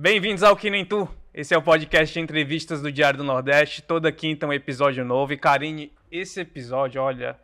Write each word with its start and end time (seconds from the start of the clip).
Bem-vindos 0.00 0.44
ao 0.44 0.56
Que 0.56 0.70
Nem 0.70 0.84
Tu. 0.84 1.08
Esse 1.34 1.52
é 1.52 1.58
o 1.58 1.62
podcast 1.62 2.14
de 2.14 2.20
entrevistas 2.20 2.80
do 2.80 2.92
Diário 2.92 3.18
do 3.18 3.24
Nordeste. 3.24 3.82
Toda 3.82 4.12
quinta 4.12 4.46
um 4.46 4.52
episódio 4.52 5.04
novo. 5.04 5.32
E 5.32 5.36
Karine, 5.36 5.92
esse 6.08 6.40
episódio, 6.40 7.02
olha, 7.02 7.36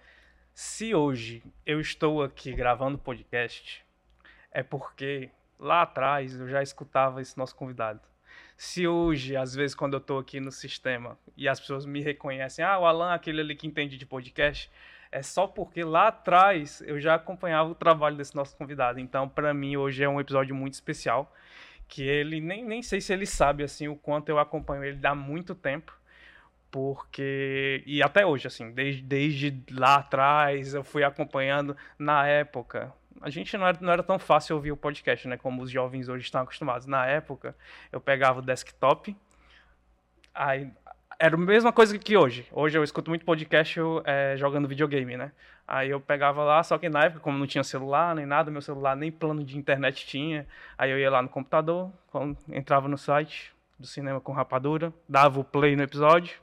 se 0.55 0.95
hoje 0.95 1.43
eu 1.67 1.81
estou 1.81 2.23
aqui 2.23 2.53
gravando 2.53 2.97
podcast, 2.97 3.85
é 4.53 4.63
porque 4.63 5.31
lá 5.59 5.83
atrás 5.83 6.39
eu 6.39 6.49
já 6.49 6.63
escutava 6.63 7.21
esse 7.21 7.37
nosso 7.37 7.57
convidado. 7.57 8.01
Se 8.57 8.87
hoje, 8.87 9.37
às 9.37 9.53
vezes, 9.53 9.75
quando 9.75 9.95
eu 9.95 9.99
estou 9.99 10.21
aqui 10.21 10.39
no 10.39 10.53
sistema 10.53 11.19
e 11.37 11.49
as 11.49 11.59
pessoas 11.59 11.85
me 11.85 12.03
reconhecem, 12.03 12.65
ah, 12.65 12.79
o 12.79 12.87
Alan, 12.87 13.13
aquele 13.13 13.41
ali 13.41 13.57
que 13.57 13.67
entende 13.67 13.99
de 13.99 14.07
podcast, 14.07 14.71
é 15.11 15.25
só 15.25 15.49
porque 15.49 15.83
lá 15.83 16.07
atrás 16.07 16.85
eu 16.87 17.01
já 17.01 17.17
acompanhava 17.17 17.71
o 17.71 17.75
trabalho 17.75 18.17
desse 18.17 18.37
nosso 18.37 18.57
convidado. 18.57 19.01
Então, 19.01 19.29
para 19.29 19.53
mim, 19.53 19.77
hoje 19.77 20.05
é 20.05 20.09
um 20.09 20.21
episódio 20.21 20.55
muito 20.55 20.75
especial 20.75 21.35
que 21.89 22.03
ele 22.03 22.41
nem, 22.41 22.65
nem 22.65 22.83
sei 22.83 23.01
se 23.01 23.13
ele 23.13 23.27
sabe 23.27 23.65
assim 23.65 23.89
o 23.89 23.97
quanto 23.97 24.29
eu 24.29 24.39
acompanho 24.39 24.85
ele 24.85 25.07
há 25.07 25.15
muito 25.15 25.55
tempo 25.55 25.93
porque 26.71 27.83
e 27.87 28.03
até 28.03 28.27
hoje 28.27 28.47
assim 28.47 28.71
desde, 28.73 29.03
desde 29.03 29.63
lá 29.71 29.97
atrás 29.97 30.75
eu 30.75 30.83
fui 30.83 31.05
acompanhando 31.05 31.77
na 31.99 32.27
época 32.27 32.93
a 33.21 33.31
gente 33.31 33.57
não 33.57 33.67
era, 33.67 33.79
não 33.81 33.93
era 33.93 34.03
tão 34.03 34.19
fácil 34.19 34.57
ouvir 34.57 34.73
o 34.73 34.77
podcast 34.77 35.27
né 35.29 35.37
como 35.37 35.63
os 35.63 35.71
jovens 35.71 36.09
hoje 36.09 36.25
estão 36.25 36.43
acostumados. 36.43 36.87
Na 36.87 37.07
época 37.07 37.57
eu 37.91 38.01
pegava 38.01 38.41
o 38.41 38.43
desktop 38.43 39.17
aí 40.35 40.71
era 41.25 41.37
a 41.37 41.39
mesma 41.39 41.73
coisa 41.73 41.99
que 41.99 42.19
hoje. 42.19 42.47
Hoje 42.53 42.77
eu 42.77 42.85
escuto 42.85 43.11
muito 43.11 43.25
podcast 43.25 43.81
é, 44.05 44.35
jogando 44.37 44.69
videogame, 44.69 45.17
né? 45.17 45.33
Aí 45.67 45.89
eu 45.89 45.99
pegava 45.99 46.45
lá, 46.45 46.63
só 46.63 46.77
que 46.77 46.87
na 46.91 47.05
época, 47.05 47.21
como 47.21 47.39
não 47.39 47.47
tinha 47.47 47.65
celular 47.65 48.15
nem 48.15 48.27
nada, 48.27 48.51
meu 48.51 48.61
celular 48.61 48.95
nem 48.95 49.11
plano 49.11 49.43
de 49.43 49.57
internet 49.57 50.07
tinha. 50.07 50.47
Aí 50.77 50.91
eu 50.91 50.99
ia 50.99 51.11
lá 51.11 51.23
no 51.23 51.31
computador, 51.31 51.91
entrava 52.51 52.89
no 52.89 52.99
site 52.99 53.55
do 53.79 53.87
Cinema 53.87 54.21
com 54.21 54.33
Rapadura, 54.33 54.93
dava 55.09 55.41
o 55.41 55.45
play 55.45 55.75
no 55.75 55.83
episódio 55.83 56.37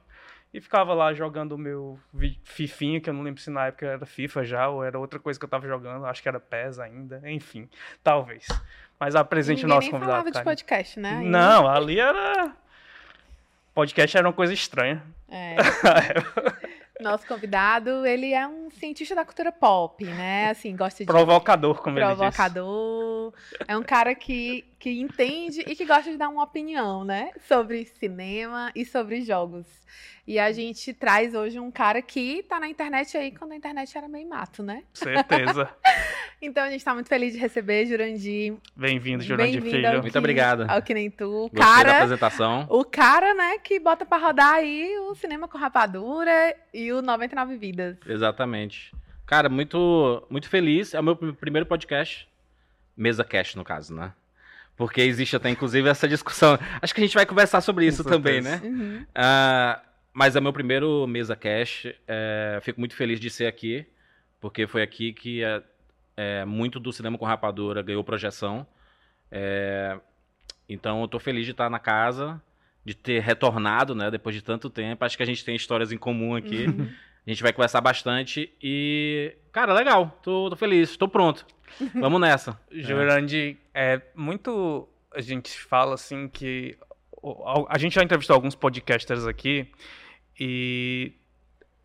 e 0.52 0.60
ficava 0.60 0.96
lá 0.96 1.14
jogando 1.14 1.52
o 1.52 1.60
meu 1.60 2.00
Fifinha, 2.44 3.00
que 3.00 3.08
eu 3.08 3.14
não 3.14 3.22
lembro 3.22 3.40
se 3.40 3.52
na 3.52 3.68
época 3.68 3.86
era 3.86 4.06
FIFA 4.08 4.44
já 4.44 4.68
ou 4.68 4.84
era 4.84 4.98
outra 4.98 5.20
coisa 5.20 5.40
que 5.40 5.46
eu 5.46 5.50
tava 5.50 5.68
jogando, 5.68 6.08
acho 6.08 6.24
que 6.24 6.28
era 6.28 6.40
PES 6.40 6.80
ainda, 6.80 7.22
enfim, 7.30 7.70
talvez. 8.04 8.48
Mas 9.00 9.16
apresente 9.16 9.64
o 9.64 9.68
nosso 9.68 9.82
nem 9.82 9.92
convidado. 9.92 10.24
falava 10.24 10.32
de 10.32 10.44
podcast, 10.44 11.00
né? 11.00 11.22
Não, 11.24 11.70
ali 11.70 12.00
era 12.00 12.56
podcast 13.74 14.18
era 14.18 14.28
uma 14.28 14.34
coisa 14.34 14.54
estranha. 14.54 15.04
É. 15.30 15.56
Nosso 17.02 17.26
convidado, 17.26 18.06
ele 18.06 18.32
é 18.32 18.48
um 18.48 18.70
cientista 18.70 19.16
da 19.16 19.26
cultura 19.26 19.52
pop, 19.52 20.06
né? 20.06 20.52
Assim, 20.52 20.76
gosta 20.76 21.04
de. 21.04 21.08
Provocador, 21.08 21.82
como 21.82 21.96
Provocador. 21.96 22.24
ele 22.24 22.30
disse. 22.30 22.38
Provocador. 22.38 23.34
É 23.68 23.76
um 23.78 23.82
cara 23.82 24.14
que, 24.14 24.64
que 24.82 25.00
entende 25.00 25.62
e 25.68 25.76
que 25.76 25.86
gosta 25.86 26.10
de 26.10 26.18
dar 26.18 26.28
uma 26.28 26.44
opinião, 26.44 27.06
né? 27.06 27.30
Sobre 27.48 27.86
cinema 27.86 28.72
e 28.76 28.84
sobre 28.84 29.22
jogos. 29.22 29.68
E 30.26 30.40
a 30.40 30.52
gente 30.52 30.92
traz 30.92 31.36
hoje 31.36 31.60
um 31.60 31.70
cara 31.70 32.02
que 32.02 32.42
tá 32.50 32.60
na 32.60 32.68
internet 32.68 33.16
aí 33.16 33.32
quando 33.32 33.52
a 33.52 33.56
internet 33.56 33.96
era 33.96 34.08
meio 34.08 34.28
mato, 34.28 34.64
né? 34.64 34.84
Certeza. 34.92 35.70
então 36.42 36.64
a 36.64 36.72
gente 36.72 36.84
tá 36.84 36.96
muito 36.96 37.08
feliz 37.08 37.34
de 37.34 37.40
receber 37.40 37.86
Jurandir. 37.86 38.56
Bem-vindo, 38.76 39.24
Jurandir 39.24 39.62
Bem 39.62 39.72
Filho. 39.72 40.02
Muito 40.02 40.18
obrigado. 40.18 40.66
Ao 40.68 40.82
Que 40.82 40.96
Nem 40.96 41.12
Tu. 41.12 41.30
Gostei 41.30 41.60
cara, 41.60 41.84
da 41.84 41.96
apresentação. 41.98 42.66
O 42.68 42.84
cara, 42.84 43.36
né, 43.36 43.60
que 43.60 43.80
bota 43.80 44.04
pra 44.04 44.18
rodar 44.18 44.56
aí 44.56 44.98
o 45.12 45.14
Cinema 45.14 45.48
com 45.48 45.60
Rapadura 45.60 46.56
e 46.74 46.92
o 46.92 47.04
99 47.04 47.56
Vidas. 47.56 47.98
Exatamente. 48.08 48.92
Cara, 49.28 49.48
muito, 49.48 50.26
muito 50.28 50.50
feliz. 50.50 50.96
É 50.96 51.00
o 51.00 51.04
meu 51.04 51.16
primeiro 51.16 51.68
podcast. 51.68 52.28
Mesa 52.98 53.24
Cast, 53.24 53.56
no 53.56 53.64
caso, 53.64 53.94
né? 53.94 54.12
Porque 54.76 55.02
existe 55.02 55.36
até, 55.36 55.50
inclusive, 55.50 55.88
essa 55.88 56.08
discussão. 56.08 56.58
Acho 56.82 56.94
que 56.94 57.02
a 57.02 57.04
gente 57.04 57.14
vai 57.14 57.26
conversar 57.26 57.62
sobre 57.62 57.86
isso 57.86 58.04
também, 58.04 58.42
né? 58.42 58.60
Uhum. 58.64 59.04
Uh, 59.04 59.92
mas 60.14 60.36
é 60.36 60.42
meu 60.42 60.52
primeiro 60.52 61.06
mesa 61.08 61.36
cash. 61.36 61.88
É, 62.08 62.60
fico 62.62 62.80
muito 62.80 62.96
feliz 62.96 63.20
de 63.20 63.30
ser 63.30 63.48
aqui, 63.48 63.86
porque 64.40 64.68
foi 64.68 64.82
aqui 64.82 65.14
que 65.14 65.44
é, 65.44 65.62
é, 66.18 66.46
muito 66.46 66.80
do 66.80 66.92
cinema 66.92 67.18
com 67.18 67.26
rapadura 67.26 67.82
ganhou 67.82 68.04
projeção. 68.04 68.68
É, 69.32 69.98
então 70.68 71.02
eu 71.02 71.08
tô 71.08 71.20
feliz 71.20 71.46
de 71.46 71.52
estar 71.52 71.70
na 71.70 71.80
casa, 71.80 72.42
de 72.84 72.94
ter 72.94 73.22
retornado, 73.22 73.96
né, 73.96 74.12
depois 74.12 74.36
de 74.36 74.42
tanto 74.42 74.70
tempo. 74.70 75.06
Acho 75.06 75.16
que 75.16 75.24
a 75.24 75.28
gente 75.28 75.46
tem 75.46 75.56
histórias 75.56 75.92
em 75.92 75.98
comum 75.98 76.36
aqui. 76.36 76.66
Uhum. 76.66 76.90
A 77.26 77.30
gente 77.30 77.44
vai 77.44 77.54
conversar 77.54 77.82
bastante 77.82 78.52
e, 78.62 79.36
cara, 79.52 79.74
legal. 79.74 80.20
Tô, 80.24 80.50
tô 80.50 80.56
feliz, 80.56 80.98
tô 80.98 81.08
pronto. 81.08 81.46
Vamos 81.96 82.20
nessa. 82.20 82.60
Jurandir, 82.72 83.58
é 83.74 84.02
muito. 84.16 84.88
A 85.14 85.22
gente 85.22 85.60
fala 85.60 85.94
assim 85.94 86.28
que. 86.28 86.78
A 87.70 87.78
gente 87.78 87.94
já 87.94 88.04
entrevistou 88.04 88.34
alguns 88.34 88.56
podcasters 88.56 89.28
aqui 89.28 89.68
e 90.40 91.14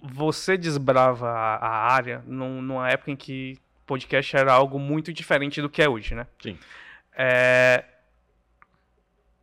você 0.01 0.57
desbrava 0.57 1.29
a, 1.29 1.93
área 1.93 2.23
num, 2.27 2.63
numa 2.63 2.91
época 2.91 3.11
em 3.11 3.17
que 3.17 3.59
podcast 3.85 4.35
era 4.35 4.53
algo 4.53 4.79
muito 4.79 5.13
diferente 5.13 5.61
do 5.61 5.69
que 5.69 5.83
é 5.83 5.89
hoje, 5.89 6.15
né? 6.15 6.27
Sim. 6.41 6.59
É, 7.15 7.85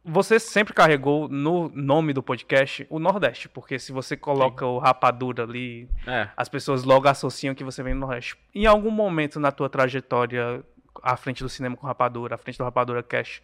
você 0.06 0.40
sempre 0.40 0.74
carregou 0.74 1.30
no 1.30 1.69
nome 1.69 2.12
do 2.12 2.22
podcast 2.22 2.86
o 2.90 3.00
Nordeste, 3.00 3.47
porque 3.47 3.80
se 3.80 3.91
você 3.91 4.18
coloca 4.18 4.66
Sim. 4.66 4.72
o 4.72 4.78
Rapadura 4.78 5.44
ali, 5.44 5.90
é. 6.06 6.28
as 6.36 6.50
pessoas 6.50 6.84
logo 6.84 7.08
associam 7.08 7.56
que 7.56 7.64
você 7.64 7.81
vem 7.81 7.94
do 7.94 8.02
Nordeste. 8.02 8.38
Em 8.53 8.66
algum 8.66 8.92
momento 8.92 9.40
na 9.40 9.52
tua 9.52 9.69
trajetória 9.69 10.63
à 11.02 11.16
frente 11.16 11.42
do 11.42 11.50
cinema 11.50 11.78
com 11.78 11.88
Rapadura, 11.88 12.36
à 12.36 12.38
frente 12.38 12.58
do 12.58 12.63
Rapadura 12.63 13.02
Cash, 13.02 13.42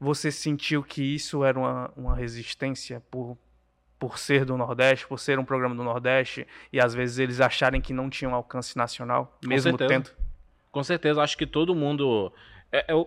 você 0.00 0.30
sentiu 0.30 0.82
que 0.82 1.02
isso 1.02 1.44
era 1.44 1.58
uma, 1.58 1.90
uma 1.96 2.14
resistência 2.14 3.02
por, 3.10 3.36
por 3.98 4.18
ser 4.18 4.44
do 4.44 4.56
Nordeste, 4.56 5.06
por 5.06 5.18
ser 5.18 5.38
um 5.38 5.44
programa 5.44 5.74
do 5.74 5.82
Nordeste, 5.82 6.46
e 6.72 6.80
às 6.80 6.94
vezes 6.94 7.18
eles 7.18 7.40
acharem 7.40 7.80
que 7.80 7.92
não 7.92 8.08
tinham 8.08 8.34
alcance 8.34 8.76
nacional, 8.76 9.36
mesmo 9.44 9.76
tendo? 9.76 10.10
Com 10.70 10.84
certeza, 10.84 11.20
acho 11.22 11.36
que 11.36 11.46
todo 11.46 11.74
mundo. 11.74 12.32
É, 12.70 12.92
é, 12.92 13.06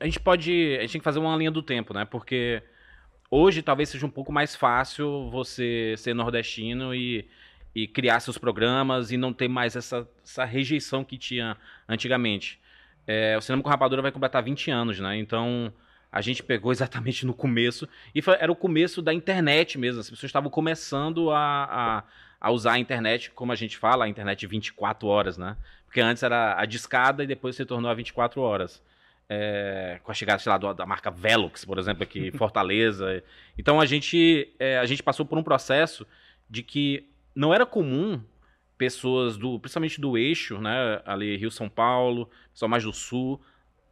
a 0.00 0.06
gente 0.06 0.18
pode. 0.18 0.76
A 0.78 0.80
gente 0.80 0.92
tem 0.92 1.00
que 1.00 1.04
fazer 1.04 1.18
uma 1.18 1.36
linha 1.36 1.50
do 1.50 1.62
tempo, 1.62 1.92
né? 1.92 2.06
Porque 2.06 2.62
hoje 3.30 3.62
talvez 3.62 3.90
seja 3.90 4.06
um 4.06 4.10
pouco 4.10 4.32
mais 4.32 4.56
fácil 4.56 5.30
você 5.30 5.94
ser 5.98 6.14
nordestino 6.14 6.94
e, 6.94 7.28
e 7.74 7.86
criar 7.86 8.18
seus 8.20 8.38
programas 8.38 9.12
e 9.12 9.18
não 9.18 9.32
ter 9.32 9.46
mais 9.46 9.76
essa, 9.76 10.08
essa 10.24 10.44
rejeição 10.44 11.04
que 11.04 11.18
tinha 11.18 11.56
antigamente. 11.86 12.58
É, 13.06 13.36
o 13.36 13.42
Cinema 13.42 13.62
com 13.62 13.68
Rapadura 13.68 14.02
vai 14.02 14.10
completar 14.10 14.42
20 14.42 14.70
anos, 14.70 14.98
né? 14.98 15.18
Então 15.18 15.72
a 16.10 16.22
gente 16.22 16.42
pegou 16.42 16.72
exatamente 16.72 17.26
no 17.26 17.34
começo 17.34 17.86
e 18.14 18.22
foi, 18.22 18.36
era 18.40 18.50
o 18.50 18.56
começo 18.56 19.02
da 19.02 19.12
internet 19.12 19.78
mesmo. 19.78 20.00
As 20.00 20.08
pessoas 20.08 20.30
estavam 20.30 20.50
começando 20.50 21.30
a, 21.30 21.64
a, 21.64 22.04
a, 22.40 22.50
usar 22.50 22.72
a 22.72 22.78
internet, 22.78 23.30
como 23.32 23.52
a 23.52 23.56
gente 23.56 23.76
fala, 23.76 24.06
a 24.06 24.08
internet 24.08 24.46
24 24.46 25.06
horas, 25.06 25.36
né? 25.36 25.58
Porque 25.84 26.00
antes 26.00 26.22
era 26.22 26.58
a 26.58 26.64
discada 26.64 27.22
e 27.22 27.26
depois 27.26 27.54
se 27.54 27.66
tornou 27.66 27.90
a 27.90 27.94
24 27.94 28.40
horas 28.40 28.82
é, 29.32 30.00
com 30.02 30.10
a 30.10 30.14
chegada, 30.14 30.40
sei 30.40 30.50
lá, 30.50 30.58
da 30.58 30.84
marca 30.84 31.08
Velux, 31.08 31.64
por 31.64 31.78
exemplo, 31.78 32.02
aqui 32.02 32.26
em 32.26 32.32
Fortaleza. 32.36 33.22
Então 33.56 33.80
a 33.80 33.86
gente, 33.86 34.52
é, 34.58 34.76
a 34.78 34.84
gente 34.86 35.04
passou 35.04 35.24
por 35.24 35.38
um 35.38 35.42
processo 35.42 36.04
de 36.48 36.64
que 36.64 37.08
não 37.32 37.54
era 37.54 37.64
comum 37.64 38.20
pessoas 38.76 39.36
do, 39.36 39.60
principalmente 39.60 40.00
do 40.00 40.18
eixo, 40.18 40.58
né, 40.58 41.00
ali 41.04 41.36
Rio 41.36 41.50
São 41.50 41.68
Paulo, 41.68 42.28
pessoal 42.52 42.68
mais 42.68 42.82
do 42.82 42.92
sul, 42.92 43.40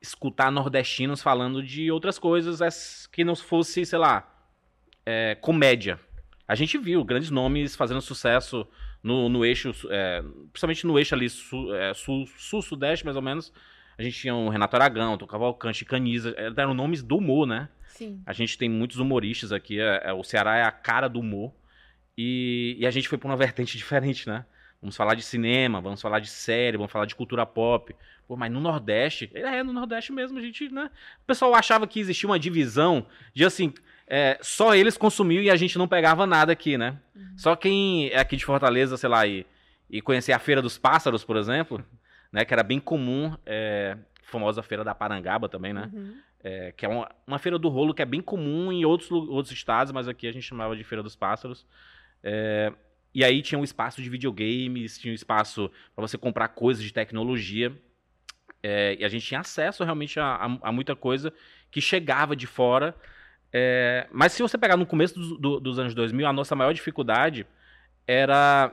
escutar 0.02 0.50
nordestinos 0.50 1.22
falando 1.22 1.62
de 1.62 1.88
outras 1.88 2.18
coisas 2.18 3.06
que 3.06 3.22
não 3.22 3.36
fosse, 3.36 3.86
sei 3.86 3.98
lá, 3.98 4.28
é, 5.06 5.36
comédia. 5.36 6.00
A 6.48 6.56
gente 6.56 6.76
viu 6.78 7.04
grandes 7.04 7.30
nomes 7.30 7.76
fazendo 7.76 8.00
sucesso 8.00 8.66
no, 9.00 9.28
no 9.28 9.44
eixo, 9.44 9.72
é, 9.88 10.20
principalmente 10.50 10.84
no 10.84 10.98
eixo 10.98 11.14
ali 11.14 11.26
é, 11.26 11.94
sul-sudeste, 11.94 13.02
sul, 13.02 13.04
mais 13.04 13.16
ou 13.16 13.22
menos, 13.22 13.52
a 13.98 14.02
gente 14.02 14.16
tinha 14.16 14.34
o 14.34 14.48
Renato 14.48 14.76
Aragão, 14.76 15.14
o 15.14 15.26
Cavalcante, 15.26 15.84
Caniza, 15.84 16.32
é, 16.36 16.52
eram 16.56 16.72
nomes 16.72 17.02
do 17.02 17.16
humor, 17.16 17.46
né? 17.46 17.68
Sim. 17.88 18.22
A 18.24 18.32
gente 18.32 18.56
tem 18.56 18.68
muitos 18.68 18.98
humoristas 18.98 19.50
aqui, 19.50 19.80
é, 19.80 20.02
é, 20.04 20.12
o 20.12 20.22
Ceará 20.22 20.56
é 20.56 20.62
a 20.62 20.70
cara 20.70 21.08
do 21.08 21.18
humor. 21.18 21.52
E, 22.16 22.76
e 22.78 22.86
a 22.86 22.90
gente 22.92 23.08
foi 23.08 23.18
para 23.18 23.28
uma 23.28 23.36
vertente 23.36 23.76
diferente, 23.76 24.28
né? 24.28 24.46
Vamos 24.80 24.96
falar 24.96 25.16
de 25.16 25.22
cinema, 25.22 25.80
vamos 25.80 26.00
falar 26.00 26.20
de 26.20 26.28
série, 26.28 26.76
vamos 26.76 26.92
falar 26.92 27.06
de 27.06 27.16
cultura 27.16 27.44
pop. 27.44 27.94
Pô, 28.28 28.36
mas 28.36 28.52
no 28.52 28.60
Nordeste, 28.60 29.28
é, 29.34 29.64
no 29.64 29.72
Nordeste 29.72 30.12
mesmo, 30.12 30.38
a 30.38 30.40
gente, 30.40 30.72
né? 30.72 30.90
O 31.22 31.26
pessoal 31.26 31.52
achava 31.54 31.84
que 31.84 31.98
existia 31.98 32.28
uma 32.28 32.38
divisão 32.38 33.04
de 33.34 33.44
assim, 33.44 33.74
é, 34.06 34.38
só 34.40 34.76
eles 34.76 34.96
consumiam 34.96 35.42
e 35.42 35.50
a 35.50 35.56
gente 35.56 35.76
não 35.76 35.88
pegava 35.88 36.24
nada 36.24 36.52
aqui, 36.52 36.78
né? 36.78 36.96
Uhum. 37.16 37.32
Só 37.36 37.56
quem 37.56 38.10
é 38.10 38.18
aqui 38.18 38.36
de 38.36 38.44
Fortaleza, 38.44 38.96
sei 38.96 39.08
lá, 39.08 39.26
e, 39.26 39.44
e 39.90 40.00
conhecer 40.00 40.32
a 40.32 40.38
Feira 40.38 40.62
dos 40.62 40.78
Pássaros, 40.78 41.24
por 41.24 41.36
exemplo, 41.36 41.84
né? 42.32 42.44
Que 42.44 42.52
era 42.52 42.62
bem 42.62 42.80
comum, 42.80 43.36
é, 43.44 43.96
famosa 44.22 44.62
Feira 44.62 44.84
da 44.84 44.94
Parangaba 44.94 45.48
também, 45.48 45.72
né? 45.72 45.90
Uhum. 45.92 46.16
É, 46.40 46.72
que 46.72 46.86
é 46.86 46.88
uma, 46.88 47.10
uma, 47.26 47.38
feira 47.38 47.58
do 47.58 47.68
rolo 47.68 47.92
que 47.92 48.00
é 48.00 48.04
bem 48.04 48.20
comum 48.20 48.70
em 48.70 48.84
outros, 48.84 49.10
outros 49.10 49.50
estados, 49.50 49.92
mas 49.92 50.06
aqui 50.06 50.26
a 50.26 50.32
gente 50.32 50.44
chamava 50.44 50.76
de 50.76 50.84
Feira 50.84 51.02
dos 51.02 51.16
Pássaros. 51.16 51.66
É, 52.22 52.72
e 53.12 53.24
aí 53.24 53.42
tinha 53.42 53.58
um 53.58 53.64
espaço 53.64 54.00
de 54.00 54.08
videogames, 54.08 54.98
tinha 54.98 55.10
um 55.10 55.14
espaço 55.14 55.70
para 55.94 56.06
você 56.06 56.16
comprar 56.16 56.48
coisas 56.48 56.82
de 56.84 56.92
tecnologia. 56.92 57.72
É, 58.62 58.96
e 58.98 59.04
a 59.04 59.08
gente 59.08 59.26
tinha 59.26 59.40
acesso 59.40 59.82
realmente 59.82 60.20
a, 60.20 60.34
a, 60.34 60.58
a, 60.68 60.72
muita 60.72 60.94
coisa 60.94 61.32
que 61.70 61.80
chegava 61.80 62.36
de 62.36 62.46
fora. 62.46 62.94
É, 63.52 64.06
mas 64.12 64.32
se 64.32 64.42
você 64.42 64.56
pegar 64.58 64.76
no 64.76 64.86
começo 64.86 65.14
do, 65.18 65.38
do, 65.38 65.60
dos 65.60 65.78
anos 65.78 65.94
2000, 65.94 66.26
a 66.26 66.32
nossa 66.32 66.54
maior 66.54 66.72
dificuldade 66.72 67.46
era 68.06 68.72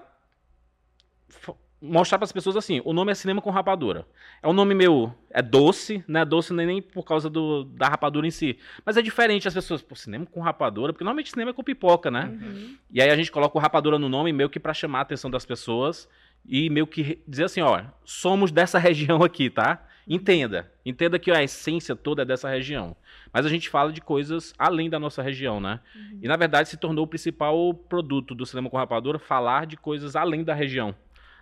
mostrar 1.81 2.17
para 2.17 2.25
as 2.25 2.31
pessoas 2.31 2.55
assim, 2.55 2.81
o 2.83 2.93
nome 2.93 3.11
é 3.11 3.15
Cinema 3.15 3.41
com 3.41 3.49
Rapadura. 3.49 4.05
É 4.41 4.47
um 4.47 4.53
nome 4.53 4.73
meu, 4.73 5.13
é 5.29 5.41
doce, 5.41 6.03
não 6.07 6.21
é 6.21 6.25
doce 6.25 6.53
nem, 6.53 6.65
nem 6.65 6.81
por 6.81 7.03
causa 7.03 7.29
do, 7.29 7.63
da 7.65 7.87
rapadura 7.87 8.25
em 8.25 8.31
si. 8.31 8.57
Mas 8.85 8.97
é 8.97 9.01
diferente 9.01 9.47
as 9.47 9.53
pessoas, 9.53 9.81
pô, 9.81 9.95
cinema 9.95 10.25
com 10.25 10.39
rapadura, 10.39 10.93
porque 10.93 11.03
normalmente 11.03 11.29
cinema 11.29 11.51
é 11.51 11.53
com 11.53 11.63
pipoca, 11.63 12.09
né? 12.09 12.25
Uhum. 12.41 12.75
E 12.91 13.01
aí 13.01 13.09
a 13.09 13.15
gente 13.15 13.31
coloca 13.31 13.57
o 13.57 13.61
rapadura 13.61 13.99
no 13.99 14.09
nome 14.09 14.31
meio 14.31 14.49
que 14.49 14.59
para 14.59 14.73
chamar 14.73 14.99
a 14.99 15.01
atenção 15.01 15.29
das 15.29 15.45
pessoas 15.45 16.07
e 16.47 16.69
meio 16.69 16.87
que 16.87 17.21
dizer 17.27 17.45
assim, 17.45 17.61
ó, 17.61 17.83
somos 18.03 18.51
dessa 18.51 18.77
região 18.79 19.23
aqui, 19.23 19.49
tá? 19.49 19.85
Entenda, 20.07 20.71
entenda 20.85 21.17
que 21.17 21.31
a 21.31 21.41
essência 21.41 21.95
toda 21.95 22.21
é 22.21 22.25
dessa 22.25 22.47
região. 22.47 22.95
Mas 23.33 23.45
a 23.45 23.49
gente 23.49 23.69
fala 23.69 23.91
de 23.91 23.99
coisas 23.99 24.53
além 24.57 24.87
da 24.87 24.99
nossa 24.99 25.21
região, 25.21 25.59
né? 25.59 25.79
Uhum. 25.95 26.19
E 26.21 26.27
na 26.27 26.37
verdade 26.37 26.69
se 26.69 26.77
tornou 26.77 27.05
o 27.05 27.07
principal 27.07 27.73
produto 27.73 28.35
do 28.35 28.45
cinema 28.45 28.69
com 28.69 28.77
rapadura 28.77 29.17
falar 29.17 29.65
de 29.65 29.75
coisas 29.75 30.15
além 30.15 30.43
da 30.43 30.53
região. 30.53 30.95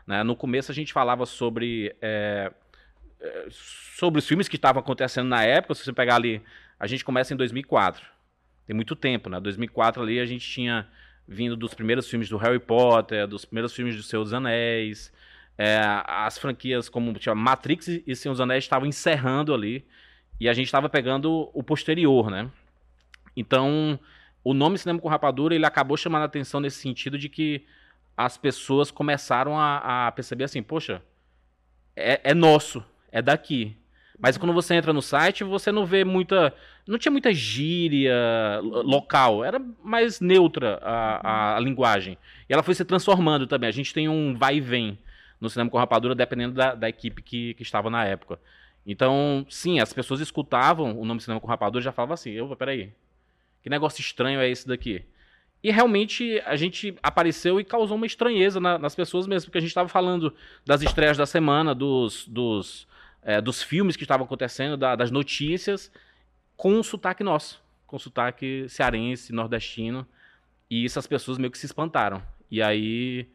Né? 0.05 0.23
No 0.23 0.35
começo 0.35 0.71
a 0.71 0.75
gente 0.75 0.91
falava 0.91 1.25
sobre 1.25 1.95
é, 2.01 2.51
é 3.19 3.47
sobre 3.49 4.19
os 4.19 4.27
filmes 4.27 4.47
que 4.47 4.55
estavam 4.55 4.81
acontecendo 4.81 5.27
na 5.27 5.43
época. 5.43 5.75
Se 5.75 5.83
você 5.83 5.93
pegar 5.93 6.15
ali, 6.15 6.41
a 6.79 6.87
gente 6.87 7.05
começa 7.05 7.33
em 7.33 7.37
2004. 7.37 8.05
Tem 8.65 8.75
muito 8.75 8.95
tempo, 8.95 9.29
né? 9.29 9.39
2004 9.39 10.01
ali 10.01 10.19
a 10.19 10.25
gente 10.25 10.47
tinha 10.47 10.87
vindo 11.27 11.55
dos 11.55 11.73
primeiros 11.73 12.09
filmes 12.09 12.29
do 12.29 12.37
Harry 12.37 12.59
Potter, 12.59 13.27
dos 13.27 13.45
primeiros 13.45 13.73
filmes 13.73 13.95
do 13.95 14.03
Senhor 14.03 14.23
dos 14.23 14.33
Anéis. 14.33 15.11
É, 15.57 15.79
as 16.05 16.37
franquias 16.37 16.89
como 16.89 17.13
tinha 17.13 17.35
Matrix 17.35 17.87
e 17.87 18.15
Senhor 18.15 18.33
dos 18.33 18.41
Anéis 18.41 18.63
estavam 18.63 18.87
encerrando 18.87 19.53
ali. 19.53 19.85
E 20.39 20.49
a 20.49 20.53
gente 20.53 20.65
estava 20.65 20.89
pegando 20.89 21.49
o 21.53 21.63
posterior, 21.63 22.29
né? 22.29 22.49
Então, 23.35 23.99
o 24.43 24.53
nome 24.53 24.77
Cinema 24.77 24.99
com 24.99 25.07
Rapadura, 25.07 25.55
ele 25.55 25.65
acabou 25.65 25.95
chamando 25.95 26.23
a 26.23 26.25
atenção 26.25 26.59
nesse 26.59 26.79
sentido 26.79 27.17
de 27.17 27.29
que 27.29 27.65
as 28.15 28.37
pessoas 28.37 28.91
começaram 28.91 29.57
a, 29.57 30.07
a 30.07 30.11
perceber 30.11 30.43
assim, 30.43 30.61
poxa, 30.61 31.01
é, 31.95 32.21
é, 32.23 32.33
nosso, 32.33 32.83
é 33.11 33.21
daqui. 33.21 33.75
Mas 34.19 34.37
quando 34.37 34.53
você 34.53 34.75
entra 34.75 34.93
no 34.93 35.01
site, 35.01 35.43
você 35.43 35.71
não 35.71 35.85
vê 35.85 36.03
muita. 36.03 36.53
Não 36.87 36.97
tinha 36.97 37.11
muita 37.11 37.33
gíria 37.33 38.13
local. 38.61 39.43
Era 39.43 39.59
mais 39.83 40.19
neutra 40.19 40.79
a, 40.81 41.27
a, 41.27 41.57
a, 41.57 41.59
linguagem. 41.59 42.17
E 42.47 42.53
ela 42.53 42.63
foi 42.63 42.75
se 42.75 42.85
transformando 42.85 43.47
também. 43.47 43.67
A 43.67 43.73
gente 43.73 43.93
tem 43.93 44.07
um 44.07 44.35
vai 44.35 44.57
e 44.57 44.61
vem 44.61 44.97
no 45.41 45.49
cinema 45.49 45.69
com 45.69 45.77
rapadura, 45.77 46.15
dependendo 46.15 46.53
da, 46.53 46.75
da 46.75 46.87
equipe 46.87 47.21
que, 47.21 47.53
que 47.55 47.63
estava 47.63 47.89
na 47.89 48.05
época. 48.05 48.39
Então, 48.85 49.45
sim, 49.49 49.79
as 49.79 49.91
pessoas 49.91 50.19
escutavam 50.19 50.97
o 50.99 51.05
nome 51.05 51.19
cinema 51.19 51.39
com 51.39 51.47
rapadura 51.47 51.81
e 51.81 51.85
já 51.85 51.91
falavam 51.91 52.13
assim: 52.13 52.31
eu, 52.31 52.55
peraí, 52.55 52.93
que 53.61 53.69
negócio 53.69 54.01
estranho 54.01 54.39
é 54.39 54.49
esse 54.49 54.67
daqui? 54.67 55.03
E 55.63 55.71
realmente 55.71 56.41
a 56.45 56.57
gente 56.57 56.93
apareceu 57.01 57.57
e 57.57 57.63
causou 57.63 57.95
uma 57.95 58.05
estranheza 58.05 58.59
na, 58.59 58.77
nas 58.77 58.93
pessoas 58.93 59.25
mesmo, 59.25 59.47
porque 59.47 59.59
a 59.59 59.61
gente 59.61 59.69
estava 59.69 59.87
falando 59.87 60.35
das 60.65 60.81
estreias 60.81 61.15
da 61.15 61.25
semana, 61.25 61.73
dos, 61.73 62.27
dos, 62.27 62.85
é, 63.21 63.39
dos 63.39 63.63
filmes 63.63 63.95
que 63.95 64.03
estavam 64.03 64.25
acontecendo, 64.25 64.75
da, 64.75 64.93
das 64.93 65.09
notícias, 65.09 65.89
com 66.57 66.73
um 66.73 66.83
sotaque 66.83 67.23
nosso, 67.23 67.63
com 67.87 67.95
um 67.95 67.99
sotaque 67.99 68.65
cearense, 68.67 69.31
nordestino. 69.31 70.05
E 70.69 70.85
essas 70.85 71.07
pessoas 71.07 71.37
meio 71.37 71.51
que 71.51 71.57
se 71.57 71.65
espantaram. 71.65 72.21
E 72.51 72.61
aí 72.61 73.29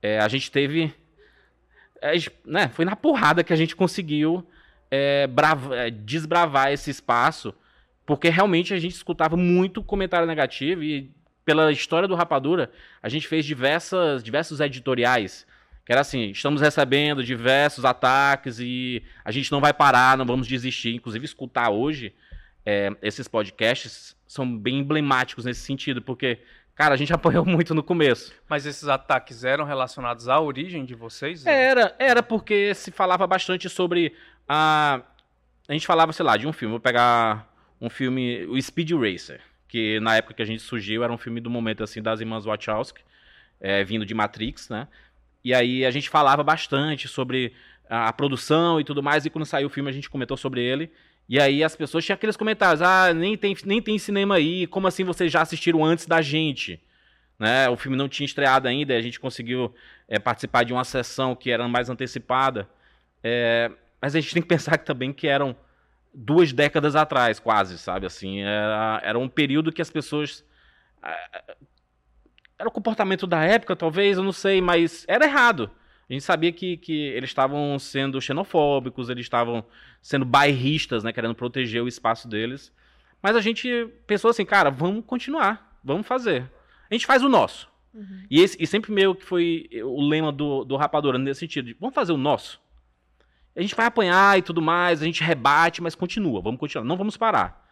é, 0.00 0.18
a 0.20 0.28
gente 0.28 0.50
teve. 0.50 0.94
É, 2.00 2.14
né, 2.46 2.68
foi 2.68 2.86
na 2.86 2.96
porrada 2.96 3.44
que 3.44 3.52
a 3.52 3.56
gente 3.56 3.76
conseguiu 3.76 4.46
é, 4.90 5.26
brava, 5.26 5.76
é, 5.76 5.90
desbravar 5.90 6.72
esse 6.72 6.90
espaço, 6.90 7.54
porque 8.06 8.28
realmente 8.30 8.72
a 8.72 8.78
gente 8.78 8.94
escutava 8.94 9.36
muito 9.36 9.82
comentário 9.82 10.26
negativo 10.26 10.82
e 10.82 11.10
pela 11.44 11.70
história 11.70 12.08
do 12.08 12.14
Rapadura, 12.14 12.70
a 13.02 13.08
gente 13.08 13.28
fez 13.28 13.44
diversas, 13.44 14.22
diversos 14.22 14.60
editoriais. 14.60 15.46
Que 15.84 15.92
era 15.92 16.00
assim, 16.00 16.30
estamos 16.30 16.62
recebendo 16.62 17.22
diversos 17.22 17.84
ataques 17.84 18.58
e 18.58 19.02
a 19.22 19.30
gente 19.30 19.52
não 19.52 19.60
vai 19.60 19.74
parar, 19.74 20.16
não 20.16 20.24
vamos 20.24 20.46
desistir. 20.46 20.94
Inclusive, 20.94 21.26
escutar 21.26 21.68
hoje 21.68 22.14
é, 22.64 22.90
esses 23.02 23.28
podcasts 23.28 24.16
são 24.26 24.56
bem 24.56 24.78
emblemáticos 24.78 25.44
nesse 25.44 25.60
sentido, 25.60 26.00
porque, 26.00 26.38
cara, 26.74 26.94
a 26.94 26.96
gente 26.96 27.12
apoiou 27.14 27.44
muito 27.44 27.74
no 27.74 27.82
começo. 27.82 28.32
Mas 28.48 28.64
esses 28.64 28.88
ataques 28.88 29.44
eram 29.44 29.66
relacionados 29.66 30.26
à 30.26 30.40
origem 30.40 30.86
de 30.86 30.94
vocês? 30.94 31.44
Era, 31.44 31.94
era 31.98 32.22
porque 32.22 32.74
se 32.74 32.90
falava 32.90 33.26
bastante 33.26 33.68
sobre 33.68 34.14
a... 34.48 35.02
A 35.68 35.72
gente 35.72 35.86
falava, 35.86 36.12
sei 36.12 36.24
lá, 36.24 36.36
de 36.36 36.46
um 36.46 36.52
filme, 36.52 36.72
vou 36.72 36.80
pegar 36.80 37.46
um 37.80 37.90
filme, 37.90 38.46
o 38.46 38.60
Speed 38.60 38.92
Racer 38.92 39.40
que 39.74 39.98
na 39.98 40.14
época 40.14 40.34
que 40.34 40.42
a 40.42 40.44
gente 40.44 40.62
surgiu 40.62 41.02
era 41.02 41.12
um 41.12 41.18
filme 41.18 41.40
do 41.40 41.50
momento 41.50 41.82
assim 41.82 42.00
das 42.00 42.20
irmãs 42.20 42.44
Wachowski, 42.44 43.02
é, 43.60 43.82
vindo 43.82 44.06
de 44.06 44.14
Matrix, 44.14 44.68
né? 44.68 44.86
E 45.42 45.52
aí 45.52 45.84
a 45.84 45.90
gente 45.90 46.08
falava 46.08 46.44
bastante 46.44 47.08
sobre 47.08 47.52
a, 47.90 48.06
a, 48.06 48.12
produção 48.12 48.78
e 48.78 48.84
tudo 48.84 49.02
mais, 49.02 49.26
e 49.26 49.30
quando 49.30 49.44
saiu 49.44 49.66
o 49.66 49.70
filme 49.70 49.90
a 49.90 49.92
gente 49.92 50.08
comentou 50.08 50.36
sobre 50.36 50.62
ele. 50.62 50.92
E 51.28 51.40
aí 51.40 51.64
as 51.64 51.74
pessoas 51.74 52.04
tinham 52.04 52.14
aqueles 52.14 52.36
comentários: 52.36 52.82
ah, 52.82 53.12
nem 53.12 53.36
tem, 53.36 53.56
nem 53.64 53.82
tem 53.82 53.98
cinema 53.98 54.36
aí, 54.36 54.68
como 54.68 54.86
assim 54.86 55.02
vocês 55.02 55.32
já 55.32 55.42
assistiram 55.42 55.84
antes 55.84 56.06
da 56.06 56.22
gente? 56.22 56.80
Né? 57.36 57.68
O 57.68 57.76
filme 57.76 57.96
não 57.96 58.08
tinha 58.08 58.26
estreado 58.26 58.68
ainda, 58.68 58.96
a 58.96 59.02
gente 59.02 59.18
conseguiu 59.18 59.74
é, 60.06 60.20
participar 60.20 60.62
de 60.62 60.72
uma 60.72 60.84
sessão 60.84 61.34
que 61.34 61.50
era 61.50 61.66
mais 61.66 61.90
antecipada. 61.90 62.68
É, 63.24 63.72
mas 64.00 64.14
a 64.14 64.20
gente 64.20 64.34
tem 64.34 64.42
que 64.42 64.48
pensar 64.48 64.78
que, 64.78 64.86
também 64.86 65.12
que 65.12 65.26
eram 65.26 65.56
duas 66.14 66.52
décadas 66.52 66.94
atrás, 66.94 67.40
quase, 67.40 67.78
sabe? 67.78 68.06
Assim, 68.06 68.40
era, 68.40 69.00
era 69.02 69.18
um 69.18 69.28
período 69.28 69.72
que 69.72 69.82
as 69.82 69.90
pessoas. 69.90 70.44
Era 72.58 72.68
o 72.68 72.72
comportamento 72.72 73.26
da 73.26 73.42
época, 73.42 73.74
talvez, 73.74 74.16
eu 74.16 74.22
não 74.22 74.32
sei, 74.32 74.60
mas 74.60 75.04
era 75.08 75.24
errado. 75.24 75.70
A 76.08 76.12
gente 76.12 76.22
sabia 76.22 76.52
que, 76.52 76.76
que 76.76 77.08
eles 77.08 77.30
estavam 77.30 77.78
sendo 77.78 78.20
xenofóbicos, 78.20 79.08
eles 79.08 79.24
estavam 79.24 79.64
sendo 80.00 80.24
bairristas, 80.24 81.02
né? 81.02 81.12
Querendo 81.12 81.34
proteger 81.34 81.82
o 81.82 81.88
espaço 81.88 82.28
deles. 82.28 82.72
Mas 83.22 83.34
a 83.36 83.40
gente 83.40 83.88
pensou 84.06 84.30
assim, 84.30 84.44
cara, 84.44 84.70
vamos 84.70 85.04
continuar, 85.06 85.78
vamos 85.82 86.06
fazer. 86.06 86.50
A 86.90 86.94
gente 86.94 87.06
faz 87.06 87.22
o 87.22 87.28
nosso. 87.28 87.72
Uhum. 87.94 88.22
E, 88.30 88.40
esse, 88.40 88.56
e 88.60 88.66
sempre 88.66 88.92
meio 88.92 89.14
que 89.14 89.24
foi 89.24 89.68
o 89.82 90.06
lema 90.06 90.30
do, 90.30 90.64
do 90.64 90.76
Rapadura, 90.76 91.18
nesse 91.18 91.40
sentido, 91.40 91.66
de, 91.66 91.76
vamos 91.80 91.94
fazer 91.94 92.12
o 92.12 92.18
nosso. 92.18 92.60
A 93.56 93.60
gente 93.60 93.74
vai 93.74 93.86
apanhar 93.86 94.38
e 94.38 94.42
tudo 94.42 94.60
mais, 94.60 95.00
a 95.00 95.04
gente 95.04 95.22
rebate, 95.22 95.82
mas 95.82 95.94
continua, 95.94 96.40
vamos 96.40 96.58
continuar, 96.58 96.84
não 96.84 96.96
vamos 96.96 97.16
parar. 97.16 97.64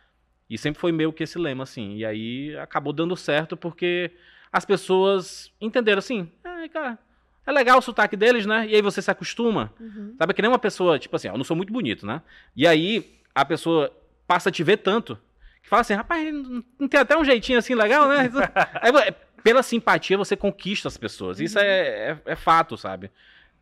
E 0.49 0.57
sempre 0.57 0.81
foi 0.81 0.93
meio 0.93 1.13
que 1.13 1.23
esse 1.23 1.39
lema, 1.39 1.65
assim. 1.65 1.97
E 1.97 2.05
aí 2.05 2.57
acabou 2.59 2.93
dando 2.93 3.17
certo 3.17 3.57
porque 3.57 4.11
as 4.53 4.65
pessoas 4.65 5.51
entenderam 5.61 5.99
assim, 5.99 6.31
ah, 6.45 6.69
cara, 6.73 6.99
é 7.47 7.51
legal 7.51 7.79
o 7.79 7.83
sotaque 7.83 8.17
deles, 8.17 8.47
né? 8.47 8.67
E 8.69 8.75
aí 8.75 8.83
você 8.83 9.03
se 9.03 9.11
acostuma. 9.11 9.73
Uhum. 9.81 10.15
Sabe 10.19 10.35
que 10.35 10.43
nem 10.43 10.51
uma 10.51 10.59
pessoa, 10.59 10.99
tipo 10.99 11.17
assim, 11.17 11.29
eu 11.29 11.37
não 11.37 11.45
sou 11.45 11.57
muito 11.57 11.73
bonito, 11.73 12.07
né? 12.07 12.23
E 12.55 12.67
aí 12.67 13.19
a 13.35 13.45
pessoa 13.45 13.91
passa 14.27 14.51
a 14.51 14.53
te 14.53 14.63
ver 14.63 14.79
tanto 14.79 15.19
que 15.63 15.69
fala 15.69 15.83
assim, 15.83 15.95
rapaz, 15.95 16.33
não 16.79 16.89
tem 16.89 17.01
até 17.01 17.17
um 17.17 17.25
jeitinho 17.25 17.59
assim 17.59 17.75
legal, 17.75 18.09
né? 18.09 18.31
aí, 18.83 19.15
pela 19.43 19.63
simpatia 19.63 20.19
você 20.19 20.37
conquista 20.37 20.89
as 20.89 20.97
pessoas. 20.97 21.41
Isso 21.41 21.59
uhum. 21.59 21.65
é, 21.65 22.11
é, 22.11 22.19
é, 22.27 22.37
fato, 22.37 22.77
sabe? 22.77 23.11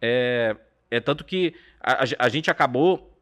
É, 0.00 0.56
é 0.90 1.00
tanto 1.00 1.25
que 1.25 1.54
a, 1.80 2.04
a 2.18 2.28
gente 2.28 2.50
acabou, 2.50 3.18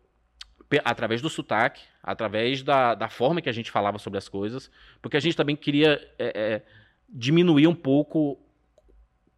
através 0.84 1.20
do 1.20 1.28
sotaque, 1.28 1.82
através 2.02 2.62
da, 2.62 2.94
da 2.94 3.08
forma 3.08 3.40
que 3.40 3.48
a 3.48 3.52
gente 3.52 3.70
falava 3.70 3.98
sobre 3.98 4.18
as 4.18 4.28
coisas, 4.28 4.70
porque 5.02 5.16
a 5.16 5.20
gente 5.20 5.37
também 5.37 5.56
queria 5.56 6.00
é, 6.18 6.32
é, 6.34 6.62
diminuir 7.08 7.66
um 7.66 7.75
pouco 7.75 8.38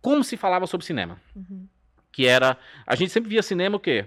como 0.00 0.24
se 0.24 0.36
falava 0.36 0.66
sobre 0.66 0.86
cinema. 0.86 1.20
Uhum. 1.34 1.66
Que 2.12 2.26
era. 2.26 2.56
A 2.86 2.94
gente 2.94 3.12
sempre 3.12 3.30
via 3.30 3.42
cinema 3.42 3.76
o 3.76 3.80
quê? 3.80 4.06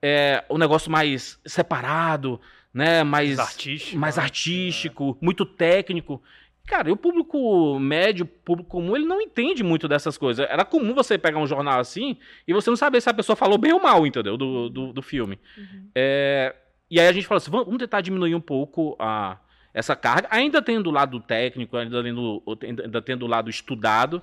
É, 0.00 0.44
o 0.48 0.58
negócio 0.58 0.90
mais 0.90 1.38
separado, 1.44 2.40
né? 2.72 3.02
Mais, 3.02 3.36
mais 3.36 3.38
artístico, 3.38 3.98
mais 3.98 4.16
né? 4.16 4.22
artístico 4.22 5.18
é. 5.20 5.24
muito 5.24 5.44
técnico. 5.44 6.22
Cara, 6.66 6.88
e 6.88 6.92
o 6.92 6.96
público 6.96 7.78
médio, 7.78 8.24
público 8.24 8.70
comum, 8.70 8.94
ele 8.94 9.04
não 9.04 9.20
entende 9.20 9.62
muito 9.62 9.88
dessas 9.88 10.16
coisas. 10.16 10.46
Era 10.48 10.64
comum 10.64 10.94
você 10.94 11.18
pegar 11.18 11.38
um 11.38 11.46
jornal 11.46 11.80
assim 11.80 12.16
e 12.46 12.52
você 12.52 12.70
não 12.70 12.76
saber 12.76 13.00
se 13.00 13.10
a 13.10 13.14
pessoa 13.14 13.34
falou 13.34 13.58
bem 13.58 13.72
ou 13.72 13.80
mal, 13.80 14.06
entendeu? 14.06 14.36
Do, 14.36 14.68
do, 14.68 14.92
do 14.92 15.02
filme. 15.02 15.38
Uhum. 15.58 15.88
É, 15.94 16.54
e 16.90 17.00
aí 17.00 17.08
a 17.08 17.12
gente 17.12 17.26
falou 17.26 17.38
assim: 17.38 17.50
vamos, 17.50 17.78
tentar 17.78 18.00
diminuir 18.00 18.34
um 18.34 18.40
pouco 18.40 18.96
a, 18.98 19.38
essa 19.74 19.96
carga, 19.96 20.28
ainda 20.30 20.62
tendo 20.62 20.88
o 20.88 20.92
lado 20.92 21.18
técnico, 21.20 21.76
ainda 21.76 22.02
tendo, 22.02 22.42
ainda 22.62 23.02
tendo 23.02 23.24
o 23.24 23.28
lado 23.28 23.50
estudado. 23.50 24.22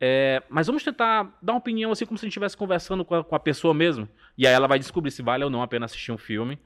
É, 0.00 0.42
mas 0.48 0.66
vamos 0.66 0.82
tentar 0.82 1.38
dar 1.40 1.52
uma 1.52 1.58
opinião 1.58 1.90
assim, 1.90 2.04
como 2.04 2.18
se 2.18 2.24
a 2.24 2.26
gente 2.26 2.32
estivesse 2.32 2.56
conversando 2.56 3.04
com 3.04 3.14
a, 3.14 3.24
com 3.24 3.34
a, 3.34 3.40
pessoa 3.40 3.72
mesmo. 3.72 4.08
E 4.36 4.46
aí 4.46 4.52
ela 4.52 4.66
vai 4.66 4.78
descobrir 4.78 5.10
se 5.10 5.22
vale 5.22 5.44
ou 5.44 5.50
não 5.50 5.62
a 5.62 5.68
pena 5.68 5.86
assistir 5.86 6.12
um 6.12 6.18
filme. 6.18 6.58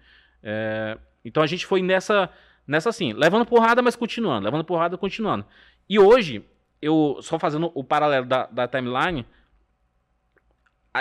É, 0.43 0.99
então 1.25 1.43
a 1.43 1.47
gente 1.47 1.67
foi 1.67 1.83
nessa 1.83 2.31
nessa 2.67 2.91
assim, 2.91 3.13
levando 3.13 3.47
porrada, 3.47 3.83
mas 3.83 3.97
continuando, 3.97 4.45
levando 4.45 4.65
porrada, 4.65 4.97
continuando. 4.97 5.45
E 5.89 5.99
hoje, 5.99 6.45
eu 6.81 7.19
só 7.23 7.39
fazendo 7.39 7.71
o 7.75 7.83
paralelo 7.83 8.27
da, 8.27 8.47
da 8.47 8.69
timeline, 8.69 9.27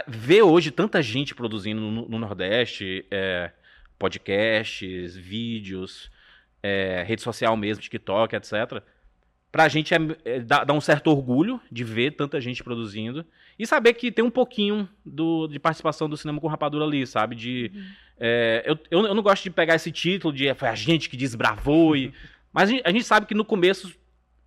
ver 0.07 0.41
hoje 0.43 0.71
tanta 0.71 1.01
gente 1.01 1.33
produzindo 1.33 1.81
no, 1.81 2.07
no 2.07 2.19
Nordeste, 2.19 3.05
é, 3.09 3.51
podcasts, 3.97 5.15
vídeos, 5.15 6.11
é, 6.61 7.03
rede 7.03 7.21
social 7.21 7.55
mesmo, 7.57 7.81
TikTok, 7.83 8.35
etc. 8.35 8.83
Pra 9.51 9.67
gente 9.67 9.93
é, 9.93 9.97
é, 10.25 10.39
dá, 10.39 10.63
dá 10.63 10.73
um 10.73 10.81
certo 10.81 11.07
orgulho 11.07 11.59
de 11.71 11.83
ver 11.83 12.11
tanta 12.11 12.39
gente 12.39 12.63
produzindo 12.63 13.25
e 13.57 13.65
saber 13.65 13.93
que 13.93 14.11
tem 14.11 14.23
um 14.23 14.29
pouquinho 14.29 14.87
do, 15.03 15.47
de 15.47 15.59
participação 15.59 16.07
do 16.07 16.15
cinema 16.15 16.39
com 16.39 16.47
rapadura 16.47 16.85
ali, 16.85 17.05
sabe? 17.07 17.35
De, 17.35 17.71
é, 18.19 18.63
eu, 18.65 18.77
eu, 18.91 19.07
eu 19.07 19.15
não 19.15 19.23
gosto 19.23 19.43
de 19.43 19.49
pegar 19.49 19.75
esse 19.75 19.91
título 19.91 20.33
de 20.33 20.53
foi 20.53 20.67
a 20.67 20.75
gente 20.75 21.09
que 21.09 21.17
desbravou, 21.17 21.95
e, 21.95 22.13
mas 22.53 22.69
a 22.69 22.71
gente, 22.71 22.83
a 22.85 22.91
gente 22.91 23.03
sabe 23.03 23.25
que 23.25 23.33
no 23.33 23.43
começo 23.43 23.91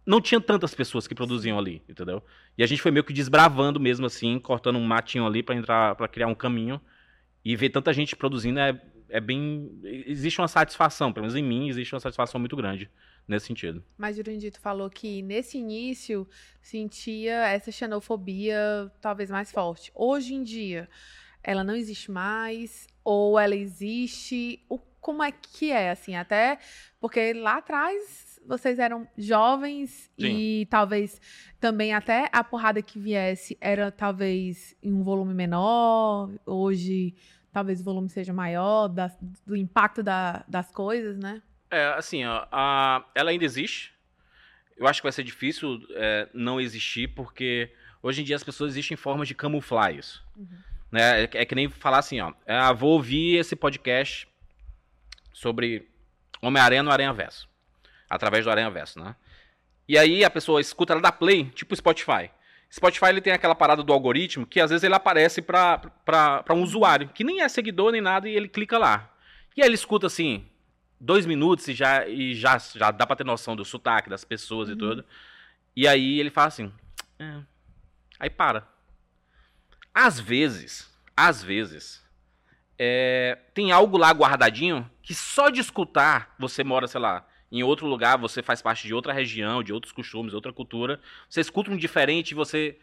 não 0.06 0.20
tinha 0.20 0.40
tantas 0.40 0.74
pessoas 0.74 1.06
que 1.06 1.14
produziam 1.14 1.58
ali, 1.58 1.82
entendeu? 1.88 2.22
E 2.56 2.62
a 2.62 2.66
gente 2.66 2.82
foi 2.82 2.90
meio 2.90 3.04
que 3.04 3.12
desbravando 3.12 3.80
mesmo 3.80 4.06
assim, 4.06 4.38
cortando 4.38 4.76
um 4.76 4.84
matinho 4.84 5.26
ali 5.26 5.42
para 5.42 5.54
entrar, 5.54 5.94
para 5.94 6.08
criar 6.08 6.26
um 6.26 6.34
caminho 6.34 6.80
e 7.44 7.56
ver 7.56 7.70
tanta 7.70 7.92
gente 7.92 8.14
produzindo 8.14 8.58
é, 8.60 8.80
é 9.12 9.20
bem 9.20 9.70
existe 9.84 10.40
uma 10.40 10.48
satisfação, 10.48 11.12
pelo 11.12 11.24
menos 11.24 11.36
em 11.36 11.44
mim 11.44 11.68
existe 11.68 11.94
uma 11.94 12.00
satisfação 12.00 12.40
muito 12.40 12.56
grande 12.56 12.90
nesse 13.28 13.46
sentido. 13.46 13.84
Mas 13.96 14.16
Jurandito 14.16 14.58
falou 14.58 14.88
que 14.88 15.20
nesse 15.20 15.58
início 15.58 16.26
sentia 16.62 17.46
essa 17.46 17.70
xenofobia 17.70 18.90
talvez 19.02 19.30
mais 19.30 19.52
forte. 19.52 19.92
Hoje 19.94 20.34
em 20.34 20.42
dia, 20.42 20.88
ela 21.42 21.62
não 21.62 21.76
existe 21.76 22.10
mais 22.10 22.86
ou 23.04 23.38
ela 23.38 23.54
existe? 23.54 24.64
O, 24.66 24.78
como 24.78 25.22
é 25.22 25.30
que 25.30 25.70
é 25.70 25.90
assim? 25.90 26.16
Até 26.16 26.58
porque 26.98 27.34
lá 27.34 27.58
atrás 27.58 28.40
vocês 28.46 28.78
eram 28.78 29.06
jovens 29.16 30.10
Sim. 30.18 30.36
e 30.36 30.66
talvez 30.66 31.20
também 31.60 31.92
até 31.92 32.30
a 32.32 32.42
porrada 32.42 32.80
que 32.80 32.98
viesse 32.98 33.58
era 33.60 33.92
talvez 33.92 34.74
em 34.82 34.90
um 34.90 35.02
volume 35.02 35.34
menor, 35.34 36.30
hoje 36.46 37.14
talvez 37.52 37.80
o 37.80 37.84
volume 37.84 38.08
seja 38.08 38.32
maior, 38.32 38.88
da, 38.88 39.10
do 39.46 39.56
impacto 39.56 40.02
da, 40.02 40.44
das 40.48 40.70
coisas, 40.70 41.18
né? 41.18 41.42
É, 41.70 41.86
assim, 41.94 42.24
ó, 42.24 42.46
a, 42.50 43.04
ela 43.14 43.30
ainda 43.30 43.44
existe. 43.44 43.92
Eu 44.76 44.86
acho 44.86 45.00
que 45.00 45.06
vai 45.06 45.12
ser 45.12 45.22
difícil 45.22 45.80
é, 45.90 46.28
não 46.32 46.60
existir, 46.60 47.08
porque 47.08 47.72
hoje 48.02 48.22
em 48.22 48.24
dia 48.24 48.36
as 48.36 48.42
pessoas 48.42 48.72
existem 48.72 48.96
formas 48.96 49.28
de 49.28 49.34
camuflar 49.34 49.94
isso. 49.94 50.24
Uhum. 50.36 50.58
Né? 50.90 51.22
É, 51.22 51.30
é, 51.34 51.44
que 51.44 51.54
nem 51.54 51.68
falar 51.68 51.98
assim, 51.98 52.20
ó, 52.20 52.32
ah, 52.46 52.72
vou 52.72 52.92
ouvir 52.92 53.36
esse 53.36 53.54
podcast 53.54 54.26
sobre 55.32 55.88
Homem-Aranha 56.40 56.82
no 56.82 56.90
Aranha 56.90 57.12
Verso 57.12 57.48
através 58.08 58.44
do 58.44 58.50
Aranha 58.50 58.70
Verso, 58.70 59.02
né? 59.02 59.16
E 59.88 59.96
aí 59.96 60.24
a 60.24 60.30
pessoa 60.30 60.60
escuta, 60.60 60.92
ela 60.92 61.00
dá 61.00 61.10
play, 61.10 61.44
tipo 61.46 61.74
Spotify. 61.74 62.30
Spotify 62.72 63.06
ele 63.06 63.20
tem 63.20 63.34
aquela 63.34 63.54
parada 63.54 63.82
do 63.82 63.92
algoritmo 63.92 64.46
que 64.46 64.58
às 64.58 64.70
vezes 64.70 64.82
ele 64.82 64.94
aparece 64.94 65.42
para 65.42 66.44
um 66.50 66.62
usuário 66.62 67.08
que 67.08 67.22
nem 67.22 67.42
é 67.42 67.48
seguidor 67.48 67.92
nem 67.92 68.00
nada 68.00 68.28
e 68.28 68.34
ele 68.34 68.48
clica 68.48 68.78
lá. 68.78 69.10
E 69.54 69.60
aí 69.60 69.68
ele 69.68 69.74
escuta 69.74 70.06
assim, 70.06 70.46
dois 70.98 71.26
minutos 71.26 71.68
e 71.68 71.74
já, 71.74 72.08
e 72.08 72.34
já, 72.34 72.56
já 72.56 72.90
dá 72.90 73.06
pra 73.06 73.14
ter 73.14 73.24
noção 73.24 73.54
do 73.54 73.64
sotaque 73.64 74.08
das 74.08 74.24
pessoas 74.24 74.68
uhum. 74.68 74.74
e 74.74 74.78
tudo. 74.78 75.04
E 75.76 75.86
aí 75.86 76.18
ele 76.18 76.30
fala 76.30 76.48
assim. 76.48 76.72
É. 77.18 77.40
Aí 78.18 78.30
para. 78.30 78.66
Às 79.92 80.18
vezes, 80.18 80.90
às 81.14 81.42
vezes, 81.42 82.02
é, 82.78 83.38
tem 83.52 83.70
algo 83.70 83.98
lá 83.98 84.10
guardadinho 84.12 84.90
que 85.02 85.14
só 85.14 85.50
de 85.50 85.60
escutar 85.60 86.34
você 86.38 86.64
mora, 86.64 86.88
sei 86.88 87.00
lá, 87.02 87.26
em 87.52 87.62
outro 87.62 87.86
lugar, 87.86 88.16
você 88.16 88.42
faz 88.42 88.62
parte 88.62 88.86
de 88.86 88.94
outra 88.94 89.12
região, 89.12 89.62
de 89.62 89.74
outros 89.74 89.92
costumes, 89.92 90.32
outra 90.32 90.54
cultura. 90.54 90.98
Você 91.28 91.42
escuta 91.42 91.70
um 91.70 91.76
diferente 91.76 92.30
e 92.30 92.34
você. 92.34 92.78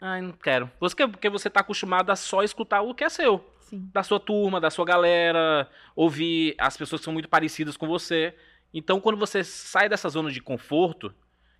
Ai, 0.00 0.20
não 0.20 0.32
quero. 0.32 0.68
Você 0.80 0.96
quer, 0.96 1.06
porque 1.06 1.30
você 1.30 1.46
está 1.46 1.60
acostumado 1.60 2.10
a 2.10 2.16
só 2.16 2.42
escutar 2.42 2.82
o 2.82 2.92
que 2.92 3.04
é 3.04 3.08
seu. 3.08 3.48
Sim. 3.60 3.88
Da 3.92 4.02
sua 4.02 4.18
turma, 4.18 4.60
da 4.60 4.68
sua 4.68 4.84
galera, 4.84 5.70
ouvir 5.94 6.56
as 6.58 6.76
pessoas 6.76 7.00
que 7.00 7.04
são 7.04 7.12
muito 7.12 7.28
parecidas 7.28 7.76
com 7.76 7.86
você. 7.86 8.34
Então, 8.74 9.00
quando 9.00 9.16
você 9.16 9.44
sai 9.44 9.88
dessa 9.88 10.08
zona 10.08 10.32
de 10.32 10.40
conforto, 10.40 11.14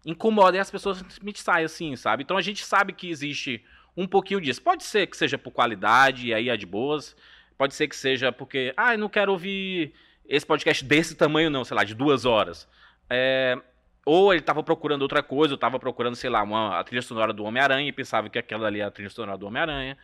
incomoda 0.04 0.56
e 0.56 0.60
as 0.60 0.72
pessoas 0.72 0.98
simplesmente 0.98 1.40
saem 1.40 1.64
assim, 1.64 1.94
sabe? 1.94 2.24
Então 2.24 2.36
a 2.36 2.42
gente 2.42 2.64
sabe 2.64 2.92
que 2.92 3.08
existe 3.08 3.64
um 3.96 4.08
pouquinho 4.08 4.40
disso. 4.40 4.60
Pode 4.60 4.82
ser 4.82 5.06
que 5.06 5.16
seja 5.16 5.38
por 5.38 5.52
qualidade, 5.52 6.26
e 6.26 6.34
aí 6.34 6.48
é 6.48 6.56
de 6.56 6.66
boas. 6.66 7.14
Pode 7.56 7.74
ser 7.74 7.86
que 7.86 7.94
seja 7.94 8.32
porque, 8.32 8.74
ah, 8.76 8.94
eu 8.94 8.98
não 8.98 9.08
quero 9.08 9.30
ouvir 9.30 9.94
esse 10.32 10.46
podcast 10.46 10.82
desse 10.82 11.14
tamanho 11.14 11.50
não, 11.50 11.62
sei 11.62 11.76
lá, 11.76 11.84
de 11.84 11.94
duas 11.94 12.24
horas. 12.24 12.66
É, 13.10 13.60
ou 14.04 14.32
ele 14.32 14.40
estava 14.40 14.62
procurando 14.62 15.02
outra 15.02 15.22
coisa, 15.22 15.52
ou 15.52 15.56
estava 15.56 15.78
procurando, 15.78 16.16
sei 16.16 16.30
lá, 16.30 16.42
uma, 16.42 16.80
a 16.80 16.84
trilha 16.84 17.02
sonora 17.02 17.34
do 17.34 17.44
Homem-Aranha 17.44 17.86
e 17.86 17.92
pensava 17.92 18.30
que 18.30 18.38
aquela 18.38 18.66
ali 18.66 18.80
era 18.80 18.88
a 18.88 18.90
trilha 18.90 19.10
sonora 19.10 19.36
do 19.36 19.46
Homem-Aranha. 19.46 19.98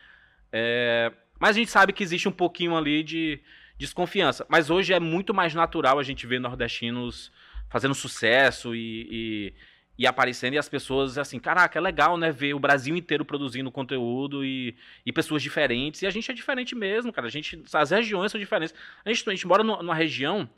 É, 0.53 1.11
mas 1.39 1.55
a 1.55 1.59
gente 1.59 1.71
sabe 1.71 1.93
que 1.93 2.03
existe 2.03 2.29
um 2.29 2.31
pouquinho 2.31 2.77
ali 2.77 3.01
de 3.01 3.41
desconfiança. 3.79 4.45
Mas 4.47 4.69
hoje 4.69 4.93
é 4.93 4.99
muito 4.99 5.33
mais 5.33 5.55
natural 5.55 5.97
a 5.97 6.03
gente 6.03 6.27
ver 6.27 6.39
nordestinos 6.39 7.31
fazendo 7.67 7.95
sucesso 7.95 8.75
e, 8.75 9.07
e 9.09 9.53
e 9.99 10.07
aparecendo 10.07 10.53
e 10.53 10.57
as 10.57 10.69
pessoas 10.69 11.17
assim, 11.17 11.37
caraca, 11.37 11.77
é 11.77 11.81
legal, 11.81 12.15
né, 12.15 12.31
ver 12.31 12.53
o 12.53 12.59
Brasil 12.59 12.95
inteiro 12.95 13.25
produzindo 13.25 13.69
conteúdo 13.69 14.45
e, 14.45 14.73
e 15.05 15.11
pessoas 15.11 15.43
diferentes. 15.43 16.01
E 16.01 16.07
a 16.07 16.09
gente 16.09 16.31
é 16.31 16.33
diferente 16.33 16.73
mesmo, 16.73 17.11
cara. 17.11 17.27
A 17.27 17.29
gente, 17.29 17.61
as 17.73 17.91
regiões 17.91 18.31
são 18.31 18.39
diferentes. 18.39 18.73
A 19.03 19.11
gente, 19.11 19.29
a 19.29 19.33
gente 19.33 19.45
mora 19.45 19.61
numa 19.61 19.93
região 19.93 20.49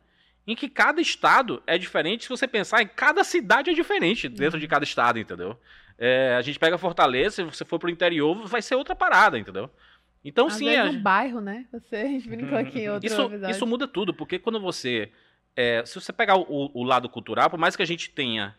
em 0.45 0.55
que 0.55 0.69
cada 0.69 1.01
estado 1.01 1.63
é 1.65 1.75
diferente. 1.75 2.25
Se 2.25 2.29
você 2.29 2.47
pensar, 2.47 2.83
em 2.83 2.87
cada 2.87 3.23
cidade 3.23 3.71
é 3.71 3.73
diferente 3.73 4.29
dentro 4.29 4.59
de 4.59 4.67
cada 4.67 4.83
estado, 4.83 5.17
entendeu? 5.17 5.59
É, 5.97 6.35
a 6.35 6.41
gente 6.43 6.59
pega 6.59 6.77
Fortaleza, 6.77 7.37
se 7.37 7.43
você 7.43 7.65
for 7.65 7.79
pro 7.79 7.89
interior, 7.89 8.45
vai 8.45 8.61
ser 8.61 8.75
outra 8.75 8.95
parada, 8.95 9.39
entendeu? 9.39 9.71
Então, 10.23 10.47
Às 10.47 10.53
sim. 10.53 10.65
Vezes 10.65 10.79
é... 10.81 10.91
no 10.91 10.99
bairro, 10.99 11.41
né? 11.41 11.65
Você, 11.71 11.95
a 11.97 12.05
gente 12.05 12.29
brincou 12.29 12.59
aqui 12.59 12.81
em 12.81 12.89
outro 12.91 13.07
isso, 13.07 13.49
isso 13.49 13.65
muda 13.65 13.87
tudo, 13.87 14.13
porque 14.13 14.37
quando 14.37 14.59
você. 14.59 15.11
É, 15.55 15.83
se 15.83 15.95
você 15.95 16.13
pegar 16.13 16.37
o, 16.37 16.71
o, 16.73 16.83
lado 16.83 17.09
cultural, 17.09 17.49
por 17.49 17.59
mais 17.59 17.75
que 17.75 17.81
a 17.81 17.87
gente 17.87 18.11
tenha 18.11 18.55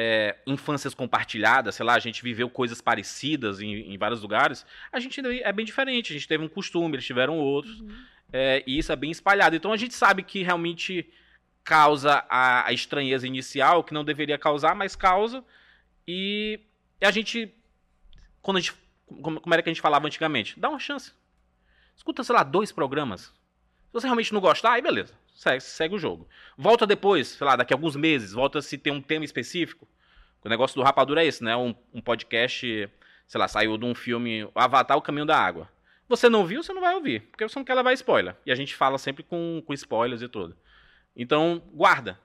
é, 0.00 0.36
infâncias 0.46 0.94
compartilhadas, 0.94 1.74
sei 1.74 1.84
lá, 1.84 1.94
a 1.94 1.98
gente 1.98 2.22
viveu 2.22 2.48
coisas 2.48 2.80
parecidas 2.80 3.60
em, 3.60 3.92
em, 3.92 3.98
vários 3.98 4.22
lugares, 4.22 4.64
a 4.92 5.00
gente 5.00 5.20
é 5.42 5.52
bem 5.52 5.66
diferente. 5.66 6.12
A 6.12 6.14
gente 6.14 6.28
teve 6.28 6.44
um 6.44 6.48
costume, 6.48 6.94
eles 6.94 7.04
tiveram 7.04 7.36
outros, 7.36 7.80
uhum. 7.80 8.04
é, 8.32 8.62
e 8.64 8.78
isso 8.78 8.92
é 8.92 8.96
bem 8.96 9.10
espalhado. 9.10 9.56
Então 9.56 9.72
a 9.72 9.76
gente 9.76 9.94
sabe 9.94 10.22
que 10.22 10.44
realmente 10.44 11.10
causa 11.64 12.24
a, 12.30 12.68
a, 12.68 12.72
estranheza 12.72 13.26
inicial, 13.26 13.82
que 13.82 13.92
não 13.92 14.04
deveria 14.04 14.38
causar, 14.38 14.72
mas 14.76 14.94
causa. 14.94 15.44
E 16.06 16.60
a 17.00 17.10
gente, 17.10 17.52
quando 18.40 18.58
a 18.58 18.60
gente, 18.60 18.74
como, 19.20 19.40
como 19.40 19.52
era 19.52 19.64
que 19.64 19.68
a 19.68 19.72
gente 19.72 19.82
falava 19.82 20.06
antigamente? 20.06 20.58
Dá 20.60 20.68
uma 20.68 20.78
chance. 20.78 21.12
Escuta, 21.96 22.22
sei 22.22 22.36
lá, 22.36 22.44
dois 22.44 22.70
programas. 22.70 23.22
Se 23.22 23.92
você 23.92 24.06
realmente 24.06 24.32
não 24.32 24.40
gostar, 24.40 24.74
aí 24.74 24.82
beleza 24.82 25.12
segue, 25.38 25.60
segue 25.62 25.94
o 25.94 25.98
jogo. 25.98 26.28
Volta 26.56 26.86
depois, 26.86 27.28
sei 27.28 27.46
lá, 27.46 27.54
daqui 27.54 27.72
a 27.72 27.76
alguns 27.76 27.94
meses, 27.94 28.32
volta 28.32 28.60
se 28.60 28.76
tem 28.76 28.92
um 28.92 29.00
tema 29.00 29.24
específico. 29.24 29.86
O 30.44 30.48
negócio 30.48 30.74
do 30.74 30.82
Rapadura 30.82 31.22
é 31.22 31.26
esse, 31.26 31.44
né? 31.44 31.56
Um, 31.56 31.74
um 31.94 32.00
podcast, 32.00 32.90
sei 33.26 33.38
lá, 33.38 33.46
saiu 33.46 33.78
de 33.78 33.84
um 33.84 33.94
filme 33.94 34.48
Avatar, 34.54 34.96
O 34.96 35.02
Caminho 35.02 35.26
da 35.26 35.38
Água. 35.38 35.68
Você 36.08 36.28
não 36.28 36.44
viu, 36.44 36.62
você 36.62 36.72
não 36.72 36.80
vai 36.80 36.94
ouvir, 36.94 37.20
porque 37.30 37.46
você 37.46 37.58
não 37.58 37.64
quer 37.64 37.74
levar 37.74 37.92
spoiler. 37.92 38.34
E 38.44 38.50
a 38.50 38.54
gente 38.54 38.74
fala 38.74 38.98
sempre 38.98 39.22
com, 39.22 39.62
com 39.64 39.74
spoilers 39.74 40.22
e 40.22 40.28
tudo. 40.28 40.56
Então, 41.14 41.62
guarda. 41.72 42.18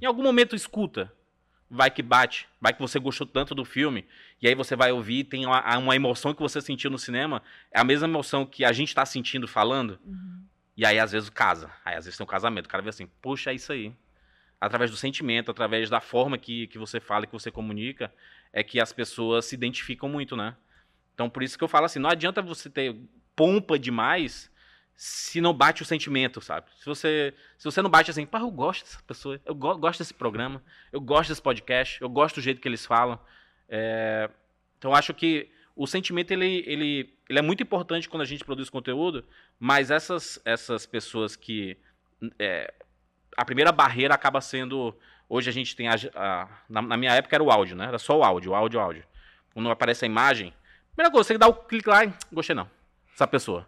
Em 0.00 0.06
algum 0.06 0.22
momento 0.22 0.56
escuta. 0.56 1.12
Vai 1.70 1.90
que 1.90 2.02
bate. 2.02 2.48
Vai 2.60 2.74
que 2.74 2.80
você 2.80 2.98
gostou 2.98 3.26
tanto 3.26 3.54
do 3.54 3.64
filme. 3.64 4.04
E 4.42 4.48
aí 4.48 4.54
você 4.54 4.74
vai 4.74 4.90
ouvir, 4.90 5.24
tem 5.24 5.46
uma, 5.46 5.78
uma 5.78 5.94
emoção 5.94 6.34
que 6.34 6.42
você 6.42 6.60
sentiu 6.60 6.90
no 6.90 6.98
cinema. 6.98 7.42
É 7.70 7.78
a 7.78 7.84
mesma 7.84 8.08
emoção 8.08 8.44
que 8.44 8.64
a 8.64 8.72
gente 8.72 8.88
está 8.88 9.06
sentindo 9.06 9.46
falando. 9.46 9.98
Uhum. 10.04 10.29
E 10.80 10.86
aí, 10.86 10.98
às 10.98 11.12
vezes, 11.12 11.28
casa. 11.28 11.70
Aí, 11.84 11.94
às 11.94 12.06
vezes, 12.06 12.16
tem 12.16 12.24
um 12.24 12.26
casamento. 12.26 12.64
O 12.64 12.68
cara 12.70 12.82
vê 12.82 12.88
assim, 12.88 13.06
puxa, 13.20 13.50
é 13.50 13.54
isso 13.54 13.70
aí. 13.70 13.94
Através 14.58 14.90
do 14.90 14.96
sentimento, 14.96 15.50
através 15.50 15.90
da 15.90 16.00
forma 16.00 16.38
que, 16.38 16.68
que 16.68 16.78
você 16.78 16.98
fala, 16.98 17.26
que 17.26 17.32
você 17.34 17.50
comunica, 17.50 18.10
é 18.50 18.64
que 18.64 18.80
as 18.80 18.90
pessoas 18.90 19.44
se 19.44 19.54
identificam 19.54 20.08
muito, 20.08 20.34
né? 20.34 20.56
Então, 21.12 21.28
por 21.28 21.42
isso 21.42 21.58
que 21.58 21.62
eu 21.62 21.68
falo 21.68 21.84
assim, 21.84 21.98
não 21.98 22.08
adianta 22.08 22.40
você 22.40 22.70
ter 22.70 22.96
pompa 23.36 23.78
demais 23.78 24.50
se 24.96 25.38
não 25.38 25.52
bate 25.52 25.82
o 25.82 25.84
sentimento, 25.84 26.40
sabe? 26.40 26.70
Se 26.78 26.86
você, 26.86 27.34
se 27.58 27.64
você 27.66 27.82
não 27.82 27.90
bate 27.90 28.10
assim, 28.10 28.24
pá, 28.24 28.40
eu 28.40 28.50
gosto 28.50 28.84
dessa 28.84 29.02
pessoa, 29.02 29.38
eu 29.44 29.54
go 29.54 29.76
gosto 29.76 29.98
desse 29.98 30.14
programa, 30.14 30.64
eu 30.90 31.00
gosto 31.02 31.28
desse 31.28 31.42
podcast, 31.42 32.00
eu 32.00 32.08
gosto 32.08 32.36
do 32.36 32.40
jeito 32.40 32.58
que 32.58 32.66
eles 32.66 32.86
falam. 32.86 33.20
É... 33.68 34.30
Então, 34.78 34.94
acho 34.94 35.12
que 35.12 35.52
o 35.80 35.86
sentimento 35.86 36.30
ele, 36.30 36.62
ele, 36.66 37.14
ele 37.26 37.38
é 37.38 37.40
muito 37.40 37.62
importante 37.62 38.06
quando 38.06 38.20
a 38.20 38.26
gente 38.26 38.44
produz 38.44 38.68
conteúdo, 38.68 39.24
mas 39.58 39.90
essas, 39.90 40.38
essas 40.44 40.84
pessoas 40.84 41.36
que. 41.36 41.74
É, 42.38 42.70
a 43.34 43.46
primeira 43.46 43.72
barreira 43.72 44.14
acaba 44.14 44.42
sendo. 44.42 44.94
Hoje 45.26 45.48
a 45.48 45.52
gente 45.54 45.74
tem. 45.74 45.88
A, 45.88 45.94
a 46.14 46.48
na, 46.68 46.82
na, 46.82 46.96
minha 46.98 47.14
época 47.14 47.34
era 47.34 47.42
o 47.42 47.50
áudio, 47.50 47.76
né? 47.76 47.86
Era 47.86 47.98
só 47.98 48.18
o 48.18 48.22
áudio, 48.22 48.52
o 48.52 48.54
áudio, 48.54 48.78
o 48.78 48.82
áudio. 48.82 49.04
Quando 49.54 49.70
aparece 49.70 50.04
a 50.04 50.06
imagem. 50.06 50.52
Primeira 50.94 51.10
coisa, 51.10 51.28
você 51.28 51.38
dá 51.38 51.48
o 51.48 51.54
clique 51.54 51.88
lá 51.88 52.04
e. 52.04 52.12
Gostei 52.30 52.54
não. 52.54 52.70
Essa 53.14 53.26
pessoa. 53.26 53.66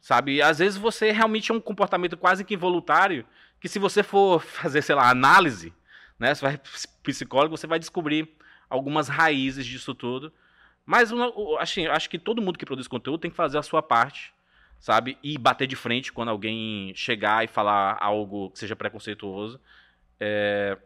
Sabe? 0.00 0.40
Às 0.40 0.60
vezes 0.60 0.78
você 0.78 1.10
realmente 1.10 1.50
é 1.50 1.54
um 1.54 1.60
comportamento 1.60 2.16
quase 2.16 2.44
que 2.44 2.54
involuntário. 2.54 3.26
Que 3.60 3.68
se 3.68 3.80
você 3.80 4.04
for 4.04 4.40
fazer, 4.40 4.82
sei 4.82 4.94
lá, 4.94 5.10
análise, 5.10 5.74
né? 6.16 6.32
Você 6.32 6.42
vai 6.42 6.60
psicólogo, 7.02 7.56
você 7.56 7.66
vai 7.66 7.80
descobrir 7.80 8.36
algumas 8.68 9.08
raízes 9.08 9.66
disso 9.66 9.96
tudo 9.96 10.32
mas 10.90 11.12
assim, 11.58 11.86
acho 11.86 12.10
que 12.10 12.18
todo 12.18 12.42
mundo 12.42 12.58
que 12.58 12.66
produz 12.66 12.88
conteúdo 12.88 13.20
tem 13.20 13.30
que 13.30 13.36
fazer 13.36 13.58
a 13.58 13.62
sua 13.62 13.82
parte 13.82 14.32
sabe? 14.80 15.18
E 15.22 15.36
bater 15.36 15.66
de 15.66 15.76
frente 15.76 16.12
quando 16.12 16.30
alguém 16.30 16.92
chegar 16.96 17.44
e 17.44 17.48
falar 17.48 17.98
algo 18.00 18.50
que 18.50 18.58
seja 18.58 18.74
preconceituoso. 18.74 19.60
É, 20.18 20.76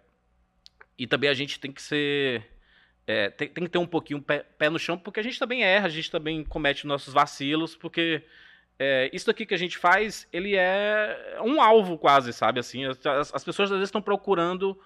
E 0.98 1.06
também 1.06 1.30
a 1.30 1.34
gente 1.34 1.58
tem 1.60 1.72
que 1.72 1.80
ser. 1.80 2.44
é, 3.06 3.30
tem, 3.30 3.48
tem 3.48 3.64
que 3.64 3.70
ter 3.70 3.78
um 3.78 3.86
pouquinho 3.86 4.20
pé, 4.20 4.40
pé 4.58 4.68
no 4.68 4.78
chão, 4.78 4.98
porque 4.98 5.20
a 5.20 5.22
gente 5.22 5.38
também 5.38 5.62
erra, 5.62 5.86
a 5.86 5.90
gente 5.90 6.10
também 6.10 6.44
comete 6.44 6.86
nossos 6.86 7.14
vacilos, 7.14 7.76
porque 7.76 8.22
é, 8.78 9.10
isso 9.12 9.26
daqui 9.26 9.46
que 9.46 9.54
a 9.54 9.58
gente 9.58 9.78
faz, 9.78 10.28
ele 10.32 10.56
é 10.56 11.38
um 11.42 11.60
alvo 11.62 11.96
quase, 11.96 12.32
sabe? 12.32 12.60
Assim, 12.60 12.84
as, 12.84 12.98
as 13.34 13.44
pessoas 13.44 13.70
às 13.70 13.76
vezes 13.78 13.88
estão 13.88 14.02
procurando 14.02 14.78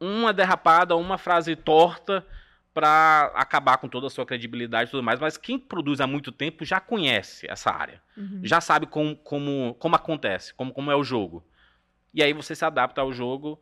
uma 0.00 0.32
derrapada, 0.32 0.96
uma 0.96 1.18
frase 1.18 1.54
torta 1.56 2.26
para 2.74 3.32
acabar 3.34 3.78
com 3.78 3.88
toda 3.88 4.06
a 4.06 4.10
sua 4.10 4.24
credibilidade 4.26 4.88
e 4.88 4.90
tudo 4.92 5.02
mais, 5.02 5.18
mas 5.18 5.36
quem 5.36 5.58
produz 5.58 6.00
há 6.00 6.06
muito 6.06 6.30
tempo 6.30 6.64
já 6.64 6.78
conhece 6.78 7.46
essa 7.50 7.70
área, 7.70 8.00
Uhum. 8.16 8.40
já 8.44 8.60
sabe 8.60 8.86
como, 8.86 9.16
como, 9.16 9.74
como 9.78 9.96
acontece, 9.96 10.54
como, 10.54 10.72
como 10.72 10.90
é 10.90 10.96
o 10.96 11.02
jogo. 11.02 11.44
E 12.14 12.22
aí 12.22 12.32
você 12.32 12.54
se 12.54 12.64
adapta 12.64 13.00
ao 13.00 13.12
jogo, 13.12 13.60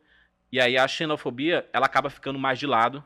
e 0.52 0.60
aí 0.60 0.76
a 0.76 0.86
xenofobia, 0.86 1.66
ela 1.72 1.86
acaba 1.86 2.10
ficando 2.10 2.38
mais 2.38 2.58
de 2.58 2.66
lado, 2.66 3.02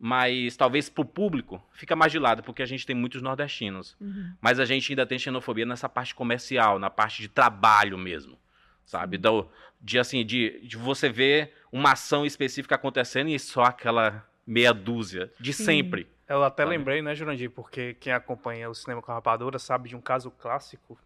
mas 0.00 0.56
talvez 0.56 0.88
pro 0.88 1.04
público 1.04 1.60
fica 1.72 1.96
mais 1.96 2.12
de 2.12 2.18
lado, 2.18 2.42
porque 2.42 2.62
a 2.62 2.66
gente 2.66 2.86
tem 2.86 2.94
muitos 2.94 3.20
nordestinos. 3.20 3.96
Uhum. 4.00 4.32
Mas 4.40 4.60
a 4.60 4.64
gente 4.64 4.92
ainda 4.92 5.04
tem 5.04 5.18
xenofobia 5.18 5.66
nessa 5.66 5.88
parte 5.88 6.14
comercial, 6.14 6.78
na 6.78 6.88
parte 6.88 7.20
de 7.20 7.28
trabalho 7.28 7.98
mesmo. 7.98 8.38
Sabe? 8.84 9.18
Do, 9.18 9.48
de 9.80 9.98
assim, 9.98 10.24
de, 10.24 10.60
de 10.66 10.76
você 10.76 11.08
ver 11.10 11.52
uma 11.72 11.92
ação 11.92 12.24
específica 12.24 12.76
acontecendo 12.76 13.28
e 13.28 13.38
só 13.38 13.64
aquela 13.64 14.24
meia 14.48 14.72
dúzia. 14.72 15.30
De 15.38 15.52
Sim. 15.52 15.64
sempre. 15.64 16.08
Eu 16.26 16.42
até 16.42 16.62
Sabe? 16.62 16.76
lembrei, 16.76 17.02
né, 17.02 17.14
Jurandir? 17.14 17.50
Porque 17.50 17.94
quem 17.94 18.12
acompanha 18.12 18.68
o 18.68 18.74
cinema 18.74 19.00
com 19.02 19.12
a 19.12 19.14
rapadura 19.16 19.58
sabe 19.58 19.88
de 19.88 19.96
um 19.96 20.00
caso 20.00 20.30
clássico, 20.30 20.98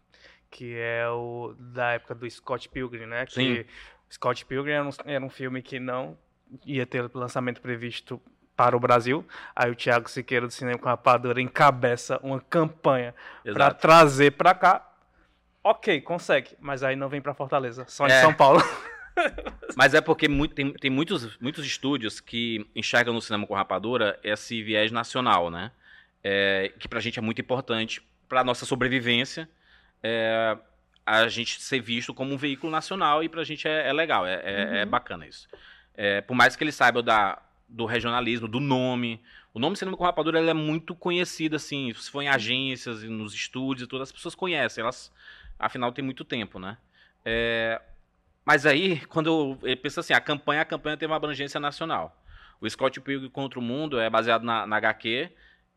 que 0.49 0.75
é 0.77 1.07
o 1.09 1.53
da 1.57 1.91
época 1.91 2.15
do 2.15 2.29
Scott 2.29 2.67
Pilgrim, 2.69 3.05
né? 3.05 3.25
Que 3.25 3.33
Sim. 3.33 3.65
Scott 4.11 4.45
Pilgrim 4.45 4.71
era 4.73 4.85
um, 4.85 4.89
era 5.05 5.25
um 5.25 5.29
filme 5.29 5.61
que 5.61 5.79
não 5.79 6.17
ia 6.65 6.85
ter 6.85 7.09
lançamento 7.13 7.61
previsto 7.61 8.21
para 8.55 8.75
o 8.77 8.79
Brasil. 8.79 9.25
Aí 9.55 9.71
o 9.71 9.75
Thiago 9.75 10.09
Siqueira 10.09 10.45
do 10.45 10.53
Cinema 10.53 10.77
com 10.77 10.87
a 10.87 10.91
Rapadura 10.91 11.41
encabeça 11.41 12.19
uma 12.21 12.39
campanha 12.39 13.15
para 13.53 13.73
trazer 13.73 14.31
para 14.31 14.53
cá. 14.53 14.89
Ok, 15.63 16.01
consegue, 16.01 16.55
mas 16.59 16.83
aí 16.83 16.95
não 16.95 17.07
vem 17.07 17.21
para 17.21 17.33
Fortaleza, 17.33 17.85
só 17.87 18.05
em 18.07 18.11
É. 18.11 18.21
São 18.21 18.33
Paulo. 18.33 18.61
Mas 19.75 19.93
é 19.93 20.01
porque 20.01 20.27
muito- 20.27 20.55
tem, 20.55 20.71
tem 20.73 20.89
muitos, 20.91 21.37
muitos 21.39 21.65
estúdios 21.65 22.19
que 22.19 22.65
enxergam 22.75 23.13
no 23.13 23.21
cinema 23.21 23.45
com 23.47 23.53
rapadura 23.53 24.19
esse 24.23 24.61
viés 24.63 24.91
nacional, 24.91 25.49
né? 25.49 25.71
É, 26.23 26.71
que 26.79 26.87
pra 26.87 26.99
gente 26.99 27.19
é 27.19 27.21
muito 27.21 27.41
importante 27.41 28.01
pra 28.29 28.43
nossa 28.43 28.65
sobrevivência. 28.65 29.49
é, 30.05 30.57
a 31.05 31.27
gente 31.27 31.61
ser 31.61 31.79
visto 31.81 32.13
como 32.13 32.33
um 32.33 32.37
veículo 32.37 32.71
nacional 32.71 33.23
e 33.23 33.29
pra 33.29 33.43
gente 33.43 33.67
é, 33.67 33.87
é 33.89 33.93
legal, 33.93 34.25
é, 34.25 34.35
é- 34.43 34.79
é 34.79 34.83
Uhum. 34.83 34.89
bacana 34.89 35.25
isso. 35.27 35.47
É, 35.95 36.21
por 36.21 36.33
mais 36.33 36.55
que 36.55 36.63
eles 36.63 36.75
saibam 36.75 37.03
da, 37.03 37.41
do 37.69 37.85
regionalismo, 37.85 38.47
do 38.47 38.59
nome. 38.59 39.21
O 39.53 39.59
nome 39.59 39.75
Cinema 39.77 39.95
com 39.97 40.03
Rapadura 40.03 40.39
ele 40.39 40.49
é 40.49 40.53
muito 40.53 40.95
conhecido, 40.95 41.55
assim. 41.55 41.93
Se 41.93 42.09
for 42.09 42.21
em 42.21 42.27
agências, 42.29 43.03
e 43.03 43.07
nos 43.07 43.33
estúdios 43.33 43.85
e 43.85 43.89
tudo, 43.89 44.01
as 44.01 44.11
pessoas 44.11 44.33
conhecem. 44.35 44.81
Elas, 44.81 45.11
afinal, 45.59 45.91
tem 45.91 46.03
muito 46.03 46.23
tempo, 46.25 46.57
né? 46.59 46.77
É, 47.23 47.81
mas 48.45 48.65
aí, 48.65 48.99
quando 49.07 49.27
eu, 49.27 49.69
eu 49.69 49.77
penso 49.77 49.99
assim, 49.99 50.13
a 50.13 50.19
campanha, 50.19 50.61
a 50.61 50.65
campanha 50.65 50.97
tem 50.97 51.07
uma 51.07 51.15
abrangência 51.15 51.59
nacional. 51.59 52.21
O 52.59 52.69
Scott 52.69 52.99
Pilgrim 53.01 53.29
contra 53.29 53.59
o 53.59 53.61
Mundo 53.61 53.99
é 53.99 54.09
baseado 54.09 54.43
na, 54.43 54.65
na 54.65 54.77
HQ 54.77 55.29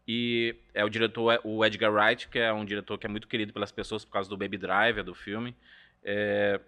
e 0.06 0.54
é 0.72 0.84
o 0.84 0.88
diretor, 0.88 1.40
o 1.42 1.64
Edgar 1.64 1.92
Wright, 1.92 2.28
que 2.28 2.38
é 2.38 2.52
um 2.52 2.64
diretor 2.64 2.96
que 2.98 3.06
é 3.06 3.08
muito 3.08 3.26
querido 3.26 3.52
pelas 3.52 3.72
pessoas 3.72 4.04
por 4.04 4.12
causa 4.12 4.30
do 4.30 4.36
Baby 4.36 4.56
Driver, 4.56 5.02
do 5.02 5.14
filme. 5.14 5.56
É, 6.04 6.60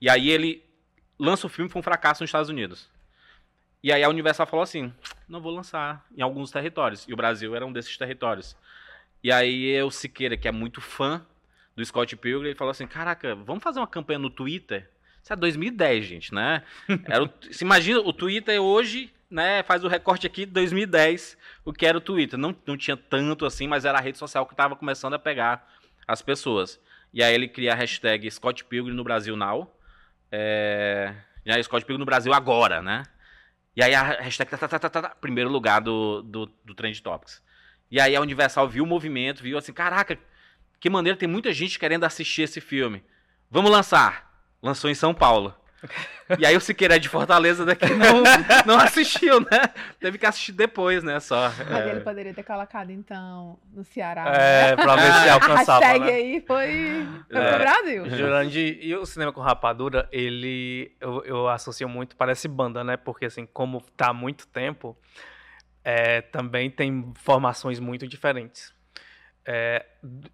e 0.00 0.08
aí 0.08 0.30
ele 0.30 0.64
lança 1.18 1.46
o 1.46 1.50
filme, 1.50 1.70
foi 1.70 1.80
um 1.80 1.82
fracasso 1.82 2.22
nos 2.22 2.28
Estados 2.28 2.48
Unidos. 2.48 2.90
E 3.82 3.92
aí 3.92 4.02
a 4.02 4.08
Universal 4.08 4.46
falou 4.46 4.62
assim, 4.62 4.92
não 5.28 5.42
vou 5.42 5.52
lançar 5.52 6.06
em 6.16 6.22
alguns 6.22 6.50
territórios. 6.50 7.06
E 7.06 7.12
o 7.12 7.16
Brasil 7.16 7.54
era 7.54 7.66
um 7.66 7.72
desses 7.72 7.96
territórios. 7.98 8.56
E 9.22 9.30
aí 9.30 9.82
o 9.82 9.90
Siqueira, 9.90 10.36
que 10.36 10.48
é 10.48 10.52
muito 10.52 10.80
fã 10.80 11.24
do 11.76 11.84
Scott 11.84 12.16
Pilgrim, 12.16 12.48
ele 12.48 12.58
falou 12.58 12.70
assim, 12.70 12.86
caraca, 12.86 13.34
vamos 13.34 13.62
fazer 13.62 13.80
uma 13.80 13.86
campanha 13.86 14.18
no 14.18 14.30
Twitter? 14.30 14.90
Isso 15.24 15.32
é 15.32 15.36
2010, 15.36 16.04
gente, 16.04 16.34
né? 16.34 16.62
Era 17.06 17.24
o, 17.24 17.30
se 17.50 17.64
imagina, 17.64 17.98
o 17.98 18.12
Twitter 18.12 18.60
hoje, 18.60 19.10
né, 19.30 19.62
faz 19.62 19.82
o 19.82 19.88
recorte 19.88 20.26
aqui 20.26 20.44
de 20.44 20.52
2010, 20.52 21.38
o 21.64 21.72
que 21.72 21.86
era 21.86 21.96
o 21.96 22.00
Twitter. 22.00 22.38
Não, 22.38 22.54
não 22.66 22.76
tinha 22.76 22.94
tanto 22.94 23.46
assim, 23.46 23.66
mas 23.66 23.86
era 23.86 23.96
a 23.96 24.02
rede 24.02 24.18
social 24.18 24.44
que 24.44 24.52
estava 24.52 24.76
começando 24.76 25.14
a 25.14 25.18
pegar 25.18 25.66
as 26.06 26.20
pessoas. 26.20 26.78
E 27.10 27.22
aí 27.22 27.34
ele 27.34 27.48
cria 27.48 27.72
a 27.72 27.74
hashtag 27.74 28.30
Scott 28.30 28.66
Pilgrim 28.66 28.94
no 28.94 29.02
Brasil 29.02 29.34
Now. 29.34 29.74
É... 30.30 31.14
E 31.42 31.50
aí 31.50 31.64
Scott 31.64 31.86
Pilgrim 31.86 32.00
no 32.00 32.04
Brasil 32.04 32.34
agora, 32.34 32.82
né? 32.82 33.04
E 33.74 33.82
aí 33.82 33.94
a 33.94 34.02
hashtag 34.02 34.50
tá, 34.50 34.58
tá, 34.58 34.68
tá, 34.68 34.78
tá, 34.78 34.90
tá, 34.90 35.02
tá, 35.08 35.08
primeiro 35.08 35.48
lugar 35.48 35.80
do, 35.80 36.20
do, 36.20 36.52
do 36.62 36.74
Trend 36.74 37.00
Topics. 37.00 37.42
E 37.90 37.98
aí 37.98 38.14
a 38.14 38.20
Universal 38.20 38.68
viu 38.68 38.84
o 38.84 38.86
movimento, 38.86 39.42
viu 39.42 39.56
assim, 39.56 39.72
caraca, 39.72 40.18
que 40.78 40.90
maneiro, 40.90 41.18
tem 41.18 41.26
muita 41.26 41.50
gente 41.50 41.78
querendo 41.78 42.04
assistir 42.04 42.42
esse 42.42 42.60
filme. 42.60 43.02
Vamos 43.50 43.70
lançar. 43.70 44.33
Lançou 44.64 44.88
em 44.88 44.94
São 44.94 45.12
Paulo. 45.12 45.54
E 46.38 46.46
aí 46.46 46.56
o 46.56 46.60
Siqueira 46.60 46.98
de 46.98 47.06
Fortaleza 47.06 47.66
daqui 47.66 47.92
não, 47.92 48.22
não 48.64 48.78
assistiu, 48.80 49.40
né? 49.40 49.68
Teve 50.00 50.16
que 50.16 50.24
assistir 50.24 50.52
depois, 50.52 51.02
né? 51.04 51.20
Só. 51.20 51.52
Mas 51.70 51.86
ele 51.86 52.00
poderia 52.00 52.32
ter 52.32 52.42
colocado, 52.42 52.88
então, 52.90 53.58
no 53.70 53.84
Ceará. 53.84 54.24
É, 54.34 54.70
né? 54.70 54.76
pra 54.76 54.96
ver 54.96 55.12
se 55.12 55.28
A 55.28 55.34
alcançava, 55.34 55.84
hashtag 55.84 56.06
né? 56.06 56.12
aí 56.12 56.44
foi, 56.46 57.06
foi 57.30 57.38
É. 57.38 57.48
pro 57.50 57.58
Brasil. 57.58 58.08
Jurandir, 58.16 58.78
e 58.80 58.96
o 58.96 59.04
cinema 59.04 59.30
com 59.34 59.42
rapadura, 59.42 60.08
ele 60.10 60.96
eu, 60.98 61.22
eu 61.26 61.48
associo 61.48 61.86
muito, 61.86 62.16
parece 62.16 62.48
banda, 62.48 62.82
né? 62.82 62.96
Porque 62.96 63.26
assim, 63.26 63.44
como 63.44 63.82
tá 63.94 64.08
há 64.08 64.14
muito 64.14 64.46
tempo, 64.48 64.96
é, 65.84 66.22
também 66.22 66.70
tem 66.70 67.12
formações 67.16 67.78
muito 67.78 68.08
diferentes. 68.08 68.72
É, 69.46 69.84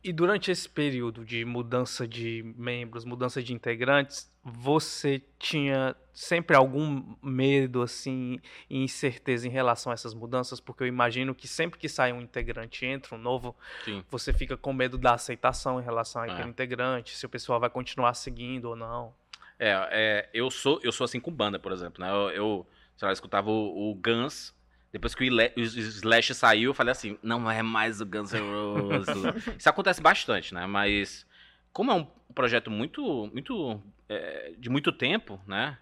e 0.05 0.13
durante 0.13 0.53
esse 0.53 0.69
período 0.69 1.25
de 1.25 1.45
mudança 1.45 2.07
de 2.07 2.45
membros, 2.57 3.05
mudança 3.05 3.43
de 3.43 3.53
integrantes, 3.53 4.31
você 4.45 5.21
tinha 5.37 5.97
sempre 6.15 6.57
algum 6.57 7.17
medo, 7.21 7.83
assim, 7.83 8.39
e 8.69 8.79
incerteza 8.85 9.49
em 9.49 9.51
relação 9.51 9.91
a 9.91 9.95
essas 9.95 10.15
mudanças? 10.15 10.61
Porque 10.61 10.85
eu 10.85 10.87
imagino 10.87 11.35
que 11.35 11.49
sempre 11.49 11.79
que 11.79 11.89
sai 11.89 12.13
um 12.13 12.21
integrante 12.21 12.87
entra 12.87 13.17
um 13.17 13.19
novo, 13.19 13.57
Sim. 13.85 14.05
você 14.09 14.33
fica 14.33 14.57
com 14.57 14.73
medo 14.73 14.97
da 14.97 15.15
aceitação 15.15 15.81
em 15.81 15.85
relação 15.85 16.23
àquele 16.23 16.43
É. 16.43 16.47
integrante, 16.47 17.17
se 17.17 17.27
o 17.27 17.29
pessoal 17.29 17.59
vai 17.59 17.69
continuar 17.71 18.15
seguindo 18.15 18.67
ou 18.67 18.77
não. 18.77 19.13
É, 19.59 19.89
é, 19.91 20.29
eu 20.33 20.51
sou 20.51 20.81
eu 20.83 20.93
sou 20.93 21.05
assim 21.05 21.21
com 21.21 21.31
banda, 21.33 21.59
por 21.59 21.73
exemplo, 21.73 22.03
né? 22.03 22.11
Eu, 22.11 22.31
eu 22.31 22.67
sei 22.97 23.07
lá, 23.07 23.13
escutava 23.13 23.51
o, 23.51 23.91
o 23.91 23.95
Guns, 23.95 24.55
depois 24.93 25.15
que 25.15 25.23
o, 25.23 25.27
Ile- 25.27 25.53
o 25.57 25.61
Slash 25.61 26.35
saiu, 26.35 26.71
eu 26.71 26.75
falei 26.75 26.93
assim, 26.93 27.19
não 27.23 27.51
é 27.51 27.63
mais 27.63 28.01
o 28.01 28.07
Guns 28.07 28.33
N' 28.33 28.41
Roses. 28.41 29.17
Isso 29.59 29.69
acontece 29.69 30.01
bastante, 30.01 30.53
né? 30.55 30.67
Mas 30.67 31.27
como 31.73 31.91
é 31.91 31.95
um 31.95 32.05
projeto 32.35 32.71
muito 32.71 33.31
muito 33.33 33.81
é, 34.09 34.53
de 34.59 34.69
muito 34.69 34.91
tempo, 34.93 35.41
né? 35.47 35.79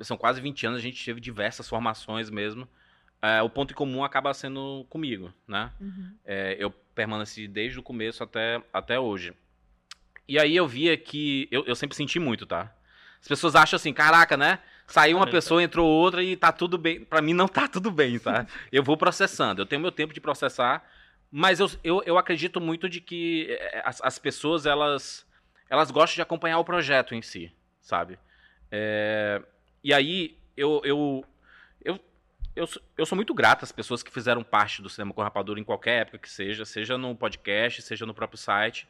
São 0.00 0.16
quase 0.16 0.40
20 0.40 0.66
anos, 0.66 0.78
a 0.78 0.82
gente 0.82 1.04
teve 1.04 1.20
diversas 1.20 1.68
formações 1.68 2.28
mesmo. 2.30 2.66
é, 3.20 3.40
o 3.42 3.48
ponto 3.48 3.72
em 3.72 3.76
comum 3.76 4.02
acaba 4.04 4.32
sendo 4.34 4.84
comigo, 4.90 5.32
né? 5.46 5.70
Uhum. 5.80 6.14
É, 6.24 6.56
eu 6.58 6.70
permaneci 6.70 7.46
desde 7.48 7.78
o 7.78 7.82
começo 7.82 8.22
até, 8.22 8.60
até 8.72 8.98
hoje. 8.98 9.32
E 10.28 10.38
aí 10.38 10.54
eu 10.56 10.66
via 10.66 10.96
que. 10.96 11.48
Eu, 11.50 11.64
eu 11.66 11.74
sempre 11.74 11.96
senti 11.96 12.18
muito, 12.18 12.46
tá? 12.46 12.72
As 13.20 13.28
pessoas 13.28 13.54
acham 13.54 13.76
assim, 13.76 13.92
caraca, 13.92 14.36
né? 14.36 14.58
Saiu 14.92 15.16
uma 15.16 15.24
pessoa, 15.32 15.62
entrou 15.62 15.88
outra 15.88 16.22
e 16.22 16.36
tá 16.36 16.52
tudo 16.52 16.76
bem. 16.76 17.04
Pra 17.04 17.22
mim 17.22 17.32
não 17.32 17.48
tá 17.48 17.66
tudo 17.66 17.90
bem, 17.90 18.18
tá? 18.18 18.46
Eu 18.70 18.82
vou 18.82 18.96
processando, 18.96 19.62
eu 19.62 19.66
tenho 19.66 19.80
meu 19.80 19.90
tempo 19.92 20.12
de 20.12 20.20
processar, 20.20 20.84
mas 21.30 21.60
eu, 21.60 21.70
eu, 21.82 22.02
eu 22.04 22.18
acredito 22.18 22.60
muito 22.60 22.88
de 22.88 23.00
que 23.00 23.46
eh, 23.50 23.82
as, 23.84 24.00
as 24.02 24.18
pessoas, 24.18 24.66
elas, 24.66 25.26
elas 25.70 25.90
gostam 25.90 26.16
de 26.16 26.22
acompanhar 26.22 26.58
o 26.58 26.64
projeto 26.64 27.14
em 27.14 27.22
si, 27.22 27.50
sabe? 27.80 28.18
É, 28.70 29.40
e 29.82 29.94
aí 29.94 30.36
eu, 30.56 30.82
eu, 30.84 31.24
eu, 31.82 31.98
eu, 32.54 32.66
sou- 32.66 32.82
eu 32.98 33.06
sou 33.06 33.16
muito 33.16 33.32
grato 33.32 33.64
às 33.64 33.72
pessoas 33.72 34.02
que 34.02 34.10
fizeram 34.12 34.42
parte 34.44 34.82
do 34.82 34.90
Cinema 34.90 35.14
com 35.14 35.22
Rapadura 35.22 35.58
em 35.58 35.64
qualquer 35.64 36.02
época 36.02 36.18
que 36.18 36.30
seja, 36.30 36.64
seja 36.66 36.98
no 36.98 37.14
podcast, 37.16 37.80
seja 37.80 38.04
no 38.04 38.12
próprio 38.12 38.38
site. 38.38 38.86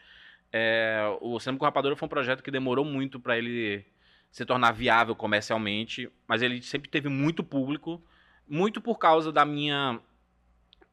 É, 0.52 1.00
o 1.20 1.38
Cinema 1.38 1.58
com 1.60 1.64
Rapadura 1.64 1.94
foi 1.94 2.06
um 2.06 2.10
projeto 2.10 2.42
que 2.42 2.50
demorou 2.50 2.84
muito 2.84 3.20
para 3.20 3.38
ele 3.38 3.84
se 4.32 4.44
tornar 4.44 4.72
viável 4.72 5.14
comercialmente, 5.14 6.10
mas 6.26 6.42
ele 6.42 6.60
sempre 6.62 6.88
teve 6.90 7.08
muito 7.08 7.44
público, 7.44 8.02
muito 8.48 8.80
por 8.80 8.98
causa 8.98 9.30
da 9.30 9.44
minha 9.44 10.00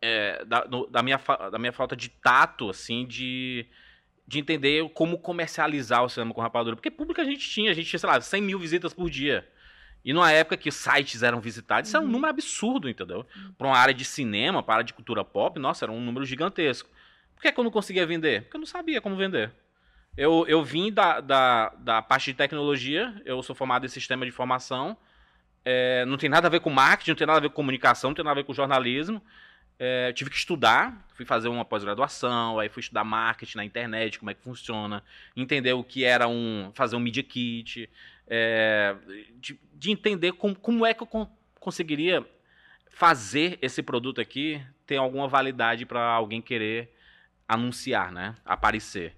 é, 0.01 0.43
da, 0.45 0.65
no- 0.65 0.87
da 0.87 1.01
minha 1.03 1.17
da 1.51 1.57
minha 1.59 1.73
falta 1.73 1.95
de 1.95 2.09
tato, 2.09 2.69
assim, 2.69 3.05
de 3.05 3.65
de 4.27 4.37
entender 4.37 4.87
como 4.89 5.17
comercializar 5.17 6.03
o 6.03 6.09
cinema 6.09 6.35
com 6.35 6.39
rapadura. 6.41 6.75
Porque 6.75 6.91
público 6.91 7.19
a 7.19 7.23
gente 7.23 7.49
tinha, 7.49 7.71
a 7.71 7.73
gente 7.73 7.89
tinha, 7.89 7.97
sei 7.99 8.07
lá, 8.07 8.21
100 8.21 8.41
mil 8.43 8.59
visitas 8.59 8.93
por 8.93 9.09
dia. 9.09 9.49
E 10.05 10.13
numa 10.13 10.31
época 10.31 10.55
que 10.55 10.69
os 10.69 10.75
sites 10.75 11.23
eram 11.23 11.41
visitados, 11.41 11.89
isso 11.89 11.97
era 11.97 12.03
um 12.03 12.07
Uhum. 12.07 12.13
número 12.13 12.29
absurdo, 12.29 12.87
entendeu? 12.87 13.25
Para 13.57 13.67
uma 13.67 13.75
área 13.77 13.93
de 13.93 14.05
cinema, 14.05 14.61
para 14.61 14.73
a 14.73 14.77
área 14.77 14.85
de 14.85 14.93
cultura 14.93 15.25
pop, 15.25 15.57
nossa, 15.59 15.83
era 15.85 15.91
um 15.91 15.99
número 15.99 16.25
gigantesco. 16.25 16.87
Por 17.35 17.41
que, 17.41 17.51
que 17.51 17.59
eu 17.59 17.63
não 17.63 17.71
conseguia 17.71 18.05
vender? 18.05 18.43
Porque 18.43 18.55
eu 18.57 18.59
não 18.59 18.67
sabia 18.67 19.01
como 19.01 19.15
vender. 19.15 19.51
Eu, 20.19 20.45
eu 20.49 20.61
vim 20.61 20.91
da, 20.91 21.21
da, 21.21 21.69
da 21.77 22.01
parte 22.01 22.31
de 22.31 22.33
tecnologia, 22.33 23.21
eu 23.23 23.41
sou 23.41 23.55
formado 23.55 23.85
em 23.85 23.87
sistema 23.87 24.25
de 24.25 24.29
informação. 24.29 24.97
É, 25.63 26.03
não 26.03 26.17
tem 26.17 26.29
nada 26.29 26.47
a 26.47 26.49
ver 26.49 26.59
com 26.59 26.69
marketing, 26.69 27.11
não 27.11 27.15
tem 27.15 27.25
nada 27.25 27.39
a 27.39 27.41
ver 27.41 27.47
com 27.47 27.55
comunicação, 27.55 28.09
não 28.09 28.15
tem 28.15 28.25
nada 28.25 28.33
a 28.33 28.41
ver 28.41 28.43
com 28.43 28.53
jornalismo. 28.53 29.23
É, 29.79 30.11
tive 30.11 30.29
que 30.29 30.35
estudar, 30.35 31.07
fui 31.13 31.25
fazer 31.25 31.47
uma 31.47 31.63
pós-graduação, 31.63 32.59
aí 32.59 32.67
fui 32.67 32.81
estudar 32.81 33.05
marketing 33.05 33.55
na 33.55 33.63
internet, 33.63 34.19
como 34.19 34.29
é 34.29 34.33
que 34.33 34.43
funciona, 34.43 35.01
entender 35.37 35.71
o 35.71 35.85
que 35.85 36.03
era 36.03 36.27
um 36.27 36.69
fazer 36.73 36.97
um 36.97 36.99
media 36.99 37.23
kit, 37.23 37.89
é, 38.27 38.97
de, 39.39 39.57
de, 39.73 39.89
entender 39.89 40.33
como, 40.33 40.53
como 40.53 40.85
é 40.85 40.93
que 40.93 41.01
eu 41.01 41.07
con 41.07 41.29
conseguiria 41.61 42.25
fazer 42.89 43.57
esse 43.61 43.81
produto 43.81 44.19
aqui 44.19 44.61
ter 44.85 44.97
alguma 44.97 45.29
validade 45.29 45.85
para 45.85 46.01
alguém 46.01 46.41
querer 46.41 46.93
anunciar, 47.47 48.11
né, 48.11 48.35
aparecer. 48.43 49.15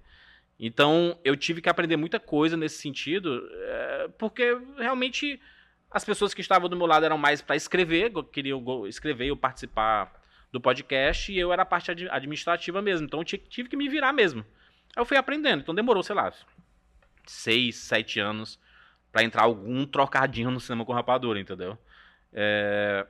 Então 0.64 1.20
eu 1.24 1.36
tive 1.36 1.60
que 1.60 1.68
aprender 1.68 1.98
muita 1.98 2.20
coisa 2.20 2.56
nesse 2.56 2.78
sentido, 2.78 3.50
é, 3.52 4.10
porque 4.20 4.56
realmente 4.78 5.42
as 5.90 6.06
pessoas 6.06 6.36
que 6.36 6.42
estavam 6.42 6.70
do 6.70 6.78
meu 6.78 6.86
lado 6.86 7.04
eram 7.04 7.18
mais 7.18 7.42
para 7.42 7.56
escrever, 7.56 8.12
queriam 8.32 8.86
escrever 8.86 9.32
ou 9.32 9.36
participar 9.36 10.14
do 10.52 10.62
podcast 10.62 11.32
e 11.34 11.40
eu 11.40 11.52
era 11.52 11.64
a 11.64 11.66
parte 11.66 11.90
administrativa 11.90 12.80
mesmo. 12.80 13.08
Então 13.08 13.22
eu 13.22 13.24
tive 13.24 13.70
que 13.70 13.76
me 13.76 13.90
virar 13.90 14.14
mesmo. 14.14 14.46
Aí 14.96 15.02
eu 15.02 15.06
fui 15.06 15.18
aprendendo. 15.18 15.62
Então 15.62 15.74
demorou, 15.74 16.04
sei 16.04 16.16
lá, 16.16 16.32
seis, 17.26 17.78
sete 17.78 18.20
anos 18.20 18.60
para 19.12 19.24
entrar 19.24 19.44
algum 19.44 19.84
trocadinho 19.86 20.52
no 20.52 20.60
cinema 20.60 20.86
com 20.86 20.94
rapadura, 20.94 21.40
entendeu? 21.40 21.76
É... 22.32 23.08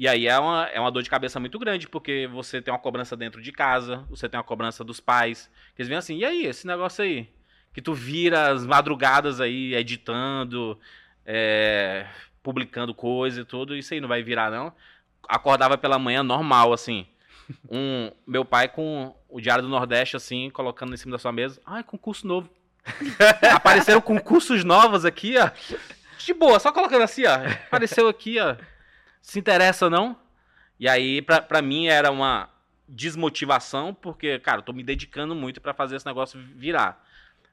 E 0.00 0.08
aí 0.08 0.26
é 0.26 0.38
uma, 0.38 0.64
é 0.68 0.80
uma 0.80 0.90
dor 0.90 1.02
de 1.02 1.10
cabeça 1.10 1.38
muito 1.38 1.58
grande, 1.58 1.86
porque 1.86 2.26
você 2.32 2.62
tem 2.62 2.72
uma 2.72 2.80
cobrança 2.80 3.14
dentro 3.14 3.42
de 3.42 3.52
casa, 3.52 4.02
você 4.08 4.30
tem 4.30 4.38
uma 4.38 4.44
cobrança 4.44 4.82
dos 4.82 4.98
pais, 4.98 5.50
que 5.76 5.82
eles 5.82 5.90
vêm 5.90 5.98
assim, 5.98 6.16
e 6.16 6.24
aí, 6.24 6.46
esse 6.46 6.66
negócio 6.66 7.04
aí? 7.04 7.28
Que 7.74 7.82
tu 7.82 7.92
vira 7.92 8.50
as 8.50 8.64
madrugadas 8.64 9.42
aí, 9.42 9.74
editando, 9.74 10.80
é, 11.26 12.06
publicando 12.42 12.94
coisa 12.94 13.42
e 13.42 13.44
tudo, 13.44 13.76
isso 13.76 13.92
aí 13.92 14.00
não 14.00 14.08
vai 14.08 14.22
virar, 14.22 14.50
não 14.50 14.72
acordava 15.28 15.76
pela 15.76 15.98
manhã 15.98 16.22
normal, 16.22 16.72
assim. 16.72 17.06
Um, 17.68 18.10
meu 18.24 18.44
pai 18.44 18.68
com 18.68 19.12
o 19.28 19.38
Diário 19.38 19.64
do 19.64 19.68
Nordeste, 19.68 20.16
assim, 20.16 20.48
colocando 20.50 20.94
em 20.94 20.96
cima 20.96 21.12
da 21.12 21.18
sua 21.18 21.32
mesa. 21.32 21.60
Ai, 21.66 21.82
concurso 21.82 22.24
novo. 22.24 22.48
Apareceram 23.52 24.00
concursos 24.00 24.62
novos 24.62 25.04
aqui, 25.04 25.36
ó. 25.36 25.50
De 26.16 26.32
boa, 26.32 26.60
só 26.60 26.70
colocando 26.70 27.02
assim, 27.02 27.24
ó. 27.26 27.34
Apareceu 27.66 28.06
aqui, 28.06 28.38
ó. 28.38 28.54
Se 29.20 29.38
interessa 29.38 29.90
não? 29.90 30.16
E 30.78 30.88
aí, 30.88 31.22
pra 31.22 31.62
mim, 31.62 31.86
era 31.86 32.10
uma 32.10 32.48
desmotivação, 32.88 33.94
porque, 33.94 34.38
cara, 34.38 34.58
eu 34.58 34.62
tô 34.62 34.72
me 34.72 34.82
dedicando 34.82 35.34
muito 35.34 35.60
para 35.60 35.74
fazer 35.74 35.96
esse 35.96 36.06
negócio 36.06 36.40
virar. 36.56 37.06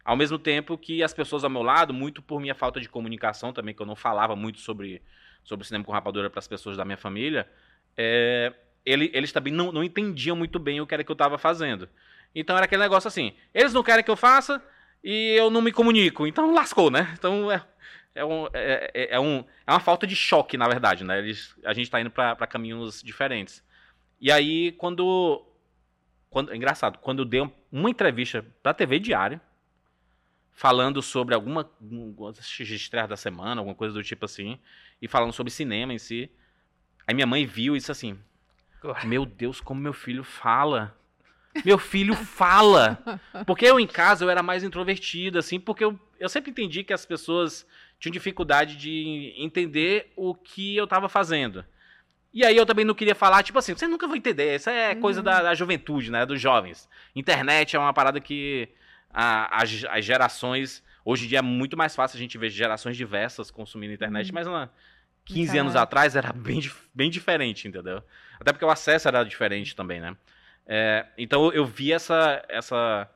Ao 0.04 0.16
mesmo 0.16 0.40
tempo 0.40 0.78
que 0.78 1.04
as 1.04 1.14
pessoas 1.14 1.44
ao 1.44 1.50
meu 1.50 1.62
lado, 1.62 1.94
muito 1.94 2.22
por 2.22 2.40
minha 2.40 2.56
falta 2.56 2.80
de 2.80 2.88
comunicação 2.88 3.52
também, 3.52 3.76
que 3.76 3.82
eu 3.82 3.86
não 3.86 3.96
falava 3.96 4.36
muito 4.36 4.60
sobre 4.60 5.02
sobre 5.48 5.66
cinema 5.66 5.86
com 5.86 5.94
rapadura 5.94 6.30
para 6.30 6.40
as 6.40 6.48
pessoas 6.48 6.76
da 6.76 6.84
minha 6.84 6.98
família, 6.98 7.48
é, 7.96 8.52
ele, 8.86 9.10
eles 9.14 9.32
também 9.32 9.54
não, 9.54 9.72
não 9.72 9.82
entendiam 9.82 10.36
muito 10.36 10.60
bem 10.60 10.82
o 10.82 10.86
que 10.86 10.94
era 10.94 11.06
que 11.06 11.12
eu 11.12 11.14
estava 11.14 11.38
fazendo. 11.38 11.88
Então 12.36 12.56
era 12.56 12.66
aquele 12.66 12.84
negócio 12.84 13.08
assim: 13.08 13.34
eles 13.54 13.74
não 13.74 13.82
querem 13.82 14.04
que 14.04 14.12
eu 14.12 14.18
faça 14.18 14.62
e 15.02 15.36
eu 15.38 15.50
não 15.50 15.62
me 15.62 15.72
comunico. 15.72 16.28
Então 16.28 16.52
lascou, 16.54 16.92
né? 16.92 17.14
Então 17.18 17.50
é, 17.50 17.64
é, 18.18 18.26
um, 18.26 18.48
é, 18.54 18.92
é, 18.94 19.16
é 19.16 19.20
um, 19.20 19.44
é 19.66 19.72
uma 19.72 19.80
falta 19.80 20.08
de 20.08 20.16
choque, 20.16 20.58
na 20.58 20.68
verdade, 20.68 21.04
né? 21.04 21.20
Eles, 21.20 21.56
a 21.64 21.74
gente 21.74 21.86
está 21.86 22.02
indo 22.02 22.10
para 22.10 22.48
caminhos 22.48 23.02
diferentes. 23.02 23.64
E 24.20 24.32
aí, 24.32 24.72
quando. 24.74 25.46
quando 26.30 26.54
engraçado, 26.54 27.00
quando 27.00 27.20
eu 27.20 27.26
dei 27.26 27.50
uma 27.72 27.90
entrevista 27.90 28.46
para 28.62 28.72
a 28.72 28.76
TV 28.76 29.00
Diário, 29.00 29.40
falando 30.52 31.02
sobre 31.04 31.36
alguma, 31.36 31.70
alguma 31.80 32.34
estreia 32.60 33.08
da 33.08 33.16
semana, 33.16 33.62
alguma 33.62 33.76
coisa 33.76 33.94
do 33.94 34.04
tipo 34.04 34.26
assim, 34.26 34.60
e 35.00 35.08
falando 35.08 35.32
sobre 35.32 35.52
cinema 35.52 35.94
em 35.94 36.00
si. 36.00 36.32
Aí 37.06 37.14
minha 37.14 37.28
mãe 37.28 37.46
viu 37.46 37.76
isso 37.76 37.92
assim: 37.92 38.18
Meu 39.06 39.26
Deus, 39.26 39.62
como 39.62 39.80
meu 39.80 39.94
filho 39.94 40.24
fala. 40.24 40.98
Meu 41.66 41.78
filho 41.78 42.14
fala! 42.16 43.22
Porque 43.46 43.66
eu 43.66 43.80
em 43.80 43.88
casa 43.88 44.26
eu 44.26 44.30
era 44.30 44.44
mais 44.44 44.64
introvertido, 44.64 45.40
assim, 45.40 45.60
porque 45.60 45.84
eu, 45.84 46.00
eu 46.20 46.30
sempre 46.30 46.52
entendi 46.52 46.84
que 46.84 46.94
as 46.94 47.06
pessoas 47.06 47.66
tinham 48.00 48.12
dificuldade 48.12 48.76
de 48.76 49.34
entender 49.38 50.12
o 50.16 50.34
que 50.36 50.76
eu 50.76 50.84
estava 50.84 51.10
fazendo. 51.10 51.66
E 52.34 52.46
aí 52.46 52.56
eu 52.56 52.66
também 52.66 52.86
não 52.86 52.94
queria 52.94 53.16
falar, 53.16 53.42
tipo 53.44 53.58
assim, 53.58 53.74
você 53.74 53.88
nunca 53.88 54.08
vai 54.08 54.18
entender, 54.18 54.56
isso 54.56 54.70
é 54.70 54.94
coisa 54.96 55.22
uhum. 55.22 55.26
da, 55.26 55.42
da, 55.42 55.56
juventude, 55.56 56.12
né, 56.12 56.26
dos 56.26 56.40
jovens. 56.40 56.88
Internet 57.16 57.76
é 57.76 57.80
uma 57.80 57.94
parada 57.94 58.20
que 58.20 58.70
a, 59.10 59.64
as, 59.64 59.86
as 59.90 60.06
gerações 60.06 60.84
Hoje 61.10 61.24
em 61.24 61.30
dia 61.30 61.40
é 61.40 61.42
muito 61.42 61.78
mais 61.78 61.96
fácil 61.96 62.18
a 62.18 62.20
gente 62.20 62.38
ver 62.38 62.50
gerações 62.50 62.98
diversas 62.98 63.50
consumindo 63.50 63.94
internet, 63.94 64.30
hum. 64.30 64.34
mas 64.34 64.46
uma, 64.46 64.70
15 65.24 65.46
Caramba. 65.46 65.62
anos 65.62 65.76
atrás 65.78 66.18
era 66.18 66.34
bem, 66.34 66.60
bem 66.94 67.10
diferente, 67.10 67.66
entendeu? 67.66 68.04
Até 68.38 68.52
porque 68.52 68.66
o 68.66 68.70
acesso 68.70 69.08
era 69.08 69.24
diferente 69.24 69.74
também, 69.74 70.02
né? 70.02 70.18
É, 70.66 71.06
então 71.18 71.50
eu 71.54 71.66
vi 71.66 71.94
essa, 71.94 72.44
essa, 72.50 73.10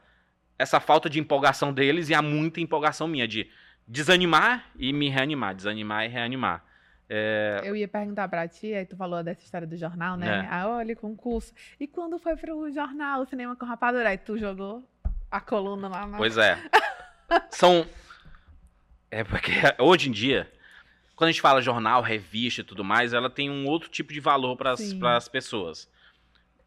essa 0.58 0.80
falta 0.80 1.10
de 1.10 1.20
empolgação 1.20 1.74
deles 1.74 2.08
e 2.08 2.14
há 2.14 2.22
muita 2.22 2.62
empolgação 2.62 3.10
minha 3.10 3.28
de 3.28 3.50
desanimar 3.92 4.72
e 4.78 4.94
me 4.94 5.10
reanimar, 5.10 5.54
desanimar 5.54 6.06
e 6.06 6.08
reanimar. 6.08 6.64
É... 7.10 7.60
Eu 7.66 7.76
ia 7.76 7.90
perguntar 7.90 8.30
pra 8.30 8.48
ti, 8.48 8.74
aí 8.74 8.86
tu 8.86 8.96
falou 8.96 9.22
dessa 9.22 9.44
história 9.44 9.68
do 9.68 9.76
jornal, 9.76 10.16
né? 10.16 10.46
É. 10.46 10.48
Ah, 10.50 10.70
olha, 10.70 10.96
concurso. 10.96 11.54
E 11.78 11.86
quando 11.86 12.18
foi 12.18 12.38
pro 12.38 12.72
jornal, 12.72 13.22
o 13.22 13.26
cinema 13.26 13.54
com 13.54 13.66
rapadura, 13.66 14.08
aí 14.08 14.18
tu 14.18 14.38
jogou 14.38 14.82
a 15.30 15.42
coluna 15.42 15.90
lá 15.90 16.08
na... 16.08 16.18
Pois 16.18 16.38
é. 16.38 16.58
São. 17.52 17.86
É 19.10 19.26
porque 19.26 19.52
hoje 19.78 20.08
em 20.08 20.14
dia, 20.14 20.50
quando 21.14 21.28
a 21.28 21.32
gente 21.34 21.42
fala 21.42 21.62
jornal, 21.62 22.02
revista 22.02 22.62
e 22.62 22.64
tudo 22.64 22.86
mais, 22.86 23.12
ela 23.12 23.30
tem 23.30 23.50
um 23.50 23.68
outro 23.68 23.90
tipo 23.90 24.14
de 24.14 24.22
valor 24.22 24.56
para 24.56 24.72
as 24.72 25.28
pessoas. 25.28 25.92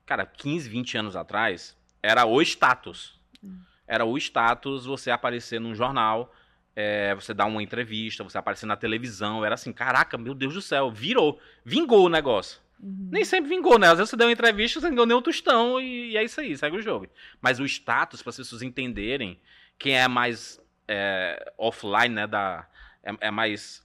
Cara, 0.04 0.26
15, 0.26 0.68
20 0.68 0.98
anos 0.98 1.16
atrás, 1.16 1.74
era 2.02 2.26
o 2.26 2.42
status. 2.42 3.18
Hum. 3.42 3.62
Era 3.86 4.04
o 4.04 4.14
status 4.18 4.84
você 4.84 5.10
aparecer 5.10 5.58
num 5.58 5.74
jornal, 5.74 6.30
é, 6.76 7.14
você 7.14 7.32
dar 7.32 7.46
uma 7.46 7.62
entrevista, 7.62 8.24
você 8.24 8.38
aparecer 8.38 8.66
na 8.66 8.76
televisão. 8.76 9.44
Era 9.44 9.54
assim, 9.54 9.72
caraca, 9.72 10.18
meu 10.18 10.34
Deus 10.34 10.54
do 10.54 10.62
céu, 10.62 10.90
virou. 10.90 11.40
Vingou 11.64 12.06
o 12.06 12.08
negócio. 12.08 12.60
Uhum. 12.80 13.08
Nem 13.12 13.24
sempre 13.24 13.48
vingou, 13.48 13.78
né? 13.78 13.88
Às 13.88 13.98
vezes 13.98 14.10
você 14.10 14.16
deu 14.16 14.26
uma 14.26 14.32
entrevista, 14.32 14.80
você 14.80 14.88
não 14.88 14.96
deu 14.96 15.06
nem 15.06 15.16
um 15.16 15.22
tostão 15.22 15.80
e, 15.80 16.10
e 16.12 16.16
é 16.16 16.24
isso 16.24 16.40
aí, 16.40 16.56
segue 16.56 16.76
o 16.76 16.82
jogo. 16.82 17.06
Mas 17.40 17.60
o 17.60 17.64
status, 17.64 18.22
para 18.22 18.30
as 18.30 18.36
pessoas 18.36 18.62
entenderem 18.62 19.40
quem 19.78 19.96
é 19.96 20.08
mais 20.08 20.60
é, 20.88 21.52
offline, 21.56 22.14
né, 22.14 22.26
da, 22.26 22.66
é, 23.02 23.28
é 23.28 23.30
mais 23.30 23.84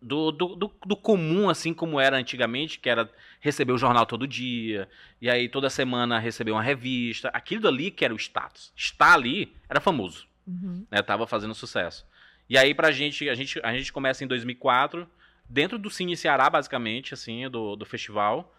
do, 0.00 0.30
do, 0.30 0.54
do, 0.54 0.72
do, 0.84 0.96
comum, 0.96 1.48
assim 1.48 1.72
como 1.72 1.98
era 1.98 2.16
antigamente, 2.16 2.78
que 2.78 2.88
era 2.88 3.10
receber 3.40 3.72
o 3.72 3.78
jornal 3.78 4.06
todo 4.06 4.26
dia, 4.26 4.88
e 5.20 5.28
aí 5.28 5.48
toda 5.48 5.70
semana 5.70 6.18
receber 6.18 6.52
uma 6.52 6.62
revista. 6.62 7.28
Aquilo 7.28 7.66
ali 7.66 7.90
que 7.90 8.04
era 8.04 8.14
o 8.14 8.16
status. 8.16 8.72
Estar 8.76 9.14
ali 9.14 9.52
era 9.68 9.80
famoso. 9.80 10.28
Uhum. 10.46 10.86
Né, 10.90 11.02
tava 11.02 11.26
fazendo 11.26 11.54
sucesso. 11.54 12.06
E 12.48 12.56
aí 12.56 12.74
pra 12.74 12.92
gente, 12.92 13.28
a 13.28 13.34
gente, 13.34 13.60
a 13.62 13.72
gente 13.72 13.92
começa 13.92 14.22
em 14.22 14.26
2004, 14.26 15.08
dentro 15.48 15.78
do 15.78 15.90
Cine 15.90 16.16
Ceará, 16.16 16.48
basicamente, 16.48 17.14
assim, 17.14 17.48
do, 17.50 17.76
do 17.76 17.84
festival. 17.84 18.54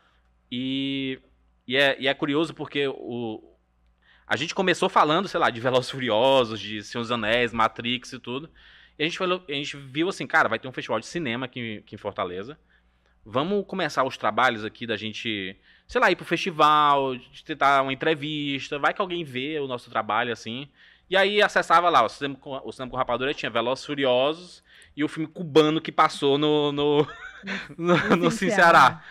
E, 0.52 1.20
e, 1.68 1.78
é, 1.78 1.98
e 2.00 2.08
é 2.08 2.14
curioso 2.14 2.54
porque 2.54 2.88
o, 2.88 3.42
a 4.28 4.36
gente 4.36 4.54
começou 4.54 4.90
falando, 4.90 5.28
sei 5.30 5.40
lá, 5.40 5.50
de 5.50 5.62
Velozes 5.62 5.90
Furiosos, 5.90 6.60
de 6.60 6.84
Senhor 6.84 7.02
dos 7.02 7.12
Anéis, 7.12 7.54
Matrix 7.54 8.12
e 8.12 8.20
tudo. 8.20 8.50
E 9.00 9.04
a 9.04 9.06
gente, 9.06 9.18
falou, 9.18 9.44
a 9.48 9.54
gente 9.54 9.78
viu 9.78 10.10
assim, 10.10 10.28
cara, 10.28 10.50
vai 10.50 10.60
ter 10.60 10.68
um 10.68 10.74
festival 10.74 11.00
de 11.00 11.06
cinema 11.06 11.46
aqui, 11.46 11.78
aqui 11.78 11.96
em 11.96 11.98
Fortaleza. 11.98 12.60
Vamos 13.26 13.66
começar 13.66 14.04
os 14.04 14.18
trabalhos 14.18 14.66
aqui 14.66 14.88
da 14.88 14.98
gente, 14.98 15.56
sei 15.88 16.02
lá, 16.02 16.12
ir 16.12 16.16
pro 16.16 16.26
festival, 16.26 17.16
tentar 17.46 17.82
uma 17.84 17.94
entrevista, 17.94 18.80
vai 18.80 18.94
que 18.94 19.02
alguém 19.02 19.24
vê 19.24 19.60
o 19.60 19.68
nosso 19.68 19.90
trabalho, 19.90 20.34
assim. 20.34 20.68
E 21.10 21.16
aí 21.16 21.42
acessava 21.42 21.90
lá, 21.90 22.04
o 22.04 22.10
Cinema 22.10 22.36
com, 22.36 22.62
o 22.64 22.72
cinema 22.72 22.92
com 22.92 22.98
Rapadura 22.98 23.34
tinha 23.34 23.50
Velozes 23.50 23.86
Furiosos 23.86 24.64
e 24.96 25.04
o 25.04 25.08
filme 25.08 25.28
cubano 25.28 25.80
que 25.80 25.92
passou 25.92 26.38
no, 26.38 26.72
no, 26.72 27.08
no, 27.78 28.16
no, 28.16 28.32
Ceará. 28.32 29.04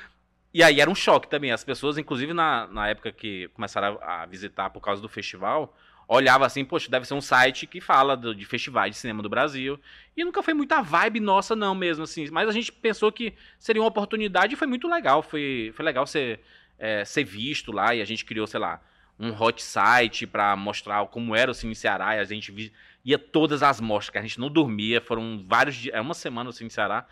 E 0.52 0.62
aí 0.62 0.80
era 0.80 0.90
um 0.90 0.94
choque 0.94 1.28
também. 1.28 1.52
As 1.52 1.64
pessoas, 1.64 1.96
inclusive 1.96 2.34
na, 2.34 2.66
na 2.66 2.88
época 2.88 3.12
que 3.12 3.48
começaram 3.48 3.98
a, 4.02 4.22
a 4.22 4.26
visitar 4.26 4.70
por 4.70 4.80
causa 4.80 5.00
do 5.00 5.08
festival, 5.08 5.74
olhava 6.08 6.46
assim, 6.46 6.64
poxa, 6.64 6.90
deve 6.90 7.06
ser 7.06 7.14
um 7.14 7.20
site 7.20 7.66
que 7.66 7.80
fala 7.80 8.16
do, 8.16 8.34
de 8.34 8.44
festivais 8.44 8.94
de 8.94 9.00
cinema 9.00 9.22
do 9.22 9.28
Brasil. 9.28 9.78
E 10.16 10.24
nunca 10.24 10.42
foi 10.42 10.54
muita 10.54 10.82
vibe 10.82 11.20
nossa, 11.20 11.56
não, 11.56 11.74
mesmo, 11.74 12.04
assim. 12.04 12.28
Mas 12.30 12.48
a 12.48 12.52
gente 12.52 12.72
pensou 12.72 13.10
que 13.10 13.34
seria 13.58 13.82
uma 13.82 13.88
oportunidade 13.88 14.54
e 14.54 14.56
foi 14.56 14.66
muito 14.66 14.88
legal. 14.88 15.22
Foi, 15.22 15.72
foi 15.74 15.84
legal 15.84 16.06
ser, 16.06 16.40
é, 16.78 17.04
ser 17.04 17.24
visto 17.24 17.72
lá 17.72 17.94
e 17.94 18.02
a 18.02 18.04
gente 18.04 18.24
criou, 18.24 18.46
sei 18.46 18.60
lá, 18.60 18.80
um 19.18 19.30
hot 19.30 19.62
site 19.62 20.26
para 20.26 20.56
mostrar 20.56 21.06
como 21.06 21.34
era 21.34 21.50
o 21.50 21.54
Cine 21.54 21.74
Ceará. 21.74 22.16
E 22.16 22.20
a 22.20 22.24
gente 22.24 22.72
ia 23.04 23.18
todas 23.18 23.62
as 23.62 23.80
mostras, 23.80 24.10
que 24.10 24.18
a 24.18 24.22
gente 24.22 24.40
não 24.40 24.50
dormia. 24.50 25.00
Foram 25.00 25.44
vários 25.46 25.76
dias, 25.76 25.94
é 25.94 26.00
uma 26.00 26.14
semana 26.14 26.50
o 26.50 26.52
Cine 26.52 26.70
Ceará. 26.70 27.06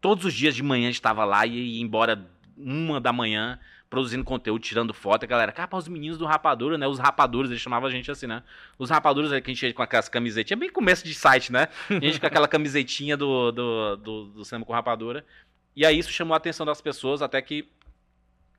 Todos 0.00 0.24
os 0.24 0.34
dias 0.34 0.54
de 0.54 0.62
manhã 0.62 0.84
a 0.84 0.90
gente 0.90 0.94
estava 0.94 1.24
lá 1.24 1.44
e 1.46 1.76
ia 1.76 1.82
embora 1.82 2.26
uma 2.56 3.00
da 3.00 3.12
manhã 3.12 3.58
produzindo 3.90 4.22
conteúdo, 4.22 4.62
tirando 4.62 4.94
foto, 4.94 5.24
a 5.24 5.26
galera, 5.26 5.50
capa, 5.50 5.76
os 5.76 5.88
meninos 5.88 6.16
do 6.16 6.24
Rapadura, 6.24 6.78
né? 6.78 6.86
Os 6.86 7.00
rapadores, 7.00 7.50
eles 7.50 7.60
chamavam 7.60 7.88
a 7.88 7.90
gente 7.90 8.08
assim, 8.08 8.28
né? 8.28 8.44
Os 8.78 8.88
rapaduras 8.88 9.32
aí 9.32 9.42
que 9.42 9.50
a 9.50 9.54
gente 9.54 9.66
ia 9.66 9.74
com 9.74 9.82
aquelas 9.82 10.08
camisetinhas, 10.08 10.60
bem 10.60 10.70
começo 10.70 11.04
de 11.04 11.12
site, 11.12 11.52
né? 11.52 11.66
A 11.90 11.94
gente 11.94 12.20
com 12.20 12.26
aquela 12.26 12.46
camisetinha 12.46 13.16
do, 13.16 13.50
do, 13.50 13.96
do, 13.96 14.24
do 14.26 14.44
cinema 14.44 14.64
com 14.64 14.72
rapadura. 14.72 15.26
E 15.74 15.84
aí 15.84 15.98
isso 15.98 16.12
chamou 16.12 16.34
a 16.34 16.36
atenção 16.36 16.64
das 16.64 16.80
pessoas, 16.80 17.20
até 17.20 17.42
que 17.42 17.68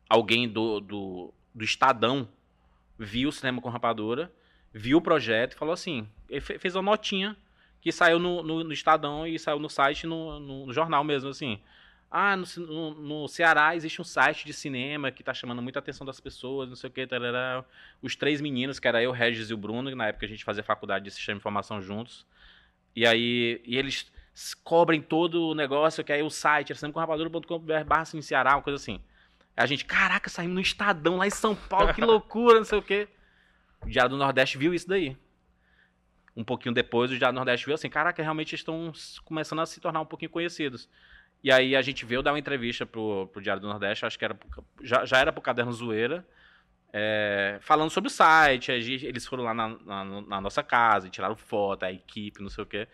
alguém 0.09 0.49
do, 0.49 0.81
do, 0.81 1.33
do 1.55 1.63
Estadão 1.63 2.27
viu 3.01 3.29
o 3.29 3.31
cinema 3.31 3.59
com 3.61 3.69
rapadura, 3.69 4.31
viu 4.71 4.99
o 4.99 5.01
projeto 5.01 5.53
e 5.53 5.57
falou 5.57 5.73
assim, 5.73 6.07
ele 6.29 6.41
fez 6.41 6.75
uma 6.75 6.83
notinha 6.83 7.35
que 7.81 7.91
saiu 7.91 8.19
no, 8.19 8.43
no, 8.43 8.63
no 8.63 8.71
Estadão 8.71 9.25
e 9.25 9.39
saiu 9.39 9.59
no 9.59 9.69
site, 9.69 10.05
no, 10.05 10.39
no 10.39 10.71
jornal 10.71 11.03
mesmo, 11.03 11.29
assim. 11.29 11.59
Ah, 12.11 12.35
no, 12.35 12.93
no, 12.93 13.27
Ceará 13.27 13.75
existe 13.75 14.01
um 14.01 14.03
site 14.03 14.45
de 14.45 14.53
cinema 14.53 15.11
que 15.11 15.23
tá 15.23 15.33
chamando 15.33 15.61
muita 15.61 15.79
atenção 15.79 16.05
das 16.05 16.19
pessoas, 16.19 16.69
não 16.69 16.75
sei 16.75 16.89
o 16.89 16.93
que, 16.93 17.07
tarará. 17.07 17.65
Os 18.01 18.15
três 18.15 18.39
meninos, 18.39 18.79
que 18.79 18.87
era 18.87 19.01
eu, 19.01 19.11
Regis 19.11 19.49
e 19.49 19.53
o 19.53 19.57
Bruno, 19.57 19.89
que 19.89 19.95
na 19.95 20.07
época 20.07 20.25
a 20.25 20.29
gente 20.29 20.43
fazia 20.43 20.61
faculdade 20.61 21.05
de 21.05 21.11
sistema 21.11 21.37
de 21.37 21.41
informação 21.41 21.81
juntos. 21.81 22.25
E 22.95 23.07
aí, 23.07 23.61
e 23.65 23.77
eles 23.77 24.11
cobrem 24.63 25.01
todo 25.01 25.47
o 25.47 25.55
negócio, 25.55 26.03
que 26.03 26.11
aí 26.11 26.21
o 26.21 26.29
site, 26.29 26.75
cinemacorrapadura.com.br 26.75 27.83
barra 27.85 28.03
em 28.13 28.21
Ceará, 28.21 28.55
uma 28.55 28.61
coisa 28.61 28.75
assim. 28.75 29.01
A 29.55 29.65
gente, 29.65 29.85
caraca, 29.85 30.29
saímos 30.29 30.55
no 30.55 30.61
Estadão 30.61 31.17
lá 31.17 31.27
em 31.27 31.31
São 31.31 31.55
Paulo, 31.55 31.93
que 31.93 32.01
loucura, 32.01 32.57
não 32.57 32.65
sei 32.65 32.79
o 32.79 32.81
quê. 32.81 33.07
O 33.81 33.89
Diário 33.89 34.11
do 34.11 34.17
Nordeste 34.17 34.57
viu 34.57 34.73
isso 34.73 34.87
daí. 34.87 35.17
Um 36.35 36.43
pouquinho 36.43 36.73
depois, 36.73 37.11
o 37.11 37.17
Diário 37.17 37.33
do 37.33 37.37
Nordeste 37.37 37.65
viu 37.65 37.75
assim, 37.75 37.89
caraca, 37.89 38.21
realmente 38.23 38.55
estão 38.55 38.91
começando 39.25 39.59
a 39.59 39.65
se 39.65 39.79
tornar 39.81 40.01
um 40.01 40.05
pouquinho 40.05 40.31
conhecidos. 40.31 40.87
E 41.43 41.51
aí 41.51 41.75
a 41.75 41.81
gente 41.81 42.05
veio 42.05 42.21
dar 42.21 42.31
uma 42.31 42.39
entrevista 42.39 42.85
pro, 42.85 43.27
pro 43.27 43.41
Diário 43.41 43.61
do 43.61 43.67
Nordeste, 43.67 44.05
acho 44.05 44.17
que 44.17 44.25
era 44.25 44.35
pro, 44.35 44.63
já, 44.81 45.05
já 45.05 45.17
era 45.17 45.31
pro 45.31 45.41
Caderno 45.41 45.73
Zoeira, 45.73 46.25
é, 46.93 47.57
falando 47.61 47.89
sobre 47.89 48.07
o 48.07 48.11
site. 48.11 48.71
Eles 48.71 49.25
foram 49.25 49.43
lá 49.43 49.53
na, 49.53 49.69
na, 49.69 50.05
na, 50.21 50.41
nossa 50.41 50.61
casa 50.61 51.07
e 51.07 51.09
tiraram 51.09 51.35
foto, 51.35 51.83
a 51.83 51.91
equipe, 51.91 52.41
não 52.41 52.49
sei 52.49 52.63
o 52.63 52.67
quê. 52.67 52.87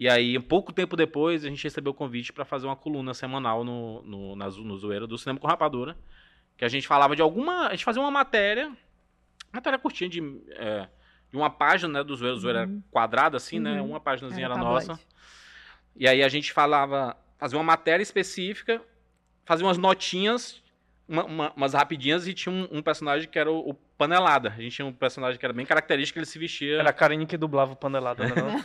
E 0.00 0.08
aí, 0.08 0.38
um 0.38 0.42
pouco 0.42 0.72
tempo 0.72 0.96
depois, 0.96 1.44
a 1.44 1.48
gente 1.50 1.62
recebeu 1.62 1.92
o 1.92 1.94
convite 1.94 2.32
para 2.32 2.46
fazer 2.46 2.66
uma 2.66 2.74
coluna 2.74 3.12
semanal 3.12 3.62
no, 3.62 4.00
no, 4.02 4.34
na, 4.34 4.46
no 4.46 4.78
Zoeira 4.78 5.06
do 5.06 5.18
Cinema 5.18 5.38
com 5.38 5.46
Rapadura. 5.46 5.94
Que 6.56 6.64
a 6.64 6.68
gente 6.68 6.88
falava 6.88 7.14
de 7.14 7.20
alguma. 7.20 7.66
A 7.66 7.72
gente 7.72 7.84
fazia 7.84 8.00
uma 8.00 8.10
matéria, 8.10 8.74
matéria 9.52 9.78
curtinha 9.78 10.08
de, 10.08 10.22
é, 10.52 10.88
de 11.30 11.36
uma 11.36 11.50
página 11.50 11.98
né, 11.98 12.02
do 12.02 12.16
Zoeira. 12.16 12.34
O 12.34 12.40
Zoeira 12.40 12.66
uhum. 12.66 12.82
quadrada, 12.90 13.36
assim, 13.36 13.60
né, 13.60 13.72
uhum. 13.72 13.76
né? 13.76 13.82
Uma 13.82 14.00
páginazinha 14.00 14.46
era, 14.46 14.54
era 14.54 14.64
nossa. 14.64 14.98
E 15.94 16.08
aí 16.08 16.22
a 16.22 16.28
gente 16.30 16.50
falava 16.50 17.14
fazia 17.36 17.58
uma 17.58 17.64
matéria 17.64 18.02
específica, 18.02 18.82
fazia 19.44 19.66
umas 19.66 19.76
notinhas, 19.76 20.62
uma, 21.10 21.24
uma, 21.24 21.52
umas 21.56 21.74
rapidinhas, 21.74 22.28
e 22.28 22.32
tinha 22.32 22.54
um, 22.54 22.68
um 22.70 22.80
personagem 22.80 23.28
que 23.28 23.36
era 23.36 23.50
o, 23.50 23.70
o, 23.70 23.74
Panelada. 23.98 24.54
A 24.56 24.62
gente 24.62 24.76
tinha 24.76 24.86
um 24.86 24.92
personagem 24.92 25.38
que 25.38 25.44
era 25.44 25.52
bem 25.52 25.66
característico, 25.66 26.18
ele 26.18 26.24
se 26.24 26.38
vestia. 26.38 26.78
Era 26.78 26.88
a 26.88 26.92
Karine 26.92 27.26
que 27.26 27.36
dublava 27.36 27.72
o 27.72 27.76
Panelada, 27.76 28.24
né? 28.24 28.32
Não, 28.40 28.46
não 28.46 28.62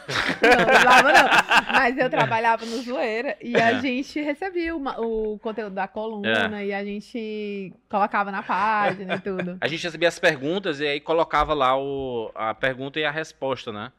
dublava 0.65 1.11
não. 1.11 1.73
Mas 1.73 1.97
eu 1.97 2.09
trabalhava 2.09 2.65
no 2.65 2.81
Zoeira 2.81 3.35
e 3.41 3.57
a 3.57 3.71
é. 3.71 3.81
gente 3.81 4.21
recebia 4.21 4.73
uma, 4.73 4.97
o 5.01 5.37
conteúdo 5.39 5.73
da 5.73 5.89
coluna 5.89 6.61
é. 6.61 6.67
e 6.67 6.73
a 6.73 6.85
gente 6.85 7.73
colocava 7.89 8.31
na 8.31 8.43
página 8.43 9.15
e 9.15 9.19
tudo. 9.19 9.57
A 9.59 9.67
gente 9.67 9.83
recebia 9.83 10.07
as 10.07 10.19
perguntas 10.19 10.79
e 10.79 10.87
aí 10.87 10.99
colocava 10.99 11.53
lá 11.53 11.77
o, 11.77 12.31
a 12.33 12.53
pergunta 12.53 12.99
e 12.99 13.03
a 13.03 13.11
resposta, 13.11 13.71
né? 13.73 13.91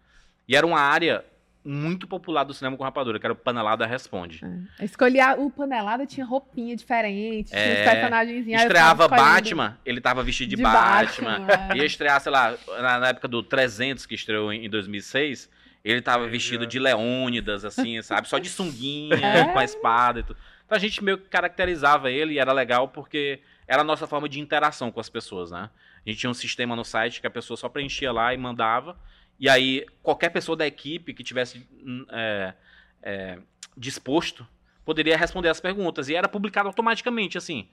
E 0.49 0.57
era 0.57 0.67
uma 0.67 0.81
área 0.81 1.25
muito 1.67 2.07
popular 2.07 2.45
do 2.45 2.55
cinema 2.55 2.77
com 2.77 2.85
rapadura, 2.85 3.19
que 3.19 3.27
era 3.27 3.33
o 3.33 3.37
Panelada 3.37 3.85
Responde. 3.85 4.41
É. 4.79 4.85
Escolhi 4.85 5.19
o 5.39 5.51
Panelada, 5.51 6.07
tinha 6.07 6.25
roupinha 6.25 6.77
diferente, 6.77 7.55
é, 7.55 7.63
tinha 7.63 7.75
os 7.75 7.91
personagens. 7.91 8.47
Estreava 8.47 9.09
Batman, 9.09 9.77
ele 9.85 10.01
tava 10.01 10.23
vestido 10.23 10.51
de, 10.51 10.57
de 10.57 10.63
Batman. 10.63 11.41
Batman 11.41 11.75
é. 11.75 11.77
Ia 11.79 11.85
estrear, 11.85 12.21
sei 12.21 12.31
lá, 12.31 12.55
na, 12.81 12.99
na, 13.01 13.09
época 13.09 13.27
do 13.27 13.43
300, 13.43 14.07
que 14.07 14.15
estreou 14.15 14.53
em, 14.53 14.67
em 14.67 14.71
2006, 14.71 15.51
ele 15.85 16.01
tava 16.01 16.29
vestido 16.29 16.67
de 16.67 16.79
Leônidas, 16.79 17.65
assim, 17.65 18.01
sabe? 18.03 18.29
Só 18.29 18.39
de 18.39 18.49
sunguinha, 18.49 19.17
é. 19.17 19.45
com 19.53 19.59
a 19.59 19.65
espada 19.65 20.21
e 20.21 20.23
tudo. 20.23 20.39
Então 20.65 20.77
a 20.77 20.81
gente 20.81 21.03
meio 21.03 21.19
que 21.19 21.29
caracterizava 21.29 22.11
ele 22.11 22.35
e 22.35 22.39
era 22.39 22.53
legal 22.53 22.89
porque 22.89 23.41
era 23.67 23.83
a 23.83 23.85
nossa 23.85 24.07
forma 24.07 24.29
de 24.29 24.41
interação 24.41 24.91
com 24.91 25.01
as 25.01 25.09
pessoas, 25.09 25.51
né? 25.51 25.71
A 26.05 26.09
gente 26.09 26.21
tinha 26.21 26.31
um 26.31 26.35
sistema 26.35 26.77
no 26.77 26.85
site 26.85 27.21
que 27.21 27.27
a 27.27 27.31
pessoa 27.31 27.57
só 27.57 27.69
preenchia 27.69 28.13
lá 28.13 28.33
e 28.33 28.37
mandava. 28.37 28.97
E 29.39 29.49
aí, 29.49 29.85
qualquer 30.03 30.31
pessoa 30.31 30.57
da 30.57 30.67
equipe 30.67 31.13
que 31.13 31.23
tivesse 31.23 31.67
hum, 31.85 32.07
é, 32.11 32.55
é, 33.03 33.39
disposto 33.77 34.47
poderia 34.85 35.17
responder 35.17 35.49
as 35.49 35.61
perguntas. 35.61 36.09
E 36.09 36.15
era 36.15 36.29
publicado 36.29 36.69
automaticamente, 36.69 37.37
assim. 37.37 37.69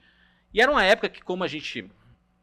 E 0.52 0.60
era 0.60 0.70
uma 0.70 0.84
época 0.84 1.08
que, 1.08 1.22
como 1.22 1.44
a 1.44 1.48
gente. 1.48 1.88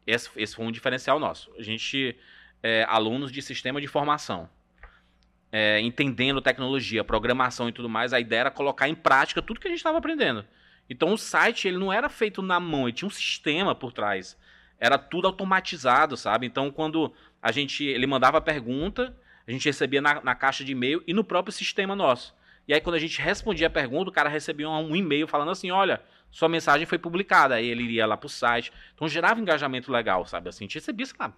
Esse, 0.06 0.28
esse 0.36 0.56
foi 0.56 0.64
um 0.66 0.72
diferencial 0.72 1.18
nosso. 1.18 1.52
A 1.56 1.62
gente, 1.62 2.16
é, 2.62 2.84
alunos 2.88 3.30
de 3.30 3.40
sistema 3.40 3.80
de 3.80 3.86
formação, 3.86 4.50
é, 5.52 5.78
entendendo 5.80 6.40
tecnologia, 6.40 7.04
programação 7.04 7.68
e 7.68 7.72
tudo 7.72 7.88
mais, 7.88 8.12
a 8.12 8.18
ideia 8.18 8.40
era 8.40 8.50
colocar 8.50 8.88
em 8.88 8.94
prática 8.94 9.40
tudo 9.40 9.60
que 9.60 9.68
a 9.68 9.70
gente 9.70 9.78
estava 9.78 9.98
aprendendo. 9.98 10.44
Então 10.90 11.12
o 11.12 11.18
site 11.18 11.68
ele 11.68 11.78
não 11.78 11.92
era 11.92 12.08
feito 12.08 12.42
na 12.42 12.58
mão, 12.58 12.88
ele 12.88 12.96
tinha 12.96 13.06
um 13.06 13.10
sistema 13.10 13.74
por 13.74 13.92
trás. 13.92 14.36
Era 14.80 14.98
tudo 14.98 15.28
automatizado, 15.28 16.16
sabe? 16.16 16.46
Então 16.46 16.70
quando 16.70 17.12
a 17.42 17.50
gente, 17.50 17.84
ele 17.84 18.06
mandava 18.06 18.38
a 18.38 18.40
pergunta, 18.40 19.14
a 19.46 19.50
gente 19.50 19.64
recebia 19.66 20.00
na, 20.00 20.22
na 20.22 20.34
caixa 20.34 20.64
de 20.64 20.72
e-mail 20.72 21.02
e 21.06 21.12
no 21.12 21.24
próprio 21.24 21.52
sistema 21.52 21.96
nosso. 21.96 22.34
E 22.66 22.72
aí, 22.72 22.80
quando 22.80 22.94
a 22.94 22.98
gente 22.98 23.20
respondia 23.20 23.66
a 23.66 23.70
pergunta, 23.70 24.08
o 24.08 24.12
cara 24.12 24.28
recebia 24.28 24.70
um, 24.70 24.94
e-mail 24.94 25.26
falando 25.26 25.50
assim: 25.50 25.70
olha, 25.70 26.00
sua 26.30 26.48
mensagem 26.48 26.86
foi 26.86 26.98
publicada. 26.98 27.56
Aí 27.56 27.66
ele 27.66 27.82
iria 27.82 28.06
lá 28.06 28.16
pro 28.16 28.28
site. 28.28 28.72
Então 28.94 29.08
gerava 29.08 29.40
engajamento 29.40 29.90
legal, 29.90 30.24
sabe? 30.26 30.48
Assim, 30.48 30.64
a 30.64 30.66
gente 30.66 30.74
recebia, 30.74 31.04
sei 31.04 31.16
lá, 31.18 31.34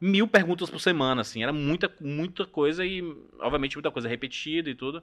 mil 0.00 0.26
perguntas 0.26 0.70
por 0.70 0.80
semana, 0.80 1.20
assim. 1.20 1.42
Era 1.42 1.52
muita, 1.52 1.94
muita 2.00 2.46
coisa 2.46 2.84
e, 2.84 3.02
obviamente, 3.38 3.76
muita 3.76 3.90
coisa 3.90 4.08
repetida 4.08 4.70
e 4.70 4.74
tudo. 4.74 5.02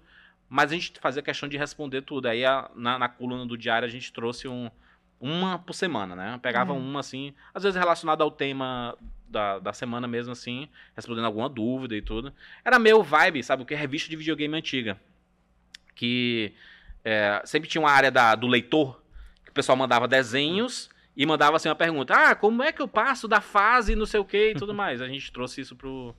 Mas 0.49 0.71
a 0.71 0.75
gente 0.75 0.93
fazia 0.99 1.21
questão 1.21 1.47
de 1.47 1.57
responder 1.57 2.01
tudo. 2.01 2.27
Aí, 2.27 2.43
a, 2.43 2.69
na, 2.75 2.97
na 2.97 3.07
coluna 3.07 3.45
do 3.45 3.55
diário, 3.55 3.85
a 3.87 3.91
gente 3.91 4.11
trouxe 4.11 4.47
um, 4.47 4.71
uma 5.19 5.59
por 5.59 5.73
semana, 5.73 6.15
né? 6.15 6.39
Pegava 6.41 6.73
uhum. 6.73 6.79
uma, 6.79 6.99
assim, 6.99 7.33
às 7.53 7.63
vezes 7.63 7.79
relacionada 7.79 8.23
ao 8.23 8.31
tema 8.31 8.97
da, 9.27 9.59
da 9.59 9.73
semana 9.73 10.07
mesmo, 10.07 10.31
assim, 10.31 10.69
respondendo 10.95 11.25
alguma 11.25 11.49
dúvida 11.49 11.95
e 11.95 12.01
tudo. 12.01 12.33
Era 12.63 12.77
meio 12.77 13.01
vibe, 13.01 13.43
sabe? 13.43 13.63
O 13.63 13.65
que 13.65 13.73
é 13.73 13.77
revista 13.77 14.09
de 14.09 14.15
videogame 14.15 14.57
antiga. 14.57 14.99
Que 15.95 16.53
é, 17.03 17.41
sempre 17.45 17.69
tinha 17.69 17.81
uma 17.81 17.91
área 17.91 18.11
da, 18.11 18.35
do 18.35 18.47
leitor, 18.47 19.01
que 19.43 19.49
o 19.49 19.53
pessoal 19.53 19.75
mandava 19.75 20.07
desenhos 20.07 20.89
e 21.15 21.25
mandava 21.25 21.57
assim 21.57 21.69
uma 21.69 21.75
pergunta: 21.75 22.13
Ah, 22.13 22.35
como 22.35 22.63
é 22.63 22.71
que 22.71 22.81
eu 22.81 22.87
passo 22.87 23.27
da 23.27 23.41
fase, 23.41 23.95
não 23.95 24.05
sei 24.05 24.19
o 24.19 24.25
que 24.25 24.51
e 24.51 24.55
tudo 24.55 24.73
mais. 24.75 25.01
A 25.01 25.07
gente 25.07 25.31
trouxe 25.31 25.61
isso 25.61 25.75
pro, 25.75 26.15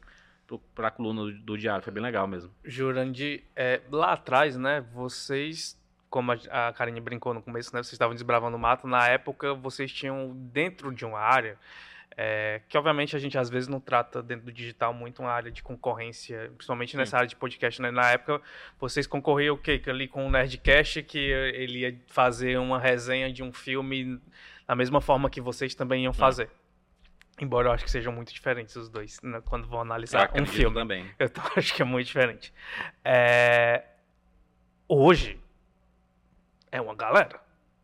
pro, 0.46 0.58
pra 0.74 0.90
coluna 0.90 1.22
do, 1.22 1.32
do 1.32 1.58
diário, 1.58 1.82
foi 1.82 1.92
bem 1.92 2.02
legal 2.02 2.26
mesmo. 2.26 2.50
Jurandir, 2.64 3.44
é, 3.54 3.80
lá 3.90 4.12
atrás, 4.12 4.56
né, 4.56 4.84
vocês 4.92 5.78
como 6.14 6.30
a 6.30 6.72
Karine 6.72 7.00
brincou 7.00 7.34
no 7.34 7.42
começo, 7.42 7.74
né? 7.74 7.82
Vocês 7.82 7.94
estavam 7.94 8.14
desbravando 8.14 8.56
o 8.56 8.60
mato. 8.60 8.86
Na 8.86 9.08
época, 9.08 9.52
vocês 9.52 9.92
tinham 9.92 10.30
dentro 10.32 10.94
de 10.94 11.04
uma 11.04 11.18
área 11.18 11.58
é, 12.16 12.60
que 12.68 12.78
obviamente 12.78 13.16
a 13.16 13.18
gente 13.18 13.36
às 13.36 13.50
vezes 13.50 13.68
não 13.68 13.80
trata 13.80 14.22
dentro 14.22 14.46
do 14.46 14.52
digital 14.52 14.94
muito 14.94 15.20
uma 15.20 15.32
área 15.32 15.50
de 15.50 15.60
concorrência, 15.60 16.52
principalmente 16.54 16.96
nessa 16.96 17.10
Sim. 17.10 17.16
área 17.16 17.28
de 17.28 17.34
podcast. 17.34 17.82
Né? 17.82 17.90
Na 17.90 18.12
época, 18.12 18.40
vocês 18.78 19.08
concorriam 19.08 19.56
o 19.56 19.58
quê? 19.58 19.82
Ali 19.88 20.06
com 20.06 20.24
o 20.24 20.30
Nerdcast, 20.30 21.02
que 21.02 21.18
ele 21.18 21.80
ia 21.80 22.00
fazer 22.06 22.58
uma 22.58 22.78
resenha 22.78 23.32
de 23.32 23.42
um 23.42 23.52
filme 23.52 24.20
da 24.68 24.76
mesma 24.76 25.00
forma 25.00 25.28
que 25.28 25.40
vocês 25.40 25.74
também 25.74 26.04
iam 26.04 26.12
fazer. 26.12 26.48
Embora 27.40 27.66
eu 27.66 27.72
acho 27.72 27.82
que 27.82 27.90
sejam 27.90 28.12
muito 28.12 28.32
diferentes 28.32 28.76
os 28.76 28.88
dois, 28.88 29.20
né? 29.20 29.42
quando 29.44 29.66
vão 29.66 29.80
analisar 29.80 30.30
um 30.32 30.46
filme. 30.46 30.76
também. 30.76 31.10
Eu 31.18 31.28
acho 31.58 31.74
que 31.74 31.82
é 31.82 31.84
muito 31.84 32.06
diferente. 32.06 32.54
É... 33.04 33.82
Hoje, 34.86 35.42
é 36.74 36.80
uma 36.80 36.94
galera 36.94 37.40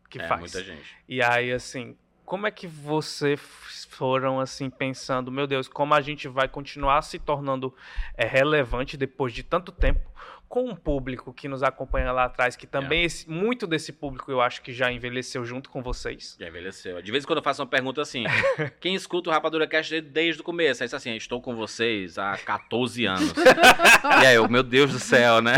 que 0.09 0.19
é, 0.19 0.27
faz. 0.27 0.41
muita 0.41 0.61
gente. 0.61 0.97
E 1.07 1.23
aí, 1.23 1.53
assim, 1.53 1.97
como 2.25 2.45
é 2.45 2.51
que 2.51 2.67
você 2.67 3.37
foram 3.37 4.37
assim 4.37 4.69
pensando, 4.69 5.31
meu 5.31 5.47
Deus, 5.47 5.69
como 5.69 5.93
a 5.93 6.01
gente 6.01 6.27
vai 6.27 6.49
continuar 6.49 7.01
se 7.01 7.17
tornando 7.17 7.73
é, 8.17 8.25
relevante 8.25 8.97
depois 8.97 9.33
de 9.33 9.43
tanto 9.43 9.71
tempo 9.71 10.11
com 10.51 10.65
um 10.65 10.75
público 10.75 11.33
que 11.33 11.47
nos 11.47 11.63
acompanha 11.63 12.11
lá 12.11 12.25
atrás, 12.25 12.57
que 12.57 12.67
também 12.67 13.03
é. 13.03 13.05
esse, 13.05 13.29
muito 13.29 13.65
desse 13.65 13.93
público 13.93 14.29
eu 14.29 14.41
acho 14.41 14.61
que 14.61 14.73
já 14.73 14.91
envelheceu 14.91 15.45
junto 15.45 15.69
com 15.69 15.81
vocês. 15.81 16.35
Já 16.37 16.45
envelheceu. 16.45 17.01
De 17.01 17.09
vez 17.09 17.23
em 17.23 17.27
quando 17.27 17.37
eu 17.37 17.43
faço 17.43 17.61
uma 17.61 17.69
pergunta 17.69 18.01
assim: 18.01 18.25
quem 18.81 18.93
escuta 18.93 19.29
o 19.29 19.33
Rapadura 19.33 19.65
Cast 19.65 20.01
desde 20.01 20.41
o 20.41 20.43
começo? 20.43 20.83
Aí 20.83 20.87
diz 20.87 20.93
assim: 20.93 21.15
estou 21.15 21.41
com 21.41 21.55
vocês 21.55 22.17
há 22.17 22.37
14 22.37 23.05
anos. 23.05 23.31
e 24.21 24.25
aí, 24.25 24.35
eu, 24.35 24.49
meu 24.49 24.61
Deus 24.61 24.91
do 24.91 24.99
céu, 24.99 25.41
né? 25.41 25.53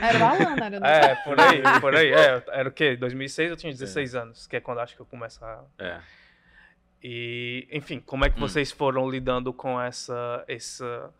Era 0.00 0.18
o 0.20 0.24
Alan, 0.24 0.56
era 0.64 0.76
É, 0.86 1.14
por 1.16 1.40
aí, 1.40 1.80
por 1.80 1.96
aí. 1.96 2.12
É, 2.12 2.44
era 2.52 2.68
o 2.68 2.72
quê? 2.72 2.96
2006 2.96 3.50
eu 3.50 3.56
tinha 3.56 3.72
16 3.72 4.14
é. 4.14 4.18
anos, 4.20 4.46
que 4.46 4.54
é 4.54 4.60
quando 4.60 4.78
acho 4.78 4.94
que 4.94 5.02
eu 5.02 5.06
começo 5.06 5.44
a. 5.44 5.64
É. 5.76 5.98
E, 7.02 7.66
enfim, 7.72 7.98
como 7.98 8.24
é 8.24 8.30
que 8.30 8.36
hum. 8.36 8.40
vocês 8.40 8.70
foram 8.70 9.10
lidando 9.10 9.52
com 9.52 9.80
essa, 9.80 10.44
essa 10.46 11.12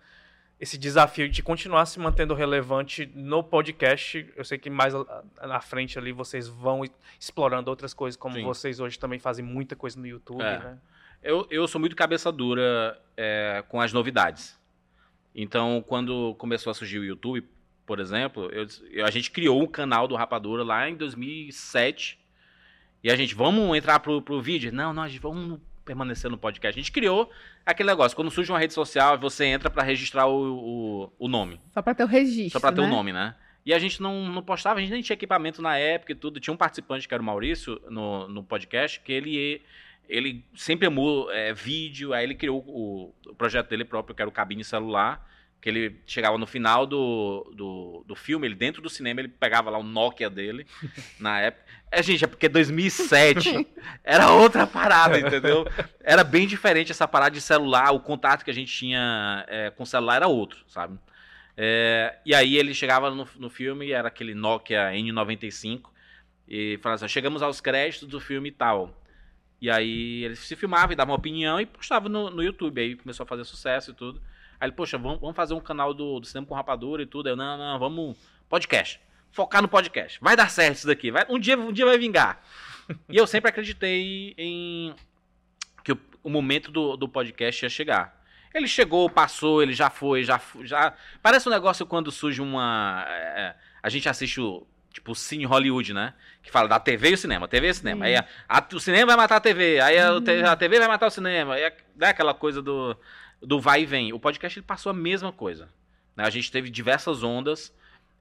esse 0.59 0.79
desafio 0.79 1.29
de 1.29 1.43
continuar 1.43 1.85
se 1.87 1.99
mantendo 1.99 2.35
relevante 2.35 3.11
no 3.15 3.43
podcast. 3.43 4.27
Eu 4.35 4.45
sei 4.45 4.57
que 4.57 4.71
mais 4.71 4.95
na 5.41 5.61
frente 5.61 5.99
ali 5.99 6.13
vocês 6.13 6.49
vão 6.49 6.83
explorando 7.21 7.69
outras 7.69 7.93
coisas, 7.93 8.17
como 8.17 8.37
Sim. 8.37 8.45
vocês 8.45 8.81
hoje 8.81 8.99
também 8.99 9.19
fazem 9.19 9.45
muita 9.45 9.77
coisa 9.77 9.99
no 10.01 10.07
YouTube, 10.07 10.43
é. 10.43 10.59
né? 10.59 10.79
Eu, 11.23 11.47
eu 11.51 11.67
sou 11.67 11.81
muito 11.81 11.97
cabeça 11.97 12.31
dura 12.31 12.99
é, 13.17 13.63
com 13.69 13.81
as 13.81 13.93
novidades. 13.93 14.59
Então, 15.35 15.85
quando 15.87 16.35
começou 16.37 16.71
a 16.71 16.75
surgir 16.75 16.99
o 16.99 17.05
YouTube, 17.05 17.47
por 17.85 18.01
exemplo, 18.01 18.49
eu, 18.51 18.67
eu, 18.91 19.05
a 19.05 19.11
gente 19.11 19.31
criou 19.31 19.63
um 19.63 19.67
canal 19.67 20.09
do 20.09 20.15
Rapadura 20.15 20.65
lá 20.65 20.89
em 20.89 20.97
2007. 20.97 22.19
E 23.05 23.11
a 23.11 23.17
gente, 23.17 23.35
vamos 23.35 23.77
entrar 23.77 24.01
pro, 24.01 24.23
pro 24.23 24.41
vídeo? 24.41 24.73
Não, 24.73 24.93
nós 24.93 25.15
vamos 25.17 25.61
permanecer 25.87 26.31
no 26.31 26.37
podcast. 26.37 26.79
A 26.79 26.83
gente 26.83 26.93
criou 26.93 27.31
aquele 27.65 27.89
negócio, 27.89 28.15
quando 28.15 28.31
surge 28.31 28.53
uma 28.53 28.59
rede 28.59 28.75
social, 28.75 29.17
você 29.19 29.47
entra 29.47 29.71
para 29.71 29.83
registrar 29.83 30.27
o, 30.27 30.59
o, 31.09 31.13
o, 31.19 31.29
nome. 31.29 31.61
Só 31.73 31.81
para 31.81 31.95
ter 31.95 32.05
o 32.05 32.07
registro, 32.07 32.51
Só 32.51 32.61
para 32.61 32.75
ter 32.75 32.83
né? 32.83 32.87
o 32.87 32.91
nome, 32.91 33.13
né? 33.13 33.35
E 33.65 33.73
a 33.73 33.79
gente 33.79 34.03
não, 34.03 34.29
não 34.29 34.43
postava, 34.43 34.79
a 34.79 34.83
gente 34.83 34.93
nem 34.93 35.03
tinha 35.03 35.15
equipamento 35.15 35.63
na 35.63 35.79
época 35.79 36.13
e 36.13 36.15
tudo. 36.15 36.39
Tinha 36.39 36.53
um 36.53 36.57
participante 36.57 37.09
que 37.09 37.15
era 37.15 37.23
o 37.23 37.27
Maurício 37.27 37.81
no, 37.89 38.29
no 38.29 38.43
podcast, 38.43 39.01
que 39.01 39.13
ele, 39.13 39.63
ele 40.09 40.45
sempre 40.55 40.87
amou 40.87 41.31
é, 41.33 41.53
vídeo, 41.53 42.13
aí 42.13 42.25
ele 42.25 42.35
criou 42.35 42.63
o, 42.67 43.13
o 43.27 43.35
projeto 43.35 43.69
dele 43.69 43.85
próprio, 43.85 44.15
que 44.15 44.23
era 44.23 44.29
o 44.29 44.33
cabine 44.33 44.63
celular 44.63 45.27
que 45.61 45.69
ele 45.69 46.01
chegava 46.07 46.39
no 46.39 46.47
final 46.47 46.87
do, 46.87 47.53
do, 47.55 48.05
do, 48.07 48.15
filme, 48.15 48.47
ele 48.47 48.55
dentro 48.55 48.81
do 48.81 48.89
cinema, 48.89 49.21
ele 49.21 49.29
pegava 49.29 49.71
lá 49.71 49.79
o 49.79 49.83
Nokia 49.83 50.31
dele, 50.31 50.67
na 51.19 51.41
época. 51.41 51.65
É, 51.91 52.03
gente, 52.03 52.25
é 52.25 52.27
porque 52.27 52.49
2007 52.49 53.67
era 54.05 54.31
outra 54.33 54.67
parada, 54.67 55.19
entendeu? 55.19 55.67
Era 56.01 56.23
bem 56.23 56.47
diferente 56.47 56.93
essa 56.93 57.09
parada 57.09 57.33
de 57.33 57.41
celular, 57.41 57.93
o 57.93 58.01
contato 58.01 58.45
que 58.45 58.51
a 58.51 58.55
gente 58.55 58.73
tinha 58.73 59.45
é, 59.49 59.71
com 59.71 59.83
o 59.83 59.87
celular 59.87 60.17
era 60.17 60.29
outro, 60.29 60.65
sabe? 60.69 60.99
É, 61.57 62.19
e 62.25 62.35
aí 62.35 62.57
ele 62.57 62.75
chegava 62.75 63.11
no, 63.11 63.27
no 63.37 63.49
filme, 63.49 63.91
era 63.91 64.09
aquele 64.09 64.35
Nokia 64.35 64.91
N95, 64.93 65.83
e 66.47 66.79
falava 66.83 67.05
assim, 67.05 67.13
chegamos 67.13 67.43
aos 67.43 67.61
créditos 67.61 68.09
do 68.09 68.21
filme 68.21 68.51
e 68.51 68.53
tal. 68.53 69.03
E 69.61 69.71
aí 69.71 70.23
ele 70.25 70.37
se 70.37 70.55
filmava 70.55 70.93
e 70.93 70.97
dava 70.97 71.11
uma 71.11 71.17
opinião 71.17 71.61
e 71.61 71.67
postava 71.67 72.09
no, 72.09 72.31
no 72.31 72.43
YouTube, 72.43 72.81
aí 72.81 72.95
começou 72.95 73.25
a 73.25 73.27
fazer 73.27 73.45
sucesso 73.45 73.91
e 73.91 73.95
tudo. 73.95 74.21
Aí 74.61 74.69
ele, 74.69 74.73
poxa, 74.73 74.97
vamos, 74.99 75.21
vamos 75.21 75.37
fazer 75.37 75.55
um 75.55 75.61
canal 75.61 75.93
do, 75.93 76.21
do 76.21 76.27
Cinema 76.27 76.47
com 76.47 76.55
Rapadura 76.55 77.03
e 77.03 77.07
tudo. 77.07 77.29
Eu, 77.29 77.37
não, 77.37 77.57
não, 77.59 77.79
vamos. 77.79 78.17
Podcast. 78.49 79.01
Focar 79.31 79.61
no 79.61 79.69
podcast. 79.69 80.19
Vai 80.21 80.37
dar 80.37 80.51
certo 80.51 80.77
isso 80.77 80.87
daqui. 80.87 81.11
Vai, 81.11 81.27
um, 81.29 81.39
dia, 81.39 81.59
um 81.59 81.73
dia 81.73 81.85
vai 81.85 81.99
vingar. 81.99 82.43
e 83.09 83.17
eu 83.17 83.27
sempre 83.27 83.51
acreditei 83.51 84.35
em 84.39 84.95
que 85.85 85.93
o, 85.93 86.01
o 86.23 86.31
momento 86.31 86.71
do, 86.71 86.97
do 86.97 87.09
podcast 87.09 87.65
ia 87.65 87.69
chegar. 87.69 88.17
Ele 88.55 88.67
chegou, 88.67 89.11
passou, 89.11 89.63
ele 89.63 89.75
já 89.75 89.91
foi, 89.91 90.25
já 90.25 90.41
já 90.63 90.95
Parece 91.21 91.47
um 91.47 91.53
negócio 91.53 91.85
quando 91.85 92.11
surge 92.11 92.41
uma. 92.41 93.05
É, 93.07 93.55
a 93.83 93.89
gente 93.91 94.09
assiste 94.09 94.41
o. 94.41 94.67
Tipo, 94.91 95.13
o 95.13 95.15
Cine 95.15 95.45
Hollywood, 95.45 95.93
né? 95.93 96.15
Que 96.43 96.51
fala 96.51 96.67
da 96.67 96.81
TV 96.81 97.11
e 97.11 97.15
o 97.15 97.19
cinema, 97.19 97.47
TV 97.47 97.67
e 97.67 97.71
o 97.71 97.75
cinema. 97.75 98.07
Aí 98.07 98.17
a, 98.17 98.25
a, 98.49 98.67
o 98.73 98.81
cinema 98.81 99.09
vai 99.09 99.17
matar 99.17 99.37
a 99.37 99.41
TV, 99.41 99.79
aí 99.79 99.99
a, 99.99 100.17
a 100.51 100.57
TV 100.57 100.79
vai 100.79 100.89
matar 100.89 101.09
o 101.09 101.11
cinema. 101.11 101.53
Aí 101.53 101.65
é, 101.65 101.77
é 102.01 102.07
aquela 102.07 102.33
coisa 102.33 102.63
do 102.63 102.97
do 103.41 103.61
vai 103.61 103.83
e 103.83 103.87
vem. 103.87 104.13
O 104.13 104.21
podcast 104.21 104.59
ele 104.59 104.67
passou 104.67 104.91
a 104.91 104.95
mesma 104.95 105.33
coisa. 105.33 105.69
Né? 106.15 106.25
A 106.25 106.31
gente 106.31 106.51
teve 106.51 106.71
diversas 106.71 107.23
ondas. 107.23 107.73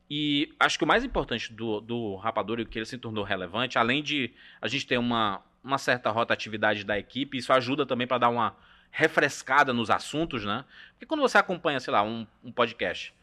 E 0.10 0.54
acho 0.60 0.78
que 0.78 0.84
o 0.84 0.88
mais 0.88 1.04
importante 1.04 1.52
do, 1.52 1.82
do 1.82 2.16
Rapadura 2.16 2.62
e 2.62 2.66
que 2.66 2.78
ele 2.78 2.86
se 2.86 2.98
tornou 2.98 3.24
relevante, 3.24 3.78
além 3.78 4.04
de 4.04 4.32
a 4.62 4.68
gente 4.68 4.86
ter 4.86 5.00
uma, 5.00 5.42
uma 5.64 5.80
certa 5.80 6.12
rotatividade 6.12 6.84
da 6.84 6.98
equipe, 6.98 7.38
isso 7.38 7.52
ajuda 7.52 7.86
também 7.86 8.06
para 8.06 8.20
dar 8.20 8.30
uma 8.30 8.56
refrescada 8.92 9.74
nos 9.74 9.90
assuntos, 9.90 10.46
né? 10.46 10.64
Porque 10.92 11.08
quando 11.08 11.22
você 11.22 11.38
acompanha, 11.38 11.80
sei 11.80 11.92
lá, 11.92 12.04
um, 12.04 12.26
um 12.44 12.52
podcast 12.52 13.14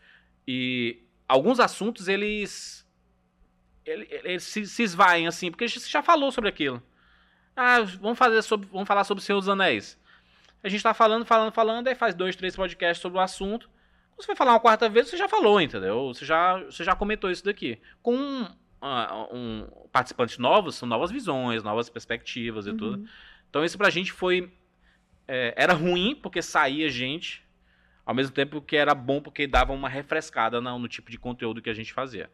e 0.46 0.98
alguns 1.28 1.60
assuntos 1.60 2.08
eles, 2.08 2.86
eles, 3.86 4.08
eles 4.10 4.42
se, 4.42 4.66
se 4.66 4.82
esvaem 4.82 5.26
assim, 5.26 5.50
porque 5.50 5.68
você 5.68 5.88
já 5.88 6.02
falou 6.02 6.32
sobre 6.32 6.50
aquilo. 6.50 6.82
Ah, 7.56 7.80
vamos 7.80 8.18
fazer 8.18 8.42
sobre, 8.42 8.68
vamos 8.70 8.88
falar 8.88 9.04
sobre 9.04 9.22
o 9.22 9.24
Senhor 9.24 9.38
dos 9.38 9.48
Anéis. 9.48 9.98
A 10.62 10.68
gente 10.68 10.82
tá 10.82 10.94
falando, 10.94 11.24
falando, 11.24 11.52
falando, 11.52 11.88
aí 11.88 11.94
faz 11.94 12.14
dois, 12.14 12.36
três 12.36 12.54
podcasts 12.54 13.02
sobre 13.02 13.18
o 13.18 13.20
assunto. 13.20 13.68
Quando 14.10 14.22
você 14.22 14.26
vai 14.28 14.36
falar 14.36 14.52
uma 14.52 14.60
quarta 14.60 14.88
vez, 14.88 15.08
você 15.08 15.16
já 15.16 15.28
falou, 15.28 15.60
entendeu? 15.60 16.08
Você 16.14 16.24
já, 16.24 16.58
você 16.62 16.84
já 16.84 16.94
comentou 16.94 17.30
isso 17.30 17.44
daqui. 17.44 17.80
Com 18.02 18.14
um, 18.14 18.42
uh, 18.44 19.28
um 19.34 19.66
participantes 19.90 20.38
novos, 20.38 20.76
são 20.76 20.88
novas 20.88 21.10
visões, 21.10 21.62
novas 21.62 21.88
perspectivas 21.88 22.66
e 22.66 22.70
uhum. 22.70 22.76
tudo. 22.76 23.08
Então 23.50 23.64
isso 23.64 23.76
pra 23.76 23.90
gente 23.90 24.12
foi. 24.12 24.52
É, 25.26 25.54
era 25.56 25.72
ruim, 25.72 26.14
porque 26.14 26.42
saía 26.42 26.88
gente, 26.88 27.44
ao 28.04 28.14
mesmo 28.14 28.32
tempo 28.32 28.60
que 28.60 28.76
era 28.76 28.94
bom, 28.94 29.20
porque 29.20 29.46
dava 29.46 29.72
uma 29.72 29.88
refrescada 29.88 30.60
no, 30.60 30.78
no 30.78 30.88
tipo 30.88 31.10
de 31.10 31.18
conteúdo 31.18 31.62
que 31.62 31.70
a 31.70 31.74
gente 31.74 31.92
fazia. 31.92 32.30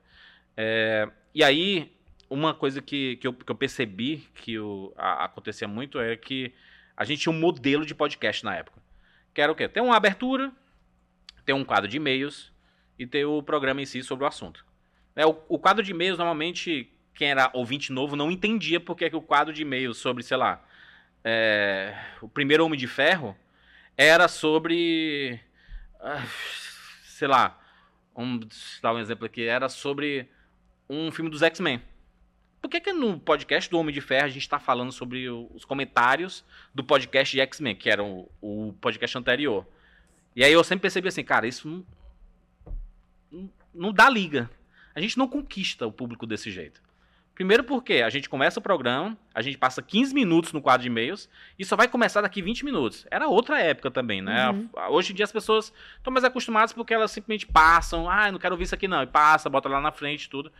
É, 0.57 1.09
e 1.35 1.45
aí, 1.45 1.93
uma 2.29 2.53
coisa 2.53 2.83
que, 2.83 3.17
que, 3.17 3.27
eu, 3.27 3.33
que 3.33 3.51
eu 3.51 3.55
percebi 3.55 4.29
que 4.35 4.59
o, 4.59 4.93
a, 4.97 5.25
acontecia 5.25 5.69
muito 5.69 6.01
é 6.01 6.17
que 6.17 6.53
a 6.99 7.05
gente 7.05 7.21
tinha 7.21 7.33
um 7.33 7.39
modelo 7.39 7.87
de 7.87 7.95
podcast 7.95 8.45
na 8.45 8.57
época. 8.57 8.83
Que 9.33 9.41
era 9.41 9.53
o 9.53 9.55
quê? 9.55 9.69
Ter 9.69 9.81
uma 9.81 9.97
abertura, 9.97 10.51
ter 11.47 11.53
um 11.53 11.65
quadro 11.65 11.89
de 11.89 11.97
e-mails 11.97 12.53
e 12.99 13.07
ter 13.07 13.25
o 13.25 13.41
programa 13.41 13.81
em 13.81 13.87
si 13.87 14.03
sobre 14.03 14.25
o 14.25 14.27
assunto. 14.27 14.67
É, 15.15 15.25
o, 15.25 15.41
o 15.49 15.61
quadro 15.61 15.85
de 15.85 15.93
e-mails, 15.93 16.19
normalmente, 16.19 16.93
quem 17.15 17.31
era 17.31 17.53
ouvinte 17.55 17.93
novo 17.93 18.17
não 18.17 18.33
entendia 18.33 18.81
porque 18.81 19.05
é 19.05 19.11
que 19.11 19.15
o 19.15 19.23
quadro 19.23 19.55
de 19.55 19.63
e-mails 19.63 19.99
sobre, 19.99 20.25
sei 20.25 20.37
lá, 20.37 20.61
é, 21.23 21.97
o 22.21 22.29
primeiro 22.29 22.65
Homem 22.67 22.77
de 22.77 22.89
Ferro 22.89 23.37
era 23.97 24.27
sobre. 24.27 25.39
Ah, 26.01 26.27
sei 27.05 27.29
lá, 27.29 27.61
vamos 28.13 28.81
dar 28.83 28.93
um 28.93 28.99
exemplo 28.99 29.25
aqui, 29.25 29.45
era 29.45 29.69
sobre 29.69 30.29
um 30.91 31.13
filme 31.13 31.31
dos 31.31 31.43
X-Men. 31.43 31.81
Por 32.61 32.69
que, 32.69 32.81
que 32.81 32.93
no 32.93 33.19
podcast 33.19 33.71
do 33.71 33.79
Homem 33.79 33.95
de 33.95 34.01
Ferro 34.01 34.27
a 34.27 34.29
gente 34.29 34.43
está 34.43 34.59
falando 34.59 34.93
sobre 34.93 35.29
os 35.31 35.65
comentários 35.65 36.45
do 36.75 36.83
podcast 36.83 37.35
de 37.35 37.41
X-Men, 37.41 37.77
que 37.77 37.89
era 37.89 38.03
o, 38.03 38.29
o, 38.41 38.75
podcast 38.81 39.17
anterior? 39.17 39.67
E 40.35 40.43
aí 40.43 40.53
eu 40.53 40.65
sempre 40.65 40.83
percebi 40.83 41.09
assim, 41.09 41.23
cara, 41.23 41.47
isso 41.47 41.69
não, 41.69 41.87
não, 43.31 43.51
não 43.73 43.93
dá 43.93 44.09
liga. 44.09 44.51
A 44.95 45.01
gente 45.01 45.17
não 45.17 45.29
conquista 45.29 45.87
o 45.87 45.93
público 45.93 46.27
desse 46.27 46.51
jeito. 46.51 46.83
Primeiro 47.39 47.63
porque 47.63 48.03
a 48.03 48.11
gente 48.11 48.29
começa 48.29 48.59
o 48.59 48.63
programa, 48.63 49.17
a 49.33 49.41
gente 49.41 49.57
passa 49.57 49.81
15 49.81 50.13
minutos 50.13 50.53
no 50.53 50.61
quadro 50.61 50.83
de 50.83 50.89
e-mails 50.89 51.31
e 51.57 51.65
só 51.65 51.77
vai 51.77 51.87
começar 51.87 52.21
daqui 52.21 52.43
20 52.43 52.65
minutos. 52.65 53.07
Era 53.13 53.29
outra 53.29 53.61
época 53.61 53.93
também, 53.93 54.21
né? 54.21 54.51
Uhum. 54.51 54.69
Hoje 54.91 55.13
em 55.13 55.15
dia 55.15 55.25
as 55.25 55.31
pessoas 55.31 55.73
estão 55.97 56.13
mais 56.13 56.25
acostumadas 56.25 56.73
porque 56.73 56.93
elas 56.93 57.13
simplesmente 57.13 57.47
passam, 57.47 58.11
ah, 58.11 58.33
não 58.33 58.41
quero 58.41 58.55
ouvir 58.55 58.65
isso 58.65 58.75
aqui 58.75 58.89
não, 58.89 59.05
e 59.05 59.07
passa, 59.07 59.49
bota 59.49 59.69
lá 59.69 59.81
na 59.81 59.93
frente 59.93 60.29
tudo. 60.29 60.51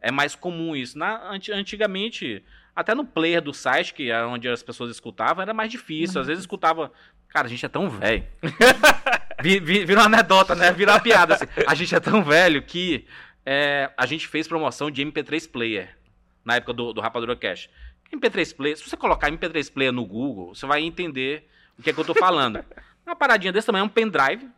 É 0.00 0.10
mais 0.10 0.34
comum 0.34 0.76
isso. 0.76 0.98
Na, 0.98 1.30
antigamente, 1.30 2.44
até 2.74 2.94
no 2.94 3.04
player 3.04 3.42
do 3.42 3.52
site, 3.52 3.92
que 3.92 4.10
era 4.10 4.28
onde 4.28 4.48
as 4.48 4.62
pessoas 4.62 4.90
escutavam, 4.90 5.42
era 5.42 5.52
mais 5.52 5.70
difícil. 5.70 6.20
Às 6.20 6.26
vezes 6.26 6.42
escutava. 6.42 6.92
Cara, 7.28 7.46
a 7.46 7.50
gente 7.50 7.64
é 7.64 7.68
tão 7.68 7.90
velho. 7.90 8.24
Vira 9.42 10.00
uma 10.00 10.06
anedota, 10.06 10.54
né? 10.54 10.72
Vira 10.72 10.92
uma 10.92 11.00
piada. 11.00 11.34
Assim. 11.34 11.46
A 11.66 11.74
gente 11.74 11.94
é 11.94 12.00
tão 12.00 12.22
velho 12.22 12.62
que 12.62 13.06
é, 13.44 13.90
a 13.96 14.06
gente 14.06 14.26
fez 14.26 14.48
promoção 14.48 14.90
de 14.90 15.04
MP3 15.04 15.50
Player 15.50 15.96
na 16.44 16.56
época 16.56 16.72
do, 16.72 16.92
do 16.92 17.00
Rapadura 17.00 17.36
Cash. 17.36 17.68
MP3 18.12 18.56
Player, 18.56 18.76
se 18.76 18.88
você 18.88 18.96
colocar 18.96 19.30
MP3 19.30 19.72
Player 19.72 19.92
no 19.92 20.04
Google, 20.04 20.54
você 20.54 20.66
vai 20.66 20.82
entender 20.82 21.48
o 21.78 21.82
que 21.82 21.90
é 21.90 21.92
que 21.92 22.00
eu 22.00 22.04
tô 22.04 22.14
falando. 22.14 22.64
Uma 23.06 23.16
paradinha 23.16 23.52
desse 23.52 23.66
também 23.66 23.80
é 23.80 23.84
um 23.84 23.88
pendrive 23.88 24.48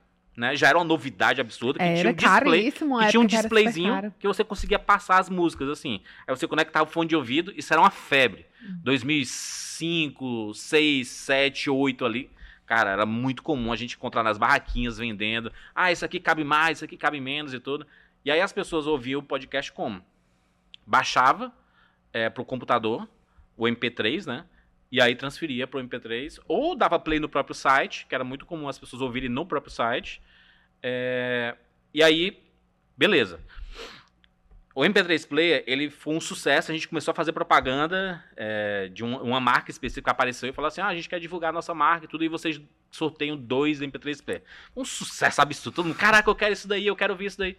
né? 0.40 0.57
Já 0.57 0.68
era 0.68 0.79
uma 0.79 0.85
novidade 0.85 1.38
absurda. 1.38 1.79
Que 1.79 1.85
era 1.85 1.94
tinha 1.94 2.11
um 2.11 2.14
display, 2.14 2.72
que 2.72 3.11
tinha 3.11 3.20
um 3.20 3.26
displayzinho 3.26 4.14
que 4.18 4.26
você 4.26 4.42
conseguia 4.42 4.79
passar 4.79 5.18
as 5.18 5.29
músicas, 5.29 5.68
assim. 5.68 6.00
Aí 6.26 6.35
você 6.35 6.48
conectava 6.48 6.88
o 6.88 6.92
fone 6.92 7.11
de 7.11 7.14
ouvido, 7.14 7.53
isso 7.55 7.70
era 7.72 7.83
uma 7.83 7.90
febre. 7.90 8.46
2005, 8.83 10.55
6, 10.55 11.07
7, 11.07 11.68
8 11.68 12.05
ali. 12.07 12.31
Cara, 12.64 12.90
era 12.90 13.05
muito 13.05 13.42
comum 13.42 13.70
a 13.70 13.76
gente 13.76 13.96
encontrar 13.96 14.22
nas 14.22 14.38
barraquinhas 14.38 14.96
vendendo. 14.96 15.53
Ah, 15.74 15.92
isso 15.92 16.07
aqui 16.07 16.18
cabe 16.18 16.42
mais, 16.42 16.79
isso 16.79 16.87
aqui 16.87 16.96
cabe 16.96 17.20
menos 17.20 17.53
e 17.53 17.61
tudo. 17.61 17.87
E 18.24 18.31
aí 18.31 18.40
as 18.40 18.53
pessoas 18.53 18.87
ouviam 18.87 19.20
o 19.20 19.22
podcast 19.22 19.70
como? 19.72 20.03
Baixava 20.87 21.53
é, 22.14 22.31
pro 22.31 22.46
computador, 22.46 23.07
o 23.59 23.64
MP3, 23.64 24.26
né? 24.26 24.46
E 24.90 25.03
aí 25.03 25.14
transferia 25.14 25.66
para 25.66 25.81
o 25.81 25.83
MP3, 25.83 26.40
ou 26.48 26.74
dava 26.74 26.98
play 26.98 27.20
no 27.20 27.29
próprio 27.29 27.55
site, 27.55 28.07
que 28.07 28.14
era 28.14 28.24
muito 28.24 28.46
comum 28.46 28.68
as 28.68 28.79
pessoas 28.79 29.03
ouvirem 29.03 29.29
no 29.29 29.44
próprio 29.44 29.70
site. 29.70 30.20
É... 30.82 31.56
E 31.92 32.02
aí, 32.02 32.42
beleza. 32.96 33.40
O 34.74 34.83
MP3 34.83 35.26
Player, 35.26 35.64
ele 35.66 35.90
foi 35.90 36.14
um 36.14 36.20
sucesso, 36.20 36.70
a 36.70 36.74
gente 36.74 36.88
começou 36.88 37.10
a 37.10 37.14
fazer 37.14 37.33
propaganda 37.33 38.24
é, 38.37 38.88
de 38.88 39.04
um, 39.04 39.20
uma 39.20 39.40
marca 39.40 39.70
específica 39.70 40.12
apareceu 40.12 40.48
e 40.48 40.52
falou 40.52 40.68
assim, 40.68 40.81
ah, 40.81 40.87
a 40.87 40.94
gente 40.94 41.08
quer 41.08 41.18
divulgar 41.18 41.50
a 41.50 41.52
nossa 41.52 41.74
marca 41.74 42.04
e 42.04 42.08
tudo, 42.08 42.22
e 42.22 42.28
vocês 42.28 42.60
sorteiam 42.90 43.37
dois 43.37 43.81
MP3 43.81 44.24
Player. 44.24 44.42
Um 44.76 44.85
sucesso 44.85 45.42
absurdo, 45.42 45.74
todo 45.74 45.87
mundo, 45.87 45.98
caraca, 45.98 46.31
eu 46.31 46.35
quero 46.37 46.52
isso 46.52 46.68
daí, 46.68 46.87
eu 46.87 46.94
quero 46.94 47.16
ver 47.16 47.26
isso 47.26 47.38
daí. 47.38 47.56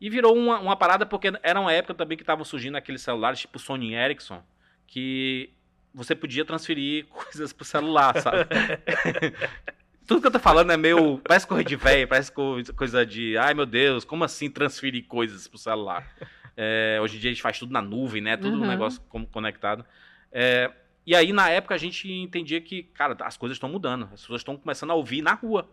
E 0.00 0.08
virou 0.08 0.36
uma, 0.36 0.60
uma 0.60 0.76
parada, 0.76 1.04
porque 1.04 1.32
era 1.42 1.60
uma 1.60 1.72
época 1.72 1.92
também 1.92 2.16
que 2.16 2.22
estavam 2.22 2.44
surgindo 2.44 2.76
aqueles 2.76 3.02
celulares 3.02 3.40
tipo 3.40 3.58
Sony 3.58 3.94
Ericsson, 3.94 4.40
que 4.86 5.50
você 5.92 6.14
podia 6.14 6.44
transferir 6.44 7.06
coisas 7.10 7.52
pro 7.52 7.64
celular, 7.64 8.20
sabe? 8.20 8.46
tudo 10.08 10.22
que 10.22 10.26
eu 10.26 10.30
tô 10.30 10.40
falando 10.40 10.72
é 10.72 10.76
meio. 10.76 11.18
Parece 11.18 11.46
coisa 11.46 11.62
de 11.62 11.76
velho, 11.76 12.08
parece 12.08 12.32
coisa 12.32 13.04
de. 13.04 13.36
Ai 13.36 13.52
meu 13.52 13.66
Deus, 13.66 14.06
como 14.06 14.24
assim 14.24 14.50
transferir 14.50 15.04
coisas 15.06 15.46
pro 15.46 15.58
celular? 15.58 16.10
É, 16.56 16.98
hoje 17.00 17.18
em 17.18 17.20
dia 17.20 17.30
a 17.30 17.32
gente 17.34 17.42
faz 17.42 17.58
tudo 17.58 17.72
na 17.72 17.82
nuvem, 17.82 18.20
né? 18.20 18.36
Tudo 18.36 18.56
uhum. 18.56 18.64
um 18.64 18.66
negócio 18.66 19.00
conectado. 19.30 19.84
É, 20.32 20.72
e 21.06 21.14
aí, 21.14 21.32
na 21.32 21.48
época, 21.50 21.74
a 21.74 21.78
gente 21.78 22.10
entendia 22.10 22.60
que, 22.60 22.82
cara, 22.82 23.16
as 23.20 23.36
coisas 23.36 23.56
estão 23.56 23.68
mudando. 23.68 24.08
As 24.12 24.22
pessoas 24.22 24.40
estão 24.40 24.56
começando 24.56 24.90
a 24.90 24.94
ouvir 24.94 25.22
na 25.22 25.34
rua. 25.34 25.68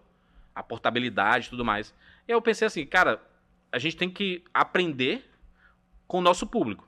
A 0.54 0.62
portabilidade 0.62 1.48
e 1.48 1.50
tudo 1.50 1.66
mais. 1.66 1.94
E 2.28 2.32
aí 2.32 2.38
eu 2.38 2.42
pensei 2.42 2.68
assim, 2.68 2.86
cara, 2.86 3.22
a 3.72 3.80
gente 3.80 3.98
tem 3.98 4.10
que 4.10 4.44
aprender 4.54 5.30
com 6.08 6.20
o 6.20 6.22
nosso 6.22 6.46
público. 6.46 6.88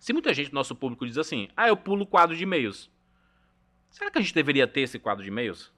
Se 0.00 0.12
muita 0.12 0.32
gente 0.32 0.50
do 0.50 0.54
nosso 0.54 0.74
público 0.74 1.06
diz 1.06 1.18
assim, 1.18 1.48
ah, 1.56 1.68
eu 1.68 1.76
pulo 1.76 2.02
o 2.02 2.06
quadro 2.06 2.36
de 2.36 2.44
e-mails. 2.44 2.90
Será 3.90 4.10
que 4.10 4.18
a 4.18 4.20
gente 4.20 4.34
deveria 4.34 4.66
ter 4.66 4.82
esse 4.82 4.98
quadro 4.98 5.22
de 5.22 5.28
e-mails? 5.28 5.71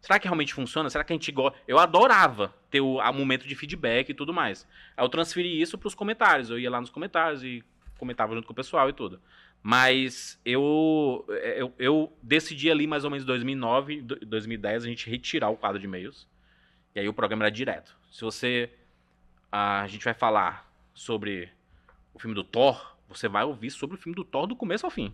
Será 0.00 0.18
que 0.18 0.26
realmente 0.26 0.54
funciona? 0.54 0.88
Será 0.88 1.02
que 1.02 1.12
a 1.12 1.16
gente 1.16 1.30
gosta? 1.32 1.58
Eu 1.66 1.78
adorava 1.78 2.54
ter 2.70 2.80
o 2.80 3.00
momento 3.12 3.46
de 3.46 3.54
feedback 3.54 4.10
e 4.10 4.14
tudo 4.14 4.32
mais. 4.32 4.66
Aí 4.96 5.04
eu 5.04 5.08
transferi 5.08 5.60
isso 5.60 5.76
para 5.76 5.88
os 5.88 5.94
comentários. 5.94 6.50
Eu 6.50 6.58
ia 6.58 6.70
lá 6.70 6.80
nos 6.80 6.90
comentários 6.90 7.42
e 7.42 7.64
comentava 7.98 8.34
junto 8.34 8.46
com 8.46 8.52
o 8.52 8.56
pessoal 8.56 8.88
e 8.88 8.92
tudo. 8.92 9.20
Mas 9.62 10.40
eu, 10.44 11.26
eu, 11.28 11.74
eu 11.78 12.12
decidi 12.22 12.70
ali 12.70 12.86
mais 12.86 13.04
ou 13.04 13.10
menos 13.10 13.24
em 13.24 13.26
2009, 13.26 14.02
2010, 14.02 14.84
a 14.84 14.86
gente 14.86 15.10
retirar 15.10 15.50
o 15.50 15.56
quadro 15.56 15.80
de 15.80 15.86
e-mails. 15.86 16.28
E 16.94 17.00
aí 17.00 17.08
o 17.08 17.12
programa 17.12 17.44
era 17.44 17.50
direto. 17.50 17.96
Se 18.10 18.22
você. 18.22 18.70
A 19.50 19.86
gente 19.88 20.04
vai 20.04 20.12
falar 20.12 20.70
sobre 20.92 21.50
o 22.12 22.18
filme 22.18 22.34
do 22.34 22.44
Thor, 22.44 22.96
você 23.08 23.28
vai 23.28 23.44
ouvir 23.44 23.70
sobre 23.70 23.96
o 23.96 23.98
filme 23.98 24.14
do 24.14 24.24
Thor 24.24 24.46
do 24.46 24.54
começo 24.54 24.84
ao 24.84 24.90
fim. 24.90 25.12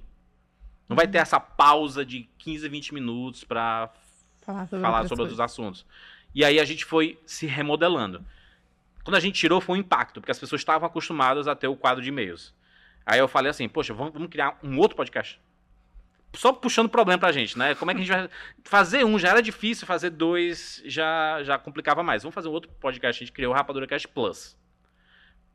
Não 0.89 0.97
vai 0.97 1.07
ter 1.07 1.18
essa 1.18 1.39
pausa 1.39 2.05
de 2.05 2.28
15, 2.39 2.68
20 2.68 2.95
minutos 2.95 3.45
para 3.45 3.93
falar 4.45 4.67
sobre, 4.67 4.85
falar 4.85 5.09
sobre 5.09 5.23
outros 5.23 5.41
assuntos. 5.41 5.87
E 6.35 6.45
aí 6.45 6.59
a 6.59 6.65
gente 6.65 6.85
foi 6.85 7.19
se 7.25 7.47
remodelando. 7.47 8.25
Quando 9.05 9.17
a 9.17 9.21
gente 9.21 9.39
tirou, 9.39 9.61
foi 9.61 9.77
um 9.77 9.81
impacto, 9.81 10.21
porque 10.21 10.33
as 10.33 10.39
pessoas 10.39 10.61
estavam 10.61 10.87
acostumadas 10.87 11.47
a 11.47 11.55
ter 11.55 11.69
o 11.69 11.77
quadro 11.77 12.03
de 12.03 12.09
e-mails. 12.09 12.55
Aí 13.05 13.19
eu 13.19 13.29
falei 13.29 13.51
assim, 13.51 13.69
poxa, 13.69 13.93
vamos, 13.93 14.15
vamos 14.15 14.29
criar 14.29 14.59
um 14.63 14.79
outro 14.79 14.97
podcast. 14.97 15.39
Só 16.33 16.53
puxando 16.53 16.89
problema 16.89 17.19
pra 17.19 17.31
gente, 17.31 17.57
né? 17.57 17.75
Como 17.75 17.91
é 17.91 17.95
que 17.95 18.01
a 18.01 18.05
gente 18.05 18.13
vai. 18.13 18.29
Fazer 18.65 19.05
um 19.05 19.19
já 19.19 19.29
era 19.29 19.43
difícil, 19.43 19.87
fazer 19.87 20.11
dois 20.11 20.83
já, 20.85 21.43
já 21.45 21.59
complicava 21.59 22.03
mais. 22.03 22.23
Vamos 22.23 22.35
fazer 22.35 22.49
um 22.49 22.53
outro 22.53 22.71
podcast. 22.81 23.23
A 23.23 23.25
gente 23.25 23.33
criou 23.33 23.53
o 23.53 23.57
Rapadura 23.57 23.87
Cast 23.87 24.09
Plus. 24.09 24.57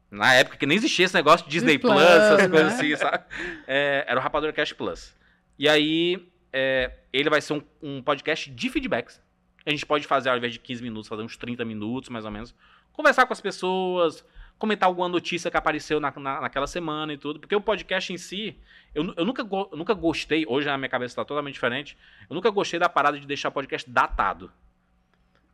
Na 0.09 0.33
época 0.33 0.57
que 0.57 0.65
nem 0.65 0.77
existia 0.77 1.05
esse 1.05 1.13
negócio 1.13 1.45
de 1.45 1.51
Disney 1.51 1.77
Plus, 1.77 1.93
Plus 1.93 2.03
essas 2.03 2.37
né? 2.37 2.47
coisas 2.47 2.73
assim, 2.73 2.95
sabe? 2.95 3.23
É, 3.67 4.05
era 4.07 4.19
o 4.19 4.23
Rapadura 4.23 4.53
Cast 4.53 4.73
Plus. 4.75 5.13
E 5.57 5.67
aí, 5.67 6.25
é, 6.51 6.91
ele 7.11 7.29
vai 7.29 7.41
ser 7.41 7.53
um, 7.53 7.61
um, 7.81 8.01
podcast 8.01 8.49
de 8.49 8.69
feedbacks. 8.69 9.21
A 9.65 9.69
gente 9.69 9.85
pode 9.85 10.07
fazer, 10.07 10.29
ao 10.29 10.37
invés 10.37 10.53
de 10.53 10.59
15 10.59 10.81
minutos, 10.81 11.07
fazer 11.07 11.21
uns 11.21 11.37
30 11.37 11.63
minutos, 11.65 12.09
mais 12.09 12.25
ou 12.25 12.31
menos. 12.31 12.55
Conversar 12.91 13.25
com 13.25 13.33
as 13.33 13.41
pessoas, 13.41 14.25
comentar 14.57 14.87
alguma 14.87 15.07
notícia 15.07 15.49
que 15.49 15.57
apareceu 15.57 15.99
na, 15.99 16.11
na, 16.11 16.41
naquela 16.41 16.67
semana 16.67 17.13
e 17.13 17.17
tudo. 17.17 17.39
Porque 17.39 17.55
o 17.55 17.61
podcast 17.61 18.11
em 18.11 18.17
si, 18.17 18.57
eu, 18.93 19.13
eu, 19.15 19.25
nunca, 19.25 19.41
eu 19.41 19.77
nunca 19.77 19.93
gostei, 19.93 20.45
hoje 20.47 20.69
a 20.69 20.77
minha 20.77 20.89
cabeça 20.89 21.13
está 21.13 21.25
totalmente 21.25 21.53
diferente, 21.53 21.97
eu 22.29 22.33
nunca 22.33 22.49
gostei 22.49 22.79
da 22.79 22.89
parada 22.89 23.19
de 23.19 23.25
deixar 23.25 23.49
o 23.49 23.51
podcast 23.51 23.89
datado. 23.89 24.51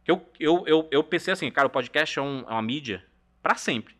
Eu, 0.08 0.24
eu, 0.40 0.64
eu, 0.68 0.88
eu 0.92 1.04
pensei 1.04 1.34
assim, 1.34 1.50
cara, 1.50 1.68
o 1.68 1.72
podcast 1.72 2.18
é, 2.18 2.22
um, 2.22 2.46
é 2.48 2.52
uma 2.52 2.62
mídia 2.62 3.04
para 3.42 3.56
sempre. 3.56 3.96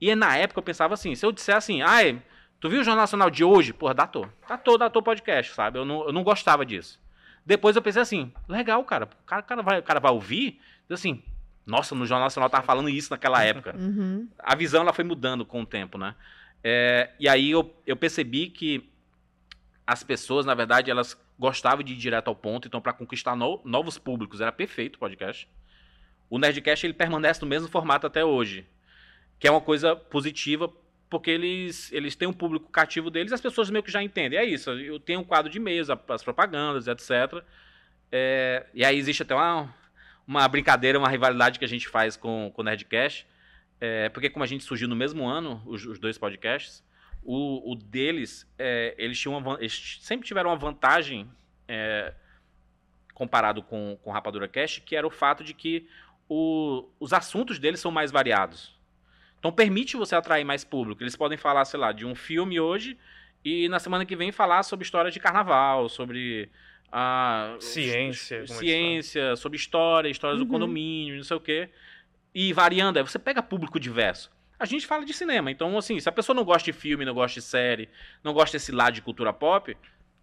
E 0.00 0.14
na 0.14 0.36
época 0.36 0.58
eu 0.58 0.62
pensava 0.64 0.94
assim, 0.94 1.14
se 1.14 1.24
eu 1.24 1.32
disser 1.32 1.56
assim, 1.56 1.82
ah, 1.82 2.02
tu 2.60 2.68
viu 2.68 2.80
o 2.80 2.84
Jornal 2.84 3.02
Nacional 3.02 3.30
de 3.30 3.44
hoje? 3.44 3.72
Porra, 3.72 3.94
datou. 3.94 4.28
Datou, 4.48 4.78
datou 4.78 5.02
podcast, 5.02 5.54
sabe? 5.54 5.78
Eu 5.78 5.84
não, 5.84 6.06
eu 6.06 6.12
não 6.12 6.22
gostava 6.22 6.64
disso. 6.64 7.00
Depois 7.44 7.76
eu 7.76 7.82
pensei 7.82 8.02
assim, 8.02 8.32
legal, 8.48 8.82
cara. 8.84 9.04
O 9.04 9.24
cara, 9.24 9.42
cara, 9.42 9.62
vai, 9.62 9.78
o 9.78 9.82
cara 9.82 10.00
vai 10.00 10.12
ouvir, 10.12 10.60
diz 10.88 10.98
assim, 10.98 11.22
nossa, 11.64 11.94
no 11.94 12.06
Jornal 12.06 12.26
Nacional 12.26 12.50
tava 12.50 12.64
falando 12.64 12.88
isso 12.88 13.10
naquela 13.10 13.42
época. 13.42 13.74
Uhum. 13.78 14.28
A 14.38 14.54
visão 14.54 14.82
ela 14.82 14.92
foi 14.92 15.04
mudando 15.04 15.44
com 15.44 15.62
o 15.62 15.66
tempo, 15.66 15.98
né? 15.98 16.14
É, 16.62 17.10
e 17.20 17.28
aí 17.28 17.50
eu, 17.50 17.74
eu 17.86 17.96
percebi 17.96 18.48
que 18.48 18.90
as 19.86 20.02
pessoas, 20.02 20.44
na 20.44 20.54
verdade, 20.54 20.90
elas 20.90 21.16
gostavam 21.38 21.84
de 21.84 21.92
ir 21.92 21.96
direto 21.96 22.28
ao 22.28 22.34
ponto, 22.34 22.66
então 22.66 22.80
para 22.80 22.92
conquistar 22.92 23.36
no, 23.36 23.60
novos 23.64 23.98
públicos 23.98 24.40
era 24.40 24.50
perfeito 24.50 24.96
o 24.96 24.98
podcast. 24.98 25.48
O 26.28 26.38
Nerdcast 26.38 26.84
ele 26.84 26.94
permanece 26.94 27.40
no 27.40 27.46
mesmo 27.46 27.68
formato 27.68 28.06
até 28.06 28.24
hoje, 28.24 28.66
que 29.38 29.46
é 29.46 29.50
uma 29.50 29.60
coisa 29.60 29.94
positiva 29.94 30.68
porque 31.08 31.30
eles, 31.30 31.92
eles 31.92 32.16
têm 32.16 32.26
um 32.26 32.32
público 32.32 32.70
cativo 32.70 33.10
deles 33.10 33.32
as 33.32 33.40
pessoas 33.40 33.70
meio 33.70 33.82
que 33.82 33.90
já 33.90 34.02
entendem. 34.02 34.38
É 34.38 34.44
isso, 34.44 34.70
eu 34.70 34.98
tenho 34.98 35.20
um 35.20 35.24
quadro 35.24 35.50
de 35.50 35.58
e-mails, 35.58 35.88
as 35.90 36.22
propagandas, 36.22 36.86
etc. 36.86 37.44
É, 38.10 38.66
e 38.74 38.84
aí 38.84 38.96
existe 38.96 39.22
até 39.22 39.34
uma, 39.34 39.74
uma 40.26 40.48
brincadeira, 40.48 40.98
uma 40.98 41.08
rivalidade 41.08 41.58
que 41.58 41.64
a 41.64 41.68
gente 41.68 41.88
faz 41.88 42.16
com, 42.16 42.50
com 42.54 42.62
o 42.62 42.64
Nerdcast, 42.64 43.26
é, 43.80 44.08
porque 44.08 44.30
como 44.30 44.42
a 44.42 44.46
gente 44.46 44.64
surgiu 44.64 44.88
no 44.88 44.96
mesmo 44.96 45.28
ano, 45.28 45.62
os, 45.66 45.84
os 45.86 45.98
dois 45.98 46.18
podcasts, 46.18 46.84
o, 47.22 47.72
o 47.72 47.74
deles, 47.74 48.48
é, 48.58 48.94
eles, 48.98 49.18
tinham 49.18 49.36
uma, 49.36 49.58
eles 49.58 49.98
sempre 50.00 50.26
tiveram 50.26 50.50
uma 50.50 50.56
vantagem 50.56 51.28
é, 51.68 52.14
comparado 53.14 53.62
com, 53.62 53.98
com 54.02 54.10
o 54.10 54.12
Rapadura 54.12 54.46
Cast, 54.46 54.80
que 54.80 54.94
era 54.94 55.06
o 55.06 55.10
fato 55.10 55.42
de 55.42 55.52
que 55.52 55.88
o, 56.28 56.88
os 57.00 57.12
assuntos 57.12 57.58
deles 57.58 57.80
são 57.80 57.90
mais 57.90 58.10
variados. 58.10 58.75
Então 59.38 59.52
permite 59.52 59.96
você 59.96 60.14
atrair 60.14 60.44
mais 60.44 60.64
público. 60.64 61.02
Eles 61.02 61.16
podem 61.16 61.38
falar, 61.38 61.64
sei 61.64 61.78
lá, 61.78 61.92
de 61.92 62.04
um 62.04 62.14
filme 62.14 62.58
hoje 62.58 62.96
e 63.44 63.68
na 63.68 63.78
semana 63.78 64.04
que 64.04 64.16
vem 64.16 64.32
falar 64.32 64.62
sobre 64.62 64.84
história 64.84 65.10
de 65.10 65.20
carnaval, 65.20 65.88
sobre 65.88 66.50
a 66.90 67.56
ciência, 67.60 68.46
ciência, 68.46 69.36
sobre 69.36 69.56
história, 69.56 70.08
histórias 70.08 70.40
uhum. 70.40 70.46
do 70.46 70.50
condomínio, 70.50 71.16
não 71.16 71.22
sei 71.22 71.36
o 71.36 71.40
quê. 71.40 71.68
E 72.34 72.52
variando, 72.52 72.96
aí 72.98 73.02
você 73.02 73.18
pega 73.18 73.42
público 73.42 73.78
diverso. 73.78 74.30
A 74.58 74.64
gente 74.64 74.86
fala 74.86 75.04
de 75.04 75.12
cinema, 75.12 75.50
então 75.50 75.76
assim, 75.76 76.00
se 76.00 76.08
a 76.08 76.12
pessoa 76.12 76.34
não 76.34 76.44
gosta 76.44 76.64
de 76.64 76.76
filme, 76.76 77.04
não 77.04 77.14
gosta 77.14 77.38
de 77.38 77.46
série, 77.46 77.88
não 78.24 78.32
gosta 78.32 78.56
desse 78.56 78.72
lado 78.72 78.94
de 78.94 79.02
cultura 79.02 79.32
pop, 79.32 79.76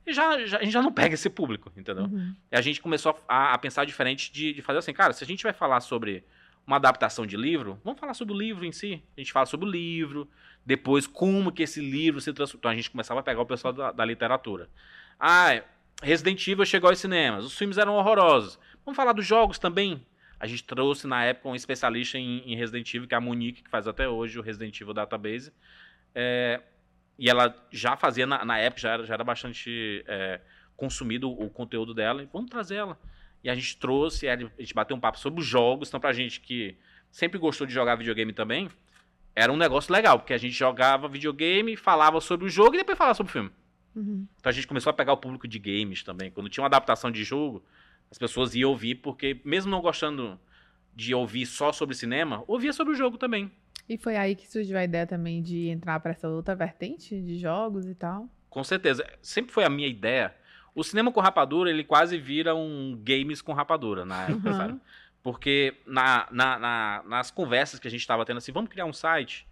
já, 0.07 0.45
já, 0.45 0.57
a 0.57 0.63
gente 0.63 0.73
já 0.73 0.81
não 0.81 0.91
pega 0.91 1.13
esse 1.13 1.29
público, 1.29 1.71
entendeu? 1.77 2.05
Uhum. 2.05 2.35
E 2.51 2.55
a 2.55 2.61
gente 2.61 2.81
começou 2.81 3.17
a, 3.27 3.53
a 3.53 3.57
pensar 3.57 3.85
diferente 3.85 4.33
de, 4.33 4.53
de 4.53 4.61
fazer 4.61 4.79
assim, 4.79 4.91
cara, 4.91 5.13
se 5.13 5.23
a 5.23 5.27
gente 5.27 5.43
vai 5.43 5.53
falar 5.53 5.79
sobre 5.79 6.25
uma 6.65 6.77
adaptação 6.77 7.25
de 7.25 7.35
livro, 7.35 7.79
vamos 7.83 7.99
falar 7.99 8.13
sobre 8.13 8.33
o 8.33 8.37
livro 8.37 8.65
em 8.65 8.71
si. 8.71 9.03
A 9.17 9.19
gente 9.19 9.31
fala 9.33 9.45
sobre 9.45 9.67
o 9.67 9.69
livro, 9.69 10.29
depois 10.65 11.05
como 11.05 11.51
que 11.51 11.63
esse 11.63 11.81
livro 11.81 12.21
se 12.21 12.31
transformou. 12.33 12.59
Então 12.59 12.71
a 12.71 12.75
gente 12.75 12.89
começava 12.89 13.19
a 13.19 13.23
pegar 13.23 13.41
o 13.41 13.45
pessoal 13.45 13.73
da, 13.73 13.91
da, 13.91 14.05
literatura. 14.05 14.69
Ah, 15.19 15.61
Resident 16.01 16.47
Evil 16.47 16.65
chegou 16.65 16.89
aos 16.89 16.99
cinemas, 16.99 17.43
os 17.43 17.57
filmes 17.57 17.77
eram 17.77 17.95
horrorosos. 17.95 18.57
Vamos 18.85 18.95
falar 18.95 19.13
dos 19.13 19.25
jogos 19.25 19.59
também? 19.59 20.05
A 20.39 20.47
gente 20.47 20.63
trouxe 20.63 21.07
na 21.07 21.23
época 21.23 21.49
um 21.49 21.55
especialista 21.55 22.17
em, 22.17 22.39
em 22.45 22.55
Resident 22.55 22.93
Evil, 22.93 23.07
que 23.07 23.13
é 23.13 23.17
a 23.17 23.21
Monique, 23.21 23.63
que 23.63 23.69
faz 23.69 23.87
até 23.87 24.07
hoje 24.07 24.37
o 24.39 24.41
Resident 24.41 24.79
Evil 24.79 24.93
Database. 24.93 25.53
É, 26.13 26.61
e 27.17 27.29
ela 27.29 27.55
já 27.71 27.95
fazia, 27.95 28.25
na, 28.25 28.43
na 28.43 28.57
época, 28.57 28.81
já 28.81 28.91
era, 28.91 29.05
já 29.05 29.13
era 29.13 29.23
bastante 29.23 30.03
é, 30.07 30.41
consumido 30.75 31.29
o, 31.29 31.45
o 31.45 31.49
conteúdo 31.49 31.93
dela. 31.93 32.23
E 32.23 32.25
vamos 32.25 32.49
trazer 32.49 32.75
ela. 32.75 32.99
E 33.43 33.49
a 33.49 33.55
gente 33.55 33.77
trouxe, 33.77 34.27
a 34.27 34.37
gente 34.37 34.73
bateu 34.73 34.95
um 34.95 34.99
papo 34.99 35.19
sobre 35.19 35.41
os 35.41 35.45
jogos. 35.45 35.89
Então, 35.89 35.99
pra 35.99 36.13
gente 36.13 36.39
que 36.39 36.77
sempre 37.11 37.37
gostou 37.37 37.67
de 37.67 37.73
jogar 37.73 37.95
videogame 37.95 38.31
também, 38.31 38.69
era 39.35 39.51
um 39.51 39.57
negócio 39.57 39.91
legal, 39.91 40.19
porque 40.19 40.33
a 40.33 40.37
gente 40.37 40.53
jogava 40.53 41.07
videogame, 41.07 41.75
falava 41.75 42.21
sobre 42.21 42.45
o 42.45 42.49
jogo 42.49 42.75
e 42.75 42.77
depois 42.77 42.97
falava 42.97 43.15
sobre 43.15 43.29
o 43.29 43.33
filme. 43.33 43.51
Uhum. 43.95 44.27
Então 44.39 44.49
a 44.49 44.53
gente 44.53 44.67
começou 44.67 44.89
a 44.89 44.93
pegar 44.93 45.13
o 45.13 45.17
público 45.17 45.47
de 45.47 45.59
games 45.59 46.03
também. 46.03 46.31
Quando 46.31 46.49
tinha 46.49 46.61
uma 46.61 46.67
adaptação 46.67 47.11
de 47.11 47.23
jogo, 47.23 47.63
as 48.09 48.17
pessoas 48.17 48.55
iam 48.55 48.69
ouvir, 48.69 48.95
porque 48.95 49.39
mesmo 49.43 49.71
não 49.71 49.81
gostando 49.81 50.39
de 50.95 51.13
ouvir 51.13 51.45
só 51.45 51.71
sobre 51.71 51.95
cinema, 51.95 52.43
ouvia 52.47 52.71
sobre 52.71 52.93
o 52.93 52.95
jogo 52.95 53.17
também. 53.17 53.51
E 53.89 53.97
foi 53.97 54.15
aí 54.15 54.35
que 54.35 54.47
surgiu 54.49 54.77
a 54.77 54.83
ideia 54.83 55.05
também 55.05 55.41
de 55.41 55.67
entrar 55.67 55.99
para 55.99 56.11
essa 56.11 56.29
outra 56.29 56.55
vertente 56.55 57.19
de 57.19 57.37
jogos 57.37 57.87
e 57.87 57.95
tal? 57.95 58.29
Com 58.49 58.63
certeza. 58.63 59.05
Sempre 59.21 59.51
foi 59.51 59.65
a 59.65 59.69
minha 59.69 59.87
ideia 59.87 60.33
o 60.75 60.83
cinema 60.83 61.11
com 61.11 61.19
rapadura, 61.19 61.69
ele 61.69 61.83
quase 61.83 62.17
vira 62.17 62.55
um 62.55 62.99
games 63.03 63.41
com 63.41 63.53
rapadura 63.53 64.05
na 64.05 64.23
época, 64.23 64.49
uhum. 64.49 64.57
sabe? 64.57 64.79
Porque 65.21 65.75
na, 65.85 66.27
na, 66.31 66.59
na, 66.59 67.03
nas 67.05 67.31
conversas 67.31 67.79
que 67.79 67.87
a 67.87 67.91
gente 67.91 68.01
estava 68.01 68.25
tendo 68.25 68.37
assim, 68.37 68.51
vamos 68.51 68.69
criar 68.69 68.85
um 68.85 68.93
site, 68.93 69.47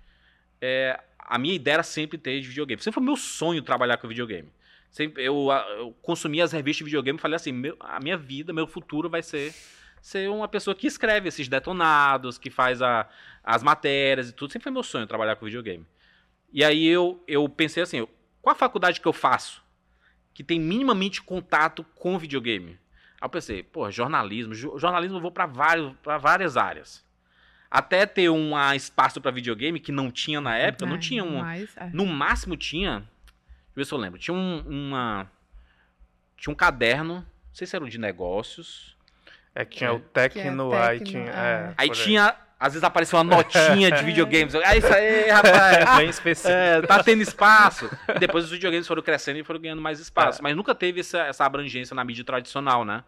é, 0.59 0.99
a 1.19 1.37
minha 1.37 1.55
ideia 1.55 1.75
era 1.75 1.83
sempre 1.83 2.17
ter 2.17 2.41
de 2.41 2.47
videogame. 2.47 2.81
Sempre 2.81 2.95
foi 2.95 3.03
meu 3.03 3.15
sonho 3.15 3.61
trabalhar 3.61 3.97
com 3.97 4.07
videogame. 4.07 4.49
Sempre, 4.89 5.23
eu, 5.23 5.47
eu 5.77 5.95
consumia 6.01 6.43
as 6.43 6.51
revistas 6.51 6.79
de 6.79 6.83
videogame 6.85 7.17
e 7.17 7.21
falei 7.21 7.37
assim, 7.37 7.53
meu, 7.53 7.77
a 7.79 7.99
minha 8.01 8.17
vida, 8.17 8.51
meu 8.51 8.67
futuro 8.67 9.09
vai 9.09 9.23
ser 9.23 9.53
ser 10.01 10.29
uma 10.29 10.47
pessoa 10.47 10.75
que 10.75 10.87
escreve 10.87 11.29
esses 11.29 11.47
detonados, 11.47 12.37
que 12.37 12.49
faz 12.49 12.81
a, 12.81 13.07
as 13.43 13.61
matérias 13.61 14.29
e 14.29 14.33
tudo. 14.33 14.51
Sempre 14.51 14.63
foi 14.63 14.71
meu 14.71 14.83
sonho 14.83 15.05
trabalhar 15.05 15.35
com 15.35 15.45
videogame. 15.45 15.85
E 16.51 16.63
aí 16.63 16.87
eu, 16.87 17.23
eu 17.27 17.47
pensei 17.47 17.83
assim, 17.83 18.05
qual 18.41 18.53
a 18.53 18.57
faculdade 18.57 18.99
que 18.99 19.07
eu 19.07 19.13
faço? 19.13 19.63
Que 20.33 20.43
tem 20.43 20.59
minimamente 20.59 21.21
contato 21.21 21.83
com 21.95 22.17
videogame. 22.17 22.71
Aí 23.19 23.25
eu 23.25 23.29
pensei, 23.29 23.63
pô, 23.63 23.89
jornalismo, 23.91 24.53
jornalismo 24.55 25.17
eu 25.17 25.21
vou 25.21 25.31
para 25.31 25.45
várias 26.17 26.57
áreas. 26.57 27.03
Até 27.69 28.05
ter 28.05 28.29
um 28.29 28.53
espaço 28.73 29.21
para 29.21 29.31
videogame 29.31 29.79
que 29.79 29.91
não 29.91 30.11
tinha 30.11 30.41
na 30.41 30.57
época, 30.57 30.85
é, 30.85 30.89
não 30.89 30.97
tinha 30.97 31.23
um. 31.23 31.39
Mas, 31.39 31.69
é. 31.77 31.89
No 31.93 32.05
máximo 32.05 32.57
tinha. 32.57 32.99
Deixa 32.99 33.09
eu 33.69 33.75
ver 33.75 33.85
se 33.85 33.93
eu 33.93 33.97
lembro. 33.97 34.19
Tinha 34.19 34.35
um, 34.35 34.59
uma. 34.67 35.31
Tinha 36.35 36.51
um 36.51 36.55
caderno 36.55 37.15
Não 37.15 37.25
sei 37.53 37.65
se 37.67 37.75
era 37.75 37.85
o 37.85 37.89
de 37.89 37.97
negócios. 37.97 38.97
É 39.55 39.63
que 39.63 39.77
tinha 39.77 39.89
É. 39.89 39.93
o 39.93 39.99
Tecno, 39.99 40.73
aí 40.73 40.99
tinha. 41.01 41.29
é. 41.29 41.29
É, 41.29 41.73
Aí 41.77 41.89
tinha, 41.91 42.35
às 42.61 42.73
vezes 42.73 42.83
aparecia 42.83 43.17
uma 43.17 43.23
notinha 43.37 43.89
de 43.91 44.03
videogames. 44.05 44.53
É 44.53 44.77
isso 44.77 44.93
aí, 44.93 45.29
rapaz. 45.31 45.97
Bem 45.97 46.09
específico. 46.09 46.53
É, 46.53 46.81
tá 46.83 47.03
tendo 47.03 47.21
espaço. 47.23 47.89
E 48.15 48.19
depois 48.19 48.45
os 48.45 48.51
videogames 48.51 48.87
foram 48.87 49.01
crescendo 49.01 49.39
e 49.39 49.43
foram 49.43 49.59
ganhando 49.59 49.81
mais 49.81 49.99
espaço. 49.99 50.39
É. 50.39 50.43
Mas 50.43 50.55
nunca 50.55 50.75
teve 50.75 50.99
essa, 50.99 51.19
essa 51.23 51.43
abrangência 51.43 51.95
na 51.95 52.03
mídia 52.03 52.23
tradicional, 52.23 52.85
né? 52.85 53.03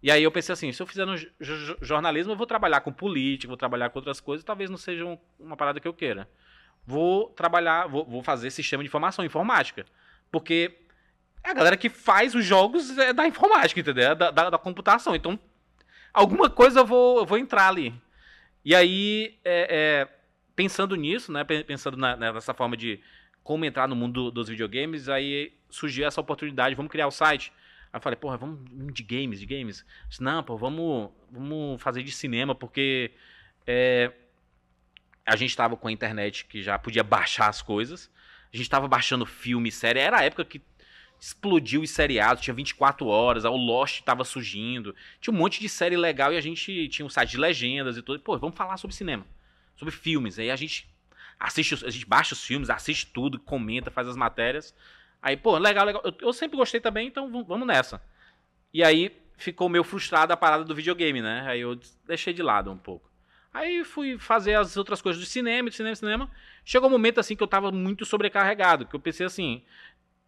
E 0.00 0.10
aí 0.12 0.22
eu 0.22 0.30
pensei 0.30 0.52
assim, 0.52 0.70
se 0.70 0.80
eu 0.80 0.86
fizer 0.86 1.04
no 1.06 1.16
jo- 1.16 1.28
jo- 1.40 1.76
jornalismo, 1.80 2.32
eu 2.32 2.36
vou 2.36 2.46
trabalhar 2.46 2.80
com 2.82 2.92
política, 2.92 3.48
vou 3.48 3.56
trabalhar 3.56 3.90
com 3.90 3.98
outras 3.98 4.20
coisas, 4.20 4.44
talvez 4.44 4.70
não 4.70 4.76
seja 4.76 5.04
um- 5.04 5.18
uma 5.40 5.56
parada 5.56 5.80
que 5.80 5.88
eu 5.88 5.94
queira. 5.94 6.28
Vou 6.86 7.30
trabalhar, 7.30 7.88
vou, 7.88 8.04
vou 8.04 8.22
fazer 8.22 8.50
sistema 8.50 8.82
de 8.82 8.86
informação, 8.88 9.24
informática. 9.24 9.84
Porque 10.30 10.72
a 11.42 11.52
galera 11.52 11.76
que 11.76 11.88
faz 11.88 12.34
os 12.34 12.44
jogos 12.44 12.96
é 12.98 13.12
da 13.12 13.26
informática, 13.26 13.80
entendeu? 13.80 14.10
É 14.10 14.14
da, 14.14 14.30
da- 14.30 14.50
da 14.50 14.58
computação. 14.58 15.16
Então, 15.16 15.36
alguma 16.12 16.48
coisa 16.50 16.80
eu 16.80 16.86
vou, 16.86 17.18
eu 17.18 17.26
vou 17.26 17.38
entrar 17.38 17.68
ali. 17.68 17.92
E 18.64 18.74
aí, 18.74 19.38
é, 19.44 20.02
é, 20.04 20.08
pensando 20.56 20.96
nisso, 20.96 21.30
né? 21.32 21.44
pe- 21.44 21.64
Pensando 21.64 21.96
na- 21.96 22.16
nessa 22.16 22.54
forma 22.54 22.76
de 22.76 23.00
como 23.42 23.64
entrar 23.64 23.86
no 23.88 23.94
mundo 23.96 24.24
do- 24.24 24.30
dos 24.30 24.48
videogames, 24.48 25.08
aí 25.08 25.52
surgiu 25.68 26.06
essa 26.06 26.20
oportunidade, 26.20 26.74
vamos 26.74 26.90
criar 26.90 27.06
o 27.06 27.10
site. 27.10 27.52
Aí 27.92 27.98
eu 27.98 28.00
falei, 28.02 28.16
porra, 28.16 28.36
vamos 28.36 28.60
de 28.92 29.02
games, 29.02 29.38
de 29.38 29.46
games. 29.46 29.84
Disse, 30.08 30.22
Não, 30.22 30.42
pô, 30.42 30.56
vamos, 30.56 31.10
vamos 31.30 31.80
fazer 31.82 32.02
de 32.02 32.10
cinema, 32.12 32.54
porque 32.54 33.12
é, 33.66 34.10
a 35.26 35.36
gente 35.36 35.56
tava 35.56 35.76
com 35.76 35.88
a 35.88 35.92
internet 35.92 36.44
que 36.46 36.62
já 36.62 36.78
podia 36.78 37.02
baixar 37.02 37.48
as 37.48 37.62
coisas. 37.62 38.10
A 38.52 38.56
gente 38.56 38.68
tava 38.68 38.86
baixando 38.86 39.26
filme, 39.26 39.70
série. 39.70 39.98
Era 39.98 40.18
a 40.18 40.24
época 40.24 40.44
que 40.44 40.60
explodiu 41.24 41.80
os 41.80 41.88
seriados, 41.88 42.42
tinha 42.42 42.52
24 42.52 43.06
horas, 43.06 43.46
o 43.46 43.56
Lost 43.56 44.02
tava 44.02 44.24
surgindo. 44.24 44.94
Tinha 45.22 45.32
um 45.32 45.36
monte 45.38 45.58
de 45.58 45.70
série 45.70 45.96
legal 45.96 46.34
e 46.34 46.36
a 46.36 46.40
gente 46.40 46.86
tinha 46.88 47.06
um 47.06 47.08
site 47.08 47.30
de 47.30 47.38
legendas 47.38 47.96
e 47.96 48.02
tudo. 48.02 48.20
Pô, 48.20 48.36
vamos 48.36 48.54
falar 48.54 48.76
sobre 48.76 48.94
cinema, 48.94 49.26
sobre 49.74 49.94
filmes. 49.94 50.38
Aí 50.38 50.50
a 50.50 50.56
gente 50.56 50.86
assiste, 51.40 51.82
a 51.82 51.88
gente 51.88 52.04
baixa 52.04 52.34
os 52.34 52.44
filmes, 52.44 52.68
assiste 52.68 53.06
tudo, 53.06 53.40
comenta, 53.40 53.90
faz 53.90 54.06
as 54.06 54.16
matérias. 54.16 54.74
Aí, 55.22 55.34
pô, 55.34 55.56
legal, 55.56 55.86
legal. 55.86 56.02
Eu, 56.04 56.14
eu 56.20 56.32
sempre 56.34 56.58
gostei 56.58 56.78
também, 56.78 57.08
então 57.08 57.30
vamos- 57.42 57.66
nessa. 57.66 58.02
E 58.72 58.84
aí 58.84 59.10
ficou 59.38 59.70
meio 59.70 59.82
frustrado 59.82 60.30
a 60.30 60.36
parada 60.36 60.62
do 60.62 60.74
videogame, 60.74 61.22
né? 61.22 61.42
Aí 61.46 61.60
eu 61.60 61.80
deixei 62.06 62.34
de 62.34 62.42
lado 62.42 62.70
um 62.70 62.76
pouco. 62.76 63.10
Aí 63.50 63.82
fui 63.82 64.18
fazer 64.18 64.56
as 64.56 64.76
outras 64.76 65.00
coisas 65.00 65.22
do 65.22 65.26
cinema, 65.26 65.70
de 65.70 65.76
cinema, 65.76 65.94
cinema. 65.96 66.30
Chegou 66.64 66.88
um 66.88 66.92
momento 66.92 67.18
assim 67.18 67.34
que 67.34 67.42
eu 67.42 67.46
tava 67.46 67.72
muito 67.72 68.04
sobrecarregado, 68.04 68.84
que 68.84 68.94
eu 68.94 69.00
pensei 69.00 69.24
assim, 69.24 69.62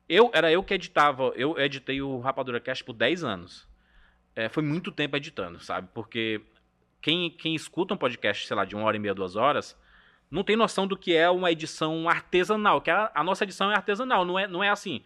eu 0.09 0.31
era 0.33 0.51
eu 0.51 0.63
que 0.63 0.75
editava, 0.75 1.33
eu 1.37 1.59
editei 1.59 2.01
o 2.01 2.19
Rapadura 2.21 2.61
Cast 2.61 2.85
por 2.85 2.93
10 2.93 3.25
anos. 3.25 3.67
É, 4.35 4.49
foi 4.49 4.63
muito 4.63 4.93
tempo 4.93 5.17
editando, 5.17 5.59
sabe? 5.61 5.89
Porque 5.95 6.41
quem, 7.01 7.31
quem 7.31 7.55
escuta 7.55 7.95
um 7.95 7.97
podcast, 7.97 8.47
sei 8.47 8.57
lá, 8.57 8.65
de 8.65 8.75
uma 8.77 8.85
hora 8.85 8.97
e 8.97 9.01
meia, 9.01 9.15
duas 9.15 9.35
horas, 9.35 9.77
não 10.31 10.43
tem 10.45 10.57
noção 10.57 10.87
do 10.87 10.97
que 10.97 11.15
é 11.15 11.31
uma 11.31 11.51
edição 11.51 12.09
artesanal, 12.09 12.81
que 12.81 12.91
a, 12.91 13.11
a 13.15 13.25
nossa 13.25 13.45
edição 13.45 13.71
é 13.71 13.75
artesanal, 13.75 14.25
não 14.25 14.39
é, 14.39 14.47
não 14.47 14.63
é 14.63 14.69
assim. 14.69 15.03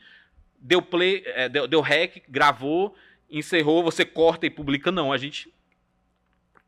Deu 0.59 0.83
play, 0.83 1.23
é, 1.27 1.49
deu, 1.49 1.69
deu 1.69 1.81
rec, 1.81 2.23
gravou, 2.29 2.95
encerrou, 3.31 3.83
você 3.85 4.05
corta 4.05 4.47
e 4.47 4.51
publica, 4.51 4.91
não. 4.91 5.13
A 5.13 5.17
gente 5.17 5.53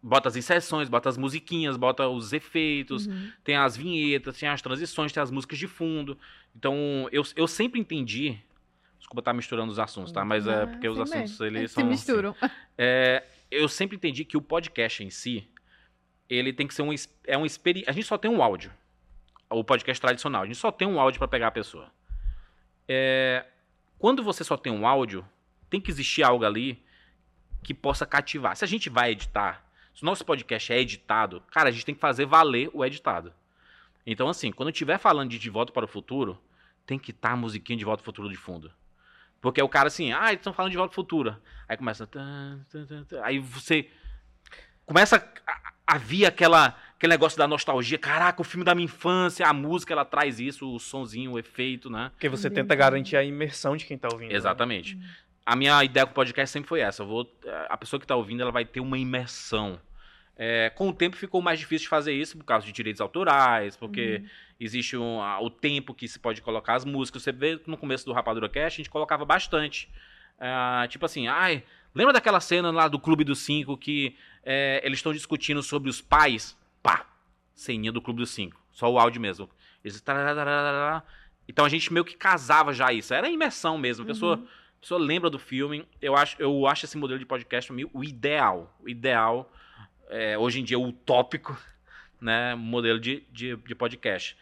bota 0.03 0.29
as 0.29 0.37
inserções, 0.37 0.89
bota 0.89 1.09
as 1.09 1.17
musiquinhas, 1.17 1.77
bota 1.77 2.09
os 2.09 2.33
efeitos, 2.33 3.07
Uhum. 3.07 3.31
tem 3.45 3.57
as 3.57 3.77
vinhetas, 3.77 4.39
tem 4.39 4.49
as 4.49 4.61
transições, 4.63 5.13
tem 5.13 5.23
as 5.23 5.31
músicas 5.31 5.59
de 5.59 5.67
fundo. 5.67 6.19
Então, 6.55 7.09
eu, 7.11 7.23
eu 7.37 7.47
sempre 7.47 7.81
entendi. 7.81 8.39
Desculpa 8.99 9.21
estar 9.21 9.33
misturando 9.33 9.71
os 9.73 9.79
assuntos, 9.79 10.13
tá? 10.13 10.25
Mas 10.25 10.47
é 10.47 10.67
porque 10.67 10.89
os 10.89 10.99
assim 10.99 11.19
assuntos 11.19 11.41
mesmo. 11.41 11.47
eles 11.47 11.59
Eles 11.61 11.71
são. 11.73 11.83
se 11.83 11.87
assim. 11.87 11.91
misturam. 11.91 12.37
É, 12.79 13.25
eu 13.51 13.69
sempre 13.69 13.97
entendi 13.97 14.25
que 14.25 14.37
o 14.37 14.43
podcast 14.43 15.03
em 15.05 15.11
si, 15.11 15.49
ele 16.29 16.53
tem 16.53 16.67
que 16.67 16.75
ser 16.75 16.83
um, 16.83 16.95
é 17.27 17.37
um 17.37 17.45
experi... 17.45 17.85
A 17.87 17.93
gente 17.93 18.07
só 18.07 18.17
tem 18.17 18.31
um 18.31 18.43
áudio. 18.43 18.73
O 19.51 19.63
podcast 19.63 20.01
tradicional. 20.01 20.43
A 20.43 20.47
gente 20.47 20.57
só 20.57 20.73
tem 20.73 20.89
um 20.89 20.99
áudio 20.99 21.19
para 21.19 21.29
pegar 21.29 21.49
a 21.49 21.53
pessoa. 21.53 21.93
É, 22.89 23.45
quando 23.99 24.23
você 24.23 24.43
só 24.43 24.57
tem 24.57 24.73
um 24.73 24.87
áudio, 24.87 25.27
tem 25.69 25.81
que 25.81 25.91
existir 25.91 26.23
algo 26.23 26.45
ali 26.45 26.83
que 27.63 27.75
possa 27.75 28.05
cativar. 28.05 28.57
Se 28.57 28.65
a 28.65 28.69
gente 28.69 28.89
vai 28.89 29.13
editar, 29.13 29.65
se 29.95 30.03
o 30.03 30.07
nosso 30.07 30.25
podcast 30.25 30.73
é 30.73 30.81
editado, 30.81 31.43
cara, 31.51 31.69
a 31.69 31.73
gente 31.73 31.85
tem 31.85 31.95
que 31.95 32.01
fazer 32.01 32.27
valer 32.27 32.71
o 32.73 32.85
editado. 32.85 33.33
Então, 34.07 34.29
assim, 34.29 34.51
quando 34.51 34.69
eu 34.69 34.73
estiver 34.73 34.99
falando 34.99 35.31
de 35.31 35.39
De 35.39 35.51
Volta 35.51 35.73
para 35.73 35.85
o 35.85 35.89
Futuro, 35.89 36.39
tem 36.87 36.99
que 36.99 37.11
estar 37.11 37.33
a 37.33 37.37
musiquinha 37.37 37.77
de 37.79 37.85
Volta 37.85 38.03
para 38.03 38.11
o 38.11 38.13
Futuro 38.13 38.29
de 38.29 38.37
fundo. 38.37 38.71
Porque 39.41 39.61
é 39.61 39.65
o 39.65 39.69
cara 39.69 39.89
assim, 39.89 40.13
ah, 40.13 40.29
eles 40.29 40.41
estão 40.41 40.53
falando 40.53 40.71
de 40.71 40.77
Volta 40.77 40.91
para 40.91 41.01
o 41.01 41.03
Futuro. 41.03 41.37
Aí 41.69 41.77
começa. 41.77 42.09
Aí 43.23 43.39
você 43.39 43.89
começa 44.87 45.17
a, 45.47 45.73
a 45.87 45.99
vir 45.99 46.27
aquela, 46.27 46.77
aquele 46.97 47.13
negócio 47.13 47.39
da 47.39 47.47
nostalgia. 47.49 47.99
Caraca, 47.99 48.41
o 48.41 48.45
filme 48.45 48.65
da 48.65 48.75
minha 48.75 48.85
infância, 48.85 49.47
a 49.47 49.53
música 49.53 49.93
ela 49.93 50.05
traz 50.05 50.39
isso, 50.39 50.73
o 50.73 50.79
sonzinho, 50.79 51.33
o 51.33 51.39
efeito, 51.39 51.91
né? 51.91 52.11
Porque 52.11 52.29
você 52.29 52.49
tenta 52.51 52.75
garantir 52.75 53.17
a 53.17 53.25
imersão 53.25 53.77
de 53.77 53.85
quem 53.85 53.99
tá 53.99 54.09
ouvindo. 54.13 54.31
né? 54.31 54.37
Exatamente. 54.37 54.99
A 55.45 55.57
minha 55.57 55.83
ideia 55.83 56.07
com 56.07 56.13
o 56.13 56.15
podcast 56.15 56.53
sempre 56.53 56.69
foi 56.69 56.81
essa. 56.81 57.03
Eu 57.03 57.07
vou, 57.07 57.29
a 57.69 57.77
pessoa 57.77 57.99
que 57.99 58.05
está 58.05 58.15
ouvindo 58.15 58.43
ela 58.43 58.53
vai 58.53 58.65
ter 58.65 58.81
uma 58.81 58.97
imersão. 58.97 59.81
É, 60.37 60.71
com 60.71 60.89
o 60.89 60.93
tempo 60.93 61.17
ficou 61.17 61.43
mais 61.43 61.59
difícil 61.59 61.85
de 61.85 61.89
fazer 61.89 62.13
isso 62.13 62.37
por 62.39 62.45
causa 62.45 62.67
de 62.67 62.73
direitos 62.73 63.01
autorais, 63.01 63.77
porque 63.77 64.25
existe 64.59 64.97
um, 64.97 65.21
o 65.41 65.51
tempo 65.51 65.95
que 65.95 66.09
se 66.09 66.19
pode 66.19 66.41
colocar 66.41 66.75
as 66.75 66.85
músicas. 66.85 67.23
Você 67.23 67.33
vê 67.33 67.59
que 67.59 67.71
no 67.71 67.77
começo 67.77 68.05
do 68.05 68.13
Rapadura 68.13 68.49
Cast 68.49 68.81
a 68.81 68.83
gente 68.83 68.91
colocava 68.91 69.25
bastante. 69.25 69.91
Ah, 70.39 70.87
tipo 70.89 71.05
assim, 71.05 71.29
ai, 71.29 71.63
lembra 71.95 72.13
daquela 72.13 72.41
cena 72.41 72.71
lá 72.71 72.89
do 72.89 72.99
Clube 72.99 73.25
dos 73.25 73.41
Cinco 73.41 73.77
que 73.77 74.17
é, 74.43 74.81
eles 74.85 74.99
estão 74.99 75.13
discutindo 75.13 75.63
sobre 75.63 75.89
os 75.89 76.01
pais? 76.01 76.57
Pá! 76.83 77.07
Ceninha 77.55 77.93
do 77.93 78.01
Clube 78.01 78.21
dos 78.21 78.31
Cinco. 78.31 78.61
Só 78.73 78.91
o 78.91 78.99
áudio 78.99 79.21
mesmo. 79.21 79.49
Eles. 79.85 80.03
Então 81.47 81.65
a 81.65 81.69
gente 81.69 81.93
meio 81.93 82.05
que 82.05 82.17
casava 82.17 82.73
já 82.73 82.93
isso. 82.93 83.13
Era 83.13 83.29
imersão 83.29 83.77
mesmo. 83.77 84.05
A 84.05 84.07
pessoa, 84.07 84.35
a 84.35 84.81
pessoa 84.81 85.01
lembra 85.01 85.29
do 85.29 85.39
filme. 85.39 85.87
Eu 86.01 86.17
acho, 86.17 86.37
eu 86.41 86.67
acho 86.67 86.87
esse 86.87 86.97
modelo 86.97 87.19
de 87.19 87.27
podcast 87.27 87.71
o 87.93 88.03
ideal. 88.03 88.75
O 88.83 88.89
ideal, 88.89 89.53
é, 90.13 90.37
hoje 90.37 90.61
em 90.61 90.65
dia, 90.65 90.79
utópico, 90.79 91.59
né? 92.21 92.55
Modelo 92.55 93.01
de, 93.01 93.25
de, 93.33 93.57
de 93.57 93.75
podcast. 93.75 94.37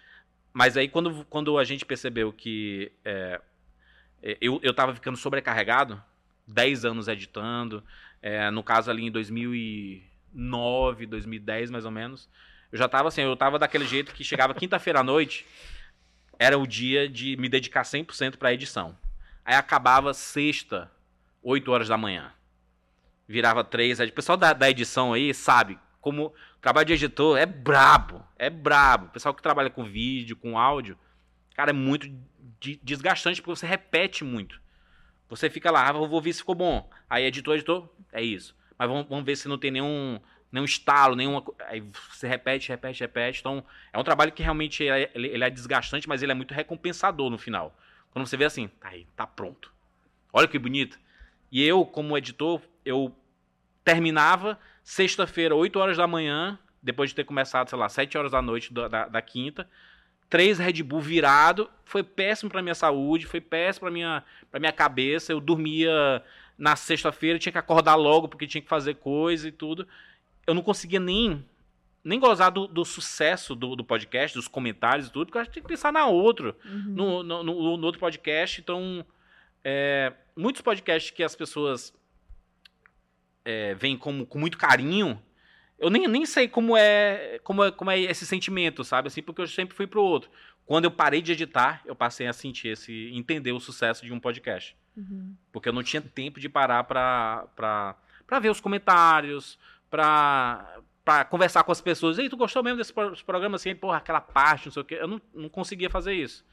Mas 0.52 0.76
aí 0.76 0.88
quando, 0.88 1.24
quando 1.26 1.56
a 1.58 1.64
gente 1.64 1.86
percebeu 1.86 2.32
que 2.32 2.90
é, 3.04 3.40
é, 4.22 4.36
eu, 4.40 4.58
eu 4.62 4.74
tava 4.74 4.94
ficando 4.94 5.16
sobrecarregado, 5.16 6.02
10 6.46 6.84
anos 6.84 7.06
editando, 7.06 7.82
é, 8.20 8.50
no 8.50 8.62
caso 8.62 8.90
ali 8.90 9.06
em 9.06 9.10
2009, 9.10 11.06
2010 11.06 11.70
mais 11.70 11.84
ou 11.84 11.90
menos, 11.90 12.28
eu 12.72 12.78
já 12.78 12.88
tava 12.88 13.08
assim, 13.08 13.22
eu 13.22 13.36
tava 13.36 13.58
daquele 13.58 13.86
jeito 13.86 14.12
que 14.12 14.24
chegava 14.24 14.52
quinta-feira 14.54 15.00
à 15.00 15.04
noite, 15.04 15.46
era 16.38 16.58
o 16.58 16.66
dia 16.66 17.08
de 17.08 17.36
me 17.36 17.48
dedicar 17.48 17.82
100% 17.82 18.36
pra 18.36 18.52
edição. 18.52 18.98
Aí 19.44 19.54
acabava 19.54 20.12
sexta, 20.12 20.90
8 21.42 21.70
horas 21.70 21.88
da 21.88 21.96
manhã. 21.96 22.32
Virava 23.30 23.62
3, 23.62 24.00
aí 24.00 24.08
o 24.08 24.12
pessoal 24.12 24.36
da, 24.36 24.52
da 24.52 24.68
edição 24.68 25.12
aí 25.12 25.32
sabe 25.32 25.78
como 26.00 26.26
o 26.26 26.60
trabalho 26.60 26.86
de 26.86 26.94
editor 26.94 27.38
é 27.38 27.46
brabo, 27.46 28.26
é 28.36 28.50
brabo. 28.50 29.06
O 29.06 29.10
pessoal 29.10 29.32
que 29.32 29.40
trabalha 29.40 29.70
com 29.70 29.84
vídeo, 29.84 30.34
com 30.34 30.58
áudio, 30.58 30.98
cara, 31.54 31.70
é 31.70 31.72
muito 31.72 32.12
de- 32.58 32.80
desgastante 32.82 33.40
porque 33.40 33.54
você 33.56 33.68
repete 33.68 34.24
muito. 34.24 34.60
Você 35.28 35.48
fica 35.48 35.70
lá, 35.70 35.88
ah, 35.88 35.92
vou 35.92 36.20
ver 36.20 36.32
se 36.32 36.40
ficou 36.40 36.56
bom. 36.56 36.90
Aí 37.08 37.24
editor, 37.24 37.54
editor, 37.54 37.88
é 38.12 38.20
isso. 38.20 38.52
Mas 38.76 38.88
vamos, 38.88 39.06
vamos 39.08 39.24
ver 39.24 39.36
se 39.36 39.46
não 39.46 39.58
tem 39.58 39.70
nenhum, 39.70 40.18
nenhum 40.50 40.64
estalo, 40.64 41.14
nenhuma. 41.14 41.44
Aí 41.68 41.84
você 42.10 42.26
repete, 42.26 42.68
repete, 42.70 43.00
repete. 43.00 43.38
Então, 43.38 43.64
é 43.92 43.98
um 43.98 44.02
trabalho 44.02 44.32
que 44.32 44.42
realmente 44.42 44.88
é, 44.88 45.08
ele 45.14 45.44
é 45.44 45.50
desgastante, 45.50 46.08
mas 46.08 46.20
ele 46.20 46.32
é 46.32 46.34
muito 46.34 46.52
recompensador 46.52 47.30
no 47.30 47.38
final. 47.38 47.78
Quando 48.10 48.26
você 48.26 48.36
vê 48.36 48.44
assim, 48.44 48.66
tá 48.80 48.88
aí, 48.88 49.06
tá 49.14 49.24
pronto. 49.24 49.72
Olha 50.32 50.48
que 50.48 50.58
bonito. 50.58 50.98
E 51.52 51.62
eu, 51.62 51.84
como 51.84 52.18
editor, 52.18 52.60
eu 52.84 53.14
terminava 53.84 54.58
sexta-feira, 54.82 55.54
8 55.54 55.78
horas 55.78 55.96
da 55.96 56.06
manhã, 56.06 56.58
depois 56.82 57.10
de 57.10 57.16
ter 57.16 57.24
começado, 57.24 57.68
sei 57.68 57.78
lá, 57.78 57.88
7 57.88 58.16
horas 58.18 58.32
da 58.32 58.42
noite 58.42 58.72
da, 58.72 58.88
da, 58.88 59.08
da 59.08 59.22
quinta. 59.22 59.68
Três 60.28 60.58
Red 60.58 60.82
Bull 60.84 61.00
virado, 61.00 61.68
foi 61.84 62.02
péssimo 62.02 62.50
pra 62.50 62.62
minha 62.62 62.74
saúde, 62.74 63.26
foi 63.26 63.40
péssimo 63.40 63.86
pra 63.86 63.90
minha, 63.90 64.22
pra 64.50 64.60
minha 64.60 64.72
cabeça. 64.72 65.32
Eu 65.32 65.40
dormia 65.40 66.22
na 66.56 66.76
sexta-feira, 66.76 67.38
tinha 67.38 67.52
que 67.52 67.58
acordar 67.58 67.96
logo 67.96 68.28
porque 68.28 68.46
tinha 68.46 68.62
que 68.62 68.68
fazer 68.68 68.94
coisa 68.94 69.48
e 69.48 69.52
tudo. 69.52 69.88
Eu 70.46 70.54
não 70.54 70.62
conseguia 70.62 71.00
nem, 71.00 71.44
nem 72.04 72.20
gozar 72.20 72.50
do, 72.52 72.68
do 72.68 72.84
sucesso 72.84 73.54
do, 73.56 73.74
do 73.74 73.84
podcast, 73.84 74.36
dos 74.36 74.46
comentários 74.46 75.08
e 75.08 75.12
tudo, 75.12 75.26
porque 75.26 75.38
eu 75.38 75.42
acho 75.42 75.50
que 75.50 75.54
tinha 75.54 75.62
que 75.64 75.68
pensar 75.68 75.92
na 75.92 76.06
outro 76.06 76.54
Uhum. 76.64 76.84
no, 76.94 77.22
no, 77.24 77.42
no- 77.42 77.76
no 77.76 77.86
outro 77.86 78.00
podcast. 78.00 78.60
Então, 78.60 79.04
é, 79.64 80.12
muitos 80.36 80.62
podcasts 80.62 81.10
que 81.10 81.24
as 81.24 81.34
pessoas 81.34 81.92
é, 83.44 83.74
veem 83.74 83.96
como, 83.96 84.26
com 84.26 84.38
muito 84.38 84.58
carinho, 84.58 85.20
eu 85.78 85.88
nem, 85.88 86.06
nem 86.06 86.26
sei 86.26 86.46
como 86.46 86.76
é, 86.76 87.40
como 87.42 87.64
é 87.64 87.72
como 87.72 87.90
é 87.90 87.98
esse 87.98 88.26
sentimento, 88.26 88.84
sabe? 88.84 89.08
Assim, 89.08 89.22
porque 89.22 89.40
eu 89.40 89.46
sempre 89.46 89.74
fui 89.74 89.86
pro 89.86 90.02
outro. 90.02 90.30
Quando 90.66 90.84
eu 90.84 90.90
parei 90.90 91.22
de 91.22 91.32
editar, 91.32 91.82
eu 91.86 91.96
passei 91.96 92.26
a 92.26 92.32
sentir 92.32 92.68
esse, 92.68 93.10
entender 93.12 93.52
o 93.52 93.58
sucesso 93.58 94.04
de 94.04 94.12
um 94.12 94.20
podcast. 94.20 94.76
Uhum. 94.96 95.34
Porque 95.50 95.68
eu 95.68 95.72
não 95.72 95.82
tinha 95.82 96.00
tempo 96.02 96.38
de 96.38 96.48
parar 96.48 96.84
pra, 96.84 97.46
pra, 97.56 97.96
pra 98.26 98.38
ver 98.38 98.50
os 98.50 98.60
comentários, 98.60 99.58
pra, 99.90 100.78
pra 101.04 101.24
conversar 101.24 101.64
com 101.64 101.72
as 101.72 101.80
pessoas. 101.80 102.18
Ei, 102.18 102.28
tu 102.28 102.36
gostou 102.36 102.62
mesmo 102.62 102.76
desse 102.76 102.92
pro- 102.92 103.16
programa 103.24 103.56
assim? 103.56 103.74
Porra, 103.74 103.96
aquela 103.96 104.20
parte, 104.20 104.66
não 104.66 104.72
sei 104.72 104.82
o 104.82 104.84
quê. 104.84 104.98
Eu 105.00 105.08
não, 105.08 105.20
não 105.34 105.48
conseguia 105.48 105.90
fazer 105.90 106.12
isso. 106.12 106.44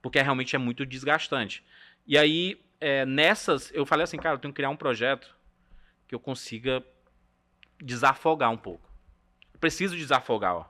Porque 0.00 0.20
realmente 0.22 0.54
é 0.54 0.58
muito 0.58 0.86
desgastante. 0.86 1.62
E 2.06 2.16
aí, 2.16 2.60
é, 2.80 3.04
nessas, 3.04 3.70
eu 3.74 3.84
falei 3.84 4.04
assim, 4.04 4.16
cara, 4.16 4.36
eu 4.36 4.38
tenho 4.38 4.52
que 4.54 4.56
criar 4.56 4.70
um 4.70 4.76
projeto 4.76 5.36
que 6.08 6.14
eu 6.14 6.18
consiga 6.18 6.82
desafogar 7.80 8.50
um 8.50 8.56
pouco. 8.56 8.90
Eu 9.54 9.60
preciso 9.60 9.96
desafogar, 9.96 10.56
ó. 10.56 10.64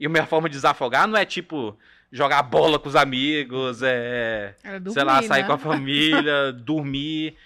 E 0.00 0.06
a 0.06 0.08
minha 0.08 0.26
forma 0.26 0.48
de 0.48 0.54
desafogar 0.54 1.06
não 1.06 1.18
é 1.18 1.24
tipo 1.24 1.78
jogar 2.10 2.42
bola 2.42 2.78
com 2.78 2.88
os 2.88 2.96
amigos, 2.96 3.82
é 3.82 4.56
Era 4.62 4.80
dormir, 4.80 4.94
sei 4.94 5.04
lá, 5.04 5.22
sair 5.22 5.42
né? 5.42 5.46
com 5.46 5.52
a 5.52 5.58
família, 5.58 6.52
dormir. 6.64 7.36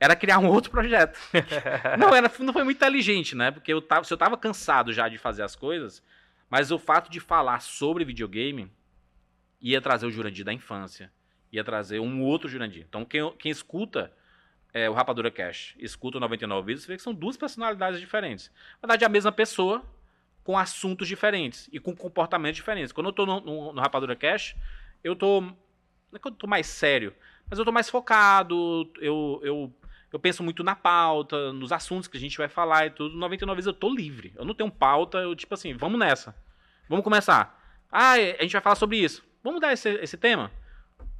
Era 0.00 0.16
criar 0.16 0.38
um 0.38 0.46
outro 0.46 0.70
projeto. 0.70 1.18
não, 1.98 2.14
era, 2.14 2.30
não 2.40 2.52
foi 2.52 2.64
muito 2.64 2.76
inteligente, 2.76 3.34
né? 3.34 3.50
Porque 3.50 3.72
eu 3.72 3.80
tava, 3.80 4.04
se 4.04 4.12
eu 4.12 4.18
tava 4.18 4.36
cansado 4.36 4.92
já 4.92 5.08
de 5.08 5.18
fazer 5.18 5.42
as 5.42 5.56
coisas, 5.56 6.02
mas 6.50 6.70
o 6.70 6.78
fato 6.78 7.10
de 7.10 7.20
falar 7.20 7.60
sobre 7.60 8.04
videogame 8.04 8.70
ia 9.60 9.80
trazer 9.80 10.06
o 10.06 10.10
Jurandir 10.10 10.44
da 10.44 10.52
infância. 10.52 11.10
Ia 11.50 11.64
trazer 11.64 11.98
um 12.00 12.22
outro 12.22 12.48
Jurandir. 12.48 12.84
Então, 12.88 13.04
quem, 13.04 13.32
quem 13.38 13.50
escuta 13.50 14.12
é, 14.76 14.90
o 14.90 14.92
Rapadura 14.92 15.30
Cash, 15.30 15.74
escuta 15.78 16.18
o 16.18 16.20
99 16.20 16.66
Vídeos, 16.66 16.84
você 16.84 16.92
vê 16.92 16.96
que 16.98 17.02
são 17.02 17.14
duas 17.14 17.34
personalidades 17.34 17.98
diferentes. 17.98 18.52
Na 18.74 18.86
verdade, 18.86 19.04
é 19.04 19.06
a 19.06 19.08
mesma 19.08 19.32
pessoa 19.32 19.82
com 20.44 20.58
assuntos 20.58 21.08
diferentes 21.08 21.66
e 21.72 21.80
com 21.80 21.96
comportamentos 21.96 22.56
diferentes. 22.56 22.92
Quando 22.92 23.06
eu 23.06 23.12
tô 23.12 23.24
no, 23.24 23.40
no, 23.40 23.72
no 23.72 23.80
Rapadura 23.80 24.14
Cash, 24.14 24.54
eu 25.02 25.16
tô. 25.16 25.40
Não 25.40 25.56
é 26.14 26.18
que 26.18 26.28
eu 26.28 26.32
tô 26.32 26.46
mais 26.46 26.66
sério, 26.66 27.14
mas 27.48 27.58
eu 27.58 27.64
tô 27.64 27.72
mais 27.72 27.88
focado, 27.88 28.92
eu, 29.00 29.40
eu, 29.42 29.72
eu 30.12 30.18
penso 30.18 30.42
muito 30.42 30.62
na 30.62 30.76
pauta, 30.76 31.54
nos 31.54 31.72
assuntos 31.72 32.06
que 32.06 32.18
a 32.18 32.20
gente 32.20 32.36
vai 32.36 32.48
falar 32.48 32.84
e 32.84 32.90
tudo. 32.90 33.14
No 33.14 33.20
99 33.20 33.56
vezes 33.56 33.66
eu 33.66 33.72
tô 33.72 33.88
livre. 33.88 34.34
Eu 34.36 34.44
não 34.44 34.54
tenho 34.54 34.70
pauta, 34.70 35.16
eu 35.16 35.34
tipo 35.34 35.54
assim, 35.54 35.72
vamos 35.72 35.98
nessa. 35.98 36.36
Vamos 36.86 37.02
começar. 37.02 37.58
Ah, 37.90 38.12
a 38.12 38.42
gente 38.42 38.52
vai 38.52 38.60
falar 38.60 38.76
sobre 38.76 38.98
isso. 38.98 39.24
Vamos 39.42 39.58
dar 39.58 39.72
esse, 39.72 39.88
esse 39.88 40.18
tema? 40.18 40.52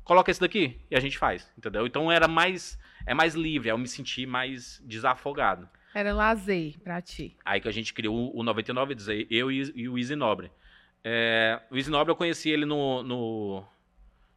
Coloca 0.04 0.30
esse 0.30 0.40
daqui 0.40 0.78
e 0.90 0.94
a 0.94 1.00
gente 1.00 1.16
faz, 1.16 1.50
entendeu? 1.56 1.86
Então 1.86 2.12
era 2.12 2.28
mais. 2.28 2.78
É 3.06 3.14
mais 3.14 3.34
livre, 3.34 3.68
eu 3.68 3.78
me 3.78 3.86
senti 3.86 4.26
mais 4.26 4.82
desafogado. 4.84 5.68
Era 5.94 6.12
lazer 6.12 6.78
pra 6.80 7.00
ti. 7.00 7.36
Aí 7.44 7.60
que 7.60 7.68
a 7.68 7.72
gente 7.72 7.94
criou 7.94 8.36
o 8.36 8.42
99 8.42 8.94
Vidas, 8.94 9.08
eu 9.30 9.50
e, 9.50 9.72
e 9.74 9.88
o 9.88 9.96
Easy 9.96 10.16
Nobre. 10.16 10.50
É, 11.02 11.60
o 11.70 11.76
Easy 11.76 11.90
Nobre 11.90 12.10
eu 12.10 12.16
conheci 12.16 12.50
ele 12.50 12.66
no, 12.66 13.02
no, 13.02 13.64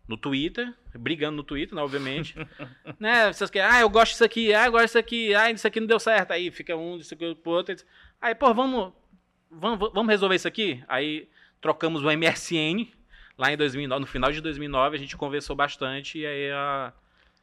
no 0.07 0.15
Twitter, 0.15 0.73
brigando 0.93 1.37
no 1.37 1.43
Twitter, 1.43 1.75
né, 1.75 1.81
obviamente. 1.81 2.35
né, 2.99 3.33
vocês 3.33 3.49
querem, 3.49 3.69
ah, 3.69 3.81
eu 3.81 3.89
gosto 3.89 4.11
disso 4.11 4.23
aqui, 4.23 4.53
ah, 4.53 4.67
eu 4.67 4.71
gosto 4.71 4.85
disso 4.85 4.97
aqui, 4.99 5.33
ah, 5.33 5.51
isso 5.51 5.67
aqui 5.67 5.79
não 5.79 5.87
deu 5.87 5.99
certo. 5.99 6.31
Aí 6.31 6.51
fica 6.51 6.75
um, 6.75 6.97
isso 6.97 7.13
aqui 7.13 7.35
pro 7.35 7.51
outro. 7.51 7.75
Aí, 8.21 8.35
pô, 8.35 8.53
vamos, 8.53 8.93
vamos, 9.49 9.79
vamos 9.91 10.09
resolver 10.09 10.35
isso 10.35 10.47
aqui? 10.47 10.83
Aí 10.87 11.27
trocamos 11.59 12.03
o 12.03 12.07
MSN 12.09 12.87
lá 13.37 13.51
em 13.51 13.57
2009, 13.57 14.01
no 14.01 14.07
final 14.07 14.31
de 14.31 14.41
2009 14.41 14.97
a 14.97 14.99
gente 14.99 15.15
conversou 15.15 15.55
bastante 15.55 16.19
e 16.19 16.25
aí 16.25 16.51
a, 16.51 16.93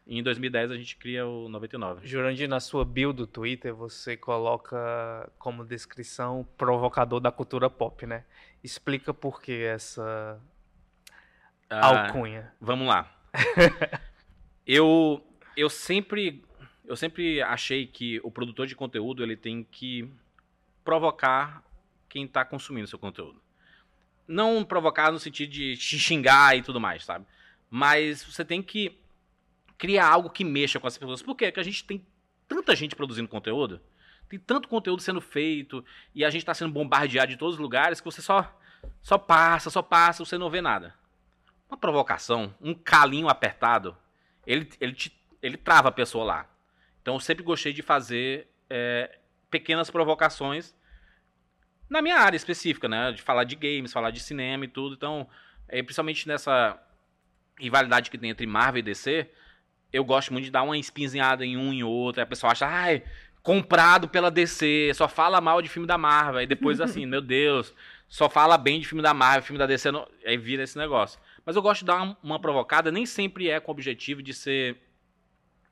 em 0.06 0.22
2010 0.22 0.70
a 0.70 0.76
gente 0.76 0.96
cria 0.96 1.26
o 1.26 1.48
99. 1.48 2.06
Jurandir, 2.06 2.48
na 2.48 2.60
sua 2.60 2.84
bio 2.84 3.12
do 3.12 3.26
Twitter, 3.26 3.74
você 3.74 4.16
coloca 4.16 5.30
como 5.38 5.64
descrição 5.64 6.46
provocador 6.56 7.18
da 7.18 7.32
cultura 7.32 7.68
pop, 7.68 8.06
né? 8.06 8.24
Explica 8.62 9.12
por 9.12 9.42
que 9.42 9.64
essa 9.64 10.40
Ah, 11.68 12.06
alcunha. 12.06 12.52
Vamos 12.60 12.86
lá. 12.86 13.12
eu, 14.64 15.24
eu 15.56 15.68
sempre 15.68 16.44
eu 16.84 16.96
sempre 16.96 17.42
achei 17.42 17.84
que 17.84 18.20
o 18.22 18.30
produtor 18.30 18.66
de 18.66 18.76
conteúdo 18.76 19.22
ele 19.22 19.36
tem 19.36 19.64
que 19.64 20.08
provocar 20.84 21.64
quem 22.08 22.24
está 22.24 22.44
consumindo 22.44 22.86
seu 22.86 22.98
conteúdo. 22.98 23.42
Não 24.26 24.64
provocar 24.64 25.10
no 25.10 25.18
sentido 25.18 25.50
de 25.50 25.76
te 25.76 25.98
xingar 25.98 26.56
e 26.56 26.62
tudo 26.62 26.80
mais, 26.80 27.04
sabe? 27.04 27.26
Mas 27.68 28.22
você 28.22 28.44
tem 28.44 28.62
que 28.62 28.96
criar 29.78 30.08
algo 30.08 30.30
que 30.30 30.44
mexa 30.44 30.80
com 30.80 30.86
as 30.86 30.96
pessoas. 30.96 31.22
Por 31.22 31.34
quê? 31.34 31.46
Porque 31.46 31.60
a 31.60 31.64
gente 31.64 31.84
tem 31.84 32.06
tanta 32.48 32.74
gente 32.76 32.96
produzindo 32.96 33.28
conteúdo, 33.28 33.80
tem 34.28 34.38
tanto 34.38 34.68
conteúdo 34.68 35.02
sendo 35.02 35.20
feito 35.20 35.84
e 36.14 36.24
a 36.24 36.30
gente 36.30 36.42
está 36.42 36.54
sendo 36.54 36.72
bombardeado 36.72 37.30
de 37.30 37.36
todos 37.36 37.54
os 37.54 37.60
lugares 37.60 38.00
que 38.00 38.04
você 38.04 38.22
só 38.22 38.56
só 39.02 39.18
passa, 39.18 39.68
só 39.70 39.82
passa, 39.82 40.24
você 40.24 40.38
não 40.38 40.50
vê 40.50 40.60
nada 40.60 40.94
uma 41.68 41.76
provocação, 41.76 42.54
um 42.60 42.74
calinho 42.74 43.28
apertado, 43.28 43.96
ele, 44.46 44.68
ele, 44.80 44.92
te- 44.92 45.16
ele 45.42 45.56
trava 45.56 45.88
a 45.88 45.92
pessoa 45.92 46.24
lá. 46.24 46.50
Então 47.02 47.14
eu 47.14 47.20
sempre 47.20 47.42
gostei 47.42 47.72
de 47.72 47.82
fazer 47.82 48.48
é, 48.70 49.18
pequenas 49.50 49.90
provocações 49.90 50.74
na 51.88 52.00
minha 52.02 52.16
área 52.16 52.36
específica, 52.36 52.88
né? 52.88 53.12
De 53.12 53.22
falar 53.22 53.44
de 53.44 53.54
games, 53.56 53.92
falar 53.92 54.10
de 54.10 54.20
cinema 54.20 54.64
e 54.64 54.68
tudo. 54.68 54.94
Então, 54.94 55.28
é, 55.68 55.82
principalmente 55.82 56.26
nessa 56.26 56.80
rivalidade 57.58 58.10
que 58.10 58.18
tem 58.18 58.30
entre 58.30 58.46
Marvel 58.46 58.80
e 58.80 58.82
DC, 58.82 59.30
eu 59.96 60.04
gosto 60.04 60.32
muito 60.32 60.44
de 60.46 60.50
dar 60.50 60.62
uma 60.62 60.76
espinzinhada 60.78 61.44
em 61.44 61.56
um 61.56 61.72
e 61.72 61.82
outro. 61.82 62.20
Aí 62.20 62.24
a 62.24 62.26
pessoa 62.26 62.52
acha, 62.52 62.66
ai, 62.66 63.02
comprado 63.42 64.08
pela 64.08 64.30
DC, 64.30 64.92
só 64.94 65.08
fala 65.08 65.40
mal 65.40 65.62
de 65.62 65.68
filme 65.68 65.86
da 65.86 65.96
Marvel. 65.96 66.38
Aí 66.38 66.46
depois, 66.46 66.80
assim, 66.80 67.04
meu 67.06 67.20
Deus, 67.20 67.72
só 68.08 68.28
fala 68.28 68.58
bem 68.58 68.80
de 68.80 68.86
filme 68.86 69.02
da 69.02 69.14
Marvel, 69.14 69.42
filme 69.42 69.58
da 69.58 69.66
DC, 69.66 69.90
não... 69.90 70.06
aí 70.24 70.36
vira 70.36 70.62
esse 70.62 70.76
negócio. 70.76 71.18
Mas 71.44 71.56
eu 71.56 71.62
gosto 71.62 71.80
de 71.80 71.86
dar 71.86 72.02
um- 72.02 72.16
uma 72.22 72.40
provocada, 72.40 72.90
nem 72.90 73.06
sempre 73.06 73.48
é 73.48 73.60
com 73.60 73.70
o 73.70 73.74
objetivo 73.74 74.22
de 74.22 74.34
ser 74.34 74.76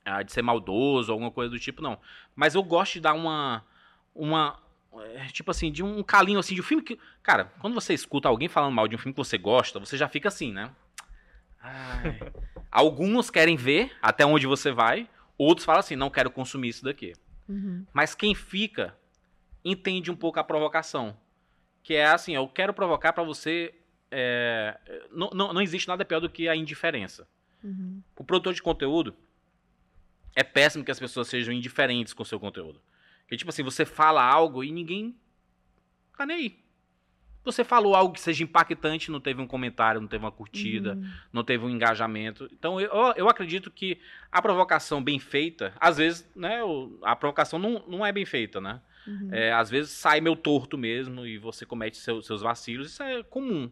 ah, 0.04 0.22
de 0.22 0.32
ser 0.32 0.42
maldoso 0.42 1.10
ou 1.10 1.14
alguma 1.14 1.30
coisa 1.30 1.50
do 1.50 1.58
tipo, 1.58 1.80
não. 1.82 1.98
Mas 2.36 2.54
eu 2.54 2.62
gosto 2.62 2.94
de 2.94 3.00
dar 3.00 3.14
uma 3.14 3.64
uma 4.14 4.58
é, 5.16 5.26
tipo 5.26 5.50
assim, 5.50 5.72
de 5.72 5.82
um 5.82 6.02
calinho 6.02 6.38
assim 6.38 6.54
de 6.54 6.60
um 6.60 6.64
filme 6.64 6.82
que, 6.82 6.98
cara, 7.22 7.46
quando 7.60 7.74
você 7.74 7.94
escuta 7.94 8.28
alguém 8.28 8.48
falando 8.48 8.72
mal 8.72 8.86
de 8.86 8.94
um 8.94 8.98
filme 8.98 9.12
que 9.12 9.18
você 9.18 9.36
gosta, 9.36 9.80
você 9.80 9.96
já 9.96 10.08
fica 10.08 10.28
assim, 10.28 10.52
né? 10.52 10.70
Ai. 11.64 12.20
Alguns 12.70 13.30
querem 13.30 13.56
ver 13.56 13.92
até 14.02 14.26
onde 14.26 14.46
você 14.46 14.70
vai, 14.70 15.08
outros 15.38 15.64
falam 15.64 15.80
assim, 15.80 15.96
não 15.96 16.10
quero 16.10 16.30
consumir 16.30 16.68
isso 16.68 16.84
daqui. 16.84 17.14
Uhum. 17.48 17.86
Mas 17.92 18.14
quem 18.14 18.34
fica 18.34 18.96
entende 19.64 20.10
um 20.10 20.16
pouco 20.16 20.38
a 20.38 20.44
provocação. 20.44 21.16
Que 21.82 21.94
é 21.94 22.06
assim, 22.06 22.34
eu 22.34 22.46
quero 22.48 22.74
provocar 22.74 23.12
pra 23.12 23.22
você. 23.22 23.74
é, 24.10 24.78
não, 25.10 25.30
não, 25.30 25.52
não 25.52 25.60
existe 25.60 25.88
nada 25.88 26.04
pior 26.04 26.20
do 26.20 26.28
que 26.28 26.48
a 26.48 26.56
indiferença. 26.56 27.28
Uhum. 27.62 28.02
O 28.16 28.24
produtor 28.24 28.52
de 28.52 28.62
conteúdo 28.62 29.16
é 30.36 30.42
péssimo 30.42 30.84
que 30.84 30.90
as 30.90 30.98
pessoas 30.98 31.28
sejam 31.28 31.54
indiferentes 31.54 32.12
com 32.12 32.22
o 32.22 32.26
seu 32.26 32.40
conteúdo. 32.40 32.80
Porque, 33.20 33.36
tipo 33.36 33.50
assim, 33.50 33.62
você 33.62 33.84
fala 33.84 34.22
algo 34.22 34.62
e 34.62 34.70
ninguém 34.70 35.16
tá 36.16 36.26
nem 36.26 36.36
aí. 36.36 36.63
Você 37.44 37.62
falou 37.62 37.94
algo 37.94 38.14
que 38.14 38.20
seja 38.20 38.42
impactante, 38.42 39.10
não 39.10 39.20
teve 39.20 39.40
um 39.42 39.46
comentário, 39.46 40.00
não 40.00 40.08
teve 40.08 40.24
uma 40.24 40.32
curtida, 40.32 40.94
Uhum. 40.94 41.10
não 41.32 41.44
teve 41.44 41.64
um 41.64 41.68
engajamento. 41.70 42.48
Então 42.52 42.80
eu, 42.80 42.90
eu 43.16 43.28
acredito 43.28 43.70
que 43.70 43.98
a 44.32 44.40
provocação 44.40 45.02
bem 45.04 45.18
feita, 45.18 45.72
às 45.78 45.98
vezes, 45.98 46.26
né, 46.34 46.60
a 47.02 47.14
provocação 47.14 47.58
não, 47.58 47.84
não 47.86 48.04
é 48.06 48.10
bem 48.12 48.24
feita, 48.24 48.60
né? 48.60 48.80
Uhum. 49.06 49.28
É, 49.30 49.52
às 49.52 49.68
vezes 49.68 49.90
sai 49.90 50.20
meio 50.22 50.34
torto 50.34 50.78
mesmo 50.78 51.26
e 51.26 51.36
você 51.36 51.66
comete 51.66 51.98
seu- 51.98 52.22
seus 52.22 52.40
vacilos. 52.40 52.90
Isso 52.92 53.02
é 53.02 53.22
comum. 53.22 53.70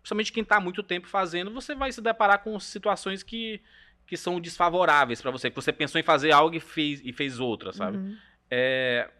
Principalmente 0.00 0.30
quem 0.32 0.42
está 0.42 0.60
muito 0.60 0.82
tempo 0.82 1.08
fazendo, 1.08 1.50
você 1.50 1.74
vai 1.74 1.90
se 1.90 2.02
deparar 2.02 2.40
com 2.44 2.60
situações 2.60 3.22
que, 3.22 3.62
que 4.06 4.18
são 4.18 4.38
desfavoráveis 4.38 5.22
para 5.22 5.30
você. 5.30 5.48
Que 5.48 5.56
você 5.56 5.72
pensou 5.72 5.98
em 5.98 6.04
fazer 6.04 6.30
algo 6.30 6.54
e 6.54 6.60
fez, 6.60 7.00
e 7.02 7.10
fez 7.10 7.40
outra, 7.40 7.72
sabe? 7.72 7.96
Uhum. 7.96 8.16
É, 8.50 9.10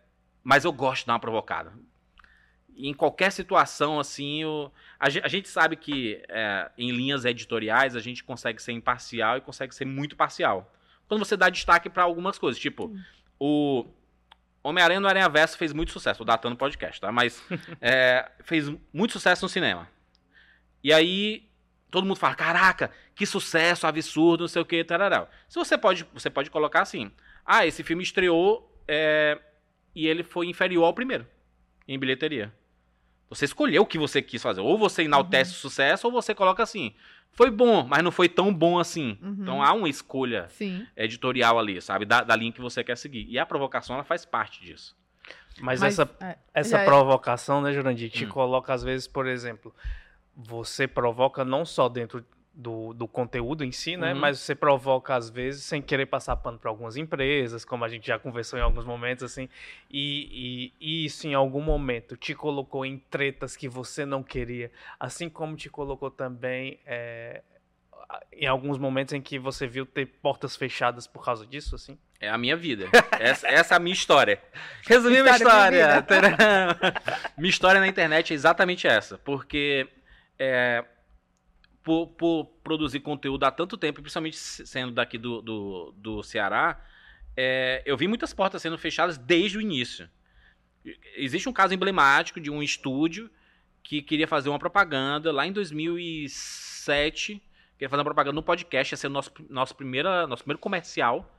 mas 0.42 0.66
eu 0.66 0.72
gosto 0.72 1.00
de 1.04 1.06
dar 1.06 1.14
uma 1.14 1.18
provocada. 1.20 1.72
Em 2.76 2.92
qualquer 2.92 3.30
situação, 3.30 4.00
assim, 4.00 4.42
eu- 4.42 4.72
a, 4.98 5.06
a 5.06 5.28
gente 5.28 5.48
sabe 5.48 5.76
que 5.76 6.22
é, 6.28 6.70
em 6.76 6.90
linhas 6.90 7.24
editoriais 7.24 7.94
a 7.94 8.00
gente 8.00 8.24
consegue 8.24 8.60
ser 8.60 8.72
imparcial 8.72 9.36
e 9.38 9.40
consegue 9.40 9.74
ser 9.74 9.84
muito 9.84 10.16
parcial. 10.16 10.72
Quando 11.06 11.24
você 11.24 11.36
dá 11.36 11.48
destaque 11.48 11.88
para 11.88 12.02
algumas 12.02 12.38
coisas, 12.38 12.60
tipo, 12.60 12.96
o 13.38 13.86
Homem-Aranha 14.62 15.00
no 15.00 15.06
Aranha 15.08 15.28
Verso 15.28 15.56
fez 15.58 15.72
muito 15.72 15.92
sucesso, 15.92 16.18
tô 16.18 16.24
datando 16.24 16.54
o 16.54 16.58
podcast, 16.58 17.00
tá? 17.00 17.12
Mas 17.12 17.42
é, 17.80 18.30
fez 18.42 18.72
muito 18.92 19.12
sucesso 19.12 19.44
no 19.44 19.48
cinema. 19.48 19.88
E 20.82 20.92
aí 20.92 21.48
todo 21.90 22.06
mundo 22.06 22.16
fala, 22.16 22.34
caraca, 22.34 22.90
que 23.14 23.24
sucesso, 23.24 23.86
absurdo, 23.86 24.40
não 24.42 24.48
sei 24.48 24.62
o 24.62 24.64
que, 24.64 24.82
tarará. 24.82 25.28
Se 25.48 25.56
você 25.56 25.78
pode, 25.78 26.04
você 26.12 26.28
pode 26.28 26.50
colocar 26.50 26.82
assim, 26.82 27.12
ah, 27.46 27.64
esse 27.64 27.84
filme 27.84 28.02
estreou 28.02 28.68
é, 28.88 29.38
e 29.94 30.08
ele 30.08 30.24
foi 30.24 30.48
inferior 30.48 30.84
ao 30.84 30.92
primeiro 30.94 31.24
em 31.86 31.98
bilheteria. 31.98 32.52
Você 33.34 33.44
escolheu 33.46 33.82
o 33.82 33.86
que 33.86 33.98
você 33.98 34.22
quis 34.22 34.42
fazer. 34.42 34.60
Ou 34.60 34.78
você 34.78 35.02
enaltece 35.02 35.52
o 35.52 35.54
sucesso, 35.54 36.06
ou 36.06 36.12
você 36.12 36.34
coloca 36.34 36.62
assim. 36.62 36.94
Foi 37.32 37.50
bom, 37.50 37.84
mas 37.84 38.02
não 38.04 38.12
foi 38.12 38.28
tão 38.28 38.54
bom 38.54 38.78
assim. 38.78 39.18
Uhum. 39.20 39.36
Então 39.40 39.62
há 39.62 39.72
uma 39.72 39.88
escolha 39.88 40.46
Sim. 40.50 40.86
editorial 40.96 41.58
ali, 41.58 41.80
sabe? 41.82 42.04
Da, 42.04 42.22
da 42.22 42.36
linha 42.36 42.52
que 42.52 42.60
você 42.60 42.84
quer 42.84 42.96
seguir. 42.96 43.26
E 43.28 43.38
a 43.38 43.44
provocação, 43.44 43.96
ela 43.96 44.04
faz 44.04 44.24
parte 44.24 44.60
disso. 44.62 44.96
Mas, 45.60 45.80
Mas, 45.80 45.98
essa, 45.98 46.10
é, 46.20 46.38
essa 46.52 46.78
é- 46.78 46.84
provocação, 46.84 47.60
né, 47.60 47.72
Jurandir, 47.72 48.10
te 48.10 48.24
Hum. 48.24 48.28
coloca, 48.28 48.72
às 48.72 48.82
vezes, 48.82 49.06
por 49.08 49.26
exemplo, 49.26 49.74
você 50.36 50.86
provoca 50.86 51.44
não 51.44 51.64
só 51.64 51.88
dentro 51.88 52.24
do, 52.54 52.94
do 52.94 53.08
conteúdo 53.08 53.64
em 53.64 53.72
si, 53.72 53.96
né? 53.96 54.12
Uhum. 54.12 54.20
Mas 54.20 54.38
você 54.38 54.54
provoca, 54.54 55.14
às 55.14 55.28
vezes, 55.28 55.64
sem 55.64 55.82
querer 55.82 56.06
passar 56.06 56.36
pano 56.36 56.58
para 56.58 56.70
algumas 56.70 56.96
empresas, 56.96 57.64
como 57.64 57.84
a 57.84 57.88
gente 57.88 58.06
já 58.06 58.18
conversou 58.18 58.58
em 58.58 58.62
alguns 58.62 58.84
momentos, 58.84 59.24
assim. 59.24 59.48
E, 59.90 60.72
e, 60.80 61.02
e 61.02 61.04
isso, 61.04 61.26
em 61.26 61.34
algum 61.34 61.60
momento, 61.60 62.16
te 62.16 62.34
colocou 62.34 62.86
em 62.86 62.98
tretas 62.98 63.56
que 63.56 63.68
você 63.68 64.06
não 64.06 64.22
queria, 64.22 64.70
assim 64.98 65.28
como 65.28 65.56
te 65.56 65.68
colocou 65.68 66.10
também 66.10 66.78
é, 66.86 67.42
em 68.32 68.46
alguns 68.46 68.78
momentos 68.78 69.14
em 69.14 69.20
que 69.20 69.38
você 69.38 69.66
viu 69.66 69.84
ter 69.84 70.06
portas 70.06 70.56
fechadas 70.56 71.06
por 71.06 71.24
causa 71.24 71.46
disso, 71.46 71.74
assim? 71.74 71.98
É 72.20 72.28
a 72.28 72.38
minha 72.38 72.56
vida. 72.56 72.86
Essa, 73.18 73.48
essa 73.48 73.74
é 73.74 73.76
a 73.76 73.80
minha 73.80 73.92
história. 73.92 74.40
Resumir 74.86 75.22
minha 75.22 75.36
História 75.36 75.86
minha 75.86 75.98
história. 75.98 76.36
minha 77.36 77.50
história 77.50 77.80
na 77.80 77.88
internet 77.88 78.32
é 78.32 78.34
exatamente 78.34 78.86
essa. 78.86 79.18
Porque 79.18 79.88
é, 80.38 80.84
por, 81.84 82.08
por 82.08 82.46
produzir 82.64 83.00
conteúdo 83.00 83.44
há 83.44 83.50
tanto 83.50 83.76
tempo, 83.76 84.00
principalmente 84.00 84.36
se- 84.36 84.66
sendo 84.66 84.90
daqui 84.92 85.18
do, 85.18 85.42
do, 85.42 85.94
do 85.96 86.22
Ceará, 86.22 86.82
é, 87.36 87.82
eu 87.84 87.96
vi 87.96 88.08
muitas 88.08 88.32
portas 88.32 88.62
sendo 88.62 88.78
fechadas 88.78 89.18
desde 89.18 89.58
o 89.58 89.60
início. 89.60 90.08
Existe 91.14 91.48
um 91.48 91.52
caso 91.52 91.74
emblemático 91.74 92.40
de 92.40 92.50
um 92.50 92.62
estúdio 92.62 93.30
que 93.82 94.00
queria 94.02 94.26
fazer 94.26 94.48
uma 94.48 94.58
propaganda 94.58 95.30
lá 95.30 95.46
em 95.46 95.52
2007. 95.52 97.42
Queria 97.72 97.88
fazer 97.88 98.00
uma 98.00 98.04
propaganda 98.04 98.34
no 98.34 98.42
podcast, 98.42 98.94
ia 98.94 98.96
ser 98.96 99.08
o 99.08 99.10
nosso, 99.10 99.30
nosso, 99.50 99.74
primeira, 99.74 100.26
nosso 100.26 100.42
primeiro 100.42 100.58
comercial. 100.58 101.38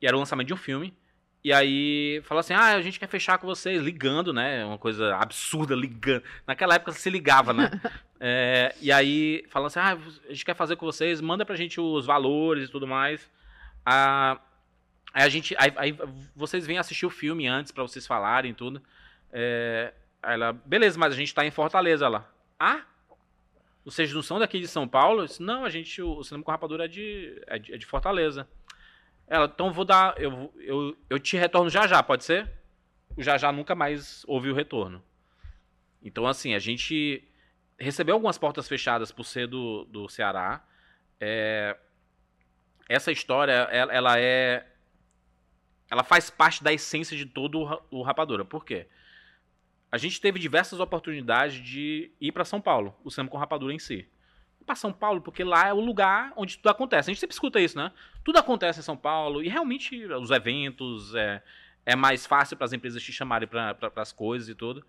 E 0.00 0.06
era 0.06 0.16
o 0.16 0.18
lançamento 0.18 0.48
de 0.48 0.54
um 0.54 0.56
filme. 0.56 0.96
E 1.44 1.52
aí 1.52 2.22
falou 2.24 2.40
assim: 2.40 2.54
ah, 2.54 2.74
a 2.74 2.80
gente 2.80 2.98
quer 2.98 3.06
fechar 3.06 3.36
com 3.36 3.46
vocês, 3.46 3.82
ligando, 3.82 4.32
né? 4.32 4.64
Uma 4.64 4.78
coisa 4.78 5.14
absurda, 5.16 5.74
ligando. 5.76 6.22
Naquela 6.46 6.76
época 6.76 6.92
se 6.92 7.10
ligava, 7.10 7.52
né? 7.52 7.70
É, 8.26 8.74
e 8.80 8.90
aí 8.90 9.44
falando 9.50 9.66
assim: 9.66 9.80
ah, 9.80 9.98
a 10.26 10.32
gente 10.32 10.46
quer 10.46 10.54
fazer 10.54 10.76
com 10.76 10.86
vocês, 10.86 11.20
manda 11.20 11.44
pra 11.44 11.56
gente 11.56 11.78
os 11.78 12.06
valores 12.06 12.68
e 12.68 12.72
tudo 12.72 12.86
mais. 12.86 13.28
Ah, 13.84 14.40
aí 15.12 15.24
a 15.24 15.28
gente. 15.28 15.54
Aí, 15.58 15.70
aí 15.76 15.98
vocês 16.34 16.66
vêm 16.66 16.78
assistir 16.78 17.04
o 17.04 17.10
filme 17.10 17.46
antes 17.46 17.70
pra 17.70 17.82
vocês 17.82 18.06
falarem 18.06 18.52
e 18.52 18.54
tudo. 18.54 18.80
É, 19.30 19.92
aí 20.22 20.34
ela, 20.34 20.54
beleza, 20.54 20.98
mas 20.98 21.12
a 21.12 21.16
gente 21.16 21.34
tá 21.34 21.44
em 21.44 21.50
Fortaleza 21.50 22.08
lá. 22.08 22.26
Ah? 22.58 22.80
Vocês 23.84 24.10
não 24.14 24.22
são 24.22 24.38
daqui 24.38 24.58
de 24.58 24.68
São 24.68 24.88
Paulo? 24.88 25.22
Eu 25.22 25.26
disse, 25.26 25.42
não, 25.42 25.62
a 25.62 25.68
gente, 25.68 26.00
o, 26.00 26.16
o 26.16 26.24
cinema 26.24 26.42
com 26.42 26.50
rapadura 26.50 26.86
é 26.86 26.88
de, 26.88 27.42
é 27.46 27.58
de, 27.58 27.74
é 27.74 27.76
de 27.76 27.84
Fortaleza. 27.84 28.48
Ela, 29.26 29.46
então 29.46 29.72
vou 29.72 29.84
dar. 29.84 30.20
Eu, 30.20 30.52
eu, 30.58 30.96
eu 31.08 31.18
te 31.18 31.36
retorno 31.36 31.70
já 31.70 31.86
já, 31.86 32.02
pode 32.02 32.24
ser? 32.24 32.50
O 33.16 33.22
já 33.22 33.36
já 33.38 33.50
nunca 33.52 33.74
mais 33.74 34.24
ouviu 34.26 34.52
o 34.52 34.56
retorno. 34.56 35.02
Então, 36.02 36.26
assim, 36.26 36.54
a 36.54 36.58
gente 36.58 37.26
recebeu 37.78 38.14
algumas 38.14 38.36
portas 38.36 38.68
fechadas 38.68 39.10
por 39.10 39.24
ser 39.24 39.46
do, 39.46 39.84
do 39.86 40.08
Ceará. 40.08 40.62
É, 41.18 41.76
essa 42.88 43.10
história, 43.10 43.52
ela, 43.52 43.92
ela 43.92 44.18
é. 44.18 44.66
Ela 45.90 46.02
faz 46.02 46.28
parte 46.28 46.62
da 46.62 46.72
essência 46.72 47.16
de 47.16 47.24
todo 47.24 47.60
o, 47.60 47.64
Ra- 47.64 47.80
o 47.90 48.02
Rapadura. 48.02 48.44
Por 48.44 48.64
quê? 48.64 48.88
A 49.90 49.96
gente 49.96 50.20
teve 50.20 50.40
diversas 50.40 50.80
oportunidades 50.80 51.56
de 51.62 52.10
ir 52.20 52.32
para 52.32 52.44
São 52.44 52.60
Paulo, 52.60 52.94
o 53.04 53.10
cinema 53.10 53.30
com 53.30 53.38
rapadura 53.38 53.72
em 53.72 53.78
si. 53.78 54.08
Para 54.64 54.74
São 54.74 54.92
Paulo, 54.92 55.20
porque 55.20 55.44
lá 55.44 55.68
é 55.68 55.72
o 55.72 55.80
lugar 55.80 56.32
onde 56.36 56.56
tudo 56.56 56.68
acontece. 56.68 57.10
A 57.10 57.12
gente 57.12 57.20
sempre 57.20 57.34
escuta 57.34 57.60
isso, 57.60 57.76
né? 57.76 57.92
Tudo 58.22 58.38
acontece 58.38 58.80
em 58.80 58.82
São 58.82 58.96
Paulo 58.96 59.42
e 59.42 59.48
realmente 59.48 60.04
os 60.06 60.30
eventos 60.30 61.14
é, 61.14 61.42
é 61.84 61.94
mais 61.94 62.26
fácil 62.26 62.56
para 62.56 62.64
as 62.64 62.72
empresas 62.72 63.02
te 63.02 63.12
chamarem 63.12 63.48
para 63.48 63.76
as 63.96 64.12
coisas 64.12 64.48
e 64.48 64.54
tudo. 64.54 64.84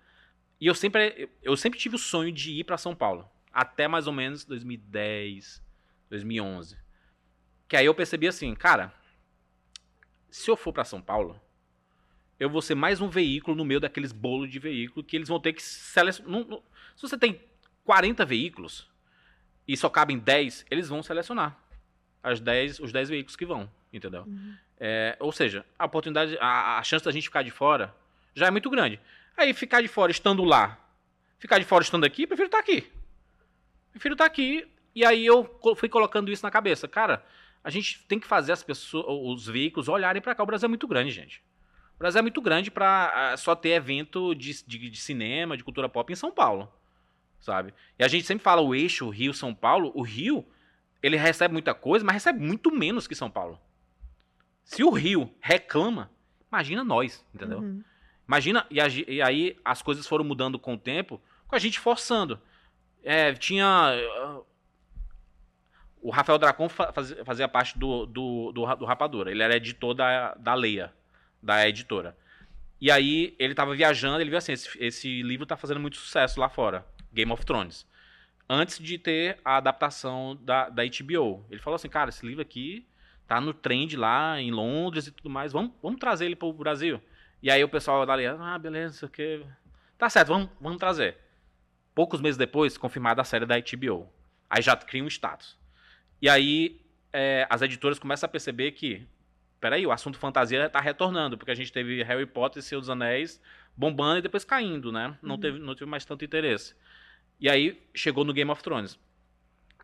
E 0.60 0.68
eu 0.68 0.74
sempre 0.74 1.30
eu 1.44 1.58
sempre 1.58 1.78
tive 1.78 1.96
o 1.96 2.00
sonho 2.00 2.32
de 2.32 2.54
ir 2.54 2.64
para 2.64 2.78
São 2.78 2.96
Paulo, 2.96 3.30
até 3.52 3.88
mais 3.88 4.08
ou 4.08 4.14
menos 4.14 4.46
2010, 4.46 5.62
2011. 6.10 6.78
Que 7.68 7.76
aí 7.76 7.86
eu 7.86 7.94
percebi 7.94 8.28
assim, 8.28 8.54
cara, 8.56 8.94
se 10.30 10.50
eu 10.50 10.56
for 10.56 10.72
para 10.72 10.86
São 10.86 11.02
Paulo, 11.02 11.40
eu 12.40 12.50
vou 12.50 12.62
ser 12.62 12.76
mais 12.76 13.02
um 13.02 13.10
veículo 13.10 13.56
no 13.56 13.66
meio 13.66 13.80
daqueles 13.80 14.12
bolos 14.12 14.50
de 14.50 14.60
veículo 14.60 15.04
que 15.04 15.16
eles 15.16 15.28
vão 15.28 15.40
ter 15.40 15.54
que 15.54 15.64
selecionar. 15.64 16.60
Se 16.96 17.02
você 17.02 17.18
tem 17.18 17.42
40 17.84 18.26
veículos 18.26 18.90
e 19.68 19.76
só 19.76 19.90
cabem 19.90 20.18
10, 20.18 20.66
eles 20.70 20.90
vão 20.90 21.02
selecionar 21.02 21.58
as 22.26 22.40
10, 22.40 22.80
os 22.80 22.92
10 22.92 23.10
veículos 23.10 23.36
que 23.36 23.46
vão, 23.46 23.70
entendeu? 23.94 24.26
É, 24.80 25.16
ou 25.20 25.32
seja, 25.32 25.64
a 25.78 25.86
oportunidade, 25.86 26.36
a, 26.42 26.80
a 26.80 26.84
chance 26.84 27.06
da 27.06 27.12
gente 27.12 27.26
ficar 27.26 27.44
de 27.44 27.52
fora 27.52 27.96
já 28.34 28.48
é 28.48 28.52
muito 28.52 28.70
grande. 28.70 29.00
Aí 29.38 29.54
ficar 29.54 29.82
de 29.82 29.88
fora 29.88 30.12
estando 30.12 30.44
lá, 30.44 30.80
ficar 31.38 31.60
de 31.60 31.66
fora 31.66 31.84
estando 31.84 32.04
aqui, 32.04 32.26
prefiro 32.26 32.48
estar 32.48 32.60
aqui. 32.60 32.92
Prefiro 33.92 34.14
estar 34.14 34.26
aqui. 34.26 34.68
E 34.94 35.06
aí 35.06 35.26
eu 35.26 35.60
fui 35.78 35.88
colocando 35.88 36.32
isso 36.32 36.44
na 36.44 36.50
cabeça. 36.50 36.88
Cara, 36.88 37.24
a 37.64 37.70
gente 37.70 38.04
tem 38.08 38.20
que 38.20 38.28
fazer 38.28 38.54
as 38.54 38.64
pessoas, 38.64 39.06
os 39.08 39.48
veículos 39.48 39.88
olharem 39.88 40.22
para 40.22 40.34
cá. 40.34 40.44
O 40.44 40.46
Brasil 40.48 40.66
é 40.66 40.70
muito 40.70 40.88
grande, 40.88 41.12
gente. 41.12 41.44
O 41.96 42.00
Brasil 42.00 42.20
é 42.20 42.22
muito 42.22 42.42
grande 42.42 42.72
para 42.72 43.38
só 43.38 43.56
ter 43.56 43.70
evento 43.70 44.34
de, 44.34 44.66
de, 44.66 44.90
de 44.90 44.98
cinema, 44.98 45.56
de 45.56 45.64
cultura 45.64 45.88
pop 45.88 46.12
em 46.12 46.16
São 46.16 46.32
Paulo, 46.32 46.72
sabe? 47.46 47.74
E 47.98 48.04
a 48.04 48.08
gente 48.08 48.26
sempre 48.26 48.44
fala 48.44 48.62
o 48.62 48.74
eixo 48.74 49.08
Rio-São 49.10 49.54
Paulo. 49.54 49.92
O 49.94 50.02
Rio, 50.02 50.44
ele 51.02 51.16
recebe 51.16 51.54
muita 51.54 51.74
coisa, 51.76 52.04
mas 52.04 52.16
recebe 52.16 52.40
muito 52.40 52.72
menos 52.72 53.08
que 53.08 53.14
São 53.16 53.30
Paulo. 53.30 53.60
Se 54.64 54.84
o 54.84 54.90
Rio 54.90 55.32
reclama, 55.40 56.10
imagina 56.52 56.84
nós, 56.84 57.24
entendeu? 57.34 57.60
Uhum. 57.60 57.84
Imagina, 58.28 58.66
e, 58.72 58.82
a 58.82 58.88
e 58.88 59.22
aí 59.22 59.58
as 59.64 59.84
coisas 59.84 60.08
foram 60.08 60.26
mudando 60.26 60.58
com 60.58 60.74
o 60.74 60.78
tempo, 60.78 61.22
com 61.48 61.56
a 61.56 61.60
gente 61.60 61.80
forçando. 61.80 62.42
É, 63.04 63.32
tinha. 63.34 63.66
ah, 63.68 64.42
O 66.02 66.10
Rafael 66.10 66.40
Dracon 66.40 66.68
fa- 66.68 66.92
fazia, 67.24 67.48
parte 67.48 67.78
do, 67.78 68.08
do, 68.08 68.52
do, 68.52 68.76
do 68.76 68.86
Rapadura. 68.86 69.30
Ele 69.30 69.44
era 69.44 69.56
editor 69.56 69.94
da, 69.94 70.34
da 70.34 70.56
Leia, 70.56 70.92
da 71.42 71.70
editora. 71.70 72.18
E 72.82 72.90
aí 72.90 73.36
ele 73.38 73.54
tava 73.54 73.76
viajando, 73.76 74.20
ele 74.20 74.32
viu 74.32 74.38
assim: 74.40 74.54
esse, 74.54 74.76
esse 74.84 75.22
livro 75.22 75.46
tá 75.46 75.56
fazendo 75.56 75.80
muito 75.80 75.98
sucesso 75.98 76.40
lá 76.40 76.50
fora 76.50 76.84
Game 77.16 77.32
of 77.32 77.46
Thrones. 77.46 77.88
Antes 78.48 78.78
de 78.78 78.98
ter 79.00 79.40
a 79.44 79.58
adaptação 79.58 80.38
da, 80.42 80.70
da 80.70 80.84
HBO. 80.84 81.44
Ele 81.50 81.60
falou 81.62 81.76
assim: 81.76 81.90
cara, 81.90 82.10
esse 82.10 82.24
livro 82.26 82.42
aqui 82.42 82.86
tá 83.28 83.42
no 83.42 83.54
trend 83.54 83.96
lá 83.98 84.40
em 84.40 84.52
Londres 84.52 85.08
e 85.08 85.12
tudo 85.12 85.30
mais. 85.30 85.52
Vamos, 85.52 85.72
vamos 85.82 86.00
trazer 86.00 86.26
ele 86.26 86.36
pro 86.36 86.54
Brasil. 86.54 87.02
E 87.42 87.50
aí 87.50 87.64
o 87.64 87.70
pessoal 87.70 88.06
da 88.06 88.14
Aliança, 88.14 88.44
ah, 88.44 88.60
beleza, 88.60 89.08
quê. 89.10 89.44
Tá 89.98 90.10
certo, 90.10 90.28
vamos, 90.28 90.50
vamos 90.62 90.78
trazer. 90.78 91.18
Poucos 91.96 92.20
meses 92.22 92.38
depois, 92.38 92.78
confirmada 92.78 93.22
a 93.22 93.26
série 93.26 93.46
da 93.46 93.56
HBO. 93.58 94.08
Aí 94.50 94.62
já 94.62 94.76
cria 94.76 95.04
um 95.04 95.08
status. 95.08 95.58
E 96.22 96.30
aí 96.30 96.82
é, 97.14 97.48
as 97.50 97.62
editoras 97.62 97.98
começam 97.98 98.28
a 98.28 98.30
perceber 98.30 98.72
que, 98.72 99.08
peraí, 99.60 99.88
o 99.88 99.92
assunto 99.92 100.18
fantasia 100.20 100.70
tá 100.70 100.80
retornando, 100.80 101.38
porque 101.38 101.52
a 101.52 101.56
gente 101.56 101.72
teve 101.72 102.04
Harry 102.04 102.26
Potter 102.26 102.62
e 102.62 102.76
dos 102.76 102.90
Anéis 102.90 103.42
bombando 103.76 104.20
e 104.20 104.22
depois 104.22 104.44
caindo, 104.44 104.92
né? 104.92 105.18
Não, 105.22 105.36
Uhum. 105.36 105.42
teve, 105.42 105.60
não 105.60 105.74
teve 105.76 105.90
mais 105.90 106.06
tanto 106.06 106.24
interesse. 106.26 106.76
E 107.40 107.50
aí 107.50 107.82
chegou 107.94 108.24
no 108.24 108.34
Game 108.34 108.50
of 108.52 108.62
Thrones. 108.64 109.00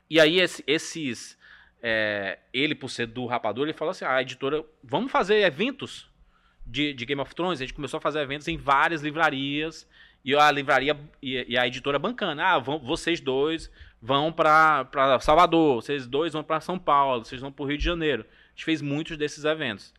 E 0.09 0.19
aí 0.19 0.39
esse- 0.39 0.63
esses... 0.67 1.37
é, 1.81 2.39
ele, 2.53 2.75
por 2.75 2.89
ser 2.89 3.07
do 3.07 3.25
Rapador, 3.25 3.65
ele 3.65 3.73
falou 3.77 3.91
assim, 3.91 4.05
a 4.05 4.21
editora, 4.21 4.63
vamos 4.83 5.11
fazer 5.11 5.41
eventos 5.41 6.09
de, 6.65 6.93
de 6.93 7.05
Game 7.05 7.21
of 7.21 7.33
Thrones, 7.33 7.59
a 7.59 7.63
gente 7.63 7.73
começou 7.73 7.97
a 7.97 8.01
fazer 8.01 8.19
eventos 8.19 8.47
em 8.47 8.57
várias 8.57 9.01
livrarias, 9.01 9.87
e 10.23 10.35
a 10.35 10.51
livraria 10.51 10.95
e, 11.21 11.53
e 11.53 11.57
a 11.57 11.65
editora 11.65 11.97
bancando. 11.97 12.41
Ah, 12.41 12.59
vão, 12.59 12.77
vocês 12.77 13.19
dois 13.19 13.71
vão 13.99 14.31
para 14.31 15.19
Salvador, 15.19 15.81
vocês 15.81 16.05
dois 16.05 16.33
vão 16.33 16.43
para 16.43 16.61
São 16.61 16.77
Paulo, 16.77 17.25
vocês 17.25 17.41
vão 17.41 17.51
para 17.51 17.63
o 17.63 17.67
Rio 17.67 17.77
de 17.77 17.83
Janeiro. 17.83 18.23
A 18.23 18.49
gente 18.51 18.65
fez 18.65 18.81
muitos 18.81 19.17
desses 19.17 19.43
eventos. 19.45 19.91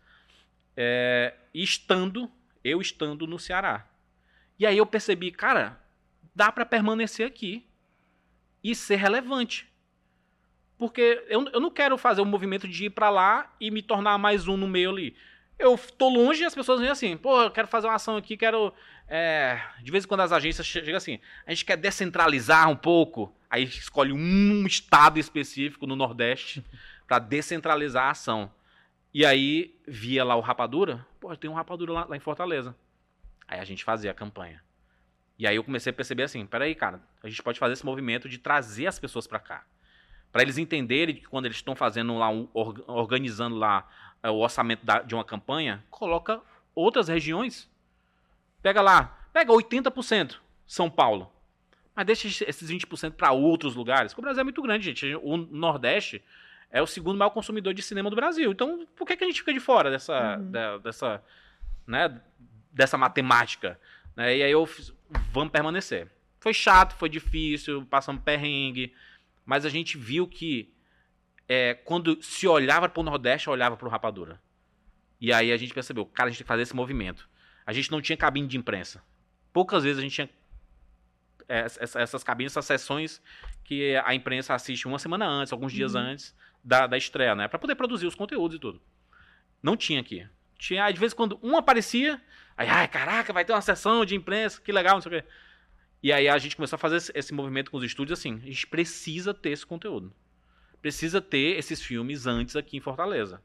É, 0.76 1.34
estando, 1.52 2.30
eu 2.62 2.80
estando 2.80 3.26
no 3.26 3.38
Ceará. 3.38 3.84
E 4.58 4.64
aí 4.64 4.78
eu 4.78 4.86
percebi, 4.86 5.32
cara, 5.32 5.80
dá 6.34 6.50
para 6.52 6.64
permanecer 6.66 7.26
aqui 7.26 7.66
e 8.62 8.74
ser 8.74 8.96
relevante. 8.96 9.68
Porque 10.78 11.24
eu, 11.28 11.46
eu 11.48 11.60
não 11.60 11.70
quero 11.70 11.96
fazer 11.96 12.20
o 12.20 12.26
movimento 12.26 12.66
de 12.66 12.86
ir 12.86 12.90
para 12.90 13.10
lá 13.10 13.52
e 13.60 13.70
me 13.70 13.82
tornar 13.82 14.18
mais 14.18 14.48
um 14.48 14.56
no 14.56 14.66
meio 14.68 14.90
ali 14.90 15.16
eu 15.62 15.78
tô 15.78 16.08
longe 16.08 16.42
e 16.42 16.44
as 16.44 16.54
pessoas 16.54 16.80
vêm 16.80 16.88
assim, 16.90 17.16
pô, 17.16 17.42
eu 17.42 17.50
quero 17.50 17.68
fazer 17.68 17.86
uma 17.86 17.94
ação 17.94 18.16
aqui, 18.16 18.36
quero. 18.36 18.74
é, 19.06 19.60
De 19.82 19.92
vez 19.92 20.04
em 20.04 20.08
quando 20.08 20.20
as 20.22 20.32
agências 20.32 20.66
che- 20.66 20.80
chegam 20.80 20.96
assim, 20.96 21.20
a 21.46 21.50
gente 21.50 21.64
quer 21.64 21.76
descentralizar 21.76 22.68
um 22.68 22.74
pouco, 22.76 23.32
aí 23.48 23.62
escolhe 23.62 24.12
um 24.12 24.66
estado 24.66 25.20
específico 25.20 25.86
no 25.86 25.94
Nordeste 25.94 26.64
para 27.06 27.20
descentralizar 27.20 28.06
a 28.06 28.10
ação. 28.10 28.52
E 29.14 29.24
aí 29.24 29.78
via 29.86 30.24
lá 30.24 30.34
o 30.34 30.40
Rapadura, 30.40 31.06
pô, 31.20 31.34
tem 31.36 31.48
um 31.48 31.54
Rapadura 31.54 31.92
lá, 31.92 32.04
lá 32.06 32.16
em 32.16 32.20
Fortaleza. 32.20 32.74
Aí 33.46 33.60
a 33.60 33.64
gente 33.64 33.84
fazia 33.84 34.10
a 34.10 34.14
campanha. 34.14 34.60
E 35.42 35.46
aí 35.48 35.56
eu 35.56 35.64
comecei 35.64 35.90
a 35.90 35.92
perceber 35.92 36.22
assim, 36.22 36.46
peraí, 36.46 36.72
cara, 36.72 37.00
a 37.20 37.28
gente 37.28 37.42
pode 37.42 37.58
fazer 37.58 37.72
esse 37.72 37.84
movimento 37.84 38.28
de 38.28 38.38
trazer 38.38 38.86
as 38.86 39.00
pessoas 39.00 39.26
para 39.26 39.40
cá. 39.40 39.64
Para 40.30 40.40
eles 40.42 40.56
entenderem 40.56 41.16
que 41.16 41.22
quando 41.22 41.46
eles 41.46 41.56
estão 41.56 41.74
fazendo 41.74 42.16
lá, 42.16 42.28
um- 42.30 42.48
or- 42.54 42.80
organizando 42.86 43.56
lá 43.56 43.88
é, 44.22 44.30
o 44.30 44.36
orçamento 44.36 44.82
de 45.04 45.16
uma 45.16 45.24
campanha, 45.24 45.84
coloca 45.90 46.40
outras 46.76 47.08
regiões. 47.08 47.68
Pega 48.62 48.80
lá, 48.80 49.18
pega 49.32 49.50
80% 49.52 50.40
São 50.64 50.88
Paulo. 50.88 51.28
Mas 51.92 52.06
deixa 52.06 52.28
esses 52.48 52.70
20% 52.70 53.14
para 53.16 53.32
outros 53.32 53.74
lugares. 53.74 54.12
Porque 54.12 54.20
o 54.20 54.22
Brasil 54.22 54.42
é 54.42 54.44
muito 54.44 54.62
grande, 54.62 54.84
gente. 54.84 55.12
O 55.24 55.36
Nordeste 55.36 56.22
é 56.70 56.80
o 56.80 56.86
segundo 56.86 57.18
maior 57.18 57.30
consumidor 57.30 57.74
de 57.74 57.82
cinema 57.82 58.08
do 58.08 58.14
Brasil. 58.14 58.52
Então, 58.52 58.86
por 58.94 59.08
que, 59.08 59.16
que 59.16 59.24
a 59.24 59.26
gente 59.26 59.40
fica 59.40 59.52
de 59.52 59.58
fora 59.58 59.90
dessa, 59.90 60.36
Uhum. 60.38 60.50
da- 60.52 60.78
dessa, 60.78 61.20
né, 61.84 62.20
dessa 62.70 62.96
matemática? 62.96 63.76
Né? 64.16 64.36
E 64.38 64.42
aí 64.42 64.50
eu 64.50 64.64
fiz, 64.66 64.92
vamos 65.32 65.52
permanecer. 65.52 66.10
Foi 66.40 66.52
chato, 66.52 66.94
foi 66.96 67.08
difícil, 67.08 67.86
passamos 67.86 68.22
perrengue, 68.22 68.94
mas 69.44 69.64
a 69.64 69.68
gente 69.68 69.96
viu 69.96 70.26
que 70.26 70.72
é, 71.48 71.74
quando 71.74 72.20
se 72.22 72.46
olhava 72.48 72.88
para 72.88 73.00
o 73.00 73.04
Nordeste, 73.04 73.48
olhava 73.50 73.76
para 73.76 73.86
o 73.86 73.90
Rapadura. 73.90 74.40
E 75.20 75.32
aí 75.32 75.52
a 75.52 75.56
gente 75.56 75.72
percebeu, 75.72 76.04
cara, 76.06 76.28
a 76.28 76.30
gente 76.30 76.38
tem 76.38 76.44
que 76.44 76.48
fazer 76.48 76.62
esse 76.62 76.74
movimento. 76.74 77.28
A 77.64 77.72
gente 77.72 77.90
não 77.92 78.00
tinha 78.02 78.16
cabine 78.16 78.46
de 78.48 78.56
imprensa. 78.56 79.02
Poucas 79.52 79.84
vezes 79.84 79.98
a 79.98 80.02
gente 80.02 80.14
tinha 80.14 80.30
é, 81.48 81.60
essa- 81.60 82.00
essas 82.00 82.24
cabines, 82.24 82.52
essas 82.52 82.64
sessões 82.64 83.20
que 83.64 83.94
a 84.04 84.14
imprensa 84.14 84.54
assiste 84.54 84.86
uma 84.88 84.98
semana 84.98 85.26
antes, 85.26 85.52
alguns 85.52 85.72
dias 85.72 85.94
Uhum. 85.94 86.00
antes 86.00 86.34
da, 86.64 86.86
da 86.86 86.96
estreia, 86.96 87.34
né? 87.34 87.46
Pra 87.48 87.58
poder 87.58 87.74
produzir 87.74 88.06
os 88.06 88.14
conteúdos 88.14 88.56
e 88.56 88.60
tudo. 88.60 88.80
Não 89.62 89.76
tinha 89.76 90.00
aqui. 90.00 90.26
Tinha, 90.58 90.90
de 90.90 90.98
vez 90.98 91.12
em 91.12 91.16
quando, 91.16 91.38
um 91.42 91.56
aparecia, 91.56 92.20
aí, 92.56 92.68
ai, 92.68 92.88
caraca, 92.88 93.32
vai 93.32 93.44
ter 93.44 93.52
uma 93.52 93.60
sessão 93.60 94.04
de 94.04 94.14
imprensa, 94.14 94.60
que 94.60 94.72
legal, 94.72 94.94
não 94.94 95.00
sei 95.00 95.18
o 95.18 95.22
quê. 95.22 95.28
E 96.02 96.12
aí 96.12 96.28
a 96.28 96.36
gente 96.38 96.56
começou 96.56 96.76
a 96.76 96.78
fazer 96.78 97.12
esse, 97.14 97.32
movimento 97.32 97.70
com 97.70 97.76
os 97.76 97.84
estúdios 97.84 98.18
assim, 98.18 98.34
a 98.34 98.46
gente 98.46 98.66
precisa 98.66 99.32
ter 99.32 99.50
esse 99.50 99.64
conteúdo. 99.64 100.12
Precisa 100.80 101.20
ter 101.20 101.56
esses 101.56 101.80
filmes 101.80 102.26
antes 102.26 102.56
aqui 102.56 102.76
em 102.76 102.80
Fortaleza. 102.80 103.40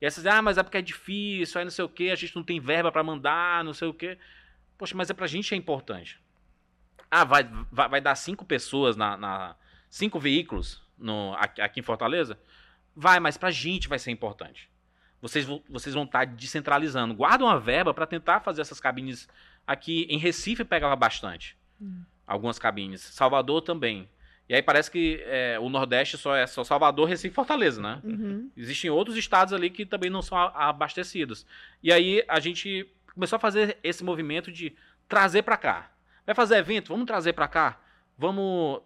E 0.00 0.04
aí 0.04 0.10
vocês 0.10 0.22
dizem, 0.22 0.38
ah, 0.38 0.40
mas 0.40 0.58
é 0.58 0.62
porque 0.62 0.78
é 0.78 0.82
difícil, 0.82 1.58
aí 1.58 1.64
não 1.64 1.72
sei 1.72 1.84
o 1.84 1.88
quê, 1.88 2.10
a 2.12 2.14
gente 2.14 2.36
não 2.36 2.44
tem 2.44 2.60
verba 2.60 2.92
pra 2.92 3.02
mandar, 3.02 3.64
não 3.64 3.74
sei 3.74 3.88
o 3.88 3.94
quê. 3.94 4.16
Poxa, 4.76 4.94
mas 4.96 5.10
é 5.10 5.14
pra 5.14 5.26
gente 5.26 5.52
é 5.52 5.56
importante. 5.56 6.20
Ah, 7.10 7.24
vai, 7.24 7.42
vai, 7.72 7.88
vai 7.88 8.00
dar 8.00 8.14
cinco 8.14 8.44
pessoas 8.44 8.96
na, 8.96 9.16
na- 9.16 9.56
cinco 9.90 10.20
veículos 10.20 10.80
no, 10.96 11.34
aqui, 11.34 11.60
aqui 11.60 11.80
em 11.80 11.82
Fortaleza? 11.82 12.38
Vai, 12.94 13.18
mas 13.18 13.36
pra 13.36 13.50
gente 13.50 13.88
vai 13.88 13.98
ser 13.98 14.12
importante. 14.12 14.70
Vocês, 15.20 15.44
vão- 15.44 15.62
vocês 15.68 15.94
vão 15.94 16.04
estar 16.04 16.24
descentralizando. 16.26 17.14
Guarda 17.14 17.44
uma 17.44 17.58
verba 17.58 17.92
para 17.92 18.06
tentar 18.06 18.40
fazer 18.40 18.60
essas 18.62 18.80
cabines 18.80 19.28
aqui 19.66 20.06
em 20.08 20.18
Recife 20.18 20.64
pegava 20.64 20.94
bastante. 20.96 21.56
Hum. 21.80 22.02
Algumas 22.26 22.58
cabines. 22.58 23.00
Salvador 23.00 23.62
também. 23.62 24.08
E 24.48 24.54
aí 24.54 24.62
parece 24.62 24.90
que 24.90 25.20
é, 25.26 25.58
o 25.60 25.68
Nordeste 25.68 26.16
só 26.16 26.34
é 26.34 26.46
só 26.46 26.64
Salvador, 26.64 27.06
Recife 27.08 27.32
e 27.32 27.34
Fortaleza, 27.34 27.82
né? 27.82 28.00
Uhum. 28.02 28.50
Existem 28.56 28.88
outros 28.90 29.16
estados 29.16 29.52
ali 29.52 29.68
que 29.68 29.84
também 29.84 30.08
não 30.08 30.22
são 30.22 30.38
abastecidos. 30.38 31.44
E 31.82 31.92
aí 31.92 32.24
a 32.26 32.40
gente 32.40 32.88
começou 33.12 33.36
a 33.36 33.40
fazer 33.40 33.76
esse 33.82 34.02
movimento 34.02 34.50
de 34.50 34.74
trazer 35.06 35.42
para 35.42 35.56
cá. 35.56 35.90
Vai 36.24 36.34
fazer 36.34 36.56
evento? 36.56 36.88
Vamos 36.88 37.06
trazer 37.06 37.32
para 37.34 37.46
cá. 37.48 37.80
Vamos 38.16 38.80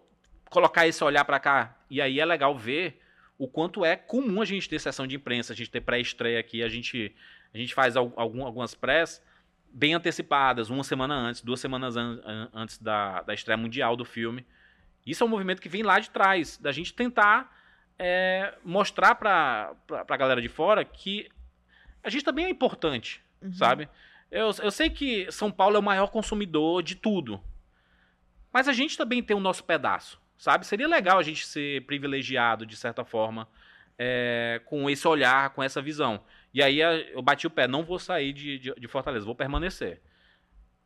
colocar 0.49 0.85
esse 0.87 1.01
olhar 1.03 1.23
para 1.23 1.39
cá. 1.39 1.77
E 1.89 2.01
aí 2.01 2.19
é 2.19 2.25
legal 2.25 2.57
ver 2.57 3.01
o 3.37 3.47
quanto 3.47 3.83
é 3.83 3.95
comum 3.95 4.41
a 4.41 4.45
gente 4.45 4.69
ter 4.69 4.79
sessão 4.79 5.07
de 5.07 5.15
imprensa, 5.15 5.53
a 5.53 5.55
gente 5.55 5.69
ter 5.69 5.81
pré-estreia 5.81 6.39
aqui, 6.39 6.61
a 6.63 6.69
gente, 6.69 7.15
a 7.53 7.57
gente 7.57 7.73
faz 7.73 7.95
al- 7.97 8.13
algum, 8.15 8.45
algumas 8.45 8.73
prés 8.75 9.21
bem 9.71 9.93
antecipadas, 9.95 10.69
uma 10.69 10.83
semana 10.83 11.15
antes, 11.15 11.41
duas 11.41 11.59
semanas 11.59 11.97
an- 11.97 12.21
an- 12.25 12.49
antes 12.53 12.77
da, 12.77 13.21
da 13.23 13.33
estreia 13.33 13.57
mundial 13.57 13.95
do 13.95 14.05
filme. 14.05 14.45
Isso 15.05 15.23
é 15.23 15.25
um 15.25 15.29
movimento 15.29 15.61
que 15.61 15.67
vem 15.69 15.81
lá 15.83 15.99
de 15.99 16.09
trás, 16.11 16.57
da 16.57 16.71
gente 16.71 16.93
tentar 16.93 17.51
é, 17.99 18.55
mostrar 18.63 19.15
para 19.15 19.75
a 20.09 20.17
galera 20.17 20.41
de 20.41 20.47
fora 20.49 20.85
que 20.85 21.27
a 22.03 22.09
gente 22.09 22.23
também 22.23 22.45
é 22.45 22.49
importante, 22.49 23.21
Uhum. 23.41 23.51
sabe? 23.53 23.89
Eu, 24.31 24.51
eu 24.61 24.71
sei 24.71 24.89
que 24.89 25.29
São 25.31 25.51
Paulo 25.51 25.75
é 25.75 25.79
o 25.79 25.83
maior 25.83 26.07
consumidor 26.07 26.81
de 26.81 26.95
tudo, 26.95 27.41
mas 28.53 28.67
a 28.67 28.73
gente 28.73 28.97
também 28.97 29.21
tem 29.21 29.35
o 29.35 29.39
nosso 29.39 29.63
pedaço, 29.63 30.19
sabe? 30.37 30.65
Seria 30.65 30.87
legal 30.87 31.19
a 31.19 31.23
gente 31.23 31.45
ser 31.45 31.85
privilegiado, 31.85 32.65
de 32.65 32.75
certa 32.75 33.03
forma, 33.03 33.47
é, 33.97 34.61
com 34.65 34.89
esse 34.89 35.07
olhar, 35.07 35.51
com 35.51 35.63
essa 35.63 35.81
visão. 35.81 36.23
E 36.53 36.61
aí 36.61 36.79
eu 36.79 37.21
bati 37.21 37.47
o 37.47 37.49
pé, 37.49 37.67
não 37.67 37.83
vou 37.83 37.99
sair 37.99 38.33
de, 38.33 38.59
de, 38.59 38.73
de 38.75 38.87
Fortaleza, 38.87 39.25
vou 39.25 39.35
permanecer. 39.35 40.01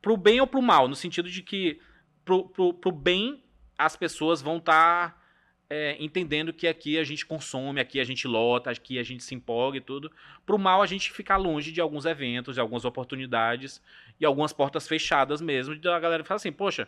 Pro 0.02 0.16
bem 0.16 0.40
ou 0.40 0.48
pro 0.48 0.62
mal, 0.62 0.88
no 0.88 0.96
sentido 0.96 1.30
de 1.30 1.42
que 1.42 1.80
pro, 2.24 2.48
pro, 2.50 2.74
pro 2.74 2.92
bem 2.92 3.44
as 3.78 3.96
pessoas 3.96 4.42
vão 4.42 4.58
estar 4.58 5.18
entendendo 6.00 6.54
que 6.54 6.68
aqui 6.68 6.98
a 6.98 7.04
gente 7.04 7.26
consome, 7.26 7.82
aqui 7.82 8.00
a 8.00 8.04
gente 8.04 8.28
lota, 8.28 8.72
aqui 8.72 8.98
a 8.98 9.04
gente 9.04 9.24
se 9.24 9.36
empolga 9.36 9.78
e 9.78 9.82
tudo. 9.82 10.12
Pro 10.46 10.58
mal 10.58 10.82
a 10.82 10.86
gente 10.86 11.12
ficar 11.12 11.38
longe 11.38 11.72
de 11.72 11.82
alguns 11.82 12.06
eventos, 12.06 12.56
de 12.56 12.62
algumas 12.62 12.86
oportunidades 12.86 13.82
e 14.20 14.26
algumas 14.26 14.54
portas 14.54 14.88
fechadas 14.88 15.42
mesmo. 15.42 15.76
De 15.76 15.88
a 15.90 16.00
galera 16.00 16.24
fala 16.24 16.38
assim, 16.38 16.52
poxa, 16.52 16.88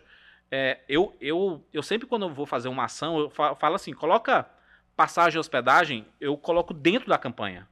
é, 0.51 0.79
eu, 0.87 1.15
eu, 1.21 1.63
eu 1.71 1.83
sempre 1.83 2.07
quando 2.07 2.23
eu 2.23 2.33
vou 2.33 2.45
fazer 2.45 2.69
uma 2.69 2.85
ação, 2.85 3.19
eu 3.19 3.29
fa- 3.29 3.55
falo 3.55 3.75
assim, 3.75 3.93
coloca 3.93 4.49
passagem 4.95 5.37
e 5.37 5.39
hospedagem, 5.39 6.05
eu 6.19 6.35
coloco 6.37 6.73
dentro 6.73 7.09
da 7.09 7.17
campanha. 7.17 7.67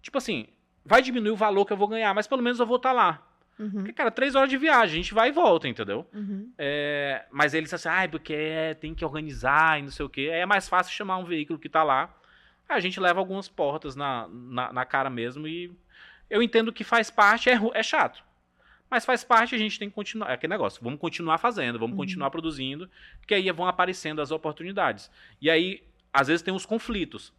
Tipo 0.00 0.18
assim, 0.18 0.46
vai 0.84 1.02
diminuir 1.02 1.30
o 1.30 1.36
valor 1.36 1.64
que 1.64 1.72
eu 1.72 1.76
vou 1.76 1.88
ganhar, 1.88 2.14
mas 2.14 2.26
pelo 2.26 2.42
menos 2.42 2.60
eu 2.60 2.66
vou 2.66 2.76
estar 2.76 2.92
lá. 2.92 3.22
Uhum. 3.58 3.70
Porque, 3.70 3.92
cara, 3.92 4.10
três 4.10 4.34
horas 4.34 4.50
de 4.50 4.56
viagem, 4.56 4.94
a 4.98 5.02
gente 5.02 5.14
vai 5.14 5.28
e 5.28 5.32
volta, 5.32 5.68
entendeu? 5.68 6.06
Uhum. 6.12 6.52
É, 6.58 7.24
mas 7.30 7.54
eles 7.54 7.72
assim, 7.72 7.88
ah, 7.88 8.08
porque 8.10 8.34
é, 8.34 8.74
tem 8.74 8.94
que 8.94 9.04
organizar 9.04 9.78
e 9.78 9.82
não 9.82 9.90
sei 9.90 10.04
o 10.04 10.08
quê. 10.08 10.30
Aí 10.32 10.40
é 10.40 10.46
mais 10.46 10.68
fácil 10.68 10.92
chamar 10.92 11.18
um 11.18 11.24
veículo 11.24 11.58
que 11.58 11.68
tá 11.68 11.82
lá. 11.82 12.12
Aí 12.68 12.76
a 12.76 12.80
gente 12.80 12.98
leva 12.98 13.20
algumas 13.20 13.48
portas 13.48 13.94
na, 13.94 14.26
na, 14.28 14.72
na 14.72 14.84
cara 14.84 15.08
mesmo 15.08 15.46
e 15.46 15.70
eu 16.28 16.42
entendo 16.42 16.72
que 16.72 16.82
faz 16.82 17.10
parte, 17.10 17.48
é, 17.48 17.60
é 17.74 17.82
chato. 17.82 18.24
Mas 18.94 19.04
faz 19.04 19.24
parte, 19.24 19.56
a 19.56 19.58
gente 19.58 19.76
tem 19.76 19.88
que 19.88 19.94
continuar. 19.96 20.30
É 20.30 20.34
aquele 20.34 20.52
negócio, 20.52 20.80
vamos 20.80 21.00
continuar 21.00 21.38
fazendo, 21.38 21.80
vamos 21.80 21.94
Uhum. 21.94 22.04
continuar 22.04 22.30
produzindo, 22.30 22.88
porque 23.18 23.34
aí 23.34 23.50
vão 23.50 23.66
aparecendo 23.66 24.22
as 24.22 24.30
oportunidades. 24.30 25.10
E 25.42 25.50
aí, 25.50 25.82
às 26.12 26.28
vezes, 26.28 26.42
tem 26.42 26.54
os 26.54 26.64
conflitos. 26.64 27.32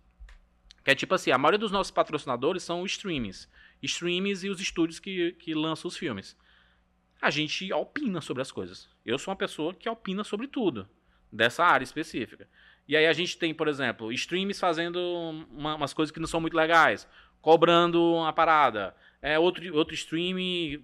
Que 0.84 0.92
é 0.92 0.96
tipo 0.96 1.16
assim, 1.16 1.32
a 1.32 1.38
maioria 1.38 1.58
dos 1.58 1.72
nossos 1.72 1.92
patrocinadores 1.92 2.62
são 2.62 2.82
os 2.82 2.92
streamings. 2.92 3.48
Streamings 3.82 4.44
e 4.44 4.50
os 4.50 4.60
estúdios 4.60 5.00
que, 5.00 5.32
que 5.40 5.54
lançam 5.54 5.88
os 5.88 5.96
filmes 5.96 6.38
a 7.22 7.30
gente 7.30 7.72
opina 7.72 8.20
sobre 8.20 8.42
as 8.42 8.52
coisas. 8.52 8.90
Eu 9.06 9.18
sou 9.18 9.32
uma 9.32 9.38
pessoa 9.38 9.74
que 9.74 9.88
opina 9.88 10.26
sobre 10.26 10.48
tudo, 10.48 10.88
dessa 11.32 11.64
área 11.64 11.86
específica. 11.86 12.48
E 12.86 12.98
aí 12.98 13.08
a 13.08 13.14
gente 13.14 13.38
tem, 13.38 13.54
por 13.54 13.70
exemplo, 13.70 14.12
streams 14.12 14.60
fazendo 14.60 15.00
uma- 15.50 15.76
umas 15.76 15.94
coisas 15.94 16.12
que 16.12 16.20
não 16.20 16.28
são 16.28 16.42
muito 16.42 16.56
legais, 16.58 17.08
cobrando 17.42 18.04
uma 18.14 18.34
parada, 18.34 18.94
é 19.26 19.40
outro, 19.40 19.76
outro 19.76 19.96
stream 19.96 20.38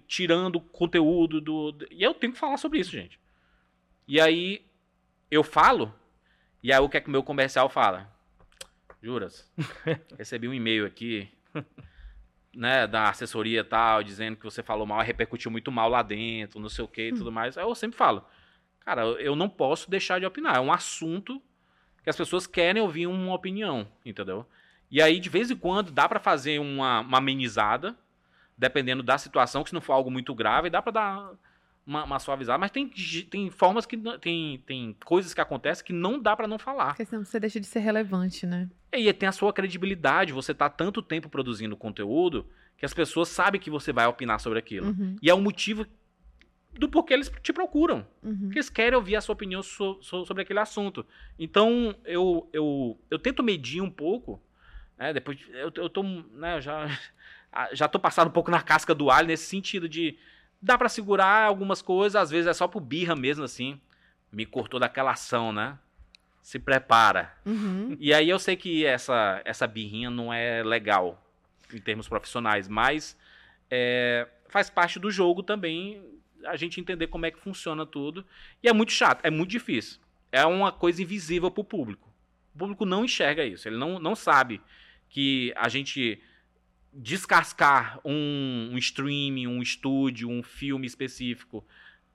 tirando 0.08 0.58
conteúdo 0.58 1.40
do. 1.40 1.76
E 1.92 2.02
eu 2.02 2.12
tenho 2.12 2.32
que 2.32 2.38
falar 2.38 2.56
sobre 2.56 2.80
isso, 2.80 2.90
gente. 2.90 3.20
E 4.06 4.20
aí 4.20 4.66
eu 5.30 5.44
falo, 5.44 5.94
e 6.60 6.72
aí 6.72 6.80
o 6.80 6.88
que 6.88 6.96
é 6.96 7.00
que 7.00 7.06
o 7.06 7.12
meu 7.12 7.22
comercial 7.22 7.68
fala? 7.68 8.12
Juras, 9.00 9.48
recebi 10.18 10.48
um 10.48 10.54
e-mail 10.54 10.84
aqui 10.84 11.28
né, 12.52 12.84
da 12.88 13.10
assessoria 13.10 13.60
e 13.60 13.64
tal, 13.64 14.02
dizendo 14.02 14.36
que 14.36 14.44
você 14.44 14.60
falou 14.60 14.86
mal, 14.86 15.00
repercutiu 15.02 15.50
muito 15.50 15.70
mal 15.70 15.88
lá 15.88 16.02
dentro, 16.02 16.58
não 16.58 16.68
sei 16.68 16.84
o 16.84 16.88
que 16.88 17.10
e 17.10 17.14
tudo 17.14 17.30
mais. 17.30 17.56
Aí 17.56 17.64
eu 17.64 17.74
sempre 17.76 17.96
falo, 17.96 18.24
cara, 18.80 19.02
eu 19.02 19.36
não 19.36 19.48
posso 19.48 19.88
deixar 19.88 20.18
de 20.18 20.26
opinar. 20.26 20.56
É 20.56 20.60
um 20.60 20.72
assunto 20.72 21.40
que 22.02 22.10
as 22.10 22.16
pessoas 22.16 22.44
querem 22.44 22.82
ouvir 22.82 23.06
uma 23.06 23.34
opinião, 23.34 23.86
entendeu? 24.04 24.44
E 24.90 25.00
aí, 25.00 25.20
de 25.20 25.28
vez 25.28 25.48
em 25.48 25.56
quando, 25.56 25.92
dá 25.92 26.08
pra 26.08 26.18
fazer 26.18 26.58
uma, 26.58 27.00
uma 27.00 27.18
amenizada, 27.18 27.96
dependendo 28.62 29.02
da 29.02 29.18
situação, 29.18 29.62
que 29.64 29.70
se 29.70 29.74
não 29.74 29.80
for 29.80 29.92
algo 29.92 30.10
muito 30.10 30.32
grave, 30.34 30.70
dá 30.70 30.80
pra 30.80 30.92
dar 30.92 31.32
uma, 31.84 32.04
uma 32.04 32.18
suavizada. 32.20 32.56
Mas 32.58 32.70
tem, 32.70 32.88
tem 33.28 33.50
formas 33.50 33.84
que. 33.84 33.96
Tem, 34.20 34.62
tem 34.64 34.96
coisas 35.04 35.34
que 35.34 35.40
acontecem 35.40 35.84
que 35.84 35.92
não 35.92 36.18
dá 36.20 36.36
pra 36.36 36.46
não 36.46 36.58
falar. 36.58 36.88
Porque 36.88 37.04
senão 37.04 37.24
você 37.24 37.40
deixa 37.40 37.58
de 37.58 37.66
ser 37.66 37.80
relevante, 37.80 38.46
né? 38.46 38.70
E 38.92 39.08
aí 39.08 39.12
tem 39.12 39.28
a 39.28 39.32
sua 39.32 39.52
credibilidade, 39.52 40.32
você 40.32 40.54
tá 40.54 40.68
tanto 40.70 41.02
tempo 41.02 41.28
produzindo 41.28 41.76
conteúdo 41.76 42.46
que 42.78 42.84
as 42.86 42.94
pessoas 42.94 43.28
sabem 43.28 43.60
que 43.60 43.70
você 43.70 43.92
vai 43.92 44.06
opinar 44.06 44.38
sobre 44.40 44.58
aquilo. 44.58 44.88
Uhum, 44.88 45.16
E 45.22 45.28
é 45.30 45.34
o 45.34 45.40
motivo 45.40 45.84
do 46.78 46.88
porquê 46.88 47.14
eles 47.14 47.30
te 47.42 47.52
procuram. 47.52 48.06
uhum. 48.22 48.38
Porque 48.44 48.58
eles 48.58 48.70
querem 48.70 48.96
ouvir 48.96 49.16
a 49.16 49.20
sua 49.20 49.34
opinião 49.34 49.62
so- 49.62 49.98
so- 50.02 50.24
sobre 50.24 50.42
aquele 50.42 50.58
assunto. 50.60 51.04
Então, 51.38 51.94
eu, 52.04 52.48
eu, 52.52 52.98
eu 53.10 53.18
tento 53.18 53.42
medir 53.42 53.80
um 53.82 53.90
pouco. 53.90 54.40
Né, 54.98 55.12
depois, 55.12 55.36
de- 55.38 55.50
eu, 55.52 55.70
eu 55.76 55.88
tô, 55.90 56.02
né, 56.02 56.56
eu 56.56 56.60
já, 56.60 56.86
já 57.72 57.88
tô 57.88 57.98
passado 57.98 58.28
um 58.28 58.32
pouco 58.32 58.50
na 58.50 58.62
casca 58.62 58.94
do 58.94 59.10
alho 59.10 59.28
nesse 59.28 59.44
sentido 59.46 59.88
de 59.88 60.18
dá 60.60 60.78
pra 60.78 60.88
segurar 60.88 61.46
algumas 61.46 61.82
coisas, 61.82 62.16
às 62.16 62.30
vezes 62.30 62.46
é 62.46 62.52
só 62.52 62.68
pro 62.68 62.80
birra 62.80 63.16
mesmo, 63.16 63.44
assim. 63.44 63.80
Me 64.30 64.46
cortou 64.46 64.78
daquela 64.78 65.10
ação, 65.10 65.52
né? 65.52 65.76
Se 66.42 66.58
prepara. 66.58 67.36
Uhum. 67.44 67.96
E 67.98 68.14
aí 68.14 68.28
eu 68.28 68.38
sei 68.38 68.56
que 68.56 68.86
essa, 68.86 69.42
essa 69.44 69.66
birrinha 69.66 70.08
não 70.08 70.32
é 70.32 70.62
legal 70.62 71.22
em 71.72 71.78
termos 71.78 72.08
profissionais, 72.08 72.68
mas 72.68 73.16
é, 73.70 74.28
faz 74.48 74.70
parte 74.70 74.98
do 74.98 75.10
jogo 75.10 75.42
também 75.42 76.02
a 76.44 76.56
gente 76.56 76.80
entender 76.80 77.06
como 77.06 77.26
é 77.26 77.30
que 77.30 77.38
funciona 77.38 77.84
tudo. 77.84 78.24
E 78.62 78.68
é 78.68 78.72
muito 78.72 78.92
chato, 78.92 79.24
é 79.24 79.30
muito 79.30 79.50
difícil. 79.50 80.00
É 80.30 80.44
uma 80.46 80.72
coisa 80.72 81.02
invisível 81.02 81.50
pro 81.50 81.64
público. 81.64 82.08
O 82.54 82.58
público 82.58 82.84
não 82.84 83.04
enxerga 83.04 83.44
isso, 83.44 83.68
ele 83.68 83.76
não, 83.76 83.98
não 83.98 84.14
sabe 84.14 84.60
que 85.08 85.52
a 85.56 85.68
gente 85.68 86.22
descascar 86.92 88.00
um, 88.04 88.70
um 88.72 88.78
streaming, 88.78 89.46
um 89.46 89.62
estúdio, 89.62 90.28
um 90.28 90.42
filme 90.42 90.86
específico 90.86 91.64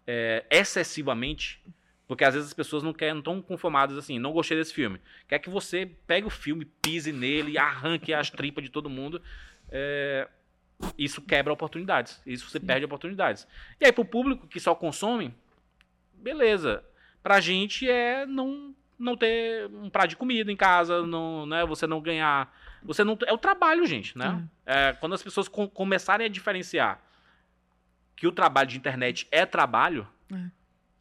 é, 0.05 0.45
excessivamente 0.49 1.61
Porque 2.07 2.23
às 2.23 2.33
vezes 2.33 2.49
as 2.49 2.53
pessoas 2.53 2.81
não 2.83 2.93
querem, 2.93 3.15
não 3.15 3.19
estão 3.19 3.41
conformadas 3.41 3.97
assim, 3.97 4.17
não 4.17 4.31
gostei 4.31 4.57
desse 4.57 4.73
filme. 4.73 5.01
Quer 5.27 5.39
que 5.39 5.49
você 5.49 5.91
pegue 6.07 6.25
o 6.25 6.29
filme, 6.29 6.63
pise 6.63 7.11
nele, 7.11 7.57
arranque 7.57 8.13
as 8.13 8.29
tripas 8.29 8.63
de 8.63 8.69
todo 8.69 8.89
mundo. 8.89 9.21
É, 9.69 10.27
isso 10.97 11.21
quebra 11.21 11.51
oportunidades. 11.51 12.21
Isso 12.25 12.49
você 12.49 12.59
perde 12.59 12.85
oportunidades. 12.85 13.45
E 13.79 13.85
aí, 13.85 13.91
pro 13.91 14.05
público 14.05 14.47
que 14.47 14.59
só 14.59 14.73
consome, 14.73 15.33
beleza. 16.13 16.83
Pra 17.21 17.41
gente 17.41 17.89
é 17.89 18.25
não, 18.25 18.73
não 18.99 19.15
ter 19.15 19.67
um 19.67 19.89
prato 19.89 20.09
de 20.09 20.15
comida 20.17 20.51
em 20.51 20.55
casa, 20.55 21.05
não, 21.05 21.45
né, 21.45 21.65
você 21.65 21.85
não 21.87 22.01
ganhar. 22.01 22.51
Você 22.83 23.03
não, 23.03 23.17
é 23.25 23.33
o 23.33 23.37
trabalho, 23.37 23.85
gente, 23.85 24.17
né? 24.17 24.25
É, 24.65 24.93
quando 24.93 25.13
as 25.13 25.21
pessoas 25.23 25.47
com- 25.47 25.67
começarem 25.67 26.25
a 26.25 26.29
diferenciar 26.29 27.01
que 28.15 28.25
o 28.27 28.31
trabalho 28.31 28.67
de 28.67 28.77
internet 28.77 29.27
é 29.31 29.45
trabalho, 29.45 30.07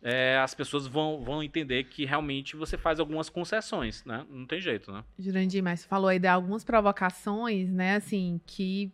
é, 0.02 0.38
as 0.38 0.54
pessoas 0.54 0.86
vão, 0.86 1.22
vão 1.22 1.42
entender 1.42 1.84
que 1.84 2.04
realmente 2.04 2.54
você 2.56 2.76
faz 2.76 3.00
algumas 3.00 3.28
concessões, 3.30 4.04
né? 4.04 4.26
Não 4.30 4.46
tem 4.46 4.60
jeito, 4.60 4.92
né? 4.92 5.02
Jurandir, 5.18 5.62
mas 5.62 5.80
você 5.80 5.88
falou 5.88 6.08
aí 6.08 6.18
de 6.18 6.28
algumas 6.28 6.62
provocações, 6.64 7.72
né, 7.72 7.96
assim, 7.96 8.40
que 8.46 8.92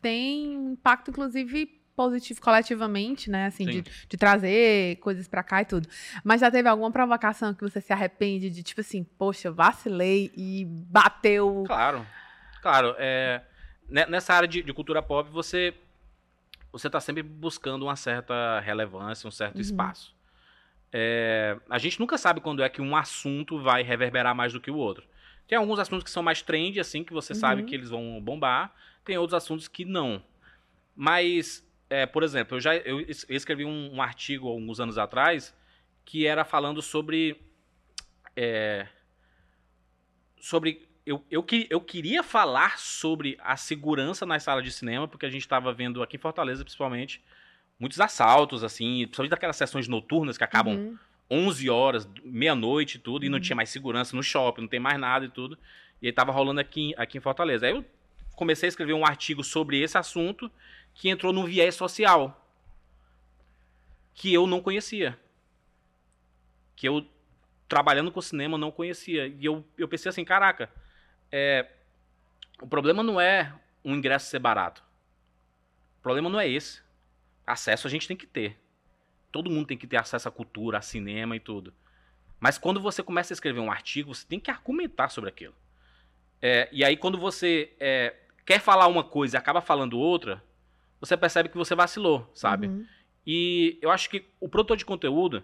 tem 0.00 0.54
impacto, 0.72 1.10
inclusive, 1.10 1.80
positivo 1.96 2.40
coletivamente, 2.40 3.30
né, 3.30 3.46
assim, 3.46 3.64
de, 3.66 3.82
de 3.82 4.16
trazer 4.16 4.96
coisas 4.96 5.28
pra 5.28 5.42
cá 5.42 5.62
e 5.62 5.64
tudo. 5.64 5.88
Mas 6.22 6.40
já 6.40 6.50
teve 6.50 6.68
alguma 6.68 6.90
provocação 6.90 7.54
que 7.54 7.62
você 7.62 7.80
se 7.80 7.92
arrepende 7.92 8.50
de, 8.50 8.62
tipo 8.62 8.80
assim, 8.80 9.04
poxa, 9.04 9.50
vacilei 9.50 10.32
e 10.36 10.64
bateu... 10.66 11.64
Claro, 11.66 12.06
claro. 12.60 12.94
É, 12.98 13.42
ne- 13.88 14.06
nessa 14.06 14.34
área 14.34 14.48
de, 14.48 14.62
de 14.62 14.72
cultura 14.72 15.02
pop, 15.02 15.28
você 15.30 15.74
você 16.72 16.88
está 16.88 16.98
sempre 16.98 17.22
buscando 17.22 17.84
uma 17.84 17.94
certa 17.94 18.58
relevância, 18.58 19.28
um 19.28 19.30
certo 19.30 19.54
Uhum. 19.56 19.60
espaço. 19.60 20.12
É, 20.92 21.56
a 21.70 21.78
gente 21.78 22.00
nunca 22.00 22.18
sabe 22.18 22.40
quando 22.40 22.64
é 22.64 22.68
que 22.68 22.82
um 22.82 22.96
assunto 22.96 23.60
vai 23.62 23.82
reverberar 23.84 24.34
mais 24.34 24.52
do 24.52 24.60
que 24.60 24.72
o 24.72 24.76
outro. 24.76 25.04
Tem 25.46 25.56
alguns 25.56 25.78
assuntos 25.78 26.02
que 26.02 26.10
são 26.10 26.22
mais 26.22 26.42
trend, 26.42 26.80
assim, 26.80 27.04
que 27.04 27.12
você 27.12 27.32
sabe 27.32 27.60
Uhum. 27.62 27.66
que 27.68 27.74
eles 27.76 27.90
vão 27.90 28.20
bombar. 28.20 28.74
Tem 29.04 29.16
outros 29.16 29.34
assuntos 29.36 29.68
que 29.68 29.84
não. 29.84 30.20
Mas, 30.96 31.64
é, 32.02 32.06
por 32.06 32.22
exemplo, 32.22 32.56
eu 32.56 32.60
já 32.60 32.74
eu 32.76 33.00
es- 33.00 33.26
eu 33.28 33.36
escrevi 33.36 33.64
um, 33.64 33.94
um 33.94 34.02
artigo 34.02 34.48
alguns 34.48 34.80
anos 34.80 34.98
atrás 34.98 35.54
que 36.04 36.26
era 36.26 36.44
falando 36.44 36.80
sobre. 36.82 37.40
é, 38.36 38.86
sobre. 40.40 40.88
Eu, 41.06 41.22
eu, 41.30 41.44
eu 41.68 41.80
queria 41.80 42.22
falar 42.22 42.78
sobre 42.78 43.36
a 43.40 43.56
segurança 43.56 44.24
nas 44.24 44.42
salas 44.42 44.64
de 44.64 44.72
cinema, 44.72 45.06
porque 45.06 45.26
a 45.26 45.30
gente 45.30 45.42
estava 45.42 45.70
vendo 45.72 46.02
aqui 46.02 46.16
em 46.16 46.20
Fortaleza, 46.20 46.64
principalmente, 46.64 47.22
muitos 47.78 48.00
assaltos, 48.00 48.64
assim, 48.64 49.02
principalmente 49.02 49.30
daquelas 49.32 49.56
sessões 49.56 49.86
noturnas 49.86 50.38
que 50.38 50.44
acabam 50.44 50.76
Uhum. 50.76 50.98
11 51.30 51.68
horas, 51.68 52.08
meia-noite 52.24 52.96
e 52.96 53.00
tudo, 53.00 53.24
e 53.24 53.28
não 53.28 53.36
Uhum. 53.36 53.42
tinha 53.42 53.56
mais 53.56 53.68
segurança 53.68 54.16
no 54.16 54.22
shopping, 54.22 54.62
não 54.62 54.68
tem 54.68 54.80
mais 54.80 54.98
nada 54.98 55.26
e 55.26 55.28
tudo. 55.28 55.58
E 56.00 56.06
aí 56.06 56.12
tava 56.12 56.32
rolando 56.32 56.60
aqui, 56.60 56.94
aqui 56.96 57.18
em 57.18 57.20
Fortaleza. 57.20 57.66
Aí 57.66 57.72
eu 57.72 57.84
comecei 58.34 58.66
a 58.66 58.70
escrever 58.70 58.94
um 58.94 59.04
artigo 59.04 59.44
sobre 59.44 59.80
esse 59.80 59.98
assunto 59.98 60.50
que 60.94 61.08
entrou 61.08 61.32
no 61.32 61.44
viés 61.44 61.74
social. 61.74 62.40
Que 64.14 64.32
eu 64.32 64.46
não 64.46 64.62
conhecia. 64.62 65.18
Que 66.76 66.88
eu, 66.88 67.06
trabalhando 67.68 68.12
com 68.12 68.20
cinema, 68.22 68.56
não 68.56 68.70
conhecia. 68.70 69.26
E 69.26 69.44
eu, 69.44 69.64
eu 69.76 69.88
pensei 69.88 70.08
assim, 70.08 70.24
caraca, 70.24 70.70
é, 71.30 71.68
o 72.62 72.66
problema 72.66 73.02
não 73.02 73.20
é 73.20 73.52
um 73.84 73.94
ingresso 73.94 74.30
ser 74.30 74.38
barato. 74.38 74.82
O 75.98 76.02
problema 76.02 76.30
não 76.30 76.40
é 76.40 76.48
esse. 76.48 76.80
Acesso 77.46 77.86
a 77.86 77.90
gente 77.90 78.08
tem 78.08 78.16
que 78.16 78.26
ter. 78.26 78.58
Todo 79.32 79.50
mundo 79.50 79.66
tem 79.66 79.76
que 79.76 79.86
ter 79.86 79.96
acesso 79.96 80.28
à 80.28 80.30
cultura, 80.30 80.78
a 80.78 80.82
cinema 80.82 81.34
e 81.34 81.40
tudo. 81.40 81.74
Mas 82.38 82.56
quando 82.56 82.80
você 82.80 83.02
começa 83.02 83.32
a 83.32 83.34
escrever 83.34 83.60
um 83.60 83.70
artigo, 83.70 84.14
você 84.14 84.24
tem 84.26 84.38
que 84.38 84.50
argumentar 84.50 85.08
sobre 85.08 85.30
aquilo. 85.30 85.54
É, 86.40 86.68
e 86.70 86.84
aí, 86.84 86.96
quando 86.96 87.18
você 87.18 87.72
é, 87.80 88.14
quer 88.44 88.60
falar 88.60 88.86
uma 88.86 89.02
coisa 89.02 89.36
e 89.36 89.38
acaba 89.38 89.60
falando 89.60 89.98
outra, 89.98 90.42
você 91.04 91.16
percebe 91.16 91.48
que 91.48 91.56
você 91.56 91.74
vacilou, 91.74 92.30
sabe? 92.34 92.66
Uhum. 92.68 92.86
E 93.26 93.78
eu 93.80 93.90
acho 93.90 94.08
que 94.10 94.24
o 94.40 94.48
produtor 94.48 94.76
de 94.76 94.84
conteúdo 94.84 95.42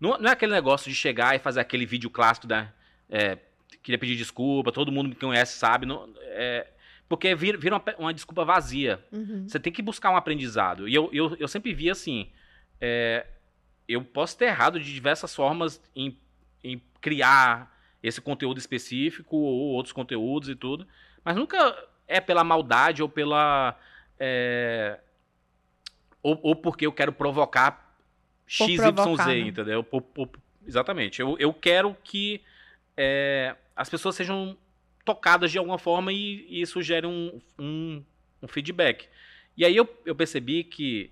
não, 0.00 0.18
não 0.18 0.28
é 0.28 0.32
aquele 0.32 0.52
negócio 0.52 0.90
de 0.90 0.96
chegar 0.96 1.34
e 1.34 1.38
fazer 1.38 1.60
aquele 1.60 1.86
vídeo 1.86 2.10
clássico 2.10 2.46
da. 2.46 2.72
é, 3.08 3.38
queria 3.82 3.98
pedir 3.98 4.16
desculpa, 4.16 4.70
todo 4.70 4.92
mundo 4.92 5.08
me 5.08 5.14
conhece 5.14 5.58
sabe. 5.58 5.86
não- 5.86 6.08
é, 6.22 6.66
porque 7.08 7.34
vira, 7.34 7.58
vira 7.58 7.76
uma, 7.76 7.84
uma 7.98 8.14
desculpa 8.14 8.44
vazia. 8.44 9.04
Uhum. 9.12 9.46
Você 9.48 9.60
tem 9.60 9.72
que 9.72 9.82
buscar 9.82 10.10
um 10.10 10.16
aprendizado. 10.16 10.88
E 10.88 10.94
eu, 10.94 11.10
eu, 11.12 11.36
eu 11.38 11.48
sempre 11.48 11.74
vi 11.74 11.90
assim: 11.90 12.30
é, 12.80 13.26
eu 13.88 14.02
posso 14.02 14.36
ter 14.36 14.46
errado 14.46 14.80
de 14.80 14.92
diversas 14.92 15.34
formas 15.34 15.80
em, 15.94 16.16
em 16.64 16.80
criar 17.00 17.70
esse 18.02 18.20
conteúdo 18.20 18.58
específico 18.58 19.36
ou 19.36 19.72
outros 19.74 19.92
conteúdos 19.92 20.48
e 20.48 20.54
tudo, 20.54 20.86
mas 21.24 21.36
nunca 21.36 21.76
é 22.08 22.20
pela 22.20 22.42
maldade 22.44 23.02
ou 23.02 23.08
pela. 23.08 23.78
É, 24.24 25.00
ou, 26.22 26.38
ou 26.42 26.54
porque 26.56 26.86
eu 26.86 26.92
quero 26.92 27.12
provocar 27.12 27.96
XYZ, 28.46 28.76
provocar, 28.76 29.26
né? 29.26 29.38
entendeu? 29.40 29.82
Por- 29.82 30.02
por- 30.02 30.30
exatamente. 30.64 31.20
Eu, 31.20 31.36
eu 31.40 31.52
quero 31.52 31.96
que 32.04 32.40
é, 32.96 33.56
as 33.74 33.90
pessoas 33.90 34.14
sejam 34.14 34.56
tocadas 35.04 35.50
de 35.50 35.58
alguma 35.58 35.78
forma 35.78 36.12
e, 36.12 36.46
e 36.48 36.62
isso 36.62 36.80
gere 36.80 37.06
um, 37.06 37.40
um, 37.58 38.04
um 38.40 38.46
feedback. 38.46 39.08
E 39.56 39.64
aí 39.64 39.76
eu, 39.76 39.88
eu 40.06 40.14
percebi 40.14 40.62
que 40.62 41.10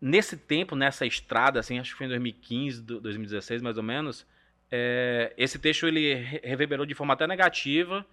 nesse 0.00 0.38
tempo, 0.38 0.74
nessa 0.74 1.04
estrada, 1.04 1.60
assim, 1.60 1.78
acho 1.78 1.92
que 1.92 1.98
foi 1.98 2.06
em 2.06 2.10
2015, 2.10 2.82
do- 2.82 3.00
2016 3.00 3.60
mais 3.60 3.76
ou 3.76 3.82
menos, 3.82 4.26
é, 4.70 5.34
esse 5.36 5.58
texto 5.58 5.86
ele 5.86 6.14
re- 6.14 6.40
reverberou 6.42 6.86
de 6.86 6.94
forma 6.94 7.12
até 7.12 7.26
negativa 7.26 8.06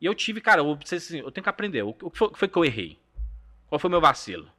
e 0.00 0.06
eu 0.06 0.14
tive, 0.14 0.40
cara, 0.40 0.60
eu, 0.60 0.78
assim, 0.80 1.18
eu 1.18 1.30
tenho 1.32 1.42
que 1.42 1.48
aprender. 1.50 1.82
O 1.82 1.92
que 1.92 2.16
foi, 2.16 2.28
o 2.28 2.30
que 2.30 2.38
foi 2.38 2.48
que 2.48 2.56
eu 2.56 2.64
errei? 2.64 2.98
Qual 3.72 3.78
foi 3.78 3.88
o 3.88 3.90
meu 3.90 4.02
vacilo? 4.02 4.52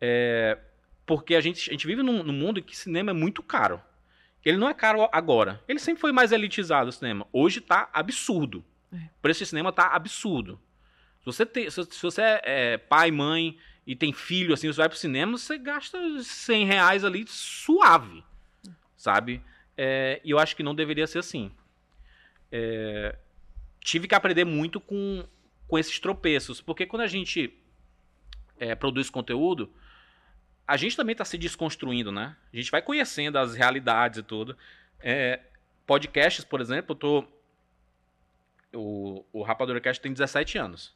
É, 0.00 0.58
porque 1.04 1.34
a 1.34 1.40
gente, 1.42 1.68
a 1.68 1.72
gente 1.74 1.86
vive 1.86 2.02
num, 2.02 2.22
num 2.22 2.32
mundo 2.32 2.60
em 2.60 2.62
que 2.62 2.74
cinema 2.74 3.10
é 3.10 3.12
muito 3.12 3.42
caro. 3.42 3.78
Ele 4.42 4.56
não 4.56 4.70
é 4.70 4.72
caro 4.72 5.06
agora. 5.12 5.62
Ele 5.68 5.78
sempre 5.78 6.00
foi 6.00 6.12
mais 6.12 6.32
elitizado 6.32 6.88
o 6.88 6.92
cinema. 6.92 7.26
Hoje 7.30 7.60
tá 7.60 7.90
absurdo. 7.92 8.64
É. 8.90 8.96
O 8.96 9.20
preço 9.20 9.40
de 9.40 9.50
cinema 9.50 9.70
tá 9.70 9.88
absurdo. 9.88 10.58
Se 11.20 11.26
você, 11.26 11.44
tem, 11.44 11.68
se, 11.68 11.84
se 11.84 12.02
você 12.02 12.22
é, 12.22 12.40
é, 12.44 12.78
pai, 12.78 13.10
mãe 13.10 13.58
e 13.86 13.94
tem 13.94 14.14
filho, 14.14 14.54
assim, 14.54 14.66
você 14.66 14.78
vai 14.78 14.88
pro 14.88 14.96
cinema, 14.96 15.36
você 15.36 15.58
gasta 15.58 15.98
100 16.22 16.64
reais 16.64 17.04
ali 17.04 17.26
suave, 17.28 18.24
sabe? 18.96 19.42
É, 19.76 20.22
e 20.24 20.30
eu 20.30 20.38
acho 20.38 20.56
que 20.56 20.62
não 20.62 20.74
deveria 20.74 21.06
ser 21.06 21.18
assim. 21.18 21.52
É, 22.50 23.14
tive 23.78 24.08
que 24.08 24.14
aprender 24.14 24.46
muito 24.46 24.80
com, 24.80 25.22
com 25.68 25.78
esses 25.78 26.00
tropeços, 26.00 26.62
porque 26.62 26.86
quando 26.86 27.02
a 27.02 27.06
gente 27.06 27.58
é, 28.62 28.76
produz 28.76 29.10
conteúdo, 29.10 29.68
a 30.66 30.76
gente 30.76 30.96
também 30.96 31.14
está 31.14 31.24
se 31.24 31.36
desconstruindo, 31.36 32.12
né? 32.12 32.36
A 32.52 32.56
gente 32.56 32.70
vai 32.70 32.80
conhecendo 32.80 33.36
as 33.36 33.56
realidades 33.56 34.20
e 34.20 34.22
tudo. 34.22 34.56
É, 35.00 35.40
podcasts, 35.84 36.44
por 36.44 36.60
exemplo, 36.60 36.92
eu 36.92 36.96
tô. 36.96 37.24
O, 38.72 39.24
o 39.32 39.42
Rapadura 39.42 39.80
Cast 39.80 40.00
tem 40.00 40.12
17 40.12 40.58
anos. 40.58 40.94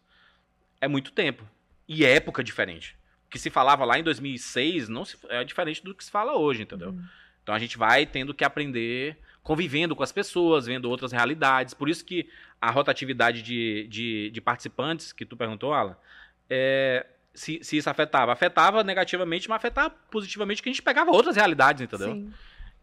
É 0.81 0.87
muito 0.87 1.11
tempo. 1.11 1.45
E 1.89 2.05
é 2.05 2.15
época 2.15 2.45
diferente. 2.45 2.97
O 3.27 3.31
que 3.31 3.39
se 3.39 3.51
falava 3.51 3.85
lá 3.85 3.99
em 3.99 4.05
2006 4.05 4.89
não 4.89 5.05
se, 5.05 5.19
é 5.29 5.43
diferente 5.43 5.83
do 5.83 5.93
que 5.93 6.05
se 6.05 6.11
fala 6.11 6.37
hoje, 6.37 6.63
entendeu? 6.63 6.91
Uhum. 6.91 7.05
Então 7.43 7.53
a 7.53 7.59
gente 7.59 7.77
vai 7.77 8.07
tendo 8.07 8.33
que 8.33 8.45
aprender 8.45 9.19
convivendo 9.43 9.95
com 9.95 10.03
as 10.05 10.13
pessoas, 10.13 10.67
vendo 10.67 10.89
outras 10.89 11.11
realidades. 11.11 11.75
Por 11.75 11.89
isso 11.89 12.05
que 12.05 12.31
a 12.61 12.71
rotatividade 12.71 13.43
de, 13.43 13.89
de, 13.89 14.31
de 14.31 14.41
participantes, 14.41 15.13
que 15.13 15.27
tu 15.27 15.37
perguntou, 15.37 15.73
Alan, 15.73 15.97
é, 16.49 17.07
se, 17.37 17.63
se 17.63 17.77
isso 17.77 17.89
afetava. 17.89 18.33
Afetava 18.33 18.83
negativamente, 18.83 19.49
mas 19.49 19.57
afetava 19.57 19.91
positivamente, 20.11 20.63
que 20.63 20.69
a 20.69 20.73
gente 20.73 20.83
pegava 20.83 21.11
outras 21.13 21.37
realidades, 21.37 21.83
entendeu? 21.83 22.13
Sim. 22.15 22.33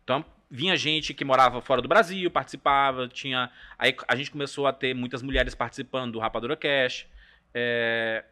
Então, 0.04 0.24
vinha 0.50 0.76
gente 0.78 1.14
que 1.14 1.26
morava 1.26 1.62
fora 1.62 1.82
do 1.82 1.88
Brasil, 1.88 2.30
participava, 2.30 3.08
tinha. 3.08 3.50
Aí 3.78 3.96
a 4.08 4.16
gente 4.16 4.32
começou 4.32 4.68
a 4.68 4.72
ter 4.74 4.94
muitas 4.94 5.22
mulheres 5.22 5.56
participando 5.56 6.14
do 6.14 6.20
Rapadura 6.20 6.56
Cash. 6.56 7.08
É, 7.54 8.24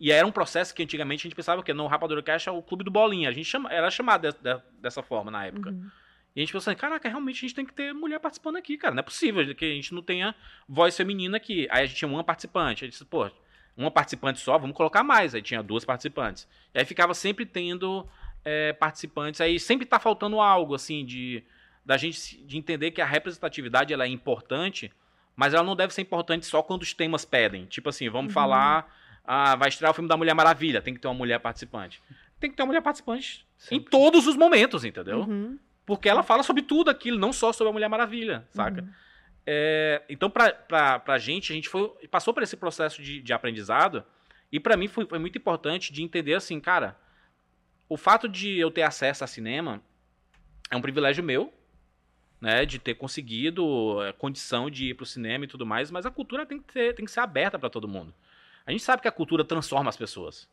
e 0.00 0.10
era 0.10 0.26
um 0.26 0.32
processo 0.32 0.74
que 0.74 0.82
antigamente 0.82 1.20
a 1.20 1.24
gente 1.28 1.36
pensava 1.36 1.62
que 1.62 1.72
no 1.72 1.86
Rapadura 1.86 2.22
Cash 2.22 2.48
é 2.48 2.50
o 2.50 2.60
clube 2.62 2.82
do 2.82 2.90
bolinha. 2.90 3.28
A 3.28 3.32
gente 3.32 3.44
chama, 3.44 3.72
era 3.72 3.90
chamado 3.90 4.22
de- 4.22 4.38
de- 4.38 4.62
dessa 4.80 5.02
forma 5.02 5.30
na 5.30 5.46
época. 5.46 5.70
Uhum. 5.70 5.90
E 6.34 6.40
a 6.40 6.42
gente 6.42 6.52
pensou 6.52 6.70
assim, 6.70 6.80
caraca, 6.80 7.08
realmente 7.08 7.36
a 7.36 7.40
gente 7.40 7.54
tem 7.54 7.66
que 7.66 7.74
ter 7.74 7.92
mulher 7.92 8.18
participando 8.18 8.56
aqui, 8.56 8.78
cara. 8.78 8.94
Não 8.94 9.00
é 9.00 9.02
possível 9.04 9.54
que 9.54 9.64
a 9.64 9.74
gente 9.74 9.94
não 9.94 10.02
tenha 10.02 10.34
voz 10.66 10.96
feminina 10.96 11.36
aqui. 11.36 11.68
Aí 11.70 11.82
a 11.82 11.86
gente 11.86 11.96
tinha 11.98 12.08
uma 12.08 12.24
participante. 12.24 12.84
Aí 12.84 12.90
disse, 12.90 13.04
pô, 13.04 13.30
uma 13.76 13.90
participante 13.90 14.40
só, 14.40 14.58
vamos 14.58 14.76
colocar 14.76 15.02
mais. 15.02 15.34
Aí 15.34 15.42
tinha 15.42 15.62
duas 15.62 15.84
participantes. 15.84 16.46
E 16.74 16.78
aí 16.78 16.84
ficava 16.84 17.14
sempre 17.14 17.46
tendo 17.46 18.06
é, 18.44 18.72
participantes. 18.72 19.40
Aí 19.40 19.58
sempre 19.58 19.86
tá 19.86 19.98
faltando 19.98 20.40
algo, 20.40 20.74
assim, 20.74 21.04
de 21.04 21.42
da 21.84 21.96
gente 21.96 22.36
de 22.44 22.56
entender 22.56 22.92
que 22.92 23.00
a 23.00 23.06
representatividade 23.06 23.92
ela 23.92 24.04
é 24.04 24.08
importante, 24.08 24.92
mas 25.34 25.52
ela 25.52 25.64
não 25.64 25.74
deve 25.74 25.92
ser 25.92 26.02
importante 26.02 26.46
só 26.46 26.62
quando 26.62 26.82
os 26.82 26.92
temas 26.94 27.24
pedem. 27.24 27.66
Tipo 27.66 27.88
assim, 27.88 28.08
vamos 28.08 28.28
Uhum. 28.30 28.34
falar, 28.34 28.94
ah, 29.24 29.56
vai 29.56 29.68
estrear 29.68 29.90
o 29.90 29.94
filme 29.94 30.08
da 30.08 30.16
Mulher 30.16 30.34
Maravilha, 30.34 30.80
tem 30.80 30.94
que 30.94 31.00
ter 31.00 31.08
uma 31.08 31.14
mulher 31.14 31.40
participante. 31.40 32.00
Tem 32.38 32.50
que 32.50 32.56
ter 32.56 32.62
uma 32.62 32.68
mulher 32.68 32.82
participante 32.82 33.44
em 33.70 33.78
Sempre. 33.78 33.90
todos 33.90 34.26
os 34.28 34.36
momentos, 34.36 34.84
entendeu? 34.84 35.20
Uhum. 35.20 35.58
Porque 35.84 36.08
ela 36.08 36.22
fala 36.22 36.42
sobre 36.44 36.62
tudo 36.62 36.88
aquilo, 36.90 37.18
não 37.18 37.32
só 37.32 37.52
sobre 37.52 37.70
a 37.70 37.72
Mulher 37.72 37.88
Maravilha, 37.88 38.46
saca? 38.50 38.82
Uhum. 38.82 38.88
É, 39.46 40.02
então, 40.08 40.30
pra, 40.30 40.52
pra 40.98 41.18
gente, 41.18 41.52
a 41.52 41.54
gente 41.54 41.68
foi, 41.68 41.88
passou 42.08 42.32
por 42.32 42.42
esse 42.42 42.56
processo 42.56 43.02
de, 43.02 43.20
de 43.20 43.32
aprendizado. 43.32 44.04
E 44.50 44.60
pra 44.60 44.76
mim 44.76 44.86
foi, 44.88 45.06
foi 45.06 45.18
muito 45.18 45.38
importante 45.38 45.92
de 45.92 46.02
entender 46.02 46.34
assim, 46.34 46.60
cara, 46.60 46.96
o 47.88 47.96
fato 47.96 48.28
de 48.28 48.58
eu 48.58 48.70
ter 48.70 48.82
acesso 48.82 49.24
a 49.24 49.26
cinema 49.26 49.82
é 50.70 50.76
um 50.76 50.82
privilégio 50.82 51.24
meu, 51.24 51.52
né, 52.40 52.64
de 52.66 52.78
ter 52.78 52.94
conseguido 52.94 54.02
é, 54.02 54.12
condição 54.12 54.68
de 54.68 54.86
ir 54.90 54.94
pro 54.94 55.06
cinema 55.06 55.44
e 55.44 55.48
tudo 55.48 55.64
mais, 55.64 55.90
mas 55.90 56.04
a 56.04 56.10
cultura 56.10 56.44
tem 56.44 56.60
que, 56.60 56.72
ter, 56.72 56.94
tem 56.94 57.04
que 57.04 57.10
ser 57.10 57.20
aberta 57.20 57.58
pra 57.58 57.70
todo 57.70 57.86
mundo. 57.88 58.12
A 58.66 58.70
gente 58.72 58.82
sabe 58.82 59.02
que 59.02 59.08
a 59.08 59.12
cultura 59.12 59.44
transforma 59.44 59.88
as 59.88 59.96
pessoas. 59.96 60.48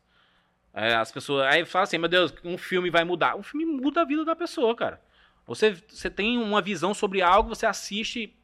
É, 0.72 0.94
as 0.94 1.10
pessoas. 1.10 1.46
Aí 1.46 1.64
fala 1.64 1.84
assim, 1.84 1.98
meu 1.98 2.08
Deus, 2.08 2.32
um 2.44 2.56
filme 2.56 2.90
vai 2.90 3.04
mudar. 3.04 3.36
Um 3.36 3.42
filme 3.42 3.64
muda 3.64 4.02
a 4.02 4.04
vida 4.04 4.24
da 4.24 4.36
pessoa, 4.36 4.74
cara. 4.74 5.00
Você, 5.46 5.72
você 5.88 6.08
tem 6.08 6.38
uma 6.38 6.62
visão 6.62 6.94
sobre 6.94 7.22
algo, 7.22 7.48
você 7.48 7.66
assiste. 7.66 8.36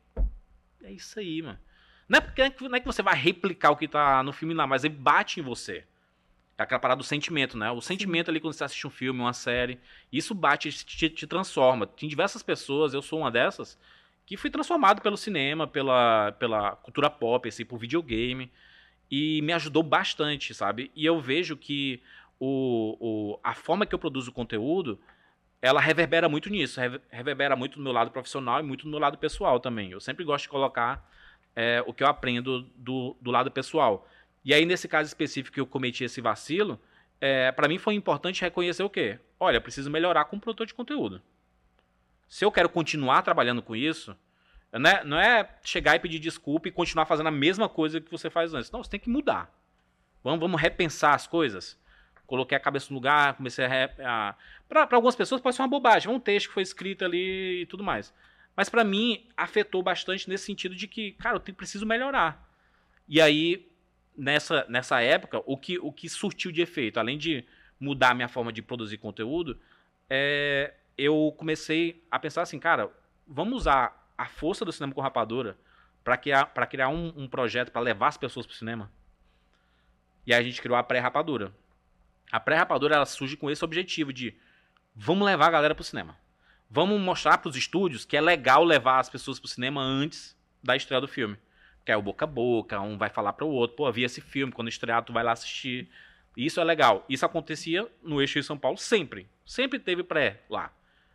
É 0.83 0.93
isso 0.93 1.19
aí, 1.19 1.43
mano. 1.43 1.59
Não 2.09 2.19
é, 2.19 2.21
porque, 2.21 2.69
não 2.69 2.77
é 2.77 2.81
que 2.81 2.87
você 2.87 3.03
vai 3.03 3.17
replicar 3.17 3.71
o 3.71 3.77
que 3.77 3.89
tá 3.89 4.23
no 4.23 4.33
filme 4.33 4.55
lá, 4.55 4.67
mas 4.67 4.85
ele 4.85 4.95
bate 4.95 5.41
em 5.41 5.43
você. 5.43 5.85
É 6.57 6.63
aquela 6.63 6.81
parada 6.81 6.99
do 6.99 7.05
sentimento, 7.05 7.59
né? 7.59 7.71
O 7.71 7.81
sentimento 7.81 8.31
ali 8.31 8.41
quando 8.41 8.55
você 8.55 8.65
assiste 8.65 8.87
um 8.87 8.91
filme, 8.91 9.21
uma 9.21 9.33
série, 9.33 9.79
isso 10.13 10.35
bate, 10.35 10.73
te, 10.73 11.11
te 11.11 11.27
transforma. 11.27 11.87
Tem 11.87 12.09
diversas 12.09 12.43
pessoas, 12.43 12.95
eu 12.95 13.03
sou 13.03 13.19
uma 13.19 13.31
dessas, 13.31 13.79
que 14.25 14.37
fui 14.37 14.51
transformado 14.51 15.03
pelo 15.03 15.17
cinema, 15.17 15.67
pela, 15.67 16.33
pela 16.33 16.77
cultura 16.77 17.11
pop, 17.11 17.49
assim, 17.49 17.65
por 17.65 17.79
videogame. 17.79 18.51
E 19.11 19.43
me 19.43 19.53
ajudou 19.53 19.83
bastante, 19.83 20.55
sabe? 20.55 20.91
E 20.95 21.05
eu 21.05 21.21
vejo 21.21 21.57
que 21.57 22.03
o, 22.41 22.97
o, 22.99 23.41
a 23.43 23.55
forma 23.55 23.87
que 23.87 23.95
eu 23.95 23.99
produzo 23.99 24.33
conteúdo, 24.33 24.99
ela 25.61 25.81
reverbera 25.81 26.29
muito 26.29 26.51
nisso. 26.51 26.81
rever- 26.81 27.01
Reverbera 27.11 27.57
muito 27.57 27.79
no 27.79 27.85
meu 27.85 27.93
lado 27.93 28.11
profissional 28.11 28.61
e 28.61 28.63
muito 28.63 28.85
no 28.85 28.91
meu 28.91 29.01
lado 29.01 29.19
pessoal 29.19 29.59
também. 29.61 29.91
Eu 29.91 30.01
sempre 30.01 30.25
gosto 30.25 30.45
de 30.45 30.49
colocar 30.49 31.09
é, 31.55 31.83
o 31.87 31.93
que 31.93 32.03
eu 32.03 32.07
aprendo 32.07 32.63
do, 32.77 33.17
do 33.21 33.31
lado 33.31 33.51
pessoal. 33.51 34.07
E 34.45 34.55
aí, 34.55 34.65
nesse 34.65 34.87
caso 34.87 35.09
específico 35.09 35.55
que 35.55 35.61
eu 35.61 35.67
cometi 35.67 36.05
esse 36.05 36.21
vacilo, 36.21 36.81
é, 37.21 37.51
para 37.51 37.67
mim 37.69 37.79
foi 37.79 37.95
importante 37.95 38.43
reconhecer 38.43 38.83
o 38.83 38.91
quê? 38.91 39.19
Olha, 39.41 39.61
preciso 39.61 39.91
melhorar 39.91 40.27
como 40.27 40.41
produtor 40.41 40.67
de 40.67 40.75
conteúdo. 40.75 41.21
Se 42.29 42.45
eu 42.45 42.53
quero 42.53 42.69
continuar 42.69 43.23
trabalhando 43.23 43.63
com 43.63 43.75
isso, 43.75 44.17
não 44.73 44.91
é, 44.91 45.05
não 45.05 45.19
é 45.19 45.49
chegar 45.65 45.97
e 45.97 45.99
pedir 45.99 46.19
desculpa 46.19 46.69
e 46.69 46.73
continuar 46.73 47.07
fazendo 47.07 47.29
a 47.29 47.33
mesma 47.33 47.69
coisa 47.69 48.01
que 48.01 48.11
você 48.11 48.29
faz 48.29 48.53
antes. 48.53 48.71
Não, 48.71 48.83
você 48.83 48.91
tem 48.91 49.01
que 49.01 49.09
mudar. 49.09 49.51
Vamos, 50.23 50.41
vamos 50.41 50.61
repensar 50.61 51.15
as 51.15 51.27
coisas. 51.27 51.79
Coloquei 52.27 52.57
a 52.57 52.61
cabeça 52.61 52.89
no 52.91 52.97
lugar, 52.97 53.35
comecei 53.35 53.65
a. 53.65 53.91
a... 54.05 54.35
Para 54.69 54.89
algumas 54.93 55.15
pessoas 55.15 55.41
pode 55.41 55.55
ser 55.55 55.63
uma 55.63 55.69
bobagem, 55.69 56.11
um 56.11 56.19
texto 56.19 56.49
que 56.49 56.55
foi 56.55 56.63
escrito 56.63 57.05
ali 57.05 57.63
e 57.63 57.67
tudo 57.67 57.85
mais. 57.85 58.13
Mas 58.57 58.69
para 58.69 58.83
mim 58.83 59.29
afetou 59.37 59.83
bastante 59.83 60.29
nesse 60.29 60.45
sentido 60.45 60.75
de 60.75 60.89
que, 60.89 61.13
cara, 61.13 61.37
eu 61.37 61.41
te- 61.41 61.53
preciso 61.53 61.87
melhorar. 61.87 62.51
E 63.09 63.21
aí, 63.21 63.69
nessa, 64.17 64.67
nessa 64.69 65.01
época, 65.01 65.43
o 65.47 65.57
que, 65.57 65.79
o 65.79 65.93
que 65.93 66.09
surtiu 66.09 66.51
de 66.51 66.63
efeito, 66.63 66.99
além 66.99 67.17
de 67.19 67.45
mudar 67.79 68.11
a 68.11 68.15
minha 68.15 68.29
forma 68.29 68.53
de 68.53 68.63
produzir 68.63 68.97
conteúdo, 68.97 69.61
é, 70.09 70.75
eu 70.97 71.35
comecei 71.37 72.03
a 72.11 72.19
pensar 72.19 72.43
assim, 72.43 72.59
cara, 72.59 72.91
vamos 73.27 73.55
usar 73.59 74.11
a 74.17 74.27
força 74.27 74.65
do 74.65 74.73
cinema 74.73 74.95
com 74.95 75.01
rapadura 75.01 75.57
para 76.03 76.17
criar, 76.17 76.47
pra 76.47 76.67
criar 76.67 76.89
um, 76.89 77.13
um 77.17 77.29
projeto 77.29 77.71
para 77.71 77.83
levar 77.83 78.09
as 78.09 78.17
pessoas 78.17 78.47
pro 78.47 78.55
cinema. 78.55 78.91
E 80.27 80.33
aí 80.33 80.41
a 80.41 80.43
gente 80.43 80.61
criou 80.63 80.77
a 80.77 80.83
pré-rapadura. 80.83 81.53
A 82.31 82.41
pré-rapadura 82.41 82.97
ela 82.97 83.07
surge 83.07 83.37
com 83.37 83.51
esse 83.51 83.65
objetivo 83.65 84.13
de 84.13 84.35
vamos 84.95 85.27
levar 85.27 85.47
a 85.47 85.51
galera 85.51 85.75
pro 85.75 85.85
cinema. 85.85 86.17
Vamos 86.69 87.01
mostrar 87.01 87.39
pros 87.39 87.57
estúdios 87.57 88.05
que 88.05 88.17
é 88.17 88.21
legal 88.21 88.65
levar 88.65 88.99
as 88.99 89.09
pessoas 89.09 89.39
pro 89.39 89.49
cinema 89.49 89.81
antes 89.81 90.37
da 90.63 90.75
estreia 90.77 91.01
do 91.01 91.07
filme. 91.09 91.37
Que 91.85 91.93
é 91.93 91.97
o 91.97 92.03
boca 92.03 92.25
a 92.25 92.29
boca, 92.29 92.81
um 92.81 92.99
vai 92.99 93.09
falar 93.09 93.33
para 93.33 93.45
o 93.45 93.51
outro, 93.51 93.77
pô, 93.77 93.91
vi 93.93 94.03
esse 94.03 94.21
filme, 94.21 94.53
quando 94.53 94.69
estrear 94.69 95.05
tu 95.05 95.13
vai 95.13 95.23
lá 95.23 95.33
assistir. 95.33 95.89
Isso 96.37 96.61
é 96.61 96.65
legal. 96.65 97.05
Isso 97.09 97.25
acontecia 97.25 97.89
no 98.03 98.21
eixo 98.21 98.41
de 98.41 98.45
São 98.45 98.59
Paulo 98.59 98.77
sempre. 98.77 99.29
Sempre 99.47 99.79
teve 99.79 100.03
pré 100.03 100.41
lá. 100.51 100.73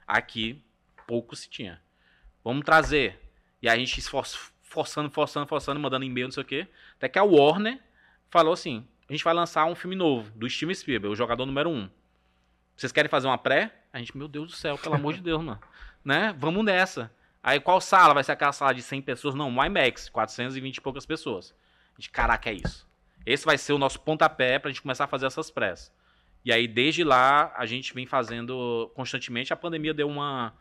Aqui 0.07 0.63
pouco 1.05 1.35
se 1.35 1.49
tinha. 1.49 1.81
Vamos 2.43 2.63
trazer. 2.63 3.19
E 3.61 3.67
a 3.67 3.75
gente 3.77 3.99
esfor- 3.99 4.25
forçando, 4.61 5.09
forçando, 5.11 5.45
forçando, 5.45 5.79
mandando 5.79 6.05
e-mail, 6.05 6.27
não 6.27 6.31
sei 6.31 6.43
o 6.43 6.45
quê. 6.45 6.67
Até 6.95 7.09
que 7.09 7.19
a 7.19 7.23
Warner 7.23 7.77
falou 8.29 8.53
assim: 8.53 8.87
a 9.11 9.13
gente 9.13 9.23
vai 9.25 9.33
lançar 9.33 9.65
um 9.65 9.75
filme 9.75 9.95
novo, 9.95 10.31
do 10.31 10.49
Steven 10.49 10.73
Spielberg, 10.73 11.11
o 11.11 11.15
jogador 11.17 11.45
número 11.45 11.69
um. 11.69 11.89
Vocês 12.77 12.93
querem 12.93 13.09
fazer 13.09 13.27
uma 13.27 13.37
pré? 13.37 13.73
A 13.91 13.99
gente, 13.99 14.15
meu 14.17 14.27
Deus 14.27 14.51
do 14.51 14.55
céu, 14.55 14.77
pelo 14.77 14.95
amor 14.95 15.13
de 15.13 15.21
Deus, 15.21 15.41
mano. 15.43 15.59
Né? 16.03 16.33
Vamos 16.39 16.63
nessa. 16.63 17.11
Aí 17.43 17.59
qual 17.59 17.81
sala? 17.81 18.13
Vai 18.13 18.23
ser 18.23 18.31
aquela 18.31 18.53
sala 18.53 18.73
de 18.73 18.81
100 18.81 19.01
pessoas? 19.01 19.35
Não, 19.35 19.49
um 19.49 19.63
IMAX, 19.65 20.07
420 20.07 20.77
e 20.77 20.81
poucas 20.81 21.05
pessoas. 21.05 21.53
A 21.97 21.99
gente, 21.99 22.09
caraca, 22.09 22.49
é 22.49 22.53
isso. 22.53 22.87
Esse 23.25 23.45
vai 23.45 23.57
ser 23.57 23.73
o 23.73 23.77
nosso 23.77 23.99
pontapé 23.99 24.57
pra 24.57 24.71
gente 24.71 24.81
começar 24.81 25.03
a 25.03 25.07
fazer 25.07 25.25
essas 25.25 25.51
prés. 25.51 25.91
E 26.45 26.51
aí, 26.53 26.65
desde 26.65 27.03
lá, 27.03 27.53
a 27.57 27.65
gente 27.65 27.93
vem 27.93 28.05
fazendo 28.07 28.89
constantemente. 28.95 29.51
A 29.51 29.57
pandemia 29.57 29.93
deu 29.93 30.07
uma, 30.07 30.53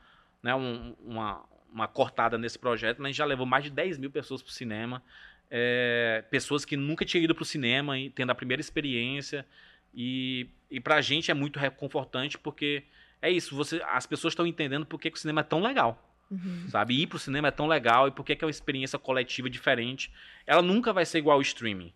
né, 0.43 0.55
um- 0.57 0.95
uma, 1.05 1.45
uma 1.73 1.87
cortada 1.87 2.37
nesse 2.37 2.59
projeto, 2.59 2.99
mas 2.99 3.05
a 3.05 3.09
gente 3.11 3.19
já 3.19 3.25
levou 3.25 3.47
mais 3.47 3.63
de 3.65 3.71
10 3.71 3.97
mil 3.97 4.11
pessoas 4.11 4.43
pro 4.43 4.53
cinema. 4.53 5.03
É, 5.51 6.25
pessoas 6.31 6.65
que 6.65 6.77
nunca 6.77 7.05
tinham 7.05 7.25
ido 7.25 7.35
pro 7.35 7.45
cinema 7.45 7.99
e 7.99 8.09
tendo 8.11 8.31
a 8.31 8.35
primeira 8.35 8.61
experiência. 8.61 9.45
E, 9.93 10.49
e 10.71 10.79
pra 10.79 11.01
gente 11.01 11.31
é 11.31 11.35
muito 11.35 11.59
reconfortante 11.59 12.39
porque 12.39 12.85
é 13.21 13.31
isso, 13.31 13.55
você, 13.57 13.83
as 13.89 14.07
pessoas 14.07 14.33
estão 14.33 14.47
entendendo 14.47 14.87
por 14.87 15.01
que, 15.01 15.11
que 15.11 15.17
o 15.17 15.21
cinema 15.21 15.41
é 15.41 15.45
tão 15.45 15.61
legal 15.61 16.07
Uhum. 16.31 16.69
sabe? 16.69 16.95
Ir 17.03 17.09
pro 17.09 17.19
cinema 17.19 17.49
é 17.49 17.51
tão 17.51 17.67
legal 17.67 18.07
e 18.07 18.13
por 18.13 18.25
que 18.25 18.37
que 18.37 18.45
é 18.45 18.47
uma 18.47 18.53
experiência 18.53 18.99
coletiva 18.99 19.51
diferente. 19.51 20.13
Ela 20.47 20.63
nunca 20.63 20.93
vai 20.93 21.05
ser 21.05 21.19
igual 21.19 21.37
ao 21.37 21.43
streaming. 21.43 21.93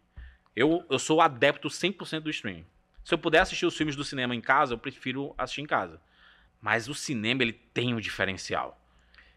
Eu, 0.56 0.84
eu 0.90 0.98
sou 0.98 1.20
adepto 1.20 1.68
100% 1.68 2.20
do 2.20 2.30
streaming. 2.30 2.66
Se 3.04 3.14
eu 3.14 3.18
puder 3.18 3.40
assistir 3.40 3.66
os 3.66 3.76
filmes 3.76 3.94
do 3.94 4.04
cinema 4.04 4.34
em 4.34 4.40
casa, 4.40 4.74
eu 4.74 4.78
prefiro 4.78 5.34
assistir 5.38 5.60
em 5.62 5.66
casa. 5.66 6.00
Mas 6.60 6.88
o 6.88 6.94
cinema, 6.94 7.42
ele 7.42 7.52
tem 7.52 7.94
um 7.94 8.00
diferencial. 8.00 8.80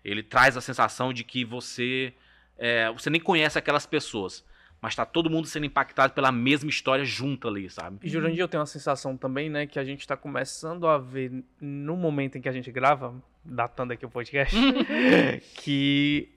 Ele 0.04 0.24
traz 0.24 0.58
a 0.58 0.62
sensação 0.62 1.14
de 1.14 1.24
que 1.24 1.44
você 1.44 2.14
é, 2.58 2.92
você 2.92 3.10
nem 3.10 3.22
conhece 3.22 3.58
aquelas 3.58 3.86
pessoas, 3.86 4.44
mas 4.82 4.96
tá 4.96 5.06
todo 5.06 5.30
mundo 5.30 5.48
sendo 5.48 5.66
impactado 5.66 6.14
pela 6.14 6.32
mesma 6.32 6.70
história 6.70 7.04
junto 7.04 7.48
ali, 7.48 7.70
sabe? 7.70 8.00
E 8.04 8.10
Jurandir, 8.10 8.40
eu 8.40 8.48
tenho 8.48 8.62
uma 8.62 8.68
sensação 8.68 9.18
também, 9.18 9.50
né, 9.50 9.66
que 9.66 9.80
a 9.80 9.84
gente 9.84 10.08
tá 10.08 10.16
começando 10.16 10.88
a 10.88 10.98
ver 10.98 11.44
no 11.60 11.96
momento 11.96 12.38
em 12.38 12.42
que 12.42 12.50
a 12.50 12.52
gente 12.52 12.72
grava, 12.72 13.16
datando 13.44 13.94
aqui 13.94 14.06
o 14.06 14.10
podcast, 14.10 14.56
que 15.58 16.30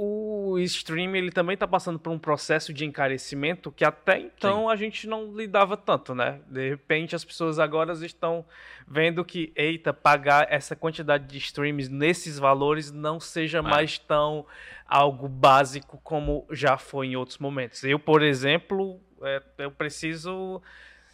o 0.00 0.58
stream 0.60 1.16
ele 1.16 1.32
também 1.32 1.56
tá 1.56 1.66
passando 1.66 1.98
por 1.98 2.10
um 2.10 2.18
processo 2.18 2.72
de 2.72 2.84
encarecimento 2.84 3.72
que 3.72 3.84
até 3.84 4.20
então 4.20 4.68
a 4.68 4.76
gente 4.76 5.08
não 5.08 5.34
lidava 5.34 5.76
tanto, 5.76 6.14
né? 6.14 6.40
De 6.46 6.68
repente 6.68 7.16
as 7.16 7.24
pessoas 7.24 7.58
agora 7.58 7.92
estão 7.94 8.44
vendo 8.86 9.24
que, 9.24 9.52
eita, 9.56 9.92
pagar 9.92 10.46
essa 10.50 10.76
quantidade 10.76 11.26
de 11.26 11.38
streams 11.38 11.90
nesses 11.90 12.38
valores 12.38 12.92
não 12.92 13.18
seja 13.18 13.60
mais 13.60 13.98
tão 13.98 14.46
algo 14.86 15.28
básico 15.28 16.00
como 16.04 16.46
já 16.52 16.78
foi 16.78 17.08
em 17.08 17.16
outros 17.16 17.38
momentos. 17.38 17.82
Eu, 17.82 17.98
por 17.98 18.22
exemplo, 18.22 19.00
é, 19.22 19.42
eu 19.58 19.72
preciso 19.72 20.62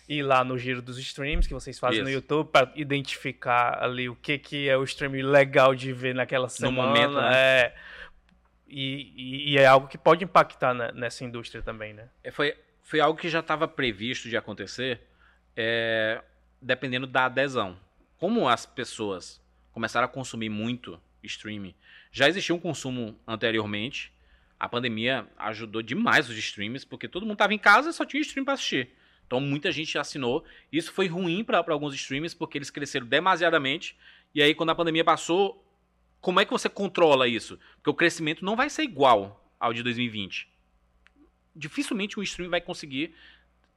ir 0.06 0.22
lá 0.22 0.44
no 0.44 0.58
giro 0.58 0.82
dos 0.82 0.98
streams 0.98 1.48
que 1.48 1.54
vocês 1.54 1.78
fazem 1.78 2.02
no 2.02 2.08
Isso. 2.10 2.18
YouTube 2.18 2.50
para 2.50 2.70
identificar 2.76 3.82
ali 3.82 4.10
o 4.10 4.14
que, 4.14 4.38
que 4.38 4.68
é 4.68 4.76
o 4.76 4.84
stream 4.84 5.12
legal 5.26 5.74
de 5.74 5.90
ver 5.90 6.14
naquela 6.14 6.50
semana. 6.50 6.88
momento, 6.88 7.14
né? 7.14 7.30
é, 7.34 7.74
e, 8.68 9.12
e- 9.16 9.52
e 9.52 9.58
é 9.58 9.66
algo 9.66 9.88
que 9.88 9.98
pode 9.98 10.24
impactar 10.24 10.74
ne- 10.74 10.92
nessa 10.92 11.24
indústria 11.24 11.62
também, 11.62 11.92
né? 11.94 12.08
É, 12.22 12.30
foi, 12.30 12.56
foi 12.82 13.00
algo 13.00 13.18
que 13.18 13.28
já 13.28 13.40
estava 13.40 13.66
previsto 13.68 14.28
de 14.28 14.36
acontecer, 14.36 15.00
é, 15.56 16.22
dependendo 16.60 17.06
da 17.06 17.26
adesão. 17.26 17.78
Como 18.18 18.48
as 18.48 18.64
pessoas 18.66 19.42
começaram 19.72 20.06
a 20.06 20.08
consumir 20.08 20.48
muito 20.48 21.00
streaming, 21.22 21.74
já 22.12 22.28
existia 22.28 22.54
um 22.54 22.60
consumo 22.60 23.18
anteriormente. 23.26 24.12
A 24.58 24.68
pandemia 24.68 25.26
ajudou 25.36 25.82
demais 25.82 26.28
os 26.28 26.36
streams, 26.38 26.86
porque 26.86 27.08
todo 27.08 27.22
mundo 27.22 27.32
estava 27.34 27.52
em 27.54 27.58
casa 27.58 27.90
e 27.90 27.92
só 27.92 28.04
tinha 28.04 28.20
stream 28.20 28.44
para 28.44 28.54
assistir. 28.54 28.90
Então 29.26 29.40
muita 29.40 29.72
gente 29.72 29.98
assinou. 29.98 30.44
Isso 30.72 30.92
foi 30.92 31.06
ruim 31.08 31.42
para 31.42 31.64
alguns 31.68 31.94
streams, 31.94 32.34
porque 32.36 32.58
eles 32.58 32.70
cresceram 32.70 33.06
demasiadamente. 33.06 33.96
E 34.34 34.42
aí, 34.42 34.54
quando 34.54 34.70
a 34.70 34.74
pandemia 34.74 35.04
passou, 35.04 35.63
como 36.24 36.40
é 36.40 36.44
que 36.44 36.50
você 36.50 36.68
controla 36.68 37.28
isso? 37.28 37.58
Porque 37.76 37.90
o 37.90 37.94
crescimento 37.94 38.44
não 38.44 38.56
vai 38.56 38.68
ser 38.70 38.82
igual 38.82 39.44
ao 39.60 39.72
de 39.72 39.82
2020 39.82 40.48
dificilmente 41.56 42.18
um 42.18 42.22
stream 42.22 42.50
vai 42.50 42.60
conseguir 42.60 43.14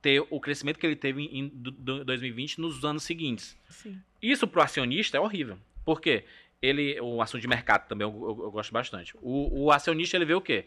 ter 0.02 0.26
o 0.30 0.40
crescimento 0.40 0.80
que 0.80 0.86
ele 0.88 0.95
teve 0.95 1.22
em 1.24 1.40
em 1.40 1.48
do- 1.48 1.72
do- 1.72 2.06
2020 2.06 2.60
nos 2.60 2.84
anos 2.84 3.03
seguintes. 3.03 3.56
Sim. 3.69 4.02
Isso 4.22 4.48
pro 4.48 4.61
acionista 4.61 5.18
é 5.18 5.19
horrível. 5.19 5.60
Por 5.86 6.02
quê? 6.02 6.26
Ele, 6.61 6.99
o 7.02 7.22
assunto 7.22 7.41
de 7.41 7.48
mercado 7.48 7.88
também 7.88 8.07
eu, 8.07 8.11
eu- 8.14 8.44
eu 8.45 8.52
gosto 8.52 8.72
bastante. 8.72 9.14
O, 9.22 9.65
o 9.65 9.72
acionista 9.72 10.18
ele 10.18 10.26
vê 10.26 10.34
o 10.34 10.41
quê? 10.41 10.65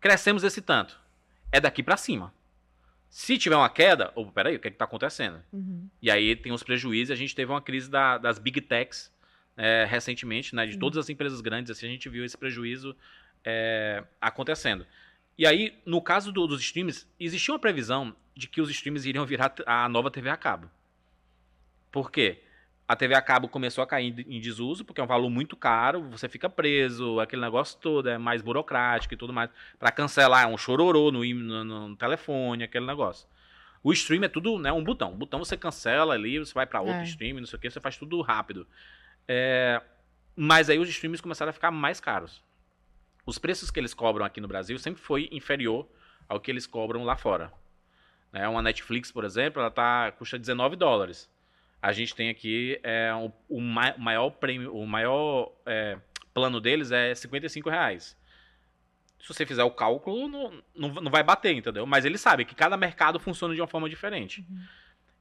Crescemos 0.00 0.44
esse 0.44 0.60
tanto. 0.62 1.00
É 1.50 1.60
daqui 1.60 1.82
para 1.82 1.96
cima. 1.96 2.32
Se 3.10 3.36
tiver 3.36 3.56
uma 3.56 3.68
queda, 3.68 4.12
ou 4.14 4.30
peraí, 4.30 4.54
o 4.56 4.60
que 4.60 4.68
está 4.68 4.84
acontecendo? 4.84 5.42
Uhum. 5.52 5.88
E 6.00 6.10
aí 6.10 6.34
tem 6.36 6.52
os 6.52 6.62
prejuízos. 6.62 7.10
A 7.10 7.16
gente 7.16 7.34
teve 7.34 7.50
uma 7.50 7.60
crise 7.60 7.90
da- 7.90 8.18
das 8.18 8.38
big 8.38 8.60
techs, 8.60 9.12
é, 9.56 9.84
recentemente, 9.88 10.54
né? 10.54 10.66
De 10.66 10.76
todas 10.78 10.98
as 10.98 11.08
empresas 11.08 11.40
grandes, 11.40 11.70
assim, 11.70 11.86
a 11.86 11.90
gente 11.90 12.08
viu 12.08 12.24
esse 12.24 12.36
prejuízo 12.38 12.96
é, 13.44 14.04
acontecendo. 14.20 14.86
E 15.36 15.46
aí, 15.46 15.78
no 15.84 16.00
caso 16.00 16.30
do- 16.32 16.46
dos 16.46 16.60
streams, 16.60 17.06
existia 17.18 17.52
uma 17.52 17.58
previsão 17.60 18.14
de 18.36 18.46
que 18.48 18.60
os 18.60 18.70
streams 18.70 19.06
iriam 19.08 19.24
virar 19.26 19.52
a 19.66 19.88
nova 19.88 20.10
TV 20.10 20.28
a 20.30 20.36
cabo. 20.36 20.70
Por 21.90 22.10
quê? 22.10 22.42
A 22.88 22.96
TV 22.96 23.14
a 23.14 23.22
cabo 23.22 23.48
começou 23.48 23.82
a 23.82 23.86
cair 23.86 24.14
em 24.28 24.40
desuso, 24.40 24.84
porque 24.84 25.00
é 25.00 25.04
um 25.04 25.06
valor 25.06 25.30
muito 25.30 25.56
caro, 25.56 26.02
você 26.10 26.28
fica 26.28 26.48
preso, 26.50 27.20
aquele 27.20 27.40
negócio 27.40 27.78
todo 27.80 28.08
é 28.08 28.18
mais 28.18 28.42
burocrático 28.42 29.14
e 29.14 29.16
tudo 29.16 29.32
mais. 29.32 29.50
Pra 29.78 29.90
cancelar, 29.90 30.44
é 30.44 30.46
um 30.46 30.58
chororô 30.58 31.10
no, 31.10 31.24
no, 31.24 31.88
no 31.88 31.96
telefone, 31.96 32.64
aquele 32.64 32.86
negócio. 32.86 33.26
O 33.82 33.92
stream 33.92 34.22
é 34.24 34.28
tudo, 34.28 34.58
né, 34.58 34.70
um 34.72 34.84
botão. 34.84 35.12
Um 35.12 35.16
botão 35.16 35.38
você 35.38 35.56
cancela 35.56 36.14
ali, 36.14 36.38
você 36.38 36.52
vai 36.52 36.66
pra 36.66 36.80
outro 36.80 36.96
É. 37.00 37.04
stream, 37.04 37.38
não 37.40 37.46
sei 37.46 37.56
o 37.58 37.60
que, 37.60 37.70
você 37.70 37.80
faz 37.80 37.96
tudo 37.96 38.20
rápido. 38.20 38.66
É, 39.26 39.80
mas 40.34 40.68
aí 40.70 40.78
os 40.78 40.88
streams 40.88 41.22
começaram 41.22 41.50
a 41.50 41.52
ficar 41.52 41.70
mais 41.70 42.00
caros. 42.00 42.42
Os 43.24 43.38
preços 43.38 43.70
que 43.70 43.78
eles 43.78 43.94
cobram 43.94 44.24
aqui 44.24 44.40
no 44.40 44.48
Brasil 44.48 44.78
sempre 44.78 45.00
foi 45.00 45.28
inferior 45.30 45.88
ao 46.28 46.40
que 46.40 46.50
eles 46.50 46.66
cobram 46.66 47.04
lá 47.04 47.16
fora. 47.16 47.52
Né, 48.32 48.48
uma 48.48 48.62
Netflix, 48.62 49.12
por 49.12 49.24
exemplo, 49.24 49.60
ela 49.60 49.70
tá, 49.70 50.10
custa 50.12 50.38
19 50.38 50.76
dólares. 50.76 51.30
A 51.80 51.92
gente 51.92 52.14
tem 52.14 52.30
aqui 52.30 52.80
é, 52.82 53.12
o, 53.14 53.32
o 53.48 53.60
ma- 53.60 53.94
maior 53.98 54.30
prêmio, 54.30 54.74
o 54.74 54.86
maior 54.86 55.52
é, 55.66 55.98
plano 56.32 56.60
deles 56.60 56.90
é 56.90 57.14
55 57.14 57.68
reais. 57.68 58.16
Se 59.20 59.28
você 59.28 59.44
fizer 59.46 59.62
o 59.62 59.70
cálculo, 59.70 60.28
não, 60.28 60.62
não, 60.74 60.88
não 60.94 61.10
vai 61.10 61.22
bater, 61.22 61.54
entendeu? 61.54 61.86
Mas 61.86 62.04
eles 62.04 62.20
sabem 62.20 62.44
que 62.46 62.54
cada 62.54 62.76
mercado 62.76 63.20
funciona 63.20 63.54
de 63.54 63.60
uma 63.60 63.66
forma 63.68 63.88
diferente. 63.88 64.44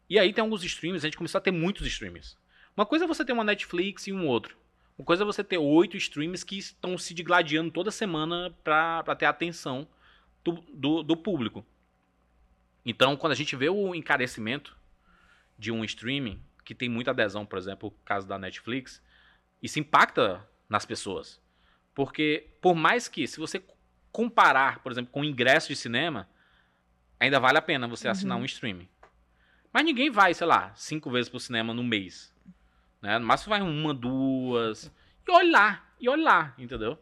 E 0.09 0.17
aí 0.17 0.33
tem 0.33 0.41
alguns 0.41 0.63
streams, 0.63 1.03
a 1.05 1.07
gente 1.07 1.17
começou 1.17 1.37
a 1.37 1.41
ter 1.41 1.51
muitos 1.51 1.85
streams. 1.85 2.35
Uma 2.75 2.85
coisa 2.85 3.05
é 3.05 3.07
você 3.07 3.23
ter 3.25 3.33
uma 3.33 3.43
Netflix 3.43 4.07
e 4.07 4.13
um 4.13 4.27
outro. 4.27 4.57
Uma 4.97 5.05
coisa 5.05 5.23
é 5.23 5.25
você 5.25 5.43
ter 5.43 5.57
oito 5.57 5.97
streams 5.97 6.45
que 6.45 6.57
estão 6.57 6.97
se 6.97 7.13
digladiando 7.13 7.71
toda 7.71 7.91
semana 7.91 8.55
para 8.63 9.15
ter 9.15 9.25
a 9.25 9.29
atenção 9.29 9.87
do, 10.43 10.53
do, 10.73 11.03
do 11.03 11.17
público. 11.17 11.65
Então, 12.85 13.15
quando 13.15 13.33
a 13.33 13.35
gente 13.35 13.55
vê 13.55 13.69
o 13.69 13.93
encarecimento 13.93 14.75
de 15.57 15.71
um 15.71 15.83
streaming, 15.83 16.41
que 16.63 16.73
tem 16.73 16.89
muita 16.89 17.11
adesão, 17.11 17.45
por 17.45 17.57
exemplo, 17.57 17.89
o 17.89 18.05
caso 18.05 18.27
da 18.27 18.37
Netflix, 18.37 19.01
isso 19.61 19.79
impacta 19.79 20.47
nas 20.69 20.85
pessoas. 20.85 21.39
Porque, 21.93 22.47
por 22.61 22.73
mais 22.75 23.07
que, 23.07 23.27
se 23.27 23.39
você 23.39 23.61
comparar, 24.11 24.79
por 24.79 24.91
exemplo, 24.91 25.11
com 25.11 25.21
o 25.21 25.25
ingresso 25.25 25.67
de 25.67 25.75
cinema, 25.75 26.27
ainda 27.19 27.39
vale 27.39 27.57
a 27.57 27.61
pena 27.61 27.87
você 27.87 28.07
assinar 28.07 28.37
Uhum. 28.37 28.43
um 28.43 28.45
streaming. 28.45 28.89
Mas 29.71 29.85
ninguém 29.85 30.09
vai, 30.09 30.33
sei 30.33 30.47
lá, 30.47 30.73
cinco 30.75 31.09
vezes 31.09 31.29
pro 31.29 31.39
cinema 31.39 31.73
no 31.73 31.83
mês. 31.83 32.30
Né? 33.01 33.17
No 33.17 33.25
máximo 33.25 33.49
vai 33.49 33.61
uma, 33.61 33.93
duas. 33.93 34.91
E 35.27 35.31
olha 35.31 35.51
lá, 35.51 35.85
e 35.99 36.07
olha 36.09 36.23
lá, 36.23 36.53
entendeu? 36.57 36.97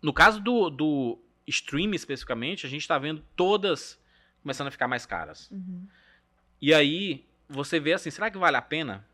No 0.00 0.12
caso 0.12 0.40
do, 0.40 0.70
do 0.70 1.18
streaming 1.46 1.96
especificamente, 1.96 2.66
a 2.66 2.68
gente 2.68 2.86
tá 2.86 2.98
vendo 2.98 3.22
todas 3.36 3.98
começando 4.42 4.68
a 4.68 4.70
ficar 4.70 4.86
mais 4.88 5.06
caras. 5.06 5.50
Uhum. 5.50 5.86
E 6.60 6.72
aí, 6.74 7.26
você 7.48 7.80
vê 7.80 7.92
assim, 7.94 8.10
será 8.10 8.30
que 8.30 8.38
vale 8.38 8.56
a 8.56 8.62
pena? 8.62 9.06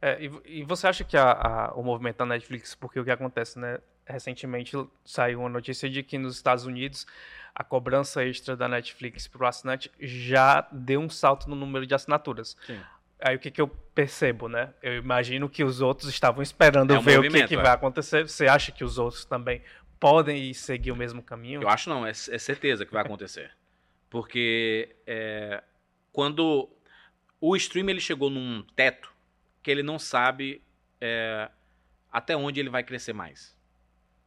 É, 0.00 0.18
e, 0.24 0.60
e 0.60 0.64
você 0.64 0.86
acha 0.86 1.04
que 1.04 1.16
a- 1.16 1.32
a- 1.32 1.74
o 1.74 1.82
movimento 1.82 2.16
da 2.18 2.26
Netflix, 2.26 2.74
porque 2.74 2.98
o 2.98 3.04
que 3.04 3.10
acontece, 3.10 3.58
né? 3.58 3.78
Recentemente 4.04 4.72
saiu 5.04 5.40
uma 5.40 5.48
notícia 5.48 5.88
de 5.88 6.02
que 6.02 6.18
nos 6.18 6.34
Estados 6.34 6.66
Unidos 6.66 7.06
a 7.54 7.62
cobrança 7.62 8.24
extra 8.24 8.56
da 8.56 8.66
Netflix 8.66 9.28
para 9.28 9.44
o 9.44 9.46
assinante 9.46 9.92
já 10.00 10.62
deu 10.72 11.00
um 11.00 11.08
salto 11.08 11.48
no 11.48 11.54
número 11.54 11.86
de 11.86 11.94
assinaturas. 11.94 12.56
Sim. 12.66 12.80
Aí 13.22 13.36
o 13.36 13.38
que, 13.38 13.50
que 13.50 13.60
eu 13.60 13.68
percebo, 13.68 14.48
né? 14.48 14.74
Eu 14.82 14.96
imagino 14.96 15.48
que 15.48 15.62
os 15.62 15.80
outros 15.80 16.08
estavam 16.08 16.42
esperando 16.42 16.92
É 16.92 16.98
um 16.98 17.02
ver 17.02 17.20
o 17.20 17.22
que, 17.22 17.46
que 17.46 17.54
é. 17.54 17.62
vai 17.62 17.72
acontecer. 17.72 18.28
Você 18.28 18.46
acha 18.46 18.72
que 18.72 18.82
os 18.82 18.98
outros 18.98 19.24
também 19.24 19.62
podem 20.00 20.50
ir 20.50 20.54
seguir 20.54 20.90
o 20.90 20.96
mesmo 20.96 21.22
caminho? 21.22 21.62
Eu 21.62 21.68
acho 21.68 21.88
não, 21.88 22.04
é, 22.04 22.10
é 22.10 22.12
certeza 22.12 22.84
que 22.84 22.92
vai 22.92 23.02
acontecer. 23.02 23.52
Porque 24.10 24.96
é, 25.06 25.62
quando 26.12 26.68
o 27.40 27.56
stream 27.56 27.88
ele 27.88 28.00
chegou 28.00 28.28
num 28.28 28.64
teto 28.74 29.12
que 29.62 29.70
ele 29.70 29.82
não 29.82 29.98
sabe 29.98 30.60
é, 31.00 31.48
até 32.10 32.36
onde 32.36 32.58
ele 32.58 32.68
vai 32.68 32.82
crescer 32.82 33.12
mais. 33.12 33.56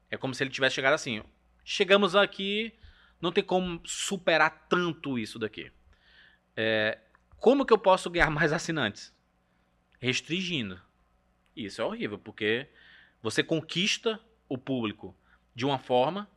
É 0.09 0.15
como 0.15 0.33
se 0.33 0.41
ele 0.41 0.49
tivesse 0.49 0.75
chegado 0.75 0.93
assim, 0.93 1.21
chegamos 1.63 2.15
aqui, 2.15 2.73
não 3.19 3.31
tem 3.31 3.43
como 3.43 3.81
superar 3.85 4.67
tanto 4.69 5.19
isso 5.19 5.37
daqui. 5.37 5.71
É, 6.55 6.97
como 7.45 7.63
que 7.63 7.71
eu 7.71 7.77
posso 7.77 8.09
ganhar 8.09 8.31
mais 8.31 8.51
assinantes? 8.51 9.13
Restringindo. 9.99 10.81
Isso 11.55 11.79
é 11.79 11.85
horrível, 11.85 12.17
porque 12.17 12.67
você 13.21 13.43
conquista 13.43 14.19
o 14.49 14.57
público 14.57 15.15
de 15.53 15.63
uma 15.63 15.77
forma, 15.77 16.27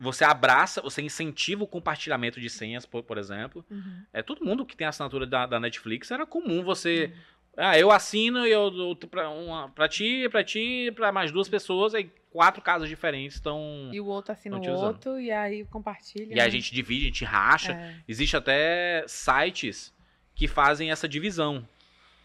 você 0.00 0.24
abraça, 0.24 0.82
você 0.82 1.00
incentiva 1.00 1.62
o 1.62 1.66
compartilhamento 1.68 2.40
de 2.40 2.50
senhas, 2.50 2.84
por, 2.84 3.04
por 3.04 3.18
exemplo. 3.18 3.64
Uhum. 3.70 4.02
É 4.12 4.20
todo 4.20 4.44
mundo 4.44 4.66
que 4.66 4.76
tem 4.76 4.84
assinatura 4.84 5.28
da, 5.28 5.46
da 5.46 5.60
Netflix 5.60 6.10
era 6.10 6.26
comum 6.26 6.64
você, 6.64 7.12
ah, 7.56 7.78
eu 7.78 7.92
assino 7.92 8.44
e 8.44 8.50
eu 8.50 8.68
dou 8.68 8.96
pra, 8.96 9.30
uma, 9.30 9.68
pra 9.68 9.88
ti, 9.88 10.28
pra 10.28 10.42
ti, 10.42 10.90
pra 10.96 11.12
mais 11.12 11.30
duas 11.30 11.48
pessoas, 11.48 11.94
aí 11.94 12.10
quatro 12.32 12.60
casas 12.60 12.88
diferentes 12.88 13.36
estão 13.36 13.90
E 13.92 14.00
o 14.00 14.06
outro 14.06 14.32
assina 14.32 14.58
o 14.58 14.70
outro 14.72 15.20
e 15.20 15.30
aí 15.30 15.64
compartilha. 15.66 16.34
e 16.34 16.40
a 16.40 16.44
né? 16.46 16.50
gente 16.50 16.74
divide, 16.74 17.04
a 17.04 17.06
gente 17.10 17.24
racha. 17.24 17.74
É. 17.74 18.02
Existe 18.08 18.36
até 18.36 19.04
sites 19.06 19.94
que 20.36 20.46
fazem 20.46 20.90
essa 20.92 21.08
divisão, 21.08 21.66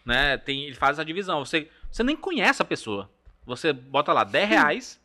né? 0.04 0.36
Tem, 0.36 0.64
ele 0.66 0.74
faz 0.76 0.98
essa 0.98 1.04
divisão. 1.04 1.44
Você, 1.44 1.68
você 1.90 2.04
nem 2.04 2.14
conhece 2.14 2.62
a 2.62 2.64
pessoa. 2.64 3.10
Você 3.44 3.72
bota 3.72 4.12
lá 4.12 4.22
10 4.22 4.48
reais. 4.48 5.00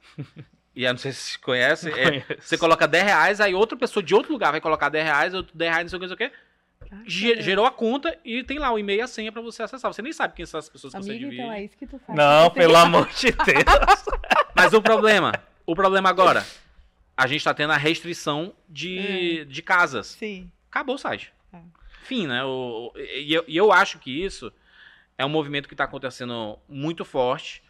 e 0.76 0.84
eu 0.84 0.92
não 0.94 1.00
sei 1.00 1.12
se 1.12 1.32
você 1.32 1.40
conhece. 1.40 1.90
é, 1.92 2.24
você 2.40 2.56
coloca 2.58 2.88
10 2.88 3.04
reais, 3.04 3.42
aí 3.42 3.56
outra 3.56 3.76
pessoa 3.76 4.04
de 4.04 4.14
outro 4.14 4.32
lugar 4.32 4.52
vai 4.52 4.62
colocar 4.62 4.90
10 4.90 5.04
reais, 5.06 5.34
outro 5.34 5.58
10 5.58 5.72
reais, 5.72 5.84
não 5.86 5.90
sei 5.90 5.98
o 5.98 6.00
que, 6.02 6.08
não 6.08 6.18
sei 6.18 6.28
o 6.28 6.30
que. 6.30 6.38
Ge- 7.10 7.36
que 7.38 7.42
gerou 7.42 7.66
a 7.66 7.72
conta 7.72 8.16
e 8.24 8.44
tem 8.44 8.60
lá 8.60 8.72
o 8.72 8.78
e-mail 8.78 9.00
e 9.00 9.02
a 9.02 9.08
senha 9.08 9.32
pra 9.32 9.42
você 9.42 9.64
acessar. 9.64 9.92
Você 9.92 10.02
nem 10.02 10.14
sabe 10.14 10.36
quem 10.36 10.46
são 10.46 10.60
as 10.60 10.70
pessoas 10.70 10.94
que 10.94 11.02
você 11.02 11.10
Amigo, 11.10 11.26
divide. 11.26 11.42
então 11.42 11.52
é 11.54 11.64
isso 11.64 11.76
que 11.76 11.88
tu 11.88 12.00
faz. 12.06 12.16
Não, 12.18 12.50
Você- 12.50 12.60
pelo 12.60 12.76
amor 12.78 13.08
de 13.18 13.32
Deus. 13.32 14.06
Mas 14.56 14.74
o 14.74 14.82
problema, 14.82 15.34
o 15.66 15.76
problema 15.76 16.10
agora, 16.10 16.46
a 17.16 17.26
gente 17.28 17.44
tá 17.44 17.54
tendo 17.54 17.74
a 17.74 17.78
restrição 17.78 18.54
de, 18.70 19.44
de 19.46 19.62
casas. 19.62 20.08
Sim. 20.08 20.50
acabou 20.70 20.96
o 20.96 20.98
site. 21.00 21.34
É. 21.52 21.58
Fim, 22.08 22.28
né? 22.28 22.44
O, 22.44 22.92
e, 22.96 23.34
eu, 23.34 23.44
e 23.48 23.58
eu 23.58 23.72
acho 23.72 24.00
que 24.00 24.12
isso 24.24 24.52
é 25.18 25.26
um 25.26 25.30
movimento 25.30 25.68
que 25.68 25.74
está 25.74 25.84
acontecendo 25.84 26.58
muito 26.70 27.04
forte. 27.04 27.62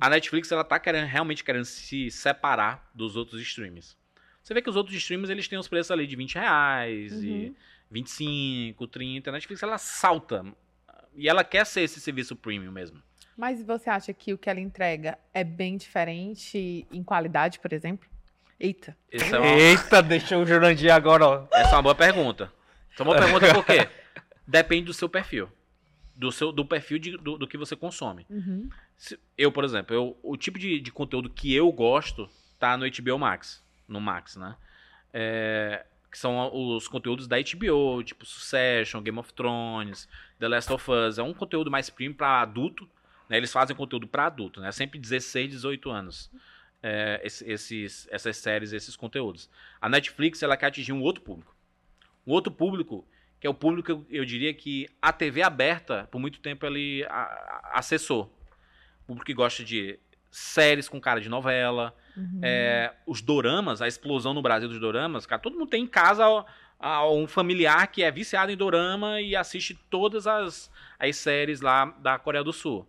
A 0.00 0.08
Netflix 0.08 0.50
ela 0.52 0.64
tá 0.64 0.78
querendo, 0.78 1.06
realmente 1.06 1.42
querendo 1.44 1.64
se 1.64 2.10
separar 2.10 2.88
dos 2.94 3.16
outros 3.16 3.40
streams. 3.42 3.96
Você 4.42 4.54
vê 4.54 4.62
que 4.62 4.70
os 4.70 4.76
outros 4.76 4.96
streams 4.96 5.30
eles 5.30 5.46
têm 5.48 5.58
os 5.58 5.68
preços 5.68 5.90
ali 5.90 6.06
de 6.06 6.16
20 6.16 6.34
reais 6.36 7.12
Uhum. 7.12 7.22
e 7.24 7.56
25, 7.90 8.86
30. 8.86 9.30
A 9.30 9.32
Netflix 9.32 9.62
ela 9.62 9.78
salta. 9.78 10.44
E 11.16 11.28
ela 11.28 11.42
quer 11.44 11.66
ser 11.66 11.82
esse 11.82 12.00
serviço 12.00 12.34
premium 12.36 12.70
mesmo. 12.72 13.02
Mas 13.36 13.62
você 13.62 13.90
acha 13.90 14.12
que 14.12 14.32
o 14.32 14.38
que 14.38 14.48
ela 14.50 14.60
entrega 14.60 15.18
é 15.32 15.44
bem 15.44 15.76
diferente 15.76 16.86
em 16.92 17.02
qualidade, 17.04 17.58
por 17.60 17.72
exemplo? 17.72 18.08
Eita. 18.58 18.96
É 19.12 19.38
uma, 19.38 19.46
Eita, 19.46 20.02
deixa 20.02 20.36
o 20.36 20.44
Jurandir 20.44 20.92
agora, 20.92 21.24
ó. 21.26 21.46
essa 21.52 21.70
é 21.70 21.74
uma 21.76 21.82
boa 21.82 21.94
pergunta. 21.94 22.52
É 22.98 23.02
uma 23.02 23.14
pergunta 23.16 23.52
por 23.54 23.64
quê? 23.64 23.88
Depende 24.46 24.86
do 24.86 24.94
seu 24.94 25.08
perfil. 25.08 25.48
Do, 26.16 26.32
seu, 26.32 26.50
do 26.50 26.64
perfil 26.64 26.98
de- 26.98 27.16
do, 27.18 27.38
do 27.38 27.46
que 27.46 27.56
você 27.58 27.76
consome. 27.76 28.26
Uhum. 28.28 28.68
Se- 28.96 29.18
Eu, 29.36 29.52
por 29.52 29.64
exemplo, 29.64 29.94
eu, 29.94 30.18
o 30.22 30.36
tipo 30.36 30.58
de, 30.58 30.80
de 30.80 30.90
conteúdo 30.90 31.30
que 31.30 31.54
eu 31.54 31.70
gosto 31.70 32.28
tá 32.58 32.76
no 32.76 32.84
HBO 32.90 33.18
Max. 33.18 33.62
No 33.86 34.00
Max, 34.00 34.36
né? 34.36 34.56
É, 35.12 35.84
que 36.10 36.18
são 36.18 36.50
os 36.54 36.88
conteúdos 36.88 37.26
da 37.26 37.36
HBO, 37.38 38.02
tipo 38.02 38.24
Succession, 38.26 39.00
Game 39.02 39.18
of 39.18 39.32
Thrones, 39.32 40.08
The 40.38 40.48
Last 40.48 40.72
of 40.72 40.90
Us. 40.90 41.18
É 41.18 41.22
um 41.22 41.32
conteúdo 41.34 41.70
mais 41.70 41.88
premium 41.90 42.14
pra 42.16 42.40
adulto. 42.40 42.88
Né? 43.28 43.36
Eles 43.36 43.52
fazem 43.52 43.76
conteúdo 43.76 44.06
pra 44.08 44.26
adulto, 44.26 44.60
né? 44.60 44.72
Sempre 44.72 44.98
16, 44.98 45.50
18 45.50 45.90
anos. 45.90 46.30
É, 46.82 47.20
esse- 47.24 47.48
esses, 47.50 48.08
essas 48.10 48.36
séries, 48.38 48.72
esses 48.72 48.96
conteúdos. 48.96 49.48
A 49.80 49.88
Netflix, 49.88 50.42
ela 50.42 50.56
quer 50.56 50.66
atingir 50.66 50.92
um 50.92 51.02
outro 51.02 51.22
público. 51.22 51.54
Um 52.28 52.32
outro 52.32 52.52
público, 52.52 53.06
que 53.40 53.46
é 53.46 53.50
o 53.50 53.54
público 53.54 54.04
que 54.04 54.16
eu, 54.16 54.24
diria 54.24 54.52
que 54.52 54.86
a 55.00 55.12
TV 55.12 55.42
aberta, 55.42 56.06
por 56.10 56.18
muito 56.18 56.40
tempo, 56.40 56.66
ele 56.66 57.06
acessou 57.72 58.32
público 59.06 59.24
que 59.24 59.32
gosta 59.32 59.64
de 59.64 59.98
séries 60.30 60.88
com 60.88 61.00
cara 61.00 61.20
de 61.20 61.28
novela, 61.28 61.94
Uhum. 62.18 62.40
é, 62.42 62.92
os 63.06 63.22
doramas, 63.22 63.80
a 63.80 63.86
explosão 63.86 64.34
no 64.34 64.42
Brasil 64.42 64.68
dos 64.68 64.80
doramas, 64.80 65.24
cara, 65.24 65.40
todo 65.40 65.56
mundo 65.56 65.68
tem 65.68 65.84
em 65.84 65.86
casa 65.86 66.24
um 67.12 67.28
familiar 67.28 67.86
que 67.86 68.02
é 68.02 68.10
viciado 68.10 68.50
em 68.50 68.56
dorama 68.56 69.20
e 69.20 69.36
assiste 69.36 69.74
todas 69.88 70.26
as, 70.26 70.70
as 70.98 71.16
séries 71.16 71.60
lá 71.60 71.86
da 71.86 72.18
Coreia 72.18 72.42
do 72.42 72.52
Sul. 72.52 72.88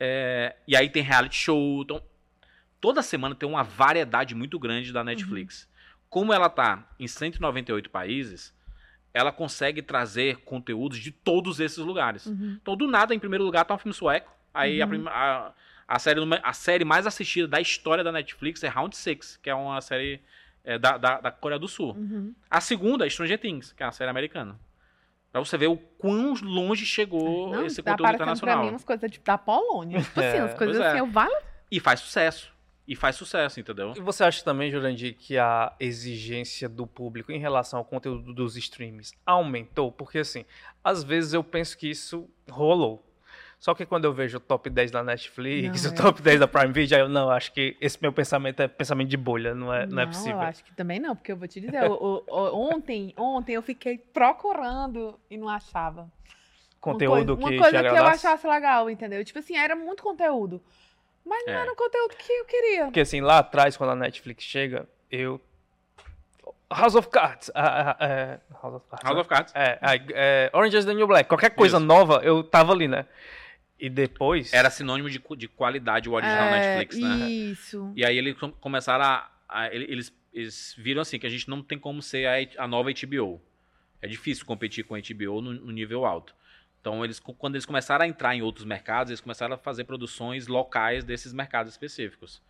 É, 0.00 0.56
e 0.66 0.74
aí 0.74 0.88
tem 0.88 1.02
reality 1.02 1.36
show, 1.36 1.82
então 1.82 2.02
toda 2.80 3.02
semana 3.02 3.34
tem 3.34 3.46
uma 3.48 3.62
variedade 3.62 4.34
muito 4.34 4.58
grande 4.58 4.90
da 4.92 5.04
Netflix. 5.04 5.68
Como 6.08 6.32
ela 6.32 6.48
tá 6.48 6.86
em 6.98 7.06
198 7.06 7.90
países, 7.90 8.54
ela 9.14 9.30
consegue 9.32 9.82
trazer 9.82 10.36
conteúdos 10.38 10.98
de 10.98 11.10
todos 11.10 11.60
esses 11.60 11.78
lugares. 11.78 12.26
Uhum. 12.26 12.58
Então, 12.60 12.76
do 12.76 12.86
nada, 12.86 13.14
em 13.14 13.18
primeiro 13.18 13.44
lugar, 13.44 13.64
tá 13.64 13.74
um 13.74 13.78
filme 13.78 13.94
sueco. 13.94 14.30
Aí 14.54 14.80
a, 14.80 14.84
Uhum. 14.84 14.90
prima- 14.90 15.10
a, 15.10 15.52
a 15.88 15.98
série, 15.98 16.20
a 16.42 16.52
série 16.52 16.84
mais 16.84 17.06
assistida 17.06 17.46
da 17.48 17.60
história 17.60 18.02
da 18.04 18.10
Netflix 18.12 18.62
é 18.64 18.68
Round 18.68 18.96
Six, 18.96 19.36
que 19.36 19.50
é 19.50 19.54
uma 19.54 19.80
série 19.80 20.20
é, 20.64 20.78
da, 20.78 20.96
da, 20.96 21.20
da 21.20 21.30
Coreia 21.30 21.58
do 21.58 21.66
Sul. 21.68 21.92
Uhum. 21.94 22.34
A 22.50 22.60
segunda 22.60 23.06
é 23.06 23.10
Stranger 23.10 23.38
Things, 23.38 23.72
que 23.72 23.82
é 23.82 23.86
uma 23.86 23.92
série 23.92 24.10
americana. 24.10 24.58
Pra 25.32 25.40
você 25.40 25.56
ver 25.56 25.66
o 25.68 25.76
quão 25.76 26.34
longe 26.42 26.84
chegou 26.86 27.50
Não, 27.50 27.64
esse 27.66 27.82
tá 27.82 27.92
conteúdo 27.92 28.06
aparecendo 28.06 28.18
pra 28.26 28.32
internacional. 28.52 28.64
mim 28.64 28.70
umas 28.70 28.84
coisas 28.84 29.10
tipo, 29.10 29.24
da 29.24 29.38
Polônia. 29.38 30.00
Tipo 30.02 30.20
assim, 30.20 30.36
É, 30.36 30.42
umas 30.42 30.54
coisas 30.54 30.76
é. 30.78 30.88
assim, 30.88 30.98
eu 30.98 31.06
vale. 31.06 31.34
E 31.70 31.80
faz 31.80 32.00
sucesso. 32.00 32.51
E 32.86 32.96
faz 32.96 33.14
sucesso, 33.16 33.60
entendeu? 33.60 33.92
E 33.96 34.00
você 34.00 34.24
acha 34.24 34.42
também, 34.44 34.70
Jurandir, 34.70 35.14
que 35.16 35.38
a 35.38 35.72
exigência 35.78 36.68
do 36.68 36.84
público 36.86 37.30
em 37.30 37.38
relação 37.38 37.78
ao 37.78 37.84
conteúdo 37.84 38.34
dos 38.34 38.56
streams 38.56 39.12
aumentou? 39.24 39.92
Porque, 39.92 40.18
assim, 40.18 40.44
às 40.82 41.04
vezes 41.04 41.32
eu 41.32 41.44
penso 41.44 41.78
que 41.78 41.88
isso 41.88 42.28
rolou. 42.50 43.06
Só 43.60 43.72
que 43.74 43.86
quando 43.86 44.04
eu 44.06 44.12
vejo 44.12 44.38
o 44.38 44.40
top 44.40 44.68
10 44.68 44.90
da 44.90 45.04
Netflix, 45.04 45.84
Não, 45.84 45.90
o 45.92 45.94
é. 45.94 45.96
top 45.96 46.20
10 46.20 46.40
da 46.40 46.48
Prime 46.48 46.72
Video, 46.72 46.98
eu 46.98 47.08
não, 47.08 47.30
acho 47.30 47.52
que 47.52 47.76
esse 47.80 47.96
meu 48.02 48.12
pensamento 48.12 48.60
é 48.60 48.66
pensamento 48.66 49.08
de 49.08 49.16
bolha, 49.16 49.54
não 49.54 49.72
é, 49.72 49.86
não, 49.86 50.02
é 50.02 50.06
possível. 50.06 50.32
eu 50.32 50.40
acho 50.40 50.64
que 50.64 50.74
também 50.74 50.98
não, 50.98 51.14
porque 51.14 51.30
eu 51.30 51.36
vou 51.36 51.46
te 51.46 51.60
dizer, 51.60 51.84
o- 51.88 51.94
o- 51.94 52.24
o- 52.26 52.72
ontem, 52.74 53.14
ontem 53.16 53.52
eu 53.54 53.62
fiquei 53.62 53.96
procurando 53.98 55.16
e 55.30 55.36
não 55.38 55.48
achava. 55.48 56.10
Conteúdo 56.80 57.34
uma 57.34 57.36
coisa, 57.36 57.36
que 57.36 57.40
uma 57.56 57.62
coisa 57.70 57.80
que 57.82 57.88
eu 58.00 58.04
achasse 58.06 58.46
legal, 58.48 58.90
entendeu? 58.90 59.24
Tipo 59.24 59.38
assim, 59.38 59.56
era 59.56 59.76
muito 59.76 60.02
conteúdo. 60.02 60.60
Mas 61.24 61.44
não 61.46 61.52
É. 61.54 61.56
era 61.62 61.72
o 61.72 61.76
conteúdo 61.76 62.16
que 62.16 62.32
eu 62.32 62.44
queria. 62.44 62.84
Porque 62.86 63.00
assim, 63.00 63.20
lá 63.20 63.38
atrás, 63.38 63.76
quando 63.76 63.90
a 63.90 63.96
Netflix 63.96 64.44
chega, 64.44 64.88
eu. 65.10 65.40
House 66.70 66.94
of 66.94 67.08
Cards. 67.08 67.50
ah, 67.54 67.96
ah, 67.98 68.06
é, 68.06 68.40
House 68.62 68.74
of 68.76 68.86
Cards. 68.88 69.04
House 69.04 69.14
né? 69.14 69.20
of 69.20 69.28
Cards. 69.28 69.52
É, 69.54 69.78
é, 69.82 70.04
é, 70.14 70.50
Orange 70.54 70.76
is 70.78 70.84
the 70.84 70.94
New 70.94 71.06
Black. 71.06 71.28
Qualquer 71.28 71.50
coisa 71.50 71.76
Isso. 71.76 71.84
nova, 71.86 72.20
eu 72.24 72.42
tava 72.42 72.72
ali, 72.72 72.88
né? 72.88 73.06
E 73.78 73.90
depois. 73.90 74.52
Era 74.52 74.70
sinônimo 74.70 75.10
de, 75.10 75.22
de 75.36 75.48
qualidade 75.48 76.08
o 76.08 76.12
original 76.12 76.46
É, 76.46 76.76
Netflix, 76.78 76.98
né? 76.98 77.28
Isso. 77.30 77.92
E 77.94 78.04
aí 78.04 78.16
eles 78.16 78.38
com- 78.38 78.52
começaram 78.52 79.04
a. 79.04 79.30
a- 79.48 79.74
ele- 79.74 79.84
eles, 79.90 80.12
eles 80.32 80.74
viram 80.78 81.02
assim 81.02 81.18
que 81.18 81.26
a 81.26 81.30
gente 81.30 81.48
não 81.50 81.62
tem 81.62 81.78
como 81.78 82.00
ser 82.00 82.26
a, 82.26 82.64
a 82.64 82.66
nova 82.68 82.90
HBO. 82.90 83.40
É 84.00 84.08
difícil 84.08 84.46
competir 84.46 84.84
com 84.84 84.94
a 84.94 84.98
HBO 84.98 85.40
no, 85.42 85.52
no 85.52 85.72
nível 85.72 86.04
alto. 86.06 86.34
Então, 86.82 87.04
eles, 87.04 87.20
quando 87.20 87.54
eles 87.54 87.64
começaram 87.64 88.04
a 88.04 88.08
entrar 88.08 88.34
em 88.34 88.42
outros 88.42 88.64
mercados, 88.66 89.08
eles 89.12 89.20
começaram 89.20 89.54
a 89.54 89.56
fazer 89.58 89.84
produções 89.84 90.48
locais 90.48 91.04
desses 91.04 91.32
mercados 91.32 91.72
específicos. 91.72 92.42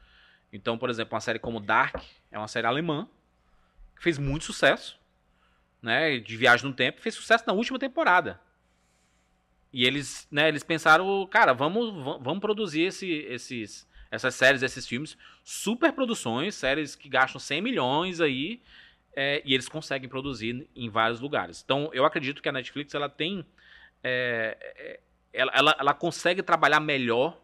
Então, 0.50 0.78
por 0.78 0.88
exemplo, 0.88 1.14
uma 1.14 1.20
série 1.20 1.38
como 1.38 1.60
Dark 1.60 2.02
é 2.30 2.38
uma 2.38 2.48
série 2.48 2.66
alemã 2.66 3.06
que 3.94 4.02
fez 4.02 4.16
muito 4.16 4.46
sucesso, 4.46 4.98
né? 5.82 6.18
De 6.18 6.34
viagem 6.34 6.66
no 6.66 6.72
tempo, 6.74 7.02
fez 7.02 7.14
sucesso 7.14 7.44
na 7.46 7.52
última 7.52 7.78
temporada. 7.78 8.40
E 9.70 9.84
eles, 9.84 10.26
né, 10.30 10.48
eles 10.48 10.62
pensaram, 10.62 11.26
cara, 11.26 11.52
vamos, 11.52 12.02
va- 12.02 12.16
vamos 12.18 12.40
produzir 12.40 12.82
esse- 12.82 13.10
esses, 13.28 13.86
essas 14.10 14.34
séries, 14.34 14.62
esses 14.62 14.86
filmes, 14.86 15.16
super 15.44 15.92
produções, 15.92 16.54
séries 16.54 16.96
que 16.96 17.08
gastam 17.08 17.38
100 17.38 17.60
milhões 17.60 18.18
aí, 18.20 18.62
é, 19.14 19.42
e 19.44 19.52
eles 19.52 19.68
conseguem 19.68 20.08
produzir 20.08 20.66
em 20.74 20.88
vários 20.88 21.20
lugares. 21.20 21.62
Então, 21.62 21.90
eu 21.92 22.04
acredito 22.06 22.40
que 22.42 22.48
a 22.48 22.52
Netflix 22.52 22.94
ela 22.94 23.10
tem, 23.10 23.44
é, 24.02 24.56
é, 24.76 25.00
ela, 25.32 25.52
ela, 25.54 25.76
ela 25.78 25.94
consegue 25.94 26.42
trabalhar 26.42 26.80
melhor 26.80 27.40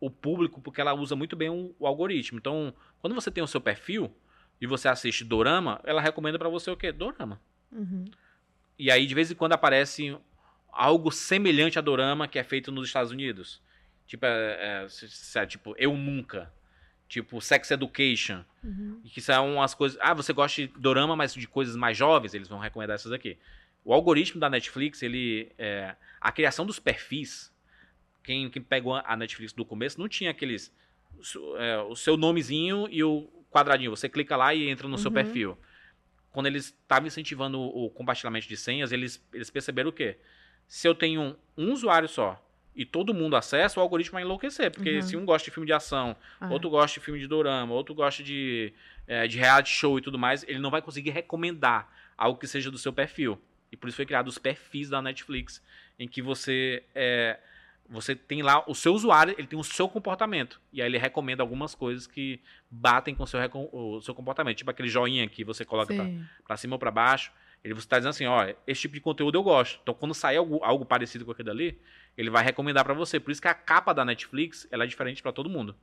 o 0.00 0.10
público 0.10 0.60
porque 0.60 0.80
ela 0.80 0.94
usa 0.94 1.16
muito 1.16 1.36
bem 1.36 1.48
o, 1.48 1.74
o 1.78 1.86
algoritmo. 1.86 2.38
Então, 2.38 2.72
quando 3.00 3.14
você 3.14 3.30
tem 3.30 3.42
o 3.42 3.48
seu 3.48 3.60
perfil 3.60 4.12
e 4.60 4.66
você 4.66 4.88
assiste 4.88 5.24
Dorama, 5.24 5.80
ela 5.84 6.00
recomenda 6.00 6.38
pra 6.38 6.48
você 6.48 6.70
o 6.70 6.76
quê? 6.76 6.92
Dorama. 6.92 7.40
Uhum. 7.72 8.04
E 8.78 8.90
aí, 8.90 9.06
de 9.06 9.14
vez 9.14 9.30
em 9.30 9.34
quando, 9.34 9.52
aparece 9.52 10.16
algo 10.70 11.10
semelhante 11.10 11.78
a 11.78 11.82
Dorama 11.82 12.28
que 12.28 12.38
é 12.38 12.44
feito 12.44 12.70
nos 12.70 12.86
Estados 12.86 13.10
Unidos. 13.10 13.60
Tipo, 14.06 14.26
é, 14.26 14.86
é, 14.86 15.40
é, 15.40 15.46
tipo 15.46 15.74
Eu 15.76 15.96
Nunca. 15.96 16.52
Tipo, 17.08 17.40
Sex 17.40 17.70
Education. 17.70 18.44
Uhum. 18.62 19.00
Que 19.04 19.20
são 19.20 19.54
umas 19.54 19.74
coisas. 19.74 19.98
Ah, 20.00 20.14
você 20.14 20.32
gosta 20.32 20.62
de 20.62 20.68
Dorama, 20.68 21.16
mas 21.16 21.34
de 21.34 21.48
coisas 21.48 21.74
mais 21.74 21.96
jovens, 21.96 22.34
eles 22.34 22.48
vão 22.48 22.58
recomendar 22.58 22.94
essas 22.94 23.12
aqui. 23.12 23.38
O 23.84 23.92
algoritmo 23.94 24.40
da 24.40 24.50
Netflix, 24.50 25.02
ele. 25.02 25.50
é, 25.58 25.94
a 26.20 26.30
criação 26.32 26.66
dos 26.66 26.78
perfis. 26.78 27.52
Quem, 28.24 28.50
quem 28.50 28.60
pegou 28.60 28.94
a 28.94 29.16
Netflix 29.16 29.52
do 29.52 29.64
começo 29.64 29.98
não 30.00 30.08
tinha 30.08 30.30
aqueles. 30.30 30.72
é, 31.58 31.78
o 31.78 31.96
seu 31.96 32.16
nomezinho 32.16 32.86
e 32.90 33.02
o 33.02 33.28
quadradinho. 33.50 33.90
Você 33.90 34.08
clica 34.08 34.36
lá 34.36 34.54
e 34.54 34.68
entra 34.68 34.86
no 34.86 34.98
seu 34.98 35.08
Uhum. 35.08 35.14
perfil. 35.14 35.58
Quando 36.30 36.46
eles 36.46 36.66
estavam 36.66 37.06
incentivando 37.08 37.58
o, 37.58 37.88
compartilhamento 37.90 38.46
de 38.46 38.56
senhas, 38.56 38.92
eles, 38.92 39.26
eles 39.32 39.50
perceberam 39.50 39.88
o 39.88 39.92
quê? 39.92 40.18
Se 40.68 40.86
eu 40.86 40.94
tenho 40.94 41.34
um 41.56 41.72
usuário 41.72 42.08
só 42.08 42.44
e 42.76 42.84
todo 42.84 43.14
mundo 43.14 43.34
acessa, 43.34 43.80
o 43.80 43.82
algoritmo 43.82 44.12
vai 44.12 44.22
enlouquecer. 44.22 44.70
Porque 44.70 44.96
Uhum. 44.96 45.02
se 45.02 45.16
um 45.16 45.24
gosta 45.24 45.46
de 45.46 45.50
filme 45.50 45.66
de 45.66 45.72
ação, 45.72 46.14
Ah. 46.40 46.50
outro 46.50 46.68
gosta 46.70 47.00
de 47.00 47.04
filme 47.04 47.18
de 47.18 47.26
dorama, 47.26 47.72
outro 47.72 47.94
gosta 47.94 48.22
de, 48.22 48.72
é, 49.06 49.26
de 49.26 49.38
reality 49.38 49.70
show 49.70 49.98
e 49.98 50.02
tudo 50.02 50.18
mais, 50.18 50.44
ele 50.46 50.58
não 50.58 50.70
vai 50.70 50.82
conseguir 50.82 51.10
recomendar 51.10 51.90
algo 52.16 52.38
que 52.38 52.46
seja 52.46 52.70
do 52.70 52.76
seu 52.78 52.92
perfil. 52.92 53.40
E 53.70 53.76
por 53.76 53.88
isso 53.88 53.96
foi 53.96 54.06
criado 54.06 54.28
os 54.28 54.38
perfis 54.38 54.88
da 54.88 55.02
Netflix, 55.02 55.62
em 55.98 56.08
que 56.08 56.22
você 56.22 56.82
é, 56.94 57.38
você 57.88 58.14
tem 58.14 58.42
lá 58.42 58.62
o 58.66 58.74
seu 58.74 58.92
usuário, 58.92 59.34
ele 59.38 59.46
tem 59.46 59.58
o 59.58 59.64
seu 59.64 59.88
comportamento. 59.88 60.60
E 60.72 60.82
aí 60.82 60.88
ele 60.88 60.98
recomenda 60.98 61.42
algumas 61.42 61.74
coisas 61.74 62.06
que 62.06 62.40
batem 62.70 63.14
com 63.14 63.22
o 63.22 63.26
seu, 63.26 63.40
o 63.72 64.00
seu 64.02 64.14
comportamento. 64.14 64.58
Tipo 64.58 64.70
aquele 64.70 64.88
joinha 64.88 65.26
que 65.26 65.42
você 65.42 65.64
coloca 65.64 65.94
pra, 66.44 66.56
cima 66.56 66.74
ou 66.74 66.78
pra 66.78 66.90
baixo. 66.90 67.32
Ele 67.64 67.74
você 67.74 67.88
tá 67.88 67.98
dizendo 67.98 68.10
assim, 68.10 68.26
ó, 68.26 68.46
esse 68.66 68.82
tipo 68.82 68.94
de 68.94 69.00
conteúdo 69.00 69.38
eu 69.38 69.42
gosto. 69.42 69.80
Então 69.82 69.94
quando 69.94 70.14
sair 70.14 70.36
algo, 70.36 70.62
algo 70.62 70.84
parecido 70.84 71.24
com 71.24 71.32
aquele 71.32 71.50
ali, 71.50 71.80
ele 72.16 72.28
vai 72.28 72.44
recomendar 72.44 72.84
pra 72.84 72.94
você. 72.94 73.18
Por 73.18 73.30
isso 73.30 73.40
que 73.40 73.48
a 73.48 73.54
capa 73.54 73.94
da 73.94 74.04
Netflix, 74.04 74.68
ela 74.70 74.84
é 74.84 74.86
diferente 74.86 75.22
pra 75.22 75.32
todo 75.32 75.48
mundo. 75.48 75.74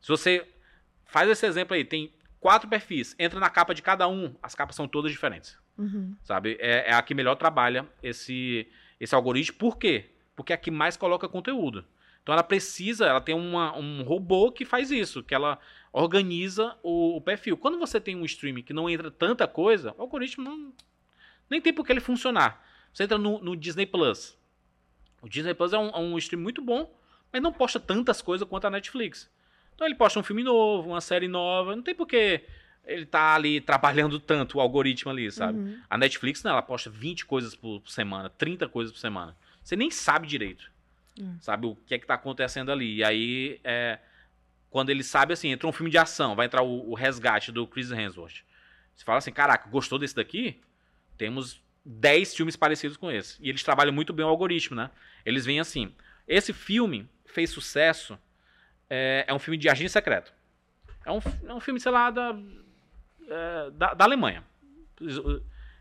Se 0.00 0.08
você 0.08 0.46
faz 1.06 1.28
esse 1.30 1.46
exemplo 1.46 1.74
aí, 1.74 1.84
tem 1.84 2.12
quatro 2.38 2.68
perfis, 2.68 3.16
entra 3.18 3.40
na 3.40 3.48
capa 3.48 3.74
de 3.74 3.80
cada 3.80 4.06
um, 4.06 4.34
as 4.42 4.54
capas 4.54 4.76
são 4.76 4.86
todas 4.86 5.10
diferentes, 5.10 5.58
Uhum. 5.78 6.16
sabe? 6.24 6.56
É, 6.60 6.90
é 6.90 6.92
a 6.94 7.02
que 7.02 7.14
melhor 7.14 7.34
trabalha 7.36 7.86
esse, 8.02 8.66
esse 8.98 9.14
algoritmo. 9.14 9.58
Por 9.58 9.76
quê? 9.76 10.06
Porque 10.34 10.52
é 10.52 10.56
a 10.56 10.58
que 10.58 10.70
mais 10.70 10.96
coloca 10.96 11.28
conteúdo. 11.28 11.84
Então 12.22 12.32
ela 12.32 12.42
precisa, 12.42 13.06
ela 13.06 13.20
tem 13.20 13.34
uma- 13.34 13.76
um 13.76 14.02
robô 14.02 14.50
que 14.50 14.64
faz 14.64 14.90
isso, 14.90 15.22
que 15.22 15.34
ela 15.34 15.58
organiza 15.92 16.76
o, 16.82 17.16
o 17.16 17.20
perfil. 17.20 17.56
Quando 17.56 17.78
você 17.78 18.00
tem 18.00 18.16
um 18.16 18.24
streaming 18.24 18.62
que 18.62 18.72
não 18.72 18.88
entra 18.90 19.10
tanta 19.10 19.46
coisa, 19.46 19.94
o 19.96 20.02
algoritmo 20.02 20.44
não, 20.44 20.72
nem 21.48 21.60
tem 21.60 21.72
por 21.72 21.86
que 21.86 21.92
ele 21.92 22.00
funcionar. 22.00 22.64
Você 22.92 23.04
entra 23.04 23.16
no, 23.18 23.38
no 23.40 23.56
Disney 23.56 23.86
Plus. 23.86 24.36
O 25.22 25.28
Disney 25.28 25.54
Plus 25.54 25.72
é 25.72 25.78
um, 25.78 25.88
é 25.90 25.98
um 25.98 26.18
stream 26.18 26.40
muito 26.42 26.60
bom, 26.62 26.92
mas 27.32 27.40
não 27.42 27.52
posta 27.52 27.78
tantas 27.78 28.20
coisas 28.20 28.48
quanto 28.48 28.66
a 28.66 28.70
Netflix. 28.70 29.30
Então 29.74 29.86
ele 29.86 29.94
posta 29.94 30.18
um 30.18 30.22
filme 30.22 30.42
novo, 30.42 30.88
uma 30.90 31.00
série 31.00 31.28
nova, 31.28 31.76
não 31.76 31.82
tem 31.82 31.94
por 31.94 32.06
que 32.06 32.42
ele 32.86 33.04
tá 33.04 33.34
ali 33.34 33.60
trabalhando 33.60 34.20
tanto 34.20 34.58
o 34.58 34.60
algoritmo 34.60 35.10
ali, 35.10 35.30
sabe? 35.30 35.58
Uhum. 35.58 35.80
A 35.90 35.98
Netflix, 35.98 36.42
não, 36.42 36.52
ela 36.52 36.62
posta 36.62 36.88
20 36.88 37.26
coisas 37.26 37.54
por 37.54 37.82
semana, 37.86 38.30
30 38.30 38.68
coisas 38.68 38.92
por 38.92 39.00
semana. 39.00 39.36
Você 39.62 39.74
nem 39.74 39.90
sabe 39.90 40.26
direito. 40.26 40.70
Hum. 41.20 41.36
Sabe 41.40 41.66
o 41.66 41.74
que 41.74 41.94
é 41.94 41.98
que 41.98 42.06
tá 42.06 42.14
acontecendo 42.14 42.70
ali. 42.70 42.96
E 42.96 43.04
aí, 43.04 43.60
é, 43.64 43.98
quando 44.70 44.90
ele 44.90 45.02
sabe 45.02 45.32
assim, 45.32 45.50
entrou 45.50 45.70
um 45.70 45.72
filme 45.72 45.90
de 45.90 45.98
ação, 45.98 46.36
vai 46.36 46.46
entrar 46.46 46.62
o, 46.62 46.90
o 46.90 46.94
resgate 46.94 47.50
do 47.50 47.66
Chris 47.66 47.90
Hemsworth. 47.90 48.44
Você 48.94 49.04
fala 49.04 49.18
assim, 49.18 49.32
caraca, 49.32 49.68
gostou 49.68 49.98
desse 49.98 50.14
daqui? 50.14 50.60
Temos 51.18 51.60
10 51.84 52.36
filmes 52.36 52.56
parecidos 52.56 52.96
com 52.96 53.10
esse. 53.10 53.36
E 53.40 53.48
eles 53.48 53.62
trabalham 53.62 53.92
muito 53.92 54.12
bem 54.12 54.24
o 54.24 54.28
algoritmo, 54.28 54.76
né? 54.76 54.90
Eles 55.24 55.44
vêm 55.44 55.58
assim, 55.58 55.92
esse 56.28 56.52
filme 56.52 57.08
fez 57.24 57.50
sucesso, 57.50 58.18
é, 58.88 59.24
é 59.26 59.34
um 59.34 59.38
filme 59.38 59.58
de 59.58 59.68
agente 59.68 59.90
secreto. 59.90 60.32
É 61.04 61.10
um, 61.10 61.20
é 61.46 61.54
um 61.54 61.60
filme, 61.60 61.80
sei 61.80 61.92
lá, 61.92 62.10
da, 62.10 62.36
é, 63.28 63.70
da, 63.72 63.94
da 63.94 64.04
Alemanha. 64.04 64.44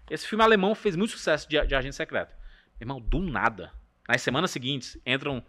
Esse 0.09 0.27
filme 0.27 0.43
alemão 0.43 0.75
fez 0.75 0.95
muito 0.95 1.11
sucesso 1.11 1.49
de, 1.49 1.59
de 1.65 1.75
agente 1.75 1.95
secreto. 1.95 2.33
Irmão, 2.79 2.99
do 2.99 3.19
nada. 3.19 3.71
Nas 4.07 4.21
semanas 4.21 4.51
seguintes, 4.51 4.97
entram 5.05 5.43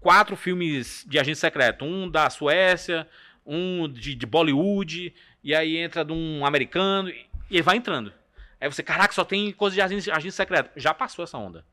quatro 0.00 0.36
filmes 0.36 1.04
de 1.08 1.18
agente 1.18 1.38
secreto. 1.38 1.84
Um 1.84 2.10
da 2.10 2.28
Suécia, 2.28 3.08
um 3.46 3.88
de, 3.88 4.14
de 4.14 4.26
Bollywood, 4.26 5.14
e 5.42 5.54
aí 5.54 5.76
entra 5.78 6.04
de 6.04 6.12
um 6.12 6.44
americano, 6.44 7.08
e, 7.08 7.26
ele 7.50 7.62
vai 7.62 7.76
entrando. 7.76 8.12
Aí 8.60 8.70
você, 8.70 8.82
caraca, 8.82 9.12
só 9.14 9.24
tem 9.24 9.50
coisa 9.52 9.74
de 9.74 9.80
agente, 9.80 10.10
agente 10.10 10.34
secreto. 10.34 10.70
Já 10.78 10.92
passou 10.92 11.22
essa 11.24 11.38
onda. 11.38 11.64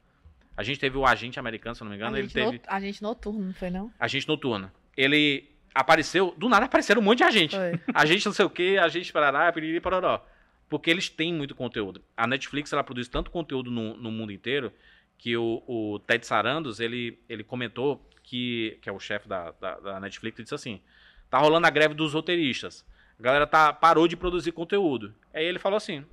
A 0.56 0.64
gente 0.64 0.80
teve 0.80 0.98
o 0.98 1.06
agente 1.06 1.40
americano, 1.40 1.76
se 1.76 1.82
não 1.84 1.90
me 1.90 1.96
engano, 1.96 2.16
ele 2.18 2.26
Agente 2.28 2.34
teve 2.34 2.58
no- 2.58 2.62
Agente 2.68 3.02
noturno, 3.02 3.46
não 3.46 3.54
foi, 3.54 3.70
não? 3.70 3.92
agente 4.00 4.28
noturno. 4.28 4.72
Ele 4.96 5.50
apareceu, 5.74 6.34
do 6.38 6.50
nada 6.50 6.66
apareceram 6.66 7.02
um 7.02 7.04
monte 7.04 7.20
de 7.20 7.24
agente. 7.24 7.56
Foi. 7.56 7.80
Agente 7.94 8.26
não 8.26 8.34
sei 8.34 8.46
o 8.46 8.50
que, 8.50 8.78
agente 8.78 9.12
parará, 9.12 9.52
piriri, 9.52 9.80
pararó. 9.80 10.26
Porque 10.68 10.90
eles 10.90 11.10
têm 11.10 11.34
muito 11.34 11.56
conteúdo. 11.56 12.04
A 12.16 12.28
Netflix, 12.28 12.72
ela 12.72 12.84
produz 12.84 13.08
tanto 13.08 13.32
conteúdo 13.32 13.72
no, 13.72 13.96
no 13.98 14.12
mundo 14.12 14.32
inteiro, 14.32 14.72
que 15.18 15.36
o, 15.36 15.64
o 15.68 16.00
Ted 16.00 16.26
Sarandos, 16.26 16.80
ele, 16.80 17.20
ele 17.28 17.44
comentou 17.44 18.08
que, 18.24 18.78
que 18.82 18.90
é 18.90 18.92
o 18.92 19.00
chefe 19.00 19.28
da, 19.28 19.52
da, 19.60 19.80
da 19.80 20.00
Netflix, 20.00 20.38
ele 20.38 20.44
disse 20.44 20.56
assim, 20.56 20.82
tá 21.30 21.40
rolando 21.40 21.66
a 21.66 21.70
greve 21.70 21.94
dos 21.94 22.14
roteiristas. 22.14 22.86
A 23.20 23.24
galera 23.24 23.48
tá, 23.48 23.74
parou 23.74 24.08
de 24.08 24.16
produzir 24.16 24.52
conteúdo. 24.52 25.14
Aí 25.34 25.44
ele 25.44 25.60
falou 25.60 25.78
assim, 25.78 26.06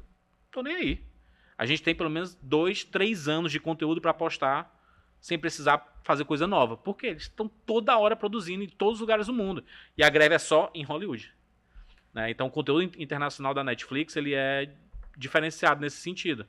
tô 0.51 0.63
nem 0.63 0.75
aí. 0.75 1.05
A 1.57 1.65
gente 1.65 1.83
tem 1.83 1.95
pelo 1.95 2.11
menos 2.11 2.35
dois, 2.43 2.85
três 2.85 3.29
anos 3.29 3.53
de 3.53 3.61
conteúdo 3.61 4.01
pra 4.01 4.13
postar 4.13 4.76
sem 5.27 5.37
precisar 5.37 5.85
fazer 6.05 6.25
coisa 6.25 6.47
nova. 6.47 6.77
Porque 6.77 7.09
eles 7.09 7.23
estão 7.23 7.49
toda 7.49 7.99
hora 7.99 8.15
produzindo 8.15 8.63
em 8.63 8.69
todos 8.69 8.95
os 8.95 9.01
lugares 9.01 9.27
do 9.27 9.33
mundo. 9.33 9.65
E 9.99 10.05
a 10.05 10.09
greve 10.09 10.37
é 10.37 10.39
só 10.39 10.71
em 10.73 10.85
Hollywood. 10.85 11.35
Né? 12.15 12.31
Então 12.31 12.47
o 12.47 12.51
conteúdo 12.51 12.85
internacional 12.97 13.53
da 13.53 13.65
Netflix 13.65 14.15
ele 14.15 14.35
é 14.35 14.73
diferenciado 15.17 15.81
nesse 15.81 15.97
sentido. 15.97 16.47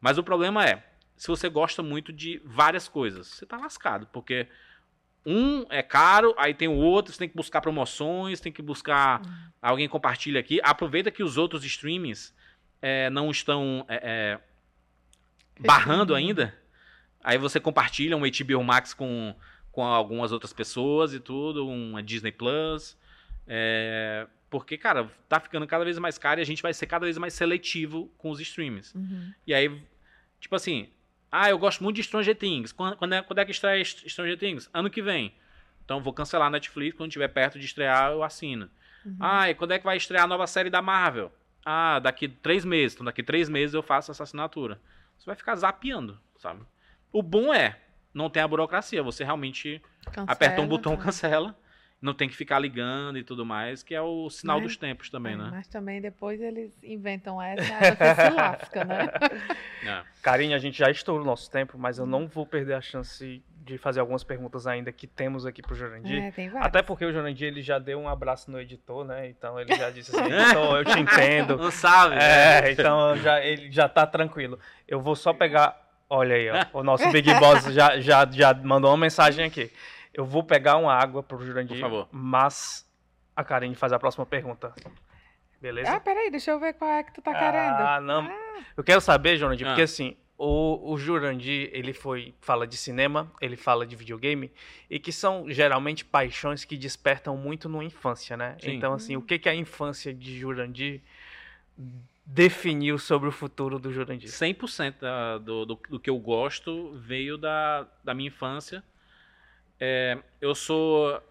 Mas 0.00 0.18
o 0.18 0.24
problema 0.24 0.64
é, 0.66 0.82
se 1.16 1.28
você 1.28 1.48
gosta 1.48 1.80
muito 1.80 2.12
de 2.12 2.42
várias 2.44 2.88
coisas, 2.88 3.28
você 3.28 3.44
está 3.44 3.56
lascado, 3.56 4.08
porque 4.12 4.48
um 5.24 5.64
é 5.70 5.80
caro, 5.80 6.34
aí 6.36 6.52
tem 6.52 6.66
o 6.66 6.74
outro, 6.74 7.12
você 7.12 7.20
tem 7.20 7.28
que 7.28 7.36
buscar 7.36 7.60
promoções, 7.60 8.40
tem 8.40 8.50
que 8.50 8.62
buscar 8.62 9.24
uhum. 9.24 9.32
alguém 9.62 9.88
compartilha 9.88 10.40
aqui. 10.40 10.58
Aproveita 10.64 11.12
que 11.12 11.22
os 11.22 11.36
outros 11.36 11.64
streamings 11.64 12.34
é, 12.82 13.10
não 13.10 13.30
estão 13.30 13.86
é, 13.88 14.00
é, 14.02 15.62
barrando 15.64 16.16
ainda. 16.16 16.52
Aí 17.22 17.38
você 17.38 17.58
compartilha 17.58 18.16
um 18.16 18.20
HBO 18.20 18.62
Max 18.62 18.94
com, 18.94 19.34
com 19.72 19.84
algumas 19.84 20.32
outras 20.32 20.52
pessoas 20.52 21.12
e 21.12 21.20
tudo, 21.20 21.68
uma 21.68 22.02
Disney 22.02 22.32
Plus. 22.32 22.96
É, 23.46 24.26
porque, 24.50 24.78
cara, 24.78 25.10
tá 25.28 25.40
ficando 25.40 25.66
cada 25.66 25.84
vez 25.84 25.98
mais 25.98 26.16
caro 26.18 26.40
e 26.40 26.42
a 26.42 26.46
gente 26.46 26.62
vai 26.62 26.72
ser 26.72 26.86
cada 26.86 27.04
vez 27.04 27.18
mais 27.18 27.34
seletivo 27.34 28.10
com 28.18 28.30
os 28.30 28.40
streams. 28.40 28.96
Uhum. 28.96 29.32
E 29.46 29.52
aí, 29.52 29.82
tipo 30.40 30.54
assim, 30.54 30.88
ah, 31.30 31.50
eu 31.50 31.58
gosto 31.58 31.82
muito 31.82 31.96
de 31.96 32.02
Stranger 32.02 32.36
Things. 32.36 32.72
Quando, 32.72 32.96
quando, 32.96 33.12
é, 33.14 33.22
quando 33.22 33.38
é 33.38 33.44
que 33.44 33.50
estreia 33.50 33.84
Stranger 33.84 34.38
Things? 34.38 34.70
Ano 34.72 34.88
que 34.88 35.02
vem. 35.02 35.34
Então 35.84 36.02
vou 36.02 36.12
cancelar 36.12 36.48
a 36.48 36.50
Netflix, 36.50 36.96
quando 36.96 37.10
estiver 37.10 37.28
perto 37.28 37.58
de 37.58 37.64
estrear, 37.64 38.12
eu 38.12 38.22
assino. 38.22 38.70
Uhum. 39.04 39.16
Ah, 39.20 39.50
e 39.50 39.54
quando 39.54 39.72
é 39.72 39.78
que 39.78 39.84
vai 39.84 39.96
estrear 39.96 40.24
a 40.24 40.26
nova 40.26 40.46
série 40.46 40.70
da 40.70 40.82
Marvel? 40.82 41.32
Ah, 41.64 41.98
daqui 41.98 42.28
três 42.28 42.64
meses. 42.64 42.94
Então 42.94 43.04
daqui 43.04 43.22
três 43.22 43.48
meses 43.48 43.74
eu 43.74 43.82
faço 43.82 44.10
essa 44.10 44.22
assinatura. 44.22 44.80
Você 45.18 45.26
vai 45.26 45.36
ficar 45.36 45.56
zapeando, 45.56 46.18
sabe? 46.36 46.62
O 47.12 47.22
bom 47.22 47.52
é, 47.52 47.78
não 48.12 48.30
tem 48.30 48.42
a 48.42 48.48
burocracia. 48.48 49.02
Você 49.02 49.24
realmente 49.24 49.82
cancela, 50.06 50.26
aperta 50.32 50.60
um 50.60 50.66
botão, 50.66 50.96
tá. 50.96 51.04
cancela 51.04 51.56
não 52.00 52.14
tem 52.14 52.28
que 52.28 52.36
ficar 52.36 52.58
ligando 52.58 53.18
e 53.18 53.24
tudo 53.24 53.44
mais, 53.44 53.82
que 53.82 53.94
é 53.94 54.00
o 54.00 54.30
sinal 54.30 54.58
mas, 54.58 54.68
dos 54.68 54.76
tempos 54.76 55.10
também, 55.10 55.34
é, 55.34 55.36
né? 55.36 55.48
Mas 55.50 55.66
também 55.66 56.00
depois 56.00 56.40
eles 56.40 56.72
inventam 56.82 57.42
essa 57.42 57.62
e 57.62 57.96
você 57.96 58.14
se 58.14 58.30
lasca, 58.30 58.84
né? 58.84 59.06
É. 59.84 60.02
Karine, 60.22 60.54
a 60.54 60.58
gente 60.58 60.76
já 60.76 60.90
estourou 60.90 61.22
o 61.22 61.26
nosso 61.26 61.50
tempo, 61.50 61.78
mas 61.78 61.98
eu 61.98 62.04
não 62.04 62.26
vou 62.26 62.44
perder 62.44 62.74
a 62.74 62.80
chance 62.80 63.42
de 63.64 63.78
fazer 63.78 64.00
algumas 64.00 64.24
perguntas 64.24 64.66
ainda 64.66 64.90
que 64.92 65.06
temos 65.06 65.46
aqui 65.46 65.62
pro 65.62 65.74
Jurandir. 65.74 66.22
É, 66.22 66.30
tem 66.30 66.50
Até 66.56 66.82
porque 66.82 67.04
o 67.04 67.12
Jurandir 67.12 67.46
ele 67.46 67.62
já 67.62 67.78
deu 67.78 67.98
um 67.98 68.08
abraço 68.08 68.50
no 68.50 68.60
editor, 68.60 69.04
né? 69.04 69.28
Então 69.28 69.58
ele 69.58 69.74
já 69.74 69.88
disse 69.88 70.14
assim, 70.14 70.24
editor, 70.34 70.78
eu 70.78 70.84
te 70.84 70.98
entendo. 70.98 71.56
Não 71.56 71.70
sabe. 71.70 72.16
É, 72.16 72.62
né? 72.62 72.72
então 72.72 73.16
já, 73.18 73.40
ele 73.40 73.70
já 73.70 73.88
tá 73.88 74.06
tranquilo. 74.06 74.58
Eu 74.86 75.00
vou 75.00 75.14
só 75.14 75.32
pegar. 75.32 75.87
Olha 76.10 76.36
aí, 76.36 76.48
ó, 76.50 76.64
o 76.80 76.82
nosso 76.82 77.10
Big 77.10 77.32
Boss 77.34 77.64
já, 77.66 78.00
já, 78.00 78.26
já 78.30 78.54
mandou 78.54 78.90
uma 78.90 78.96
mensagem 78.96 79.44
aqui. 79.44 79.70
Eu 80.12 80.24
vou 80.24 80.42
pegar 80.42 80.76
uma 80.76 80.92
água 80.92 81.22
pro 81.22 81.44
Jurandir, 81.44 81.76
Por 81.76 81.80
favor. 81.80 82.08
mas 82.10 82.88
a 83.36 83.44
Karine 83.44 83.74
faz 83.74 83.92
a 83.92 83.98
próxima 83.98 84.26
pergunta. 84.26 84.74
Beleza? 85.60 85.92
Ah, 85.92 86.00
peraí, 86.00 86.30
deixa 86.30 86.50
eu 86.50 86.58
ver 86.58 86.74
qual 86.74 86.90
é 86.90 87.02
que 87.02 87.12
tu 87.12 87.20
tá 87.20 87.32
ah, 87.32 87.38
querendo. 87.38 87.80
Ah, 87.80 88.00
não. 88.00 88.30
Eu 88.76 88.82
quero 88.84 89.00
saber, 89.00 89.36
Jurandir, 89.36 89.66
ah. 89.66 89.70
porque 89.70 89.82
assim, 89.82 90.16
o, 90.36 90.92
o 90.92 90.96
Jurandir, 90.96 91.68
ele 91.72 91.92
foi, 91.92 92.32
fala 92.40 92.64
de 92.66 92.76
cinema, 92.76 93.30
ele 93.40 93.56
fala 93.56 93.84
de 93.84 93.96
videogame, 93.96 94.52
e 94.88 94.98
que 95.00 95.10
são 95.10 95.50
geralmente 95.50 96.04
paixões 96.04 96.64
que 96.64 96.76
despertam 96.76 97.36
muito 97.36 97.68
na 97.68 97.82
infância, 97.82 98.36
né? 98.36 98.56
Sim. 98.60 98.74
Então, 98.74 98.92
assim, 98.92 99.16
o 99.16 99.22
que, 99.22 99.38
que 99.38 99.48
a 99.48 99.54
infância 99.54 100.14
de 100.14 100.38
Jurandir 100.38 101.02
definiu 102.30 102.98
sobre 102.98 103.28
o 103.28 103.32
futuro 103.32 103.78
do 103.78 103.90
Jurandir? 103.90 104.28
100% 104.28 105.00
da, 105.00 105.38
do, 105.38 105.64
do, 105.64 105.80
do 105.88 105.98
que 105.98 106.10
eu 106.10 106.18
gosto 106.18 106.92
veio 106.98 107.38
da, 107.38 107.88
da 108.04 108.12
minha 108.12 108.28
infância 108.28 108.84
é, 109.80 110.18
eu 110.40 110.54
sou 110.54 111.22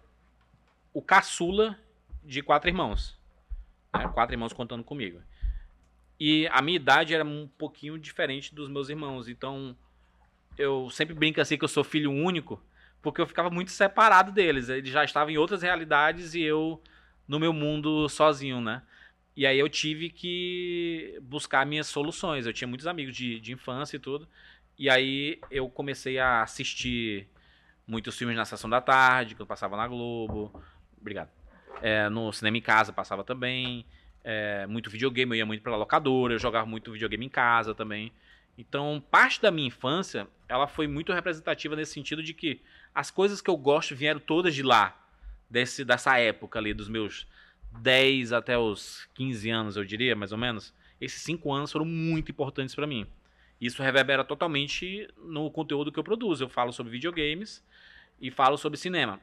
o 0.92 1.02
caçula 1.02 1.78
de 2.24 2.42
quatro 2.42 2.68
irmãos. 2.68 3.18
Né? 3.94 4.08
Quatro 4.08 4.34
irmãos 4.34 4.52
contando 4.52 4.82
comigo. 4.82 5.20
E 6.18 6.48
a 6.48 6.62
minha 6.62 6.76
idade 6.76 7.14
era 7.14 7.24
um 7.24 7.48
pouquinho 7.58 7.98
diferente 7.98 8.54
dos 8.54 8.68
meus 8.68 8.88
irmãos. 8.88 9.28
Então, 9.28 9.76
eu 10.56 10.90
sempre 10.90 11.14
brinco 11.14 11.40
assim 11.40 11.56
que 11.56 11.64
eu 11.64 11.68
sou 11.68 11.84
filho 11.84 12.10
único, 12.10 12.60
porque 13.00 13.20
eu 13.20 13.26
ficava 13.26 13.50
muito 13.50 13.70
separado 13.70 14.32
deles. 14.32 14.68
Eles 14.68 14.90
já 14.90 15.04
estavam 15.04 15.30
em 15.30 15.38
outras 15.38 15.62
realidades 15.62 16.34
e 16.34 16.42
eu 16.42 16.82
no 17.26 17.38
meu 17.38 17.52
mundo 17.52 18.08
sozinho, 18.08 18.60
né? 18.60 18.82
E 19.38 19.46
aí 19.46 19.56
eu 19.56 19.68
tive 19.68 20.10
que 20.10 21.16
buscar 21.22 21.64
minhas 21.64 21.86
soluções. 21.86 22.44
Eu 22.44 22.52
tinha 22.52 22.66
muitos 22.66 22.88
amigos 22.88 23.14
de, 23.14 23.38
de 23.38 23.52
infância 23.52 23.94
e 23.94 24.00
tudo. 24.00 24.26
E 24.76 24.90
aí 24.90 25.38
eu 25.48 25.70
comecei 25.70 26.18
a 26.18 26.42
assistir 26.42 27.28
muitos 27.86 28.18
filmes 28.18 28.36
na 28.36 28.44
sessão 28.44 28.68
da 28.68 28.80
tarde, 28.80 29.36
eu 29.38 29.46
passava 29.46 29.76
na 29.76 29.86
Globo. 29.86 30.60
Obrigado. 31.00 31.30
É, 31.80 32.08
no 32.08 32.32
cinema 32.32 32.56
em 32.56 32.60
casa 32.60 32.92
passava 32.92 33.22
também. 33.22 33.86
É, 34.24 34.66
muito 34.66 34.90
videogame, 34.90 35.30
eu 35.30 35.36
ia 35.36 35.46
muito 35.46 35.62
pra 35.62 35.76
locadora, 35.76 36.34
eu 36.34 36.38
jogava 36.40 36.66
muito 36.66 36.90
videogame 36.90 37.26
em 37.26 37.28
casa 37.28 37.72
também. 37.72 38.10
Então, 38.58 39.00
parte 39.08 39.40
da 39.40 39.52
minha 39.52 39.68
infância, 39.68 40.26
ela 40.48 40.66
foi 40.66 40.88
muito 40.88 41.12
representativa 41.12 41.76
nesse 41.76 41.92
sentido 41.92 42.24
de 42.24 42.34
que 42.34 42.60
as 42.92 43.08
coisas 43.08 43.40
que 43.40 43.48
eu 43.48 43.56
gosto 43.56 43.94
vieram 43.94 44.18
todas 44.18 44.52
de 44.52 44.64
lá, 44.64 45.00
desse, 45.48 45.84
dessa 45.84 46.18
época 46.18 46.58
ali, 46.58 46.74
dos 46.74 46.88
meus 46.88 47.24
10 47.72 48.32
até 48.32 48.58
os 48.58 49.08
15 49.14 49.50
anos, 49.50 49.76
eu 49.76 49.84
diria, 49.84 50.16
mais 50.16 50.32
ou 50.32 50.38
menos. 50.38 50.74
Esses 51.00 51.22
5 51.22 51.52
anos 51.52 51.70
foram 51.72 51.84
muito 51.84 52.30
importantes 52.30 52.74
para 52.74 52.86
mim. 52.86 53.06
Isso 53.60 53.82
reverbera 53.82 54.24
totalmente 54.24 55.08
no 55.16 55.50
conteúdo 55.50 55.90
que 55.90 55.98
eu 55.98 56.04
produzo. 56.04 56.44
Eu 56.44 56.48
falo 56.48 56.72
sobre 56.72 56.92
videogames 56.92 57.64
e 58.20 58.30
falo 58.30 58.56
sobre 58.56 58.78
cinema. 58.78 59.20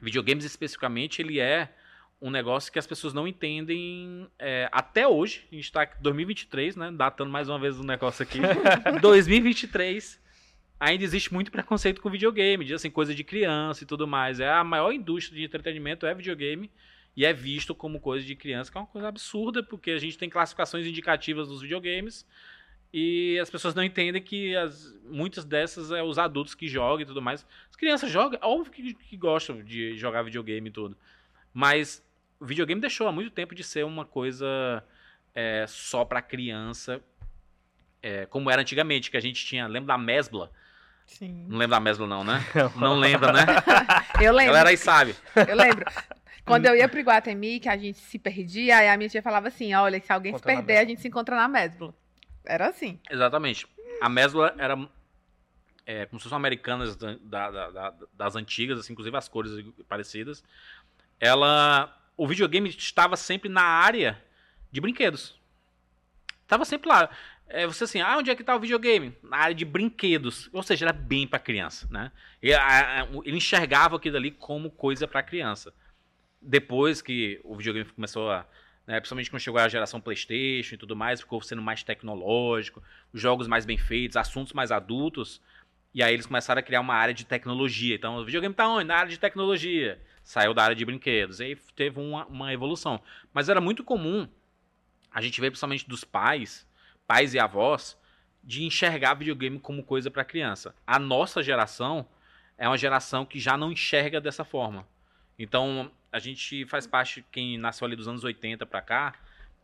Videogames 0.00 0.44
especificamente, 0.44 1.22
ele 1.22 1.40
é 1.40 1.72
um 2.20 2.30
negócio 2.30 2.72
que 2.72 2.78
as 2.78 2.86
pessoas 2.86 3.14
não 3.14 3.26
entendem 3.26 4.28
é, 4.38 4.68
até 4.72 5.06
hoje. 5.06 5.46
A 5.50 5.54
gente 5.54 5.64
está 5.64 5.84
em 5.84 6.02
2023, 6.02 6.76
né? 6.76 6.90
Datando 6.92 7.30
mais 7.30 7.48
uma 7.48 7.58
vez 7.58 7.78
o 7.78 7.84
negócio 7.84 8.22
aqui. 8.22 8.40
2023 9.00 10.20
ainda 10.78 11.04
existe 11.04 11.32
muito 11.32 11.50
preconceito 11.50 12.02
com 12.02 12.10
videogame, 12.10 12.64
de 12.64 12.74
assim, 12.74 12.90
coisa 12.90 13.14
de 13.14 13.24
criança 13.24 13.84
e 13.84 13.86
tudo 13.86 14.06
mais. 14.06 14.40
É 14.40 14.48
a 14.50 14.62
maior 14.62 14.92
indústria 14.92 15.38
de 15.38 15.44
entretenimento 15.44 16.06
é 16.06 16.14
videogame 16.14 16.70
e 17.16 17.24
é 17.24 17.32
visto 17.32 17.74
como 17.74 17.98
coisa 17.98 18.24
de 18.24 18.36
criança, 18.36 18.70
que 18.70 18.76
é 18.76 18.80
uma 18.80 18.86
coisa 18.86 19.08
absurda, 19.08 19.62
porque 19.62 19.90
a 19.90 19.98
gente 19.98 20.18
tem 20.18 20.28
classificações 20.28 20.86
indicativas 20.86 21.48
dos 21.48 21.62
videogames, 21.62 22.26
e 22.92 23.38
as 23.40 23.50
pessoas 23.50 23.74
não 23.74 23.82
entendem 23.82 24.22
que 24.22 24.54
as, 24.56 24.94
muitas 25.04 25.44
dessas 25.44 25.90
é 25.90 26.02
os 26.02 26.18
adultos 26.18 26.54
que 26.54 26.68
jogam 26.68 27.00
e 27.00 27.06
tudo 27.06 27.20
mais. 27.20 27.46
As 27.68 27.76
crianças 27.76 28.10
jogam, 28.10 28.38
óbvio 28.42 28.72
que, 28.72 28.94
que 28.94 29.16
gostam 29.16 29.62
de 29.62 29.96
jogar 29.96 30.22
videogame 30.22 30.68
e 30.68 30.72
tudo. 30.72 30.96
Mas 31.52 32.02
o 32.38 32.46
videogame 32.46 32.80
deixou 32.80 33.08
há 33.08 33.12
muito 33.12 33.30
tempo 33.30 33.54
de 33.54 33.64
ser 33.64 33.84
uma 33.84 34.04
coisa 34.04 34.82
é, 35.34 35.66
só 35.66 36.04
para 36.04 36.22
criança, 36.22 37.00
é, 38.02 38.24
como 38.26 38.50
era 38.50 38.62
antigamente, 38.62 39.10
que 39.10 39.16
a 39.16 39.20
gente 39.20 39.44
tinha. 39.44 39.66
Lembra 39.66 39.88
da 39.88 39.98
Mesbla? 39.98 40.50
Sim. 41.06 41.46
Não 41.48 41.58
lembra 41.58 41.76
da 41.76 41.80
Mesbla, 41.80 42.06
não, 42.06 42.24
né? 42.24 42.44
não 42.76 42.98
lembra, 42.98 43.32
né? 43.32 43.46
Eu 44.22 44.32
lembro. 44.32 44.56
Ela 44.56 44.70
aí 44.70 44.76
sabe. 44.76 45.14
Eu 45.48 45.56
lembro. 45.56 45.84
Quando 46.46 46.66
eu 46.66 46.76
ia 46.76 46.88
pro 46.88 47.00
Iguatemi, 47.00 47.58
que 47.58 47.68
a 47.68 47.76
gente 47.76 47.98
se 47.98 48.18
perdia, 48.18 48.78
aí 48.78 48.88
a 48.88 48.96
minha 48.96 49.08
tia 49.08 49.20
falava 49.20 49.48
assim: 49.48 49.74
olha, 49.74 50.00
se 50.00 50.12
alguém 50.12 50.36
se 50.36 50.42
perder, 50.42 50.78
a 50.78 50.84
gente 50.84 51.00
se 51.00 51.08
encontra 51.08 51.34
na 51.34 51.48
Mesbla. 51.48 51.92
Era 52.44 52.68
assim. 52.68 53.00
Exatamente. 53.10 53.66
A 54.00 54.08
Mesbla 54.08 54.54
era 54.56 54.78
é, 55.84 56.06
como 56.06 56.20
se 56.20 56.24
fossem 56.24 56.36
americanas 56.36 56.96
da, 56.96 57.16
da, 57.50 57.70
da, 57.70 57.94
das 58.12 58.36
antigas, 58.36 58.78
assim, 58.78 58.92
inclusive 58.92 59.16
as 59.16 59.28
cores 59.28 59.52
parecidas. 59.88 60.44
Ela. 61.18 61.92
O 62.16 62.26
videogame 62.26 62.70
estava 62.70 63.16
sempre 63.16 63.48
na 63.48 63.62
área 63.62 64.22
de 64.70 64.80
brinquedos. 64.80 65.38
Estava 66.42 66.64
sempre 66.64 66.88
lá. 66.88 67.10
É, 67.48 67.66
você 67.66 67.84
assim, 67.84 68.00
ah, 68.00 68.16
onde 68.16 68.30
é 68.30 68.34
que 68.34 68.42
está 68.42 68.56
o 68.56 68.60
videogame? 68.60 69.14
Na 69.22 69.36
área 69.38 69.54
de 69.54 69.64
brinquedos. 69.64 70.48
Ou 70.52 70.62
seja, 70.62 70.86
era 70.86 70.92
bem 70.92 71.26
para 71.26 71.38
criança, 71.38 71.86
né? 71.90 72.10
Ele, 72.40 72.54
a, 72.54 73.02
a, 73.02 73.08
ele 73.24 73.36
enxergava 73.36 73.96
aquilo 73.96 74.16
ali 74.16 74.30
como 74.30 74.70
coisa 74.70 75.06
para 75.06 75.22
criança. 75.22 75.74
Depois 76.40 77.02
que 77.02 77.40
o 77.44 77.56
videogame 77.56 77.90
começou 77.90 78.30
a 78.30 78.46
né? 78.86 79.00
Principalmente 79.00 79.30
quando 79.30 79.42
chegou 79.42 79.60
a 79.60 79.68
geração 79.68 80.00
PlayStation 80.00 80.74
e 80.76 80.78
tudo 80.78 80.94
mais, 80.94 81.20
ficou 81.20 81.42
sendo 81.42 81.60
mais 81.60 81.82
tecnológico, 81.82 82.82
jogos 83.12 83.48
mais 83.48 83.66
bem 83.66 83.76
feitos, 83.76 84.16
assuntos 84.16 84.52
mais 84.52 84.70
adultos. 84.70 85.42
E 85.92 86.02
aí 86.02 86.14
eles 86.14 86.26
começaram 86.26 86.60
a 86.60 86.62
criar 86.62 86.80
uma 86.80 86.94
área 86.94 87.14
de 87.14 87.24
tecnologia. 87.24 87.94
Então, 87.94 88.16
o 88.16 88.24
videogame 88.24 88.54
tá 88.54 88.68
onde? 88.68 88.84
Na 88.84 88.96
área 88.96 89.10
de 89.10 89.18
tecnologia. 89.18 90.00
Saiu 90.22 90.54
da 90.54 90.62
área 90.62 90.76
de 90.76 90.84
brinquedos. 90.84 91.40
E 91.40 91.44
aí 91.44 91.56
teve 91.74 91.98
uma, 91.98 92.26
uma 92.26 92.52
evolução. 92.52 93.00
Mas 93.32 93.48
era 93.48 93.60
muito 93.60 93.82
comum 93.82 94.28
a 95.10 95.20
gente 95.20 95.40
ver, 95.40 95.50
principalmente 95.50 95.88
dos 95.88 96.04
pais, 96.04 96.68
pais 97.06 97.32
e 97.32 97.38
avós, 97.38 97.98
de 98.44 98.64
enxergar 98.64 99.14
videogame 99.14 99.58
como 99.58 99.82
coisa 99.82 100.10
para 100.10 100.24
criança. 100.24 100.74
A 100.86 100.98
nossa 100.98 101.42
geração 101.42 102.06
é 102.58 102.68
uma 102.68 102.76
geração 102.76 103.24
que 103.24 103.40
já 103.40 103.56
não 103.56 103.72
enxerga 103.72 104.20
dessa 104.20 104.44
forma. 104.44 104.86
Então, 105.38 105.90
a 106.12 106.18
gente 106.18 106.64
faz 106.66 106.86
parte, 106.86 107.24
quem 107.30 107.58
nasceu 107.58 107.86
ali 107.86 107.96
dos 107.96 108.08
anos 108.08 108.24
80 108.24 108.64
para 108.64 108.80
cá, 108.80 109.14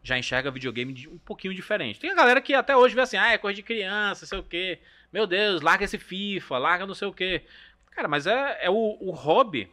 já 0.02 0.18
enxerga 0.18 0.50
videogame 0.50 0.92
de 0.92 1.08
um 1.08 1.18
pouquinho 1.18 1.54
diferente. 1.54 2.00
Tem 2.00 2.10
a 2.10 2.14
galera 2.14 2.40
que 2.40 2.54
até 2.54 2.76
hoje 2.76 2.94
vê 2.94 3.00
assim, 3.00 3.16
ah, 3.16 3.32
é 3.32 3.38
coisa 3.38 3.54
de 3.54 3.62
criança, 3.62 4.26
sei 4.26 4.38
o 4.38 4.42
quê. 4.42 4.80
Meu 5.12 5.26
Deus, 5.26 5.62
larga 5.62 5.84
esse 5.84 5.98
FIFA, 5.98 6.58
larga 6.58 6.86
não 6.86 6.94
sei 6.94 7.08
o 7.08 7.12
quê. 7.12 7.42
Cara, 7.90 8.08
mas 8.08 8.26
é, 8.26 8.64
é 8.64 8.70
o, 8.70 8.96
o 9.00 9.10
hobby. 9.10 9.70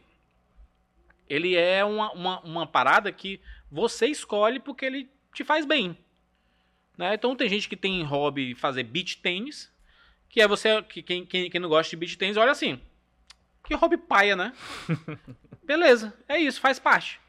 Ele 1.28 1.56
é 1.56 1.84
uma, 1.84 2.12
uma, 2.12 2.40
uma 2.40 2.66
parada 2.66 3.10
que 3.10 3.40
você 3.70 4.06
escolhe 4.06 4.60
porque 4.60 4.84
ele 4.84 5.10
te 5.34 5.44
faz 5.44 5.66
bem. 5.66 5.96
Né? 6.96 7.14
Então 7.14 7.34
tem 7.34 7.48
gente 7.48 7.68
que 7.68 7.76
tem 7.76 8.02
hobby 8.02 8.54
fazer 8.54 8.84
beach 8.84 9.18
tênis, 9.18 9.72
que 10.28 10.40
é 10.40 10.46
você, 10.46 10.82
que 10.82 11.02
quem, 11.02 11.24
quem, 11.24 11.50
quem 11.50 11.60
não 11.60 11.68
gosta 11.68 11.90
de 11.90 11.96
beach 11.96 12.16
tênis, 12.16 12.36
olha 12.36 12.52
assim, 12.52 12.80
que 13.64 13.74
hobby 13.74 13.96
paia, 13.96 14.36
né? 14.36 14.52
Beleza, 15.70 16.12
é 16.26 16.36
isso, 16.36 16.60
faz 16.60 16.80
parte. 16.80 17.20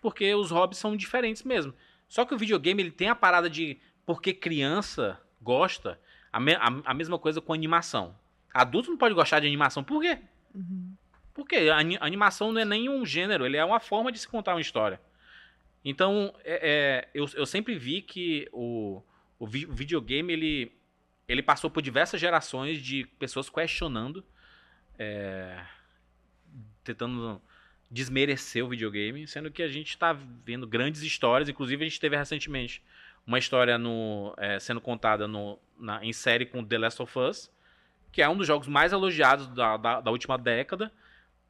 Porque 0.00 0.32
os 0.32 0.52
hobbies 0.52 0.78
são 0.78 0.96
diferentes 0.96 1.42
mesmo. 1.42 1.74
Só 2.08 2.24
que 2.24 2.32
o 2.32 2.38
videogame 2.38 2.80
ele 2.80 2.92
tem 2.92 3.08
a 3.08 3.14
parada 3.16 3.50
de 3.50 3.76
porque 4.06 4.32
criança 4.32 5.20
gosta, 5.42 5.98
a, 6.32 6.38
me, 6.38 6.54
a, 6.54 6.66
a 6.84 6.94
mesma 6.94 7.18
coisa 7.18 7.40
com 7.40 7.52
animação. 7.52 8.14
Adulto 8.54 8.88
não 8.88 8.96
pode 8.96 9.16
gostar 9.16 9.40
de 9.40 9.48
animação, 9.48 9.82
por 9.82 10.00
quê? 10.00 10.16
Uhum. 10.54 10.94
Porque 11.34 11.56
a, 11.56 11.74
a 11.74 12.06
animação 12.06 12.52
não 12.52 12.60
é 12.60 12.64
nem 12.64 12.88
um 12.88 13.04
gênero, 13.04 13.44
ele 13.44 13.56
é 13.56 13.64
uma 13.64 13.80
forma 13.80 14.12
de 14.12 14.20
se 14.20 14.28
contar 14.28 14.54
uma 14.54 14.60
história. 14.60 15.00
Então, 15.84 16.32
é, 16.44 16.60
é, 16.62 17.08
eu, 17.12 17.26
eu 17.34 17.46
sempre 17.46 17.76
vi 17.76 18.00
que 18.00 18.48
o, 18.52 19.02
o 19.40 19.44
videogame 19.44 20.32
ele, 20.32 20.72
ele 21.26 21.42
passou 21.42 21.68
por 21.68 21.82
diversas 21.82 22.20
gerações 22.20 22.80
de 22.80 23.06
pessoas 23.18 23.50
questionando, 23.50 24.24
é, 24.96 25.60
tentando 26.84 27.42
desmerecer 27.90 28.64
o 28.64 28.68
videogame, 28.68 29.26
sendo 29.26 29.50
que 29.50 29.62
a 29.62 29.68
gente 29.68 29.90
está 29.90 30.12
vendo 30.44 30.66
grandes 30.66 31.02
histórias. 31.02 31.48
Inclusive, 31.48 31.84
a 31.84 31.88
gente 31.88 32.00
teve 32.00 32.16
recentemente 32.16 32.82
uma 33.26 33.38
história 33.38 33.78
no, 33.78 34.34
é, 34.36 34.58
sendo 34.58 34.80
contada 34.80 35.26
no, 35.26 35.58
na, 35.78 36.04
em 36.04 36.12
série 36.12 36.46
com 36.46 36.64
The 36.64 36.78
Last 36.78 37.02
of 37.02 37.18
Us, 37.18 37.50
que 38.12 38.22
é 38.22 38.28
um 38.28 38.36
dos 38.36 38.46
jogos 38.46 38.68
mais 38.68 38.92
elogiados 38.92 39.48
da, 39.48 39.76
da, 39.76 40.00
da, 40.00 40.10
última 40.10 40.36
década. 40.36 40.92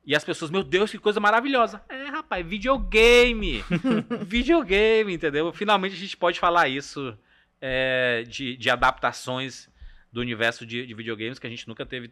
E 0.05 0.15
as 0.15 0.25
pessoas, 0.25 0.51
meu 0.51 0.63
Deus, 0.63 0.91
que 0.91 0.99
coisa 0.99 1.21
maravilhosa. 1.21 1.83
É, 1.89 2.07
rapaz, 2.07 2.47
videogame! 2.47 3.65
videogame, 4.27 5.13
entendeu? 5.13 5.53
Finalmente 5.53 5.95
a 5.95 5.99
gente 5.99 6.17
pode 6.17 6.39
falar 6.39 6.69
isso 6.69 7.17
é, 7.61 8.25
de, 8.27 8.57
de 8.57 8.71
adaptações 8.71 9.69
do 10.11 10.21
universo 10.21 10.65
de, 10.65 10.87
de 10.87 10.95
videogames, 10.95 11.39
que 11.39 11.47
a 11.47 11.51
gente 11.51 11.69
nunca 11.69 11.85
teve 11.85 12.11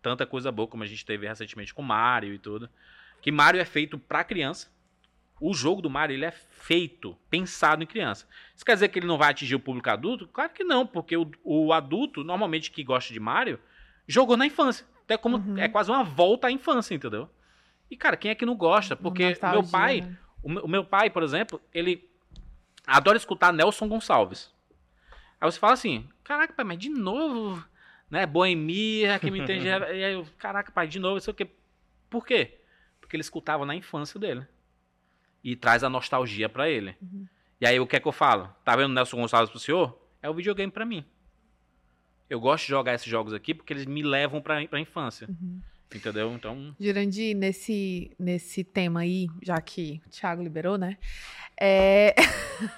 tanta 0.00 0.24
coisa 0.26 0.52
boa 0.52 0.68
como 0.68 0.82
a 0.82 0.86
gente 0.86 1.04
teve 1.04 1.26
recentemente 1.26 1.74
com 1.74 1.82
Mario 1.82 2.34
e 2.34 2.38
tudo 2.38 2.70
que 3.24 3.32
Mario 3.32 3.58
é 3.58 3.64
feito 3.64 3.98
para 3.98 4.22
criança. 4.22 4.70
O 5.40 5.54
jogo 5.54 5.80
do 5.80 5.88
Mario 5.88 6.14
ele 6.14 6.26
é 6.26 6.30
feito, 6.30 7.16
pensado 7.30 7.82
em 7.82 7.86
criança. 7.86 8.28
Isso 8.54 8.62
quer 8.62 8.74
dizer 8.74 8.90
que 8.90 8.98
ele 8.98 9.06
não 9.06 9.16
vai 9.16 9.30
atingir 9.30 9.54
o 9.54 9.60
público 9.60 9.88
adulto? 9.88 10.28
Claro 10.28 10.52
que 10.52 10.62
não, 10.62 10.86
porque 10.86 11.16
o, 11.16 11.30
o 11.42 11.72
adulto, 11.72 12.22
normalmente 12.22 12.70
que 12.70 12.84
gosta 12.84 13.14
de 13.14 13.18
Mario, 13.18 13.58
jogou 14.06 14.36
na 14.36 14.44
infância. 14.44 14.86
Até 15.04 15.16
como 15.16 15.38
uhum. 15.38 15.56
é 15.56 15.70
quase 15.70 15.90
uma 15.90 16.04
volta 16.04 16.48
à 16.48 16.50
infância, 16.50 16.94
entendeu? 16.94 17.30
E 17.90 17.96
cara, 17.96 18.14
quem 18.14 18.30
é 18.30 18.34
que 18.34 18.44
não 18.44 18.54
gosta? 18.54 18.94
Porque 18.94 19.34
meu 19.50 19.66
pai, 19.66 20.02
né? 20.02 20.18
o, 20.42 20.68
meu 20.68 20.84
pai, 20.84 21.08
por 21.08 21.22
exemplo, 21.22 21.58
ele 21.72 22.06
adora 22.86 23.16
escutar 23.16 23.54
Nelson 23.54 23.88
Gonçalves. 23.88 24.52
Aí 25.40 25.50
você 25.50 25.58
fala 25.58 25.72
assim: 25.72 26.06
"Caraca, 26.22 26.52
pai, 26.52 26.66
mas 26.66 26.78
de 26.78 26.90
novo, 26.90 27.64
né? 28.10 28.26
Boemia, 28.26 29.18
que 29.18 29.30
me 29.30 29.40
entende". 29.40 29.64
e 29.96 30.04
aí 30.04 30.12
eu, 30.12 30.26
caraca, 30.36 30.70
pai, 30.70 30.86
de 30.86 30.98
novo, 30.98 31.16
isso 31.16 31.30
o 31.30 31.34
quê? 31.34 31.48
Por 32.10 32.26
quê? 32.26 32.58
Porque 33.14 33.16
ele 33.16 33.20
escutava 33.20 33.64
na 33.64 33.76
infância 33.76 34.18
dele. 34.18 34.44
E 35.42 35.54
traz 35.54 35.84
a 35.84 35.88
nostalgia 35.88 36.48
para 36.48 36.68
ele. 36.68 36.96
Uhum. 37.00 37.26
E 37.60 37.66
aí 37.66 37.78
o 37.78 37.86
que 37.86 37.96
é 37.96 38.00
que 38.00 38.08
eu 38.08 38.12
falo? 38.12 38.52
Tá 38.64 38.74
vendo 38.74 38.92
Nelson 38.92 39.16
Gonçalves 39.18 39.50
pro 39.50 39.60
senhor? 39.60 39.96
É 40.20 40.28
o 40.28 40.34
videogame 40.34 40.72
para 40.72 40.84
mim. 40.84 41.04
Eu 42.28 42.40
gosto 42.40 42.64
de 42.64 42.70
jogar 42.70 42.94
esses 42.94 43.06
jogos 43.06 43.32
aqui 43.32 43.54
porque 43.54 43.72
eles 43.72 43.86
me 43.86 44.02
levam 44.02 44.40
pra, 44.40 44.66
pra 44.66 44.80
infância. 44.80 45.28
Uhum. 45.28 45.60
Entendeu? 45.94 46.32
Então. 46.32 46.74
Jurandir, 46.80 47.36
nesse, 47.36 48.10
nesse 48.18 48.64
tema 48.64 49.00
aí, 49.00 49.28
já 49.42 49.60
que 49.60 50.02
o 50.06 50.10
Thiago 50.10 50.42
liberou, 50.42 50.76
né? 50.76 50.98
É... 51.60 52.16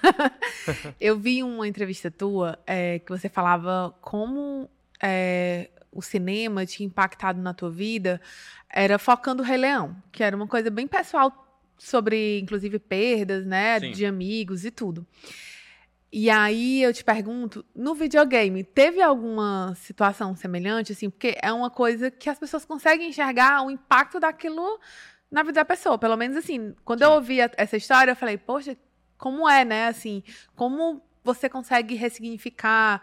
eu 1.01 1.17
vi 1.17 1.41
uma 1.41 1.67
entrevista 1.67 2.11
tua 2.11 2.59
é, 2.67 2.99
que 2.99 3.09
você 3.09 3.27
falava 3.27 3.95
como 4.01 4.69
é, 5.01 5.71
o 5.91 6.01
cinema 6.01 6.65
tinha 6.65 6.85
impactado 6.85 7.41
na 7.41 7.53
tua 7.53 7.69
vida 7.69 8.21
era 8.69 8.99
focando 8.99 9.41
o 9.41 9.45
Rei 9.45 9.57
Leão, 9.57 9.95
que 10.11 10.23
era 10.23 10.35
uma 10.35 10.47
coisa 10.47 10.69
bem 10.69 10.87
pessoal 10.87 11.45
sobre, 11.77 12.39
inclusive, 12.39 12.79
perdas, 12.79 13.45
né, 13.45 13.79
Sim. 13.79 13.91
de 13.91 14.05
amigos 14.05 14.65
e 14.65 14.71
tudo. 14.71 15.05
E 16.11 16.29
aí 16.29 16.81
eu 16.81 16.93
te 16.93 17.03
pergunto, 17.03 17.65
no 17.75 17.93
videogame, 17.93 18.63
teve 18.63 19.01
alguma 19.01 19.73
situação 19.75 20.35
semelhante, 20.35 20.93
assim, 20.93 21.09
porque 21.09 21.37
é 21.41 21.51
uma 21.51 21.69
coisa 21.69 22.09
que 22.09 22.29
as 22.29 22.39
pessoas 22.39 22.65
conseguem 22.65 23.09
enxergar 23.09 23.65
o 23.65 23.69
impacto 23.69 24.19
daquilo 24.19 24.79
na 25.29 25.43
vida 25.43 25.53
da 25.53 25.65
pessoa. 25.65 25.97
Pelo 25.97 26.15
menos 26.15 26.37
assim, 26.37 26.73
quando 26.85 26.99
Sim. 26.99 27.05
eu 27.05 27.11
ouvi 27.11 27.39
essa 27.57 27.75
história, 27.75 28.11
eu 28.11 28.15
falei, 28.15 28.37
poxa, 28.37 28.77
como 29.17 29.47
é, 29.47 29.65
né? 29.65 29.87
Assim, 29.87 30.23
como 30.55 31.01
você 31.27 31.47
consegue 31.47 31.93
ressignificar 31.95 33.01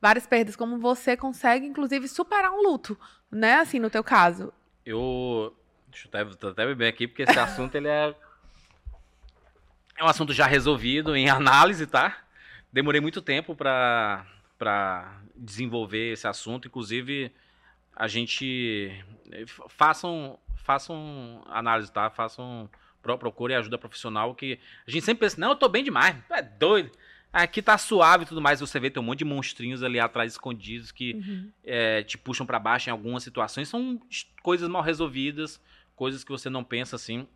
várias 0.00 0.26
perdas, 0.26 0.56
como 0.56 0.78
você 0.78 1.16
consegue, 1.16 1.66
inclusive, 1.66 2.08
superar 2.08 2.50
um 2.50 2.62
luto, 2.62 2.98
né? 3.30 3.60
Assim, 3.60 3.78
no 3.78 3.88
teu 3.90 4.02
caso 4.02 4.52
eu. 4.86 5.54
Deixa 5.88 6.08
eu 6.12 6.20
até, 6.20 6.46
até 6.48 6.66
beber 6.66 6.88
aqui, 6.88 7.08
porque 7.08 7.22
esse 7.22 7.38
assunto 7.38 7.74
ele 7.74 7.88
é. 7.88 8.14
É 9.98 10.04
um 10.04 10.08
assunto 10.08 10.32
já 10.32 10.46
resolvido 10.46 11.16
em 11.16 11.28
análise, 11.28 11.86
tá? 11.86 12.22
Demorei 12.72 13.00
muito 13.00 13.20
tempo 13.20 13.56
para 13.56 14.24
desenvolver 15.34 16.12
esse 16.12 16.28
assunto. 16.28 16.68
Inclusive, 16.68 17.32
a 17.94 18.06
gente. 18.06 19.04
Façam, 19.68 20.38
façam 20.54 21.42
análise, 21.46 21.90
tá? 21.90 22.08
Façam. 22.10 22.70
Procure 23.02 23.54
ajuda 23.54 23.78
profissional. 23.78 24.34
Que 24.34 24.58
a 24.86 24.90
gente 24.90 25.04
sempre 25.04 25.26
pensa, 25.26 25.40
não, 25.40 25.50
eu 25.50 25.56
tô 25.56 25.68
bem 25.68 25.82
demais. 25.82 26.16
É 26.30 26.42
doido 26.42 26.90
aqui 27.42 27.60
tá 27.60 27.76
suave 27.76 28.24
e 28.24 28.26
tudo 28.26 28.40
mais. 28.40 28.60
Você 28.60 28.80
vê, 28.80 28.90
tem 28.90 29.02
um 29.02 29.06
monte 29.06 29.18
de 29.18 29.24
monstrinhos 29.24 29.82
ali 29.82 30.00
atrás 30.00 30.32
escondidos 30.32 30.90
que 30.90 31.14
uhum. 31.14 31.52
é, 31.62 32.02
te 32.02 32.16
puxam 32.16 32.46
para 32.46 32.58
baixo 32.58 32.88
em 32.88 32.92
algumas 32.92 33.22
situações. 33.22 33.68
São 33.68 34.00
coisas 34.42 34.68
mal 34.68 34.82
resolvidas, 34.82 35.60
coisas 35.94 36.24
que 36.24 36.30
você 36.30 36.48
não 36.48 36.64
pensa 36.64 36.96
assim. 36.96 37.28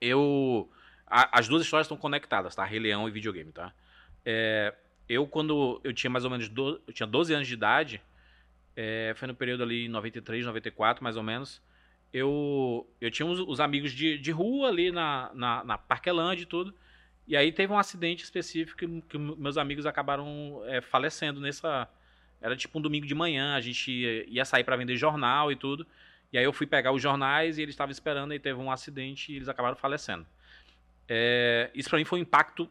Eu. 0.00 0.68
A, 1.06 1.38
as 1.38 1.46
duas 1.46 1.62
histórias 1.62 1.86
estão 1.86 1.96
conectadas, 1.96 2.54
tá? 2.54 2.64
Rei 2.64 2.80
Leão 2.80 3.08
e 3.08 3.12
videogame, 3.12 3.52
tá? 3.52 3.72
É, 4.24 4.74
eu, 5.08 5.26
quando 5.26 5.80
eu 5.84 5.92
tinha 5.92 6.10
mais 6.10 6.24
ou 6.24 6.30
menos. 6.30 6.48
Do, 6.48 6.80
eu 6.86 6.92
tinha 6.92 7.06
12 7.06 7.32
anos 7.34 7.46
de 7.46 7.54
idade, 7.54 8.02
é, 8.76 9.12
foi 9.16 9.28
no 9.28 9.34
período 9.34 9.62
ali 9.62 9.88
93, 9.88 10.44
94, 10.44 11.02
mais 11.02 11.16
ou 11.16 11.22
menos. 11.22 11.62
Eu, 12.12 12.86
eu 13.00 13.10
tinha 13.10 13.26
os, 13.26 13.38
os 13.40 13.60
amigos 13.60 13.92
de, 13.92 14.18
de 14.18 14.30
rua 14.30 14.68
ali 14.68 14.90
na, 14.90 15.30
na, 15.32 15.64
na 15.64 15.78
Parquelândia 15.78 16.42
e 16.42 16.46
tudo. 16.46 16.74
E 17.32 17.36
aí 17.36 17.50
teve 17.50 17.72
um 17.72 17.78
acidente 17.78 18.22
específico 18.24 18.76
que, 18.76 19.00
que 19.08 19.16
meus 19.16 19.56
amigos 19.56 19.86
acabaram 19.86 20.62
é, 20.66 20.82
falecendo 20.82 21.40
nessa. 21.40 21.88
Era 22.42 22.54
tipo 22.54 22.78
um 22.78 22.82
domingo 22.82 23.06
de 23.06 23.14
manhã, 23.14 23.54
a 23.54 23.60
gente 23.62 23.90
ia, 23.90 24.28
ia 24.28 24.44
sair 24.44 24.62
para 24.64 24.76
vender 24.76 24.98
jornal 24.98 25.50
e 25.50 25.56
tudo. 25.56 25.86
E 26.30 26.36
aí 26.36 26.44
eu 26.44 26.52
fui 26.52 26.66
pegar 26.66 26.92
os 26.92 27.00
jornais 27.00 27.56
e 27.56 27.62
eles 27.62 27.72
estavam 27.72 27.90
esperando 27.90 28.34
e 28.34 28.38
teve 28.38 28.60
um 28.60 28.70
acidente 28.70 29.32
e 29.32 29.36
eles 29.36 29.48
acabaram 29.48 29.74
falecendo. 29.74 30.26
É, 31.08 31.70
isso 31.74 31.88
para 31.88 31.98
mim 31.98 32.04
foi 32.04 32.18
um 32.18 32.22
impacto 32.22 32.70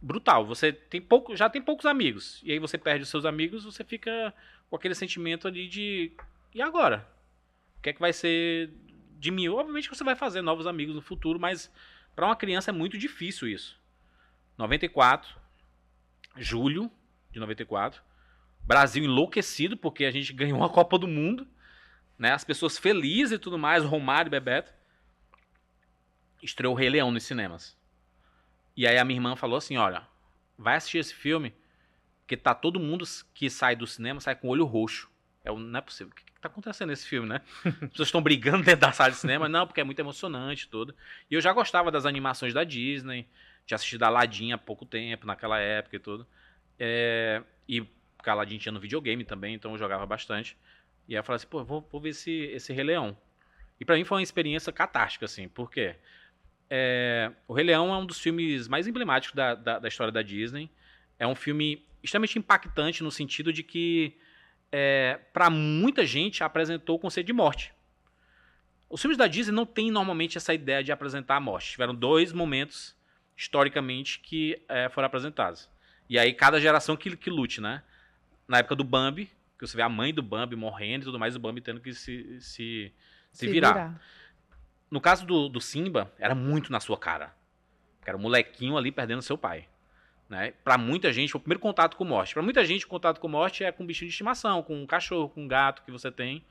brutal. 0.00 0.46
Você 0.46 0.72
tem 0.72 1.02
pouco, 1.02 1.36
já 1.36 1.50
tem 1.50 1.60
poucos 1.60 1.84
amigos 1.84 2.40
e 2.42 2.52
aí 2.52 2.58
você 2.58 2.78
perde 2.78 3.02
os 3.02 3.10
seus 3.10 3.26
amigos, 3.26 3.66
você 3.66 3.84
fica 3.84 4.32
com 4.70 4.76
aquele 4.76 4.94
sentimento 4.94 5.46
ali 5.46 5.68
de 5.68 6.12
e 6.54 6.62
agora? 6.62 7.06
O 7.76 7.82
que 7.82 7.90
é 7.90 7.92
que 7.92 8.00
vai 8.00 8.14
ser 8.14 8.70
de 9.18 9.30
mim? 9.30 9.48
Obviamente 9.48 9.90
você 9.90 10.02
vai 10.02 10.16
fazer 10.16 10.40
novos 10.40 10.66
amigos 10.66 10.94
no 10.94 11.02
futuro, 11.02 11.38
mas 11.38 11.70
para 12.16 12.24
uma 12.24 12.36
criança 12.36 12.70
é 12.70 12.72
muito 12.72 12.96
difícil 12.96 13.46
isso. 13.46 13.77
94, 14.58 15.36
julho 16.36 16.90
de 17.30 17.38
94. 17.38 18.02
Brasil 18.60 19.04
enlouquecido 19.04 19.76
porque 19.76 20.04
a 20.04 20.10
gente 20.10 20.32
ganhou 20.32 20.62
a 20.64 20.68
Copa 20.68 20.98
do 20.98 21.06
Mundo, 21.06 21.46
né? 22.18 22.32
As 22.32 22.44
pessoas 22.44 22.76
felizes 22.76 23.32
e 23.32 23.38
tudo 23.38 23.56
mais, 23.56 23.84
Romário 23.84 24.28
e 24.28 24.30
Bebeto. 24.30 24.74
Estreou 26.42 26.74
o 26.74 26.76
Rei 26.76 26.90
Leão 26.90 27.10
nos 27.10 27.22
cinemas. 27.22 27.78
E 28.76 28.86
aí 28.86 28.98
a 28.98 29.04
minha 29.04 29.16
irmã 29.16 29.36
falou 29.36 29.56
assim, 29.56 29.76
olha, 29.76 30.06
vai 30.56 30.76
assistir 30.76 30.98
esse 30.98 31.14
filme, 31.14 31.54
porque 32.20 32.36
tá 32.36 32.54
todo 32.54 32.80
mundo 32.80 33.04
que 33.32 33.48
sai 33.48 33.74
do 33.74 33.86
cinema 33.86 34.20
sai 34.20 34.34
com 34.34 34.48
o 34.48 34.50
olho 34.50 34.64
roxo. 34.64 35.08
É, 35.44 35.52
não 35.52 35.78
é 35.78 35.80
possível. 35.80 36.12
O 36.12 36.14
que, 36.14 36.24
que 36.24 36.40
tá 36.40 36.48
acontecendo 36.48 36.90
nesse 36.90 37.06
filme, 37.06 37.28
né? 37.28 37.40
As 37.64 37.90
pessoas 37.90 38.08
estão 38.08 38.20
brigando 38.20 38.64
dentro 38.64 38.80
da 38.80 38.92
sala 38.92 39.10
de 39.10 39.16
cinema. 39.16 39.48
Não, 39.48 39.66
porque 39.66 39.80
é 39.80 39.84
muito 39.84 39.98
emocionante 39.98 40.68
tudo. 40.68 40.94
E 41.30 41.34
eu 41.34 41.40
já 41.40 41.52
gostava 41.52 41.90
das 41.90 42.04
animações 42.04 42.52
da 42.52 42.64
Disney 42.64 43.26
tinha 43.68 43.76
assistido 43.76 44.02
Aladdin 44.04 44.52
há 44.52 44.58
pouco 44.58 44.86
tempo, 44.86 45.26
naquela 45.26 45.58
época 45.58 45.96
e 45.96 45.98
tudo. 45.98 46.26
É, 46.78 47.42
e 47.68 47.82
porque 48.16 48.30
Aladdin 48.30 48.56
tinha 48.56 48.72
no 48.72 48.80
videogame 48.80 49.24
também, 49.24 49.54
então 49.54 49.72
eu 49.72 49.78
jogava 49.78 50.06
bastante. 50.06 50.56
E 51.06 51.14
aí 51.14 51.20
eu 51.20 51.22
falei 51.22 51.36
assim, 51.36 51.46
pô, 51.48 51.62
vou, 51.62 51.86
vou 51.92 52.00
ver 52.00 52.08
esse, 52.08 52.32
esse 52.32 52.72
Rei 52.72 52.82
Leão. 52.82 53.14
E 53.78 53.84
para 53.84 53.94
mim 53.96 54.04
foi 54.04 54.16
uma 54.16 54.22
experiência 54.22 54.72
catástica, 54.72 55.26
assim, 55.26 55.48
porque 55.48 55.96
é, 56.70 57.30
o 57.46 57.52
Rei 57.52 57.66
Leão 57.66 57.92
é 57.92 57.98
um 57.98 58.06
dos 58.06 58.18
filmes 58.18 58.66
mais 58.68 58.86
emblemáticos 58.86 59.36
da, 59.36 59.54
da, 59.54 59.78
da, 59.78 59.86
história 59.86 60.10
da 60.10 60.22
Disney. 60.22 60.70
É 61.18 61.26
um 61.26 61.34
filme 61.34 61.86
extremamente 62.02 62.38
impactante 62.38 63.02
no 63.02 63.10
sentido 63.10 63.52
de 63.52 63.62
que, 63.62 64.16
é, 64.72 65.20
para 65.30 65.50
muita 65.50 66.06
gente, 66.06 66.42
apresentou 66.42 66.96
o 66.96 66.98
conceito 66.98 67.26
de 67.26 67.34
morte. 67.34 67.74
Os 68.88 69.02
filmes 69.02 69.18
da 69.18 69.26
Disney 69.26 69.54
não 69.54 69.66
têm 69.66 69.90
normalmente 69.90 70.38
essa 70.38 70.54
ideia 70.54 70.82
de 70.82 70.90
apresentar 70.90 71.36
a 71.36 71.40
morte. 71.40 71.72
Tiveram 71.72 71.94
dois 71.94 72.32
momentos, 72.32 72.96
historicamente, 73.38 74.18
que 74.18 74.60
é, 74.68 74.88
foram 74.88 75.06
apresentados. 75.06 75.70
E 76.10 76.18
aí 76.18 76.34
cada 76.34 76.60
geração 76.60 76.96
que, 76.96 77.16
que 77.16 77.30
lute, 77.30 77.60
né? 77.60 77.82
Na 78.48 78.58
época 78.58 78.74
do 78.74 78.82
Bambi, 78.82 79.30
que 79.56 79.66
você 79.66 79.76
vê 79.76 79.82
a 79.82 79.88
mãe 79.88 80.12
do 80.12 80.22
Bambi 80.22 80.56
morrendo 80.56 81.02
e 81.02 81.04
tudo 81.04 81.18
mais, 81.18 81.36
o 81.36 81.38
Bambi 81.38 81.60
tendo 81.60 81.80
que 81.80 81.94
se, 81.94 82.40
se, 82.40 82.40
se, 82.40 82.92
se 83.32 83.46
virar. 83.46 83.72
virar. 83.72 84.02
No 84.90 85.00
caso 85.00 85.24
do, 85.24 85.48
do 85.48 85.60
Simba, 85.60 86.12
era 86.18 86.34
muito 86.34 86.72
na 86.72 86.80
sua 86.80 86.98
cara. 86.98 87.32
Era 88.04 88.16
um 88.16 88.20
molequinho 88.20 88.76
ali 88.76 88.90
perdendo 88.90 89.22
seu 89.22 89.38
pai. 89.38 89.68
Né? 90.28 90.52
Para 90.64 90.76
muita 90.76 91.12
gente, 91.12 91.30
foi 91.30 91.38
o 91.38 91.42
primeiro 91.42 91.60
contato 91.60 91.96
com 91.96 92.04
morte. 92.04 92.34
Para 92.34 92.42
muita 92.42 92.64
gente, 92.64 92.86
o 92.86 92.88
contato 92.88 93.20
com 93.20 93.28
morte 93.28 93.62
é 93.62 93.70
com 93.70 93.84
um 93.84 93.86
bichinho 93.86 94.08
de 94.08 94.14
estimação, 94.14 94.62
com 94.62 94.82
um 94.82 94.86
cachorro, 94.86 95.28
com 95.28 95.44
um 95.44 95.48
gato 95.48 95.82
que 95.84 95.92
você 95.92 96.10
tem. 96.10 96.44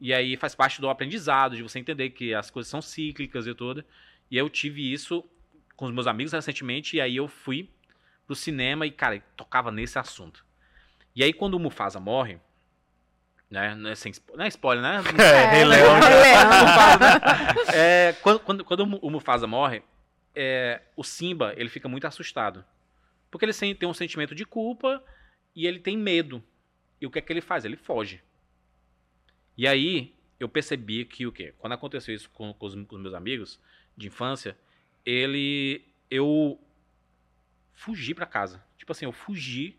E 0.00 0.12
aí 0.12 0.36
faz 0.36 0.54
parte 0.54 0.80
do 0.80 0.88
aprendizado, 0.88 1.56
de 1.56 1.62
você 1.62 1.78
entender 1.78 2.10
que 2.10 2.34
as 2.34 2.50
coisas 2.50 2.68
são 2.68 2.82
cíclicas 2.82 3.46
e 3.46 3.54
tudo. 3.54 3.84
E 4.30 4.36
eu 4.36 4.48
tive 4.50 4.92
isso 4.92 5.24
com 5.78 5.86
os 5.86 5.92
meus 5.92 6.08
amigos 6.08 6.32
recentemente, 6.32 6.96
e 6.96 7.00
aí 7.00 7.14
eu 7.14 7.28
fui 7.28 7.70
pro 8.26 8.34
cinema 8.34 8.84
e, 8.84 8.90
cara, 8.90 9.22
tocava 9.36 9.70
nesse 9.70 9.96
assunto. 9.96 10.44
E 11.14 11.22
aí, 11.22 11.32
quando 11.32 11.54
o 11.54 11.60
Mufasa 11.60 12.00
morre, 12.00 12.40
né? 13.48 13.76
Não 13.76 13.88
é, 13.88 13.94
sem, 13.94 14.12
não 14.34 14.44
é 14.44 14.48
spoiler, 14.48 14.82
né? 14.82 15.00
É, 15.22 15.46
Rei 15.46 15.64
Leão. 15.64 15.94
é, 17.72 18.12
quando, 18.20 18.40
quando, 18.40 18.64
quando 18.64 18.98
o 19.00 19.08
Mufasa 19.08 19.46
morre, 19.46 19.84
é, 20.34 20.82
o 20.96 21.04
Simba 21.04 21.54
ele 21.56 21.68
fica 21.68 21.88
muito 21.88 22.08
assustado. 22.08 22.64
Porque 23.30 23.44
ele 23.44 23.54
tem 23.74 23.88
um 23.88 23.94
sentimento 23.94 24.34
de 24.34 24.44
culpa 24.44 25.00
e 25.54 25.64
ele 25.64 25.78
tem 25.78 25.96
medo. 25.96 26.42
E 27.00 27.06
o 27.06 27.10
que 27.10 27.20
é 27.20 27.22
que 27.22 27.32
ele 27.32 27.40
faz? 27.40 27.64
Ele 27.64 27.76
foge. 27.76 28.20
E 29.56 29.66
aí 29.66 30.12
eu 30.40 30.48
percebi 30.48 31.04
que 31.04 31.24
o 31.24 31.30
quê? 31.30 31.54
Quando 31.56 31.74
aconteceu 31.74 32.12
isso 32.12 32.28
com, 32.30 32.52
com, 32.52 32.66
os, 32.66 32.74
com 32.74 32.96
os 32.96 33.00
meus 33.00 33.14
amigos 33.14 33.60
de 33.96 34.08
infância, 34.08 34.56
ele. 35.04 35.84
Eu 36.10 36.58
fugi 37.74 38.14
para 38.14 38.26
casa. 38.26 38.62
Tipo 38.76 38.92
assim, 38.92 39.04
eu 39.04 39.12
fugi, 39.12 39.76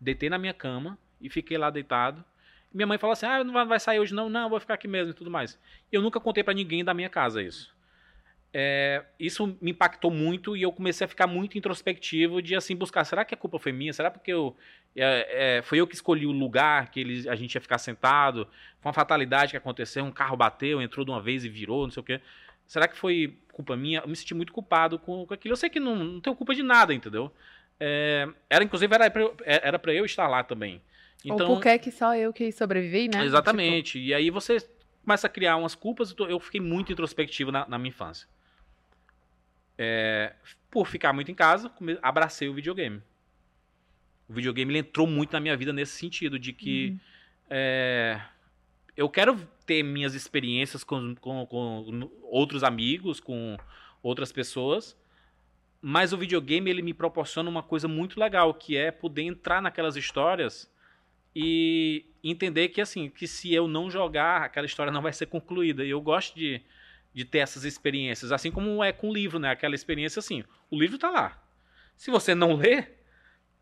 deitei 0.00 0.28
na 0.28 0.38
minha 0.38 0.54
cama 0.54 0.98
e 1.20 1.28
fiquei 1.28 1.58
lá 1.58 1.70
deitado. 1.70 2.24
Minha 2.72 2.86
mãe 2.86 2.98
falou 2.98 3.12
assim: 3.12 3.26
ah, 3.26 3.42
não 3.44 3.66
vai 3.66 3.80
sair 3.80 4.00
hoje 4.00 4.14
não, 4.14 4.28
não, 4.28 4.50
vou 4.50 4.60
ficar 4.60 4.74
aqui 4.74 4.88
mesmo 4.88 5.12
e 5.12 5.14
tudo 5.14 5.30
mais. 5.30 5.58
Eu 5.92 6.02
nunca 6.02 6.18
contei 6.20 6.42
para 6.42 6.54
ninguém 6.54 6.84
da 6.84 6.92
minha 6.94 7.08
casa 7.08 7.42
isso. 7.42 7.74
É, 8.56 9.04
isso 9.18 9.58
me 9.60 9.72
impactou 9.72 10.12
muito 10.12 10.56
e 10.56 10.62
eu 10.62 10.70
comecei 10.70 11.04
a 11.04 11.08
ficar 11.08 11.26
muito 11.26 11.58
introspectivo 11.58 12.40
de 12.40 12.54
assim 12.54 12.76
buscar, 12.76 13.04
será 13.04 13.24
que 13.24 13.34
a 13.34 13.36
culpa 13.36 13.58
foi 13.58 13.72
minha? 13.72 13.92
Será 13.92 14.12
porque 14.12 14.32
eu 14.32 14.56
é, 14.94 15.56
é, 15.58 15.62
foi 15.62 15.80
eu 15.80 15.88
que 15.88 15.94
escolhi 15.96 16.24
o 16.24 16.30
lugar 16.30 16.88
que 16.92 17.00
eles, 17.00 17.26
a 17.26 17.34
gente 17.34 17.56
ia 17.56 17.60
ficar 17.60 17.78
sentado? 17.78 18.46
Foi 18.80 18.90
uma 18.90 18.92
fatalidade 18.92 19.50
que 19.50 19.56
aconteceu, 19.56 20.04
um 20.04 20.12
carro 20.12 20.36
bateu, 20.36 20.80
entrou 20.80 21.04
de 21.04 21.10
uma 21.10 21.20
vez 21.20 21.44
e 21.44 21.48
virou, 21.48 21.82
não 21.82 21.90
sei 21.90 22.00
o 22.00 22.04
quê. 22.04 22.20
Será 22.66 22.88
que 22.88 22.96
foi 22.96 23.38
culpa 23.52 23.76
minha? 23.76 24.00
Eu 24.00 24.08
me 24.08 24.16
senti 24.16 24.34
muito 24.34 24.52
culpado 24.52 24.98
com, 24.98 25.26
com 25.26 25.34
aquilo. 25.34 25.52
Eu 25.52 25.56
sei 25.56 25.70
que 25.70 25.80
não, 25.80 25.96
não 25.96 26.20
tenho 26.20 26.36
culpa 26.36 26.54
de 26.54 26.62
nada, 26.62 26.92
entendeu? 26.92 27.32
É, 27.78 28.28
era, 28.48 28.64
inclusive, 28.64 28.94
era 28.94 29.10
pra, 29.10 29.22
eu, 29.22 29.36
era 29.44 29.78
pra 29.78 29.92
eu 29.92 30.04
estar 30.04 30.26
lá 30.28 30.42
também. 30.42 30.80
Então, 31.24 31.48
Ou 31.48 31.54
porque 31.56 31.68
é 31.68 31.78
que 31.78 31.90
só 31.90 32.14
eu 32.14 32.32
que 32.32 32.52
sobrevivi, 32.52 33.08
né? 33.08 33.24
Exatamente. 33.24 33.92
Tipo... 33.92 34.04
E 34.04 34.14
aí 34.14 34.30
você 34.30 34.58
começa 35.02 35.26
a 35.26 35.30
criar 35.30 35.56
umas 35.56 35.74
culpas. 35.74 36.14
Eu 36.18 36.38
fiquei 36.38 36.60
muito 36.60 36.92
introspectivo 36.92 37.50
na, 37.50 37.66
na 37.68 37.78
minha 37.78 37.88
infância. 37.88 38.28
É, 39.76 40.34
por 40.70 40.86
ficar 40.86 41.12
muito 41.12 41.30
em 41.30 41.34
casa, 41.34 41.70
abracei 42.02 42.48
o 42.48 42.54
videogame. 42.54 43.02
O 44.28 44.32
videogame 44.32 44.78
entrou 44.78 45.06
muito 45.06 45.32
na 45.32 45.40
minha 45.40 45.56
vida 45.56 45.72
nesse 45.72 45.98
sentido, 45.98 46.38
de 46.38 46.52
que 46.52 46.90
uhum. 46.90 46.98
é, 47.50 48.20
eu 48.96 49.08
quero 49.08 49.36
ter 49.66 49.82
minhas 49.82 50.14
experiências 50.14 50.84
com, 50.84 51.14
com, 51.16 51.46
com, 51.46 52.10
outros 52.22 52.62
amigos, 52.62 53.20
com 53.20 53.56
outras 54.02 54.30
pessoas, 54.30 54.96
mas 55.80 56.12
o 56.12 56.18
videogame 56.18 56.70
ele 56.70 56.82
me 56.82 56.94
proporciona 56.94 57.50
uma 57.50 57.62
coisa 57.62 57.88
muito 57.88 58.18
legal, 58.18 58.54
que 58.54 58.76
é 58.76 58.90
poder 58.90 59.22
entrar 59.22 59.60
naquelas 59.60 59.96
histórias 59.96 60.70
e 61.34 62.06
entender 62.22 62.68
que 62.68 62.80
assim, 62.80 63.10
que 63.10 63.26
se 63.26 63.52
eu 63.52 63.66
não 63.66 63.90
jogar, 63.90 64.42
aquela 64.42 64.66
história 64.66 64.92
não 64.92 65.02
vai 65.02 65.12
ser 65.12 65.26
concluída. 65.26 65.84
E 65.84 65.90
eu 65.90 66.00
gosto 66.00 66.34
de, 66.36 66.62
de 67.12 67.24
ter 67.24 67.38
essas 67.38 67.64
experiências, 67.64 68.30
assim 68.30 68.50
como 68.50 68.82
é 68.82 68.92
com 68.92 69.10
o 69.10 69.12
livro, 69.12 69.38
né? 69.38 69.50
Aquela 69.50 69.74
experiência 69.74 70.20
assim, 70.20 70.44
o 70.70 70.78
livro 70.78 70.94
está 70.96 71.10
lá. 71.10 71.42
Se 71.96 72.10
você 72.10 72.34
não 72.34 72.54
ler, 72.54 73.04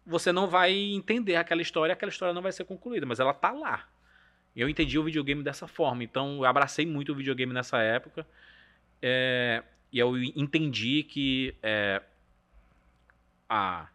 você 0.06 0.30
não 0.30 0.46
vai 0.46 0.72
entender 0.72 1.36
aquela 1.36 1.62
história, 1.62 1.92
aquela 1.92 2.10
história 2.10 2.34
não 2.34 2.42
vai 2.42 2.52
ser 2.52 2.64
concluída, 2.64 3.06
mas 3.06 3.18
ela 3.18 3.30
está 3.30 3.50
lá. 3.50 3.88
Eu 4.54 4.68
entendi 4.68 4.98
o 4.98 5.04
videogame 5.04 5.42
dessa 5.42 5.66
forma, 5.66 6.04
então 6.04 6.36
eu 6.36 6.44
abracei 6.44 6.84
muito 6.84 7.12
o 7.12 7.14
videogame 7.14 7.52
nessa 7.52 7.78
época. 7.78 8.26
É, 9.00 9.62
e 9.90 9.98
eu 9.98 10.16
entendi 10.22 11.02
que 11.02 11.54
é, 11.62 12.02
a, 13.48 13.88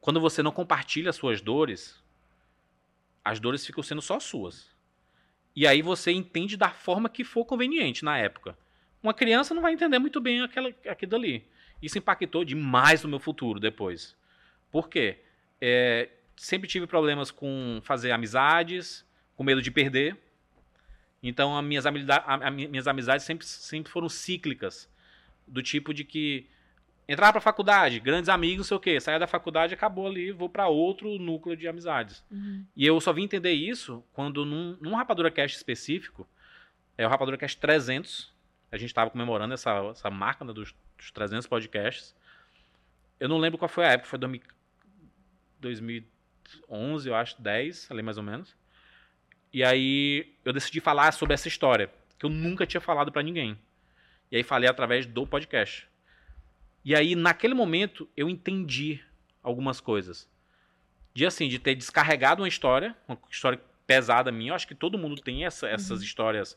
quando 0.00 0.20
você 0.20 0.42
não 0.42 0.50
compartilha 0.50 1.12
suas 1.12 1.40
dores, 1.40 2.02
as 3.24 3.38
dores 3.38 3.64
ficam 3.64 3.82
sendo 3.82 4.02
só 4.02 4.18
suas. 4.18 4.70
E 5.54 5.66
aí 5.66 5.82
você 5.82 6.12
entende 6.12 6.56
da 6.56 6.70
forma 6.70 7.08
que 7.08 7.24
for 7.24 7.44
conveniente 7.44 8.04
na 8.04 8.16
época. 8.18 8.56
Uma 9.02 9.14
criança 9.14 9.54
não 9.54 9.62
vai 9.62 9.72
entender 9.72 9.98
muito 9.98 10.20
bem 10.20 10.42
aquela, 10.42 10.68
aquilo 10.88 11.16
ali. 11.16 11.46
Isso 11.82 11.98
impactou 11.98 12.44
demais 12.44 13.02
no 13.02 13.08
meu 13.08 13.18
futuro 13.18 13.58
depois. 13.58 14.16
Por 14.70 14.88
quê? 14.88 15.18
É, 15.60 16.08
sempre 16.36 16.68
tive 16.68 16.86
problemas 16.86 17.30
com 17.30 17.80
fazer 17.82 18.12
amizades, 18.12 19.04
com 19.40 19.44
medo 19.44 19.62
de 19.62 19.70
perder. 19.70 20.18
Então, 21.22 21.56
as 21.56 21.64
minhas, 21.64 21.86
amizades, 21.86 22.28
as 22.28 22.52
minhas 22.52 22.86
amizades 22.86 23.24
sempre, 23.24 23.46
sempre 23.46 23.90
foram 23.90 24.06
cíclicas. 24.06 24.86
Do 25.48 25.62
tipo 25.62 25.94
de 25.94 26.04
que 26.04 26.46
entrar 27.08 27.32
para 27.32 27.40
faculdade, 27.40 28.00
grandes 28.00 28.28
amigos, 28.28 28.58
não 28.58 28.64
sei 28.64 28.76
o 28.76 28.80
quê. 28.80 29.00
Saia 29.00 29.18
da 29.18 29.26
faculdade, 29.26 29.72
acabou 29.72 30.06
ali, 30.06 30.30
vou 30.30 30.50
para 30.50 30.68
outro 30.68 31.18
núcleo 31.18 31.56
de 31.56 31.66
amizades. 31.66 32.22
Uhum. 32.30 32.66
E 32.76 32.84
eu 32.86 33.00
só 33.00 33.14
vim 33.14 33.22
entender 33.22 33.52
isso 33.52 34.04
quando 34.12 34.44
num, 34.44 34.76
num 34.78 34.94
Rapadura 34.94 35.30
Cast 35.30 35.56
específico, 35.56 36.28
é 36.98 37.06
o 37.06 37.08
Rapadura 37.08 37.38
Cast 37.38 37.58
300, 37.58 38.30
a 38.70 38.76
gente 38.76 38.90
estava 38.90 39.08
comemorando 39.08 39.54
essa, 39.54 39.70
essa 39.90 40.10
marca 40.10 40.44
né, 40.44 40.52
dos, 40.52 40.74
dos 40.98 41.10
300 41.10 41.46
podcasts. 41.46 42.14
Eu 43.18 43.26
não 43.26 43.38
lembro 43.38 43.56
qual 43.56 43.70
foi 43.70 43.86
a 43.86 43.92
época, 43.92 44.10
foi 44.10 44.18
2011, 45.60 47.08
eu 47.08 47.14
acho, 47.14 47.40
10, 47.40 47.90
ali 47.90 48.02
mais 48.02 48.18
ou 48.18 48.22
menos. 48.22 48.59
E 49.52 49.64
aí 49.64 50.32
eu 50.44 50.52
decidi 50.52 50.80
falar 50.80 51.12
sobre 51.12 51.34
essa 51.34 51.48
história, 51.48 51.90
que 52.18 52.24
eu 52.26 52.30
nunca 52.30 52.66
tinha 52.66 52.80
falado 52.80 53.10
para 53.10 53.22
ninguém. 53.22 53.58
E 54.30 54.36
aí 54.36 54.42
falei 54.42 54.68
através 54.68 55.06
do 55.06 55.26
podcast. 55.26 55.88
E 56.84 56.94
aí, 56.94 57.14
naquele 57.14 57.52
momento, 57.52 58.08
eu 58.16 58.28
entendi 58.28 59.00
algumas 59.42 59.80
coisas. 59.80 60.28
De 61.12 61.26
assim, 61.26 61.48
de 61.48 61.58
ter 61.58 61.74
descarregado 61.74 62.42
uma 62.42 62.48
história, 62.48 62.96
uma 63.06 63.18
história 63.30 63.60
pesada 63.86 64.30
minha. 64.30 64.52
Eu 64.52 64.54
acho 64.54 64.68
que 64.68 64.74
todo 64.74 64.98
mundo 64.98 65.20
tem 65.20 65.44
essa, 65.44 65.68
essas 65.68 65.98
uhum. 65.98 66.04
histórias. 66.04 66.56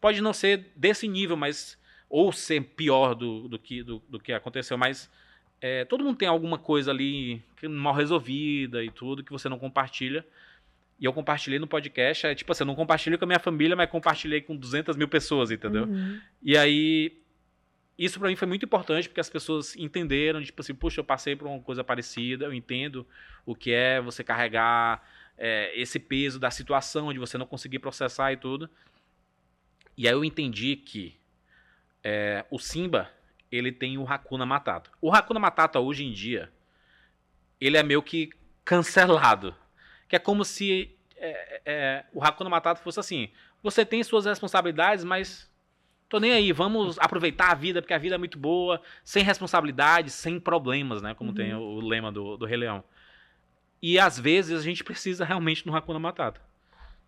Pode 0.00 0.20
não 0.20 0.32
ser 0.32 0.72
desse 0.76 1.06
nível, 1.06 1.36
mas. 1.36 1.80
Ou 2.10 2.30
ser 2.30 2.60
pior 2.60 3.14
do, 3.14 3.48
do, 3.48 3.58
que, 3.58 3.82
do, 3.82 4.02
do 4.08 4.20
que 4.20 4.32
aconteceu, 4.32 4.76
mas. 4.76 5.10
É, 5.60 5.84
todo 5.84 6.02
mundo 6.02 6.16
tem 6.16 6.26
alguma 6.26 6.58
coisa 6.58 6.90
ali 6.90 7.40
mal 7.62 7.94
resolvida 7.94 8.82
e 8.82 8.90
tudo 8.90 9.22
que 9.22 9.30
você 9.30 9.48
não 9.48 9.60
compartilha. 9.60 10.26
E 11.02 11.04
eu 11.04 11.12
compartilhei 11.12 11.58
no 11.58 11.66
podcast, 11.66 12.28
é 12.28 12.32
tipo 12.32 12.52
assim, 12.52 12.62
eu 12.62 12.66
não 12.68 12.76
compartilhei 12.76 13.18
com 13.18 13.24
a 13.24 13.26
minha 13.26 13.40
família, 13.40 13.74
mas 13.74 13.90
compartilhei 13.90 14.40
com 14.40 14.54
200 14.56 14.96
mil 14.96 15.08
pessoas, 15.08 15.50
entendeu? 15.50 15.82
Uhum. 15.82 16.20
E 16.40 16.56
aí 16.56 17.20
isso 17.98 18.20
para 18.20 18.28
mim 18.28 18.36
foi 18.36 18.46
muito 18.46 18.64
importante 18.64 19.08
porque 19.08 19.20
as 19.20 19.28
pessoas 19.28 19.74
entenderam, 19.74 20.40
tipo 20.40 20.62
assim, 20.62 20.72
puxa, 20.72 21.00
eu 21.00 21.04
passei 21.04 21.34
por 21.34 21.48
uma 21.48 21.58
coisa 21.58 21.82
parecida, 21.82 22.44
eu 22.44 22.54
entendo 22.54 23.04
o 23.44 23.52
que 23.52 23.72
é 23.72 24.00
você 24.00 24.22
carregar 24.22 25.02
é, 25.36 25.72
esse 25.74 25.98
peso 25.98 26.38
da 26.38 26.52
situação 26.52 27.12
de 27.12 27.18
você 27.18 27.36
não 27.36 27.46
conseguir 27.46 27.80
processar 27.80 28.32
e 28.32 28.36
tudo. 28.36 28.70
E 29.96 30.06
aí 30.06 30.14
eu 30.14 30.24
entendi 30.24 30.76
que 30.76 31.16
é, 32.04 32.46
o 32.48 32.60
Simba, 32.60 33.10
ele 33.50 33.72
tem 33.72 33.98
o 33.98 34.06
Hakuna 34.06 34.46
Matata. 34.46 34.88
O 35.00 35.12
Hakuna 35.12 35.40
Matata 35.40 35.80
hoje 35.80 36.04
em 36.04 36.12
dia, 36.12 36.48
ele 37.60 37.76
é 37.76 37.82
meio 37.82 38.04
que 38.04 38.30
cancelado. 38.64 39.52
Que 40.12 40.16
é 40.16 40.18
como 40.18 40.44
se 40.44 40.94
é, 41.16 41.62
é, 41.64 42.04
o 42.12 42.22
Hakuna 42.22 42.50
Matata 42.50 42.82
fosse 42.82 43.00
assim, 43.00 43.30
você 43.62 43.82
tem 43.82 44.02
suas 44.02 44.26
responsabilidades, 44.26 45.04
mas 45.04 45.50
Tô 46.12 46.20
nem 46.20 46.32
aí, 46.32 46.52
vamos 46.52 46.98
aproveitar 46.98 47.52
a 47.52 47.54
vida, 47.54 47.80
porque 47.80 47.94
a 47.94 47.98
vida 47.98 48.16
é 48.16 48.18
muito 48.18 48.38
boa, 48.38 48.82
sem 49.02 49.24
responsabilidades, 49.24 50.12
sem 50.12 50.38
problemas, 50.38 51.00
né? 51.00 51.14
Como 51.14 51.30
uhum. 51.30 51.34
tem 51.34 51.54
o, 51.54 51.80
lema 51.80 52.12
do, 52.12 52.36
do 52.36 52.44
Rei 52.44 52.58
Leão. 52.58 52.84
E 53.80 53.98
às 53.98 54.20
vezes 54.20 54.60
a 54.60 54.62
gente 54.62 54.84
precisa 54.84 55.24
realmente 55.24 55.66
no 55.66 55.74
Hakuna 55.74 55.98
Matata. 55.98 56.38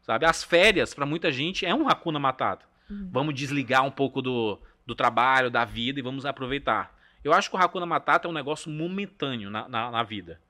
Sabe? 0.01 0.25
As 0.25 0.43
férias, 0.43 0.95
para 0.95 1.05
muita 1.05 1.31
gente, 1.31 1.67
é 1.67 1.75
um 1.75 1.87
Hakuna 1.87 2.19
Matata. 2.19 2.65
Uhum. 2.89 3.11
Vamos 3.13 3.35
desligar 3.35 3.85
um 3.85 3.91
pouco 3.91 4.23
do, 4.23 4.59
do 4.87 4.95
trabalho, 4.95 5.51
da 5.51 5.67
vida 5.67 5.99
e 5.99 6.03
vamos 6.03 6.25
aproveitar. 6.25 6.99
Eu 7.23 7.35
acho 7.35 7.51
que 7.51 7.57
o 7.57 7.59
Hakuna 7.59 7.85
Matata 7.85 8.27
é 8.27 8.31
um 8.31 8.35
negócio 8.35 8.71
momentâneo 8.71 9.51
na, 9.51 9.69
na, 9.69 9.91
na 9.91 10.03
vida. 10.03 10.41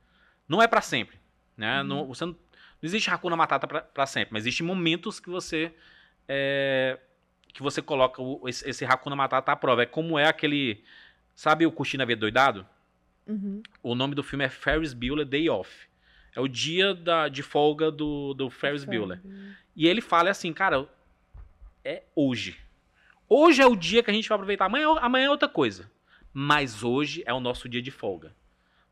Não 0.49 0.63
é 0.63 0.69
para 0.69 0.81
sempre. 0.81 1.19
Né? 1.57 1.81
Uhum. 1.81 1.89
Não, 1.89 2.07
você 2.07 2.25
não, 2.25 2.37
não 2.85 2.89
existe 2.89 3.11
Hakuna 3.11 3.35
Matata 3.35 3.67
para 3.67 4.07
sempre, 4.07 4.35
mas 4.35 4.43
existem 4.43 4.67
momentos 4.67 5.19
que 5.19 5.31
você 5.31 5.73
é, 6.29 6.99
que 7.55 7.63
você 7.63 7.81
coloca 7.81 8.21
o, 8.21 8.47
esse, 8.47 8.69
esse 8.69 8.85
Hakuna 8.85 9.17
Matata 9.17 9.53
à 9.53 9.57
prova. 9.57 9.85
É 9.85 9.87
como 9.87 10.19
é 10.19 10.27
aquele. 10.27 10.85
Sabe 11.35 11.65
o 11.65 11.73
Cuxina 11.73 12.05
V 12.05 12.15
Doidado? 12.15 12.67
Uhum. 13.27 13.63
O 13.83 13.95
nome 13.95 14.15
do 14.15 14.23
filme 14.23 14.45
é 14.45 14.51
Ferris 14.51 14.93
Bueller 14.93 15.25
Day 15.25 15.49
Off. 15.49 15.89
É 16.37 16.41
o 16.43 16.47
dia 16.47 16.95
da, 16.95 17.27
de 17.27 17.43
folga 17.43 17.91
do, 17.91 18.35
do 18.35 18.51
Ferris 18.51 18.85
Bueller. 18.85 19.19
E 19.75 19.89
ele 19.89 20.03
fala 20.03 20.29
assim, 20.29 20.53
cara, 20.53 20.87
é 21.83 22.03
hoje. 22.15 22.55
Hoje 23.27 23.63
é 23.63 23.67
o 23.67 23.75
dia 23.75 24.03
que 24.03 24.11
a 24.11 24.15
gente 24.15 24.29
vai 24.29 24.37
aproveitar. 24.37 24.67
Amanhã, 24.67 24.95
amanhã 24.99 25.29
é 25.29 25.31
outra 25.31 25.49
coisa. 25.49 25.91
Mas 26.35 26.83
hoje 26.85 27.23
é 27.25 27.33
o 27.33 27.41
nosso 27.41 27.67
dia 27.67 27.81
de 27.81 27.91
folga. 27.91 28.37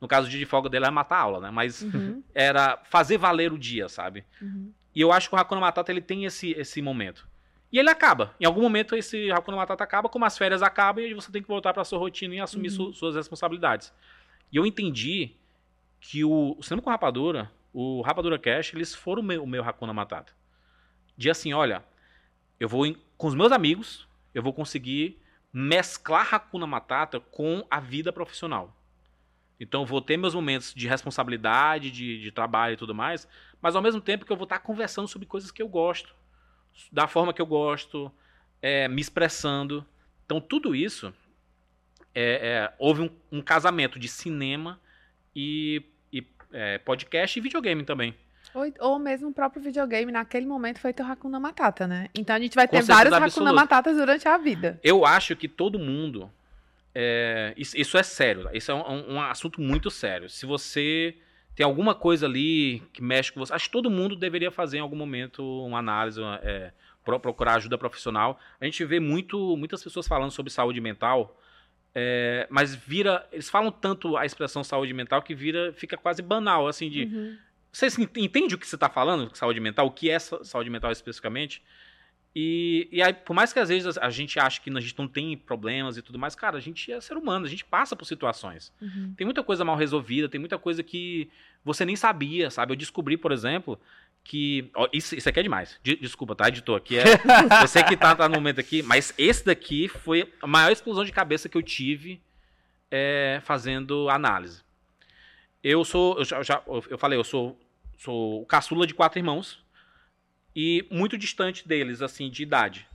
No 0.03 0.09
caso, 0.09 0.27
o 0.27 0.31
dia 0.31 0.39
de 0.41 0.45
folga 0.47 0.69
dele 0.69 0.85
é 0.85 0.91
matar 0.91 1.17
a 1.17 1.21
aula, 1.21 1.41
né? 1.41 1.51
Mas 1.53 1.81
Uhum. 1.83 2.23
era 2.35 2.77
fazer 2.91 3.17
valer 3.17 3.53
o 3.53 3.57
dia, 3.59 3.89
sabe? 3.89 4.25
Uhum. 4.43 4.73
E 4.95 5.01
eu 5.01 5.13
acho 5.13 5.29
que 5.29 5.35
o 5.35 5.39
Hakuna 5.39 5.61
Matata 5.61 5.93
ele 5.93 6.01
tem 6.01 6.25
esse, 6.25 6.51
esse 6.59 6.83
momento. 6.83 7.27
E 7.73 7.79
ele 7.79 7.89
acaba. 7.89 8.35
Em 8.41 8.45
algum 8.45 8.61
momento 8.63 8.97
esse 8.97 9.31
Hakuna 9.31 9.57
Matata 9.59 9.85
acaba, 9.85 10.09
como 10.09 10.25
as 10.25 10.37
férias 10.37 10.61
acabam, 10.61 11.05
e 11.05 11.15
você 11.15 11.31
tem 11.31 11.41
que 11.41 11.47
voltar 11.49 11.73
para 11.73 11.85
sua 11.85 12.01
rotina 12.01 12.35
e 12.35 12.41
assumir 12.41 12.69
Uhum. 12.71 12.75
su- 12.75 12.93
suas 12.95 13.15
responsabilidades. 13.15 13.93
E 14.53 14.57
eu 14.57 14.67
entendi 14.67 15.37
que 16.01 16.25
o, 16.25 16.57
o 16.59 16.63
Cinema 16.65 16.83
com 16.83 16.91
Rapadura, 16.91 17.49
o 17.73 18.03
Rapadura 18.03 18.39
Cash, 18.41 18.75
eles 18.75 18.93
foram 18.95 19.23
o 19.23 19.25
meu, 19.25 19.43
o 19.45 19.47
meu 19.47 19.63
Hakuna 19.63 19.93
Matata. 19.95 20.33
De 21.17 21.31
assim, 21.31 21.53
olha, 21.53 21.83
eu 22.59 22.69
vou 22.69 22.85
em- 22.85 22.97
com 23.17 23.29
os 23.29 23.35
meus 23.37 23.53
amigos, 23.53 24.07
eu 24.35 24.43
vou 24.43 24.53
conseguir 24.53 25.17
mesclar 25.53 26.35
Hakuna 26.35 26.67
Matata 26.67 27.21
com 27.21 27.65
a 27.71 27.79
vida 27.79 28.13
profissional. 28.13 28.77
Então 29.63 29.83
eu 29.83 29.87
vou 29.87 30.01
ter 30.01 30.17
meus 30.17 30.35
momentos 30.35 30.75
de 30.75 30.89
responsabilidade, 30.89 31.89
de, 31.89 32.21
de 32.21 32.33
trabalho 32.33 32.75
e 32.75 32.77
tudo 32.77 32.93
mais, 32.93 33.29
mas 33.61 33.77
ao 33.77 33.81
mesmo 33.81 34.01
tempo 34.01 34.25
que 34.25 34.33
eu 34.33 34.37
vou 34.37 34.43
estar 34.43 34.59
conversando 34.59 35.07
sobre 35.07 35.25
coisas 35.25 35.53
que 35.53 35.63
eu 35.63 35.69
gosto, 35.69 36.13
da 36.91 37.07
forma 37.07 37.33
que 37.33 37.41
eu 37.41 37.47
gosto, 37.47 38.11
é, 38.61 38.89
me 38.89 39.01
expressando. 39.01 39.87
Então 40.27 40.41
tudo 40.41 40.75
isso 40.75 41.15
é, 42.13 42.23
é, 42.23 42.73
houve 42.77 43.03
um, 43.03 43.11
um 43.39 43.41
casamento 43.41 44.01
de 44.01 44.09
cinema 44.09 44.81
e, 45.35 45.85
e, 46.13 46.27
é, 46.53 46.79
podcast 46.79 47.39
e 47.39 47.43
videogame 47.43 47.85
também. 47.85 48.17
Ou, 48.53 48.73
ou 48.81 48.99
mesmo 48.99 49.29
o 49.29 49.33
próprio 49.33 49.63
videogame, 49.63 50.11
naquele 50.11 50.45
momento, 50.45 50.81
foi 50.81 50.93
teu 50.93 51.07
Hakuna 51.07 51.39
Matata, 51.39 51.87
né? 51.87 52.09
Então 52.13 52.35
a 52.35 52.41
gente 52.41 52.57
vai 52.57 52.67
Com 52.67 52.77
ter 52.77 52.83
vários 52.83 53.13
Hakuna 53.13 53.27
absoluta. 53.27 53.53
Matatas 53.53 53.97
durante 53.97 54.27
a 54.27 54.37
vida. 54.37 54.81
Eu 54.83 55.07
acho 55.07 55.37
que 55.37 55.47
todo 55.47 55.79
mundo. 55.79 56.29
É, 56.95 57.55
isso, 57.57 57.77
isso 57.79 57.97
é 57.97 58.03
sério. 58.03 58.45
tá? 58.45 58.51
Isso 58.55 58.71
é 58.71 58.75
um, 58.75 59.15
um 59.15 59.21
assunto 59.21 59.61
muito 59.61 59.91
sério. 59.91 60.29
Se 60.29 60.45
você 60.47 61.17
tem 61.55 61.65
alguma 61.65 61.95
coisa 61.95 62.27
ali 62.27 62.83
que 62.93 63.03
mexe 63.03 63.31
com 63.33 63.41
você, 63.41 63.53
acho 63.53 63.67
que 63.67 63.73
todo 63.73 63.91
mundo 63.91 64.17
deveria 64.17 64.51
fazer 64.51 64.79
em 64.79 64.81
algum 64.81 64.97
momento 64.97 65.43
uma 65.65 65.79
análise, 65.79 66.21
uma, 66.21 66.41
é, 66.43 66.73
pro- 67.05 67.21
procurar 67.21 67.55
ajuda 67.57 67.77
profissional. 67.79 68.39
A 68.61 68.65
gente 68.65 68.85
vê 68.85 68.99
muito, 69.01 69.57
muitas 69.57 69.83
pessoas 69.83 70.07
falando 70.09 70.31
sobre 70.31 70.51
saúde 70.53 70.81
mental, 70.81 71.39
é, 71.95 72.47
mas 72.51 72.75
vira. 72.75 73.27
Eles 73.33 73.51
falam 73.51 73.71
tanto 73.71 74.17
a 74.17 74.25
expressão 74.25 74.65
saúde 74.65 74.95
mental 74.95 75.21
que 75.23 75.35
vira, 75.35 75.73
fica 75.75 75.97
quase 75.97 76.23
banal, 76.23 76.67
assim, 76.67 76.89
de. 76.89 77.05
Uhum. 77.05 77.37
Você 77.71 77.87
entende 78.17 78.55
o 78.55 78.59
que 78.59 78.67
você 78.67 78.77
está 78.77 78.89
falando, 78.91 79.35
saúde 79.35 79.59
mental? 79.59 79.87
O 79.87 79.91
que 79.91 80.11
é 80.11 80.19
sa- 80.19 80.45
saúde 80.45 80.69
mental 80.69 80.91
especificamente? 80.93 81.63
E, 82.35 82.89
e 82.91 83.03
aí, 83.03 83.13
por 83.13 83.35
mais 83.35 83.53
que 83.53 83.59
às 83.59 83.69
vezes 83.69 83.99
a 83.99 84.09
gente 84.09 84.41
ache 84.41 84.61
que 84.61 84.71
a 84.75 84.81
gente 84.81 84.99
não 84.99 85.07
tem 85.07 85.37
problemas 85.37 85.99
e 85.99 86.03
tudo 86.03 86.19
mais, 86.19 86.35
cara, 86.35 86.57
a 86.57 86.61
gente 86.61 86.91
é 86.91 86.99
ser 87.01 87.17
humano, 87.19 87.45
a 87.45 87.49
gente 87.49 87.65
passa 87.65 87.95
por 87.95 88.07
situações. 88.07 88.73
Uhum. 88.81 89.13
Tem 89.17 89.25
muita 89.27 89.43
coisa 89.43 89.65
mal 89.67 89.77
resolvida, 89.77 90.29
tem 90.31 90.41
muita 90.41 90.59
coisa 90.59 90.83
que 90.83 91.29
você 91.63 91.85
nem 91.85 91.95
sabia, 91.95 92.51
sabe? 92.51 92.73
Eu 92.73 92.77
descobri, 92.77 93.19
por 93.19 93.33
exemplo, 93.33 93.79
que. 94.25 94.71
ó, 94.75 94.89
isso, 94.95 95.15
isso 95.15 95.29
aqui 95.29 95.41
é 95.41 95.43
demais. 95.43 95.79
De- 95.83 95.97
desculpa, 95.97 96.35
tá, 96.35 96.49
editor? 96.49 96.81
Que 96.81 96.97
é, 96.99 97.05
sei 97.69 97.83
que 97.83 97.97
tá, 97.99 98.17
tá 98.17 98.27
no 98.29 98.35
momento 98.37 98.61
aqui, 98.61 98.83
mas 98.83 99.13
esse 99.19 99.45
daqui 99.45 99.87
foi 99.89 100.33
a 100.41 100.47
maior 100.47 100.73
explosão 100.73 101.05
de 101.05 101.13
cabeça 101.13 101.51
que 101.51 101.57
eu 101.57 101.63
tive 101.63 102.19
é, 102.91 103.41
fazendo 103.45 104.09
análise. 104.09 104.63
Eu 105.63 105.85
sou. 105.85 106.19
Eu, 106.19 106.25
já- 106.25 106.63
eu 106.67 106.97
falei, 106.99 107.19
eu 107.19 107.25
sou, 107.25 107.61
sou 107.99 108.41
o 108.43 108.47
caçula 108.47 108.87
de 108.87 108.95
quatro 108.95 109.19
irmãos 109.19 109.62
e 110.55 110.87
muito 110.91 111.17
distante 111.17 111.67
deles, 111.67 112.03
assim, 112.03 112.31
de 112.31 112.43
idade. 112.43 112.87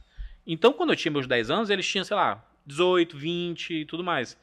Então, 0.46 0.72
quando 0.74 0.92
eu 0.92 0.96
tinha 0.96 1.12
meus 1.12 1.28
10 1.28 1.50
anos, 1.50 1.70
eles 1.70 1.88
tinham, 1.88 2.06
sei 2.06 2.16
lá, 2.16 2.44
18, 2.66 3.18
20 3.18 3.74
e 3.74 3.86
tudo 3.86 4.04
mais. 4.04 4.38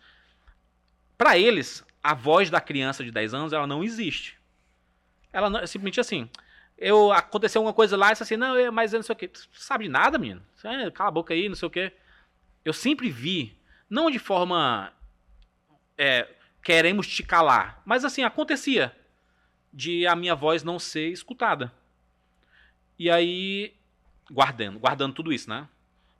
Pra 1.16 1.38
eles, 1.38 1.84
a 2.02 2.14
voz 2.14 2.50
da 2.50 2.60
criança 2.60 3.04
de 3.04 3.10
10 3.10 3.32
anos, 3.32 3.52
ela 3.52 3.66
não 3.66 3.82
existe. 3.84 4.38
Ela 5.32 5.48
não, 5.48 5.60
é 5.60 5.66
simplesmente 5.66 6.00
assim. 6.00 6.28
Eu 6.76 7.12
aconteceu 7.12 7.60
alguma 7.60 7.72
coisa 7.72 7.96
lá 7.96 8.10
e 8.10 8.12
assim, 8.12 8.36
não, 8.36 8.56
eu- 8.58 8.72
mas 8.72 8.92
eu 8.92 8.98
não 8.98 9.02
sei 9.02 9.12
o 9.12 9.16
quê. 9.16 9.28
Tu 9.28 9.48
sabe 9.52 9.84
de 9.84 9.90
nada, 9.90 10.18
menino? 10.18 10.42
É, 10.64 10.90
cala 10.90 11.08
a 11.08 11.12
boca 11.12 11.32
aí, 11.32 11.48
não 11.48 11.56
sei 11.56 11.68
o 11.68 11.70
quê. 11.70 11.92
Eu 12.64 12.72
sempre 12.72 13.10
vi, 13.10 13.56
não 13.88 14.10
de 14.10 14.18
forma 14.18 14.92
é, 15.96 16.28
queremos 16.62 17.06
te 17.06 17.22
calar, 17.22 17.82
mas 17.84 18.04
assim 18.04 18.22
acontecia 18.22 18.94
de 19.72 20.06
a 20.06 20.16
minha 20.16 20.34
voz 20.34 20.62
não 20.62 20.78
ser 20.78 21.10
escutada. 21.10 21.72
E 22.98 23.10
aí 23.10 23.74
guardando, 24.30 24.78
guardando 24.78 25.14
tudo 25.14 25.32
isso, 25.32 25.48
né? 25.48 25.68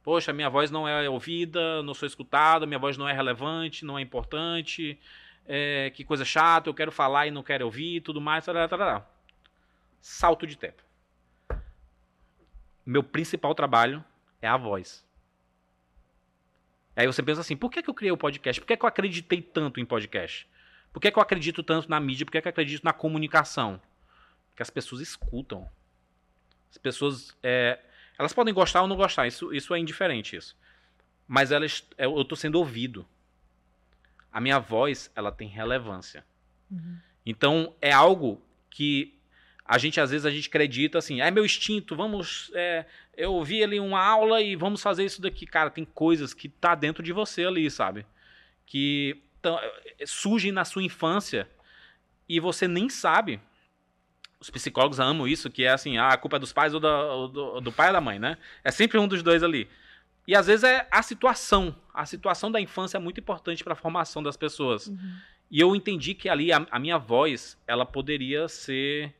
Poxa, 0.02 0.32
minha 0.32 0.50
voz 0.50 0.70
não 0.70 0.86
é 0.86 1.08
ouvida, 1.08 1.82
não 1.82 1.94
sou 1.94 2.06
escutada, 2.06 2.66
minha 2.66 2.78
voz 2.78 2.98
não 2.98 3.08
é 3.08 3.12
relevante, 3.12 3.84
não 3.84 3.98
é 3.98 4.02
importante, 4.02 4.98
é, 5.46 5.90
que 5.90 6.04
coisa 6.04 6.24
chata, 6.24 6.68
eu 6.68 6.74
quero 6.74 6.92
falar 6.92 7.26
e 7.26 7.30
não 7.30 7.42
quero 7.42 7.64
ouvir, 7.64 8.02
tudo 8.02 8.20
mais, 8.20 8.44
tarará, 8.44 8.68
tarará. 8.68 9.06
Salto 10.00 10.46
de 10.46 10.58
tempo. 10.58 10.82
Meu 12.84 13.02
principal 13.02 13.54
trabalho 13.54 14.04
é 14.42 14.46
a 14.46 14.58
voz. 14.58 15.02
Aí 16.94 17.06
você 17.06 17.22
pensa 17.22 17.40
assim, 17.40 17.56
por 17.56 17.70
que, 17.70 17.82
que 17.82 17.88
eu 17.88 17.94
criei 17.94 18.12
o 18.12 18.16
podcast? 18.16 18.60
Por 18.60 18.66
que, 18.66 18.76
que 18.76 18.84
eu 18.84 18.88
acreditei 18.88 19.40
tanto 19.40 19.80
em 19.80 19.86
podcast? 19.86 20.46
Por 20.92 21.00
que, 21.00 21.10
que 21.10 21.18
eu 21.18 21.22
acredito 21.22 21.62
tanto 21.62 21.88
na 21.88 21.98
mídia? 21.98 22.24
Por 22.26 22.32
que, 22.32 22.42
que 22.42 22.46
eu 22.46 22.50
acredito 22.50 22.84
na 22.84 22.92
comunicação? 22.92 23.80
Porque 24.50 24.62
as 24.62 24.70
pessoas 24.70 25.00
escutam. 25.00 25.68
As 26.74 26.78
pessoas. 26.78 27.36
é, 27.40 27.78
elas 28.18 28.32
podem 28.32 28.52
gostar 28.52 28.82
ou 28.82 28.88
não 28.88 28.96
gostar, 28.96 29.28
isso, 29.28 29.54
isso 29.54 29.72
é 29.72 29.78
indiferente. 29.78 30.34
isso. 30.34 30.56
Mas 31.26 31.52
elas, 31.52 31.86
é, 31.96 32.04
eu 32.04 32.20
estou 32.20 32.36
sendo 32.36 32.56
ouvido. 32.56 33.06
A 34.32 34.40
minha 34.40 34.58
voz, 34.58 35.10
ela 35.14 35.30
tem 35.30 35.48
relevância. 35.48 36.24
Uhum. 36.68 36.98
Então, 37.24 37.74
é 37.80 37.92
algo 37.92 38.42
que 38.68 39.16
a 39.64 39.78
gente, 39.78 40.00
às 40.00 40.10
vezes, 40.10 40.26
a 40.26 40.30
gente 40.30 40.48
acredita 40.48 40.98
assim, 40.98 41.20
é 41.20 41.30
meu 41.30 41.44
instinto, 41.44 41.94
vamos. 41.94 42.50
é, 42.54 42.84
eu 43.16 43.32
ouvi 43.32 43.62
ali 43.62 43.78
uma 43.78 44.04
aula 44.04 44.42
e 44.42 44.56
vamos 44.56 44.82
fazer 44.82 45.04
isso 45.04 45.22
daqui. 45.22 45.46
Cara, 45.46 45.70
tem 45.70 45.84
coisas 45.84 46.34
que 46.34 46.48
tá 46.48 46.74
dentro 46.74 47.02
de 47.02 47.12
você 47.12 47.44
ali, 47.44 47.70
sabe? 47.70 48.04
Que 48.66 49.22
é, 50.00 50.04
surgem 50.04 50.50
na 50.50 50.64
sua 50.64 50.82
infância 50.82 51.48
e 52.28 52.40
você 52.40 52.66
nem 52.66 52.88
sabe. 52.88 53.40
Os 54.44 54.50
psicólogos 54.50 55.00
amam 55.00 55.26
isso, 55.26 55.48
que 55.50 55.64
é 55.64 55.70
assim, 55.70 55.96
ah, 55.96 56.08
a 56.08 56.18
culpa 56.18 56.36
é 56.36 56.38
dos 56.38 56.52
pais 56.52 56.74
ou 56.74 56.78
da- 56.80 57.12
ou 57.14 57.28
do, 57.28 57.60
do 57.62 57.72
pai 57.72 57.86
ou 57.86 57.94
da 57.94 58.00
mãe, 58.00 58.18
né? 58.18 58.36
É 58.62 58.70
sempre 58.70 58.98
um 58.98 59.08
dos 59.08 59.22
dois 59.22 59.42
ali. 59.42 59.66
E 60.28 60.36
às 60.36 60.46
vezes 60.48 60.64
é 60.64 60.86
a 60.90 61.02
situação. 61.02 61.74
A 61.94 62.04
situação 62.04 62.52
da 62.52 62.60
infância 62.60 62.98
é 62.98 63.00
muito 63.00 63.18
importante 63.18 63.64
para 63.64 63.72
a 63.72 63.76
formação 63.76 64.22
das 64.22 64.36
pessoas. 64.36 64.88
Uhum. 64.88 65.16
E 65.50 65.58
eu 65.60 65.74
entendi 65.74 66.12
que 66.12 66.28
ali 66.28 66.52
a, 66.52 66.66
a 66.70 66.78
minha 66.78 66.98
voz, 66.98 67.56
ela 67.66 67.86
poderia 67.86 68.46
ser 68.46 69.14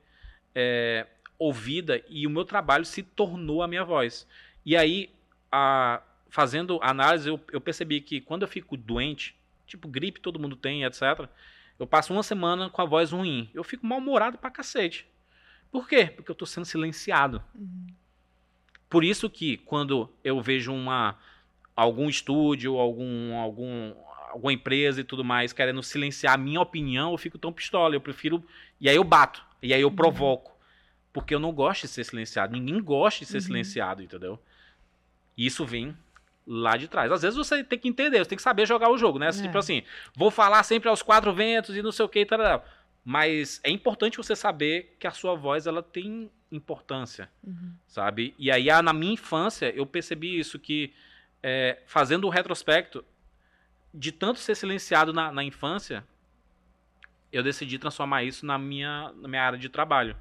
é, 0.54 1.06
ouvida 1.38 2.02
e 2.06 2.26
o 2.26 2.30
meu 2.30 2.44
trabalho 2.44 2.84
se 2.84 3.02
tornou 3.02 3.62
a 3.62 3.66
minha 3.68 3.82
voz. 3.84 4.26
E 4.64 4.76
aí, 4.76 5.10
a- 5.50 6.02
fazendo 6.28 6.78
análise, 6.82 7.30
eu, 7.30 7.40
eu 7.50 7.62
percebi 7.62 8.02
que 8.02 8.20
quando 8.20 8.42
eu 8.42 8.48
fico 8.48 8.76
doente, 8.76 9.34
tipo 9.66 9.88
gripe 9.88 10.20
todo 10.20 10.38
mundo 10.38 10.54
tem, 10.54 10.84
etc., 10.84 11.26
eu 11.78 11.86
passo 11.86 12.12
uma 12.12 12.22
semana 12.22 12.68
com 12.68 12.82
a 12.82 12.84
voz 12.84 13.10
ruim. 13.10 13.48
Eu 13.54 13.64
fico 13.64 13.86
mal-humorado 13.86 14.36
pra 14.38 14.50
cacete. 14.50 15.06
Por 15.74 15.88
quê? 15.88 16.06
Porque 16.06 16.30
eu 16.30 16.36
tô 16.36 16.46
sendo 16.46 16.64
silenciado. 16.64 17.42
Uhum. 17.52 17.88
Por 18.88 19.02
isso 19.02 19.28
que 19.28 19.56
quando 19.56 20.08
eu 20.22 20.40
vejo 20.40 20.72
uma 20.72 21.18
algum 21.74 22.08
estúdio, 22.08 22.78
algum, 22.78 23.34
algum 23.36 23.92
alguma 24.30 24.52
empresa 24.52 25.00
e 25.00 25.04
tudo 25.04 25.24
mais 25.24 25.52
querendo 25.52 25.82
silenciar 25.82 26.34
a 26.34 26.38
minha 26.38 26.60
opinião, 26.60 27.10
eu 27.10 27.18
fico 27.18 27.36
tão 27.38 27.52
pistola, 27.52 27.92
eu 27.96 28.00
prefiro 28.00 28.40
e 28.80 28.88
aí 28.88 28.94
eu 28.94 29.02
bato, 29.02 29.44
e 29.60 29.74
aí 29.74 29.80
eu 29.80 29.90
provoco, 29.90 30.56
porque 31.12 31.34
eu 31.34 31.40
não 31.40 31.50
gosto 31.50 31.82
de 31.82 31.88
ser 31.88 32.04
silenciado, 32.04 32.52
ninguém 32.52 32.80
gosta 32.80 33.24
de 33.24 33.26
ser 33.26 33.38
Uhum. 33.38 33.42
silenciado, 33.42 34.00
entendeu? 34.00 34.38
E 35.36 35.44
isso 35.44 35.66
vem 35.66 35.92
lá 36.46 36.76
de 36.76 36.86
trás. 36.86 37.10
Às 37.10 37.22
vezes 37.22 37.36
você 37.36 37.64
tem 37.64 37.80
que 37.80 37.88
entender, 37.88 38.18
você 38.18 38.28
tem 38.28 38.36
que 38.36 38.42
saber 38.42 38.64
jogar 38.64 38.92
o 38.92 38.96
jogo, 38.96 39.18
né? 39.18 39.26
É. 39.26 39.32
Tipo 39.32 39.58
assim, 39.58 39.82
vou 40.14 40.30
falar 40.30 40.62
sempre 40.62 40.88
aos 40.88 41.02
quatro 41.02 41.34
ventos 41.34 41.76
e 41.76 41.82
não 41.82 41.90
sei 41.90 42.04
o 42.04 42.08
que 42.08 42.20
e 42.20 42.26
tal. 42.26 42.64
Mas 43.04 43.60
é 43.62 43.70
importante 43.70 44.16
você 44.16 44.34
saber 44.34 44.96
que 44.98 45.06
a 45.06 45.10
sua 45.10 45.34
voz 45.34 45.66
ela 45.66 45.82
tem 45.82 46.30
importância 46.50 47.28
Uhum. 47.42 47.74
sabe? 47.86 48.34
E 48.38 48.50
aí, 48.50 48.70
ah, 48.70 48.80
na 48.80 48.92
minha 48.92 49.12
infância, 49.12 49.74
eu 49.74 49.84
percebi 49.84 50.38
isso, 50.38 50.58
que 50.58 50.92
é, 51.42 51.82
fazendo 51.84 52.26
o 52.26 52.30
retrospecto, 52.30 53.04
de 53.92 54.10
tanto 54.10 54.38
ser 54.38 54.54
silenciado 54.54 55.12
na, 55.12 55.30
na 55.30 55.44
infância, 55.44 56.04
eu 57.32 57.42
decidi 57.42 57.78
transformar 57.78 58.22
isso 58.22 58.46
na 58.46 58.56
minha, 58.56 59.12
na 59.16 59.28
minha 59.28 59.42
área 59.42 59.58
de 59.58 59.68
trabalho. 59.68 60.16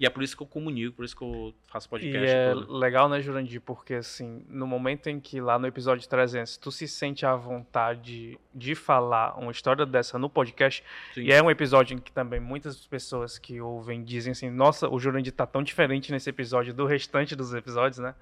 E 0.00 0.06
é 0.06 0.08
por 0.08 0.22
isso 0.22 0.34
que 0.34 0.42
eu 0.42 0.46
comunico, 0.46 0.96
por 0.96 1.04
isso 1.04 1.14
que 1.14 1.22
eu 1.22 1.54
faço 1.66 1.86
podcast. 1.86 2.26
E 2.26 2.30
é 2.30 2.54
todo. 2.54 2.72
legal, 2.72 3.06
né, 3.06 3.20
Jurandir? 3.20 3.60
Porque, 3.60 3.92
assim, 3.92 4.42
no 4.48 4.66
momento 4.66 5.10
em 5.10 5.20
que 5.20 5.42
lá 5.42 5.58
no 5.58 5.66
episódio 5.66 6.08
300 6.08 6.56
tu 6.56 6.72
se 6.72 6.88
sente 6.88 7.26
à 7.26 7.36
vontade 7.36 8.40
de 8.54 8.74
falar 8.74 9.38
uma 9.38 9.52
história 9.52 9.84
dessa 9.84 10.18
no 10.18 10.30
podcast, 10.30 10.82
Sim. 11.12 11.24
e 11.24 11.30
é 11.32 11.42
um 11.42 11.50
episódio 11.50 11.94
em 11.94 11.98
que 11.98 12.10
também 12.10 12.40
muitas 12.40 12.86
pessoas 12.86 13.38
que 13.38 13.60
ouvem 13.60 14.02
dizem 14.02 14.30
assim: 14.30 14.48
nossa, 14.48 14.88
o 14.88 14.98
Jurandir 14.98 15.34
tá 15.34 15.44
tão 15.44 15.62
diferente 15.62 16.10
nesse 16.10 16.30
episódio 16.30 16.72
do 16.72 16.86
restante 16.86 17.36
dos 17.36 17.52
episódios, 17.52 17.98
né? 17.98 18.14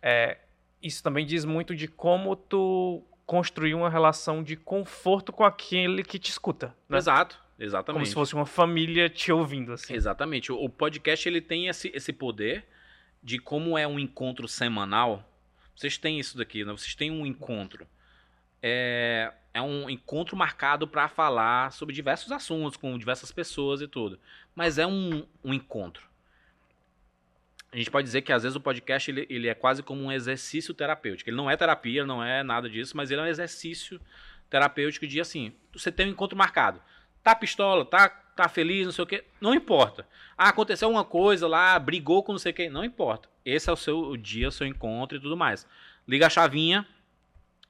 É, 0.00 0.38
isso 0.82 1.02
também 1.02 1.26
diz 1.26 1.44
muito 1.44 1.76
de 1.76 1.86
como 1.86 2.34
tu 2.34 3.04
construiu 3.26 3.76
uma 3.76 3.90
relação 3.90 4.42
de 4.42 4.56
conforto 4.56 5.32
com 5.34 5.44
aquele 5.44 6.02
que 6.02 6.18
te 6.18 6.30
escuta, 6.30 6.74
né? 6.88 6.96
Exato, 6.96 7.38
Como 7.60 7.68
exatamente. 7.68 8.08
se 8.08 8.14
fosse 8.14 8.34
uma 8.34 8.46
família 8.46 9.10
te 9.10 9.30
ouvindo, 9.30 9.72
assim. 9.72 9.92
Exatamente. 9.92 10.50
O 10.50 10.64
o 10.64 10.68
podcast 10.70 11.28
ele 11.28 11.42
tem 11.42 11.68
esse, 11.68 11.90
esse 11.94 12.10
poder 12.10 12.64
de 13.22 13.38
como 13.38 13.76
é 13.76 13.86
um 13.86 13.98
encontro 13.98 14.48
semanal. 14.48 15.28
Vocês 15.76 15.98
têm 15.98 16.18
isso 16.18 16.38
daqui, 16.38 16.64
né? 16.64 16.72
Vocês 16.72 16.94
têm 16.94 17.10
um 17.10 17.26
encontro. 17.26 17.86
É, 18.62 19.32
é 19.52 19.60
um 19.60 19.90
encontro 19.90 20.36
marcado 20.36 20.88
para 20.88 21.06
falar 21.08 21.70
sobre 21.72 21.94
diversos 21.94 22.32
assuntos, 22.32 22.78
com 22.78 22.96
diversas 22.96 23.30
pessoas 23.30 23.82
e 23.82 23.88
tudo. 23.88 24.18
Mas 24.54 24.78
é 24.78 24.86
um, 24.86 25.26
um 25.44 25.52
encontro. 25.52 26.08
A 27.72 27.76
gente 27.76 27.90
pode 27.90 28.06
dizer 28.06 28.22
que 28.22 28.32
às 28.32 28.42
vezes 28.42 28.56
o 28.56 28.60
podcast 28.60 29.10
ele, 29.10 29.26
ele 29.28 29.48
é 29.48 29.54
quase 29.54 29.82
como 29.82 30.02
um 30.02 30.10
exercício 30.10 30.72
terapêutico. 30.72 31.28
Ele 31.28 31.36
não 31.36 31.50
é 31.50 31.56
terapia, 31.56 32.06
não 32.06 32.24
é 32.24 32.42
nada 32.42 32.70
disso, 32.70 32.96
mas 32.96 33.10
ele 33.10 33.20
é 33.20 33.24
um 33.24 33.28
exercício 33.28 34.00
terapêutico 34.48 35.06
de 35.06 35.20
assim, 35.20 35.52
você 35.72 35.92
tem 35.92 36.06
um 36.06 36.10
encontro 36.10 36.36
marcado. 36.36 36.82
Tá 37.22 37.34
pistola, 37.34 37.84
tá, 37.84 38.08
tá 38.08 38.48
feliz, 38.48 38.86
não 38.86 38.92
sei 38.92 39.04
o 39.04 39.06
quê, 39.06 39.24
não 39.40 39.54
importa. 39.54 40.06
Ah, 40.36 40.48
aconteceu 40.48 40.88
uma 40.90 41.04
coisa 41.04 41.46
lá, 41.46 41.78
brigou 41.78 42.22
com 42.22 42.32
não 42.32 42.38
sei 42.38 42.52
quem, 42.52 42.70
não 42.70 42.84
importa. 42.84 43.28
Esse 43.44 43.68
é 43.68 43.72
o 43.72 43.76
seu 43.76 43.98
o 44.00 44.16
dia, 44.16 44.48
o 44.48 44.52
seu 44.52 44.66
encontro 44.66 45.16
e 45.18 45.20
tudo 45.20 45.36
mais. 45.36 45.66
Liga 46.08 46.26
a 46.26 46.30
chavinha, 46.30 46.86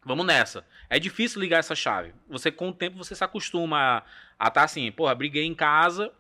vamos 0.04 0.24
nessa. 0.24 0.64
É 0.88 0.98
difícil 0.98 1.40
ligar 1.40 1.58
essa 1.58 1.74
chave. 1.74 2.12
Você 2.28 2.50
com 2.50 2.68
o 2.68 2.72
tempo 2.72 2.96
você 2.98 3.14
se 3.14 3.24
acostuma 3.24 4.04
a 4.38 4.48
estar 4.48 4.62
assim, 4.64 4.90
porra, 4.92 5.14
briguei 5.14 5.44
em 5.44 5.54
casa, 5.54 6.12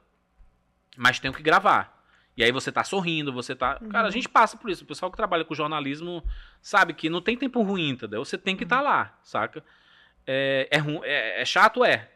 mas 0.96 1.18
tenho 1.20 1.32
que 1.34 1.42
gravar. 1.42 1.98
E 2.36 2.42
aí 2.44 2.52
você 2.52 2.72
tá 2.72 2.82
sorrindo, 2.84 3.32
você 3.32 3.54
tá. 3.54 3.78
Cara, 3.90 4.08
a 4.08 4.10
gente 4.10 4.28
passa 4.28 4.56
por 4.56 4.70
isso. 4.70 4.84
O 4.84 4.86
pessoal 4.86 5.10
que 5.10 5.16
trabalha 5.16 5.44
com 5.44 5.54
jornalismo 5.54 6.24
sabe 6.62 6.94
que 6.94 7.10
não 7.10 7.20
tem 7.20 7.36
tempo 7.36 7.62
ruim, 7.62 7.90
entendeu? 7.90 8.24
Você 8.24 8.38
tem 8.38 8.56
que 8.56 8.64
estar 8.64 8.80
lá, 8.80 9.18
saca? 9.22 9.62
É, 10.26 10.68
é, 10.70 10.78
é- 11.08 11.42
é 11.42 11.44
chato, 11.44 11.84
é. 11.84 12.08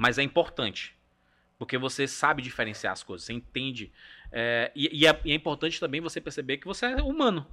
Mas 0.00 0.16
é 0.16 0.22
importante. 0.22 0.96
Porque 1.58 1.76
você 1.76 2.08
sabe 2.08 2.40
diferenciar 2.40 2.94
as 2.94 3.02
coisas, 3.02 3.26
você 3.26 3.34
entende. 3.34 3.92
É, 4.32 4.72
e, 4.74 5.00
e 5.02 5.06
é, 5.06 5.20
e 5.26 5.30
é 5.30 5.34
importante 5.34 5.78
também 5.78 6.00
você 6.00 6.22
perceber 6.22 6.56
que 6.56 6.64
você 6.66 6.86
é 6.86 7.02
humano. 7.02 7.46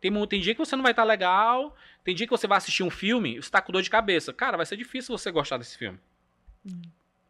Tem, 0.00 0.12
tem 0.28 0.40
dia 0.40 0.54
que 0.54 0.60
você 0.60 0.76
não 0.76 0.82
vai 0.84 0.92
estar 0.92 1.02
legal, 1.02 1.76
tem 2.04 2.14
dia 2.14 2.24
que 2.24 2.30
você 2.30 2.46
vai 2.46 2.58
assistir 2.58 2.84
um 2.84 2.90
filme 2.90 3.34
e 3.36 3.42
você 3.42 3.50
tá 3.50 3.60
com 3.60 3.72
dor 3.72 3.82
de 3.82 3.90
cabeça. 3.90 4.32
Cara, 4.32 4.56
vai 4.56 4.64
ser 4.64 4.76
difícil 4.76 5.16
você 5.18 5.28
gostar 5.32 5.56
desse 5.56 5.76
filme. 5.76 5.98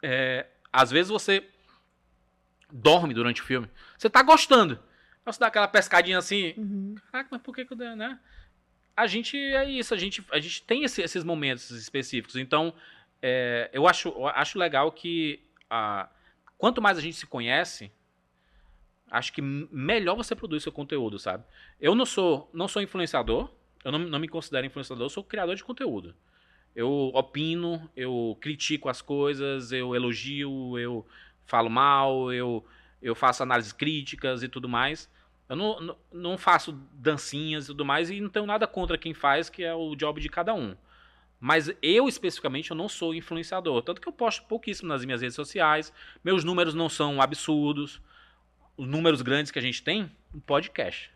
É, 0.02 0.46
às 0.70 0.90
vezes 0.90 1.08
você 1.10 1.48
dorme 2.70 3.14
durante 3.14 3.40
o 3.40 3.44
filme. 3.44 3.70
Você 3.96 4.10
tá 4.10 4.22
gostando. 4.22 4.74
Aí 5.24 5.32
Você 5.32 5.40
dá 5.40 5.46
aquela 5.46 5.68
pescadinha 5.68 6.18
assim, 6.18 6.52
Uhum. 6.58 6.94
Caraca, 7.10 7.28
mas 7.32 7.40
por 7.40 7.54
que 7.54 7.64
que 7.64 7.72
eu 7.72 7.76
dei, 7.76 7.94
né? 7.94 8.20
A 8.94 9.06
gente 9.06 9.34
é 9.38 9.64
isso, 9.70 9.94
a 9.94 9.96
gente, 9.96 10.22
a 10.30 10.38
gente 10.38 10.62
tem 10.64 10.84
esse- 10.84 11.00
esses 11.00 11.24
momentos 11.24 11.70
específicos. 11.70 12.36
Então, 12.36 12.74
é, 13.22 13.70
eu, 13.72 13.86
acho, 13.86 14.08
eu 14.08 14.26
acho 14.26 14.58
legal 14.58 14.90
que 14.90 15.40
ah, 15.70 16.08
quanto 16.58 16.82
mais 16.82 16.98
a 16.98 17.00
gente 17.00 17.16
se 17.16 17.26
conhece, 17.26 17.90
acho 19.10 19.32
que 19.32 19.40
melhor 19.40 20.16
você 20.16 20.34
produz 20.34 20.64
seu 20.64 20.72
conteúdo, 20.72 21.18
sabe? 21.18 21.44
Eu 21.80 21.94
não 21.94 22.04
sou, 22.04 22.50
não 22.52 22.66
sou 22.66 22.82
influenciador, 22.82 23.48
eu 23.84 23.92
não, 23.92 24.00
não 24.00 24.18
me 24.18 24.28
considero 24.28 24.66
influenciador, 24.66 25.04
eu 25.04 25.10
sou 25.10 25.22
criador 25.22 25.54
de 25.54 25.62
conteúdo. 25.62 26.14
Eu 26.74 27.10
opino, 27.14 27.88
eu 27.96 28.36
critico 28.40 28.88
as 28.88 29.00
coisas, 29.00 29.72
eu 29.72 29.94
elogio, 29.94 30.78
eu 30.78 31.06
falo 31.44 31.68
mal, 31.68 32.32
eu, 32.32 32.64
eu 33.00 33.14
faço 33.14 33.42
análises 33.42 33.72
críticas 33.72 34.42
e 34.42 34.48
tudo 34.48 34.68
mais. 34.68 35.08
Eu 35.48 35.56
não, 35.56 35.80
não, 35.80 35.96
não 36.10 36.38
faço 36.38 36.72
dancinhas 36.92 37.64
e 37.64 37.66
tudo 37.68 37.84
mais 37.84 38.08
e 38.10 38.20
não 38.20 38.30
tenho 38.30 38.46
nada 38.46 38.66
contra 38.66 38.96
quem 38.96 39.12
faz, 39.12 39.50
que 39.50 39.62
é 39.62 39.74
o 39.74 39.94
job 39.94 40.20
de 40.20 40.30
cada 40.30 40.54
um. 40.54 40.74
Mas 41.44 41.74
eu, 41.82 42.06
especificamente, 42.06 42.70
eu 42.70 42.76
não 42.76 42.88
sou 42.88 43.12
influenciador. 43.12 43.82
Tanto 43.82 44.00
que 44.00 44.06
eu 44.06 44.12
posto 44.12 44.44
pouquíssimo 44.44 44.88
nas 44.88 45.04
minhas 45.04 45.22
redes 45.22 45.34
sociais. 45.34 45.92
Meus 46.22 46.44
números 46.44 46.72
não 46.72 46.88
são 46.88 47.20
absurdos. 47.20 48.00
Os 48.76 48.86
números 48.86 49.22
grandes 49.22 49.50
que 49.50 49.58
a 49.58 49.62
gente 49.62 49.82
tem, 49.82 50.08
um 50.32 50.38
podcast. 50.38 51.10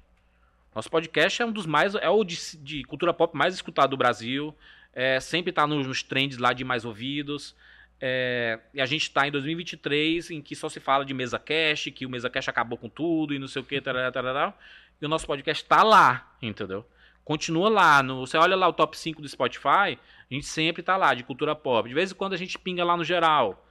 Nosso 0.75 0.91
podcast 0.91 1.41
é 1.41 1.47
um 1.47 1.53
dos 1.53 1.65
mais. 1.65 1.95
É 1.95 2.09
o 2.09 2.25
de, 2.25 2.37
de 2.57 2.83
cultura 2.83 3.15
pop 3.15 3.37
mais 3.37 3.55
escutado 3.55 3.91
do 3.91 3.97
Brasil. 3.97 4.53
É, 4.93 5.21
sempre 5.21 5.51
está 5.51 5.65
nos, 5.65 5.87
nos 5.87 6.03
trends 6.03 6.39
lá 6.39 6.53
de 6.53 6.65
mais 6.65 6.85
ouvidos. 6.85 7.55
É, 8.01 8.59
e 8.75 8.81
a 8.81 8.87
gente 8.87 9.03
está 9.03 9.29
em 9.29 9.31
2023, 9.31 10.33
em 10.33 10.43
que 10.43 10.57
só 10.57 10.69
se 10.69 10.81
fala 10.81 11.05
de 11.05 11.15
mesa 11.15 11.39
cash, 11.39 11.85
que 11.95 12.05
o 12.05 12.11
mesa 12.11 12.29
cash 12.29 12.49
acabou 12.49 12.77
com 12.77 12.89
tudo 12.89 13.33
e 13.33 13.39
não 13.39 13.47
sei 13.47 13.63
o 13.63 13.65
que, 13.65 13.77
e 13.77 15.07
o 15.07 15.09
nosso 15.09 15.27
podcast 15.27 15.63
está 15.63 15.85
lá, 15.85 16.37
entendeu? 16.43 16.85
Continua 17.27 17.69
lá. 17.69 18.03
No, 18.05 18.25
você 18.25 18.37
olha 18.37 18.55
lá 18.55 18.69
o 18.69 18.73
top 18.73 18.97
5 18.97 19.21
do 19.21 19.29
Spotify, 19.29 19.99
a 20.31 20.35
gente 20.35 20.47
sempre 20.47 20.83
tá 20.83 20.97
lá, 20.97 21.15
de 21.15 21.23
cultura 21.23 21.55
pop. 21.55 21.89
De 21.89 21.95
vez 21.95 22.11
em 22.11 22.15
quando 22.15 22.33
a 22.33 22.37
gente 22.37 22.59
pinga 22.59 22.85
lá 22.85 22.97
no 22.97 23.05
geral. 23.05 23.67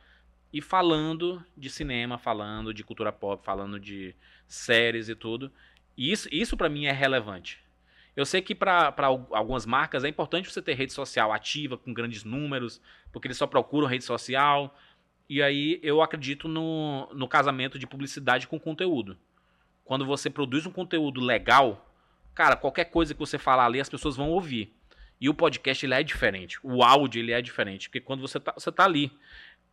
E 0.54 0.62
falando 0.62 1.44
de 1.58 1.70
cinema, 1.70 2.18
falando 2.18 2.74
de 2.74 2.84
cultura 2.84 3.12
pop, 3.12 3.44
falando 3.44 3.80
de 3.80 4.16
séries 4.48 5.10
e 5.10 5.16
tudo. 5.16 5.52
E 5.98 6.12
isso, 6.12 6.30
isso 6.32 6.56
para 6.56 6.70
mim 6.70 6.86
é 6.86 6.92
relevante. 6.92 7.60
Eu 8.16 8.26
sei 8.26 8.42
que 8.42 8.56
para 8.56 8.94
algumas 9.32 9.66
marcas 9.66 10.06
é 10.06 10.08
importante 10.08 10.50
você 10.50 10.62
ter 10.62 10.74
rede 10.74 10.94
social 10.94 11.34
ativa, 11.34 11.78
com 11.78 11.94
grandes 11.94 12.24
números, 12.24 12.82
porque 13.12 13.28
eles 13.28 13.38
só 13.38 13.46
procuram 13.46 13.88
rede 13.88 14.06
social. 14.06 14.74
E 15.28 15.42
aí 15.42 15.80
eu 15.84 16.02
acredito 16.02 16.48
no, 16.48 17.10
no 17.14 17.28
casamento 17.28 17.78
de 17.78 17.86
publicidade 17.86 18.48
com 18.48 18.58
conteúdo. 18.58 19.18
Quando 19.84 20.06
você 20.06 20.30
produz 20.30 20.66
um 20.66 20.72
conteúdo 20.72 21.20
legal, 21.20 21.92
cara, 22.34 22.56
qualquer 22.56 22.86
coisa 22.86 23.14
que 23.14 23.20
você 23.20 23.38
falar 23.38 23.66
ali, 23.66 23.82
as 23.82 23.90
pessoas 23.90 24.16
vão 24.16 24.30
ouvir. 24.30 24.75
E 25.20 25.30
o 25.30 25.34
podcast 25.34 25.86
ele 25.86 25.94
é 25.94 26.04
diferente. 26.04 26.60
O 26.62 26.84
áudio 26.84 27.20
ele 27.20 27.32
é 27.32 27.42
diferente. 27.42 27.90
Porque 27.90 28.02
quando 28.02 28.22
você 28.22 28.40
tá, 28.40 28.54
você 28.54 28.72
tá 28.72 28.84
ali, 28.84 29.12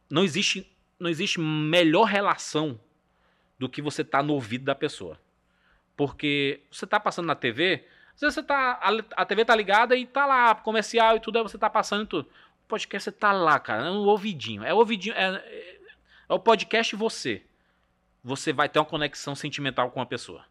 não 0.09 0.23
existe, 0.23 0.71
não 0.99 1.11
existe 1.11 1.41
melhor 1.41 2.05
relação 2.05 2.79
do 3.59 3.69
que 3.69 3.83
você 3.83 4.05
tá 4.05 4.23
no 4.23 4.35
ouvido 4.35 4.65
da 4.65 4.75
pessoa. 4.75 5.19
Porque 5.97 6.61
você 6.71 6.87
tá 6.87 6.99
passando 6.99 7.27
na 7.27 7.35
TV, 7.35 7.85
às 8.15 8.21
vezes 8.21 8.35
você 8.35 8.43
tá. 8.43 8.79
A, 8.81 9.23
a 9.23 9.25
TV 9.25 9.45
tá 9.45 9.55
ligada 9.55 9.97
e 9.97 10.07
tá 10.07 10.27
lá, 10.27 10.55
comercial 10.55 11.17
e 11.17 11.21
tudo, 11.21 11.39
aí 11.39 11.43
você 11.43 11.59
tá 11.59 11.69
passando 11.69 12.05
e 12.05 12.07
tudo. 12.07 12.29
O 12.65 12.69
podcast 12.69 13.05
você 13.05 13.13
tá 13.13 13.33
lá, 13.33 13.59
cara. 13.59 13.87
É 13.87 13.91
um 13.91 14.07
ouvidinho. 14.07 14.63
É 14.63 14.73
ouvidinho. 14.73 15.15
É, 15.15 15.37
é, 15.37 15.79
é 16.29 16.35
o 16.35 16.39
podcast 16.39 16.95
você. 16.97 17.43
Você 18.25 18.53
vai 18.53 18.69
ter 18.69 18.79
uma 18.79 18.85
conexão 18.85 19.35
sentimental 19.35 19.91
com 19.91 20.01
a 20.01 20.07
pessoa. 20.07 20.45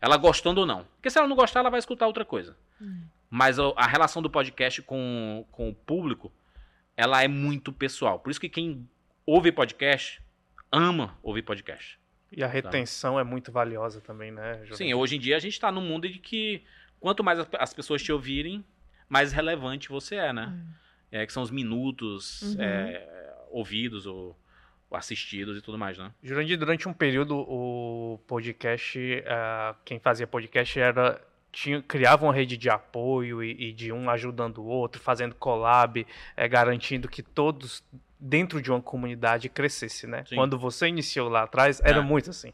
Ela 0.00 0.16
gostando 0.16 0.60
ou 0.60 0.66
não. 0.66 0.84
Porque 0.96 1.10
se 1.10 1.18
ela 1.18 1.28
não 1.28 1.36
gostar, 1.36 1.60
ela 1.60 1.70
vai 1.70 1.78
escutar 1.78 2.06
outra 2.06 2.24
coisa. 2.24 2.56
Mas 3.30 3.58
a, 3.58 3.86
relação 3.86 4.22
do 4.22 4.30
podcast 4.30 4.80
com, 4.82 5.44
com 5.52 5.68
o 5.68 5.74
público, 5.74 6.32
ela 6.96 7.22
é 7.22 7.28
muito 7.28 7.72
pessoal. 7.72 8.18
Por 8.18 8.30
isso 8.30 8.40
que 8.40 8.48
quem 8.48 8.88
ouve 9.26 9.52
podcast 9.52 10.22
ama 10.72 11.16
ouvir 11.22 11.42
podcast. 11.42 11.98
E 12.30 12.42
a 12.42 12.46
retenção 12.46 13.18
é 13.18 13.24
muito 13.24 13.50
valiosa 13.52 14.00
também, 14.00 14.30
né? 14.30 14.54
Jurandir? 14.64 14.76
Sim, 14.76 14.94
hoje 14.94 15.16
em 15.16 15.18
dia 15.18 15.36
a 15.36 15.40
gente 15.40 15.52
está 15.54 15.70
num 15.72 15.80
mundo 15.80 16.08
de 16.08 16.18
que 16.18 16.62
quanto 17.00 17.22
mais 17.24 17.38
as- 17.38 17.48
as 17.58 17.72
pessoas 17.74 18.02
te 18.02 18.12
ouvirem, 18.12 18.64
mais 19.08 19.32
relevante 19.32 19.88
você 19.88 20.16
é, 20.16 20.32
né? 20.32 20.58
É, 21.10 21.24
que 21.26 21.32
são 21.32 21.42
os 21.42 21.50
minutos 21.50 22.54
Uhum. 22.54 22.62
é, 22.62 23.34
ouvidos 23.50 24.06
ou, 24.06 24.38
assistidos 24.90 25.58
e 25.58 25.62
tudo 25.62 25.76
mais, 25.78 25.96
né? 25.98 26.10
Jurandir, 26.22 26.58
durante 26.58 26.88
um 26.88 26.92
período, 26.94 27.36
o 27.38 28.18
podcast, 28.26 28.98
ah, 29.26 29.74
quem 29.84 29.98
fazia 30.00 30.26
podcast 30.26 30.78
era. 30.80 31.20
Tinha, 31.60 31.82
criava 31.82 32.24
uma 32.24 32.32
rede 32.32 32.56
de 32.56 32.70
apoio 32.70 33.42
e, 33.42 33.70
e 33.70 33.72
de 33.72 33.90
um 33.90 34.08
ajudando 34.08 34.58
o 34.58 34.66
outro, 34.66 35.02
fazendo 35.02 35.34
collab, 35.34 36.06
eh, 36.36 36.48
garantindo 36.48 37.08
que 37.08 37.20
todos 37.20 37.82
dentro 38.20 38.62
de 38.62 38.70
uma 38.70 38.80
comunidade 38.80 39.48
crescesse, 39.48 40.06
né? 40.06 40.24
Sim. 40.24 40.36
Quando 40.36 40.56
você 40.56 40.86
iniciou 40.86 41.28
lá 41.28 41.42
atrás, 41.42 41.80
era 41.82 41.98
É. 41.98 42.00
muito 42.00 42.30
assim. 42.30 42.52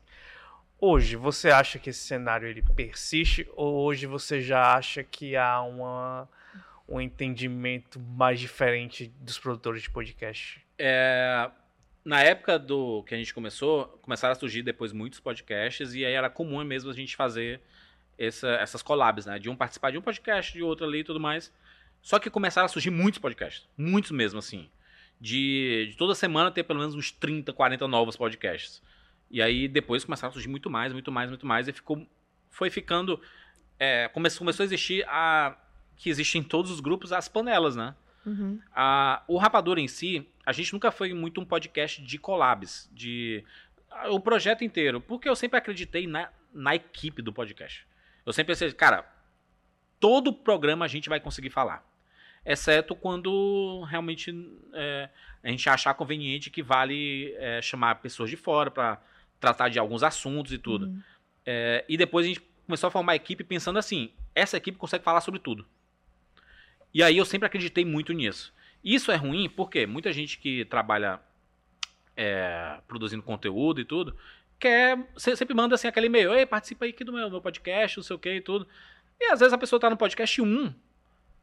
Hoje, 0.80 1.16
você 1.16 1.50
acha 1.50 1.78
que 1.78 1.90
esse 1.90 2.00
cenário 2.00 2.48
ele 2.48 2.62
persiste 2.62 3.46
ou 3.54 3.74
hoje 3.84 4.06
você 4.06 4.40
já 4.40 4.74
acha 4.74 5.04
que 5.04 5.36
há 5.36 5.60
uma, 5.60 6.26
um 6.88 6.98
entendimento 6.98 8.00
mais 8.00 8.40
diferente 8.40 9.12
dos 9.20 9.38
produtores 9.38 9.82
de 9.82 9.90
podcast? 9.90 10.64
É, 10.78 11.50
na 12.02 12.22
época 12.22 12.58
do 12.58 13.02
que 13.02 13.14
a 13.14 13.18
gente 13.18 13.34
começou, 13.34 13.84
começaram 14.00 14.32
a 14.32 14.34
surgir 14.34 14.62
depois 14.62 14.92
muitos 14.94 15.20
podcasts 15.20 15.92
e 15.92 16.06
aí 16.06 16.14
era 16.14 16.30
comum 16.30 16.64
mesmo 16.64 16.90
a 16.90 16.94
gente 16.94 17.14
fazer 17.16 17.60
essa- 18.18 18.50
essas 18.60 18.82
collabs, 18.82 19.26
né? 19.26 19.38
De 19.38 19.48
um 19.50 19.56
participar 19.56 19.90
de 19.92 19.98
um 19.98 20.02
podcast, 20.02 20.52
de 20.52 20.62
outro 20.62 20.86
ali 20.86 21.00
e 21.00 21.04
tudo 21.04 21.20
mais. 21.20 21.52
Só 22.02 22.18
que 22.18 22.28
começaram 22.30 22.66
a 22.66 22.68
surgir 22.68 22.90
muitos 22.90 23.18
podcasts. 23.18 23.66
Muitos 23.76 24.10
mesmo, 24.10 24.38
assim. 24.38 24.68
De, 25.20 25.88
de 25.90 25.96
toda 25.96 26.14
semana 26.14 26.50
ter 26.50 26.64
pelo 26.64 26.78
menos 26.80 26.94
uns 26.94 27.10
30, 27.10 27.52
40 27.52 27.88
novos 27.88 28.16
podcasts. 28.16 28.82
E 29.30 29.40
aí 29.40 29.66
depois 29.68 30.04
começaram 30.04 30.30
a 30.30 30.32
surgir 30.32 30.48
muito 30.48 30.68
mais, 30.68 30.92
muito 30.92 31.10
mais, 31.10 31.28
muito 31.30 31.46
mais. 31.46 31.66
E 31.68 31.72
ficou, 31.72 32.06
foi 32.50 32.68
ficando. 32.70 33.20
É, 33.78 34.08
começou, 34.08 34.40
começou 34.40 34.62
a 34.62 34.66
existir 34.66 35.04
a. 35.08 35.56
Que 35.96 36.10
existe 36.10 36.36
em 36.36 36.42
todos 36.42 36.70
os 36.70 36.80
grupos 36.80 37.12
as 37.12 37.28
panelas, 37.28 37.76
né? 37.76 37.94
Uhum. 38.26 38.58
A, 38.74 39.22
o 39.28 39.36
Rapador 39.38 39.78
em 39.78 39.86
si, 39.86 40.26
a 40.44 40.52
gente 40.52 40.72
nunca 40.72 40.90
foi 40.90 41.14
muito 41.14 41.40
um 41.40 41.44
podcast 41.44 42.02
de 42.02 42.18
collabs, 42.18 42.90
de 42.92 43.44
o 44.10 44.18
projeto 44.18 44.64
inteiro, 44.64 45.00
porque 45.00 45.28
eu 45.28 45.36
sempre 45.36 45.56
acreditei 45.58 46.06
na, 46.06 46.28
na 46.52 46.74
equipe 46.74 47.22
do 47.22 47.32
podcast. 47.32 47.86
Eu 48.24 48.32
sempre 48.32 48.52
pensei, 48.52 48.72
cara, 48.72 49.04
todo 50.00 50.32
programa 50.32 50.84
a 50.84 50.88
gente 50.88 51.08
vai 51.08 51.20
conseguir 51.20 51.50
falar, 51.50 51.86
exceto 52.44 52.94
quando 52.94 53.82
realmente 53.88 54.32
é, 54.72 55.08
a 55.42 55.48
gente 55.48 55.68
achar 55.68 55.94
conveniente 55.94 56.50
que 56.50 56.62
vale 56.62 57.34
é, 57.38 57.60
chamar 57.62 57.96
pessoas 57.96 58.30
de 58.30 58.36
fora 58.36 58.70
para 58.70 59.00
tratar 59.38 59.68
de 59.68 59.78
alguns 59.78 60.02
assuntos 60.02 60.52
e 60.52 60.58
tudo. 60.58 60.86
Uhum. 60.86 61.02
É, 61.46 61.84
e 61.88 61.96
depois 61.96 62.24
a 62.24 62.28
gente 62.28 62.42
começou 62.66 62.88
a 62.88 62.90
formar 62.90 63.12
a 63.12 63.16
equipe 63.16 63.44
pensando 63.44 63.78
assim: 63.78 64.10
essa 64.34 64.56
equipe 64.56 64.78
consegue 64.78 65.04
falar 65.04 65.20
sobre 65.20 65.40
tudo. 65.40 65.66
E 66.92 67.02
aí 67.02 67.16
eu 67.16 67.24
sempre 67.24 67.46
acreditei 67.46 67.84
muito 67.84 68.12
nisso. 68.12 68.54
Isso 68.82 69.10
é 69.10 69.16
ruim 69.16 69.48
porque 69.48 69.86
muita 69.86 70.12
gente 70.12 70.38
que 70.38 70.64
trabalha 70.66 71.20
é, 72.16 72.78
produzindo 72.86 73.22
conteúdo 73.22 73.80
e 73.80 73.84
tudo, 73.84 74.16
quer, 74.58 74.98
se- 75.16 75.36
sempre 75.36 75.54
manda 75.54 75.74
assim 75.74 75.88
aquele 75.88 76.06
e-mail, 76.06 76.34
ei, 76.34 76.46
participa 76.46 76.84
aí 76.84 76.90
aqui 76.90 77.04
do 77.04 77.12
meu, 77.12 77.30
meu 77.30 77.40
podcast, 77.40 77.96
não 77.98 78.04
sei 78.04 78.16
o 78.16 78.18
que 78.18 78.32
e 78.34 78.40
tudo. 78.40 78.66
E 79.20 79.26
às 79.26 79.40
vezes 79.40 79.52
a 79.52 79.58
pessoa 79.58 79.78
tá 79.80 79.88
no 79.90 79.96
podcast 79.96 80.40
1 80.42 80.74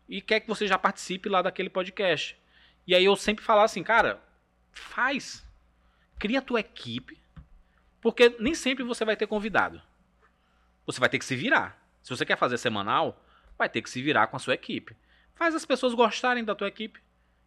e 0.10 0.22
quer 0.22 0.40
que 0.42 0.48
você 0.48 0.68
já 0.68 0.78
participe 0.78 1.30
lá 1.30 1.42
daquele 1.42 1.70
podcast. 1.70 2.38
E 2.86 2.94
aí 2.96 3.06
eu 3.06 3.16
sempre 3.16 3.44
falava 3.46 3.66
assim, 3.66 3.84
cara, 3.84 4.22
faz. 4.72 5.46
Cria 6.20 6.40
a 6.40 6.42
tua 6.42 6.60
equipe, 6.60 7.18
porque 8.02 8.36
nem 8.40 8.54
sempre 8.54 8.84
você 8.84 9.04
vai 9.06 9.16
ter 9.16 9.28
convidado. 9.28 9.82
Você 10.86 11.00
vai 11.00 11.10
ter 11.10 11.18
que 11.20 11.26
se 11.26 11.36
virar. 11.36 11.80
Se 12.04 12.10
você 12.10 12.26
quer 12.26 12.38
fazer 12.38 12.58
semanal, 12.58 13.24
vai 13.58 13.70
ter 13.70 13.82
que 13.82 13.90
se 13.90 14.02
virar 14.02 14.28
com 14.28 14.36
a 14.36 14.40
sua 14.40 14.54
equipe. 14.56 14.96
Faz 15.36 15.56
as 15.56 15.66
pessoas 15.66 15.94
gostarem 15.94 16.44
da 16.44 16.54
tua 16.56 16.68
equipe. 16.68 17.00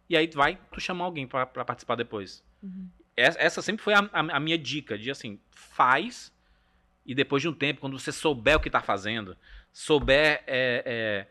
E 0.09 0.15
aí 0.17 0.27
vai 0.27 0.59
tu 0.71 0.79
chamar 0.79 1.05
alguém 1.05 1.27
pra 1.27 1.45
participar 1.45 1.95
depois. 1.95 2.43
Uhum. 2.63 2.89
Essa, 3.17 3.61
sempre 3.61 3.83
foi 3.83 3.93
a, 3.93 3.99
a- 4.11 4.37
a 4.37 4.39
minha 4.39 4.57
dica, 4.57 4.97
de 4.97 5.09
assim, 5.09 5.39
faz 5.51 6.33
e 7.05 7.13
depois 7.15 7.41
de 7.41 7.47
um 7.47 7.53
tempo, 7.53 7.79
quando 7.81 7.97
você 7.99 8.11
souber 8.11 8.57
o 8.57 8.59
que 8.59 8.69
tá 8.69 8.81
fazendo, 8.81 9.37
souber 9.71 10.43
é, 10.47 10.83
é, 10.85 11.27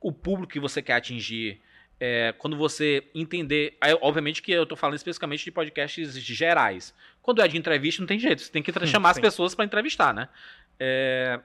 o 0.00 0.10
público 0.12 0.52
que 0.52 0.60
você 0.60 0.80
quer 0.82 0.94
atingir, 0.94 1.60
é, 1.98 2.32
quando 2.38 2.56
você 2.56 3.06
entender. 3.14 3.76
aí, 3.80 3.96
obviamente 4.00 4.40
que 4.42 4.50
eu 4.50 4.64
tô 4.64 4.74
falando 4.74 4.96
especificamente 4.96 5.44
de 5.44 5.50
podcasts 5.50 6.14
gerais. 6.18 6.94
Quando 7.20 7.42
é 7.42 7.48
de 7.48 7.58
entrevista, 7.58 8.00
não 8.00 8.06
tem 8.06 8.18
jeito, 8.18 8.40
você 8.42 8.50
tem 8.50 8.62
que 8.62 8.72
Hum, 8.72 8.86
chamar 8.86 9.10
as 9.10 9.18
pessoas 9.18 9.54
para 9.54 9.64
entrevistar, 9.66 10.14
né? 10.14 10.28
É, 10.78 11.38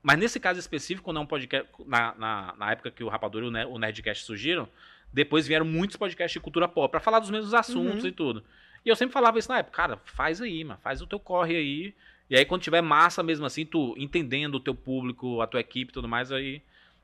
mas 0.00 0.16
nesse 0.18 0.38
caso 0.38 0.60
específico, 0.60 1.04
quando 1.04 1.16
é 1.16 1.20
um 1.20 1.26
podcast. 1.26 1.68
Na, 1.86 2.14
na, 2.14 2.54
na 2.56 2.70
época 2.72 2.92
que 2.92 3.02
o 3.02 3.08
Rapadura 3.08 3.46
e 3.46 3.64
o 3.64 3.78
Nerdcast 3.78 4.24
surgiram, 4.24 4.68
depois 5.12 5.48
vieram 5.48 5.66
muitos 5.66 5.96
podcasts 5.96 6.34
de 6.34 6.40
cultura 6.40 6.68
pop 6.68 6.88
para 6.90 7.00
falar 7.00 7.18
dos 7.18 7.30
mesmos 7.30 7.52
assuntos 7.52 8.04
Uhum. 8.04 8.08
e 8.08 8.12
tudo. 8.12 8.44
E 8.86 8.88
eu 8.88 8.94
sempre 8.94 9.12
falava 9.12 9.36
isso 9.36 9.48
na 9.48 9.58
época, 9.58 9.76
cara, 9.76 10.00
faz 10.04 10.40
aí, 10.40 10.62
mano, 10.62 10.78
faz 10.80 11.02
o 11.02 11.08
teu 11.08 11.18
corre 11.18 11.56
aí. 11.56 11.94
E 12.30 12.36
aí 12.36 12.44
quando 12.44 12.62
tiver 12.62 12.80
massa 12.80 13.20
mesmo 13.20 13.44
assim, 13.44 13.66
tu 13.66 13.96
entendendo 13.98 14.54
o 14.54 14.60
teu 14.60 14.76
público, 14.76 15.40
a 15.40 15.46
tua 15.48 15.58
equipe 15.58 15.90
e 15.90 15.92
tudo 15.92 16.06
mais, 16.06 16.30
aí 16.30 16.62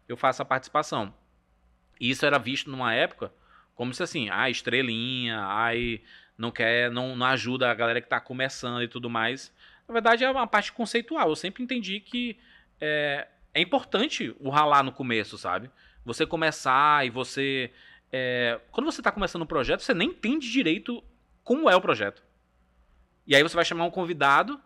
eu 0.08 0.16
faço 0.16 0.40
a 0.40 0.44
participação. 0.44 1.12
E 2.00 2.08
isso 2.08 2.24
era 2.24 2.38
visto 2.38 2.70
numa 2.70 2.94
época 2.94 3.32
como 3.74 3.92
se 3.92 4.00
assim, 4.00 4.28
ah, 4.30 4.48
estrelinha, 4.48 5.40
ai, 5.40 6.00
não 6.38 6.52
quer, 6.52 6.88
não, 6.88 7.16
não 7.16 7.26
ajuda 7.26 7.68
a 7.68 7.74
galera 7.74 8.00
que 8.00 8.08
tá 8.08 8.20
começando 8.20 8.80
e 8.84 8.86
tudo 8.86 9.10
mais. 9.10 9.52
Na 9.88 9.92
verdade 9.92 10.22
é 10.22 10.30
uma 10.30 10.46
parte 10.46 10.70
conceitual. 10.70 11.30
Eu 11.30 11.36
sempre 11.36 11.64
entendi 11.64 11.98
que 11.98 12.38
é, 12.80 13.26
é 13.52 13.60
importante 13.60 14.32
o 14.38 14.50
ralar 14.50 14.84
no 14.84 14.92
começo, 14.92 15.36
sabe? 15.36 15.68
Você 16.04 16.24
começar 16.26 17.04
e 17.04 17.10
você. 17.10 17.72
é, 18.12 18.60
quando 18.70 18.84
você 18.84 19.02
tá 19.02 19.10
começando 19.10 19.42
um 19.42 19.46
projeto, 19.46 19.80
você 19.80 19.92
nem 19.92 20.10
entende 20.10 20.48
direito 20.48 21.02
como 21.44 21.68
é 21.68 21.76
o 21.76 21.80
projeto. 21.80 22.22
E 23.26 23.36
aí 23.36 23.42
você 23.42 23.54
vai 23.54 23.64
chamar 23.64 23.84
um 23.84 23.90
convidado 23.90 24.60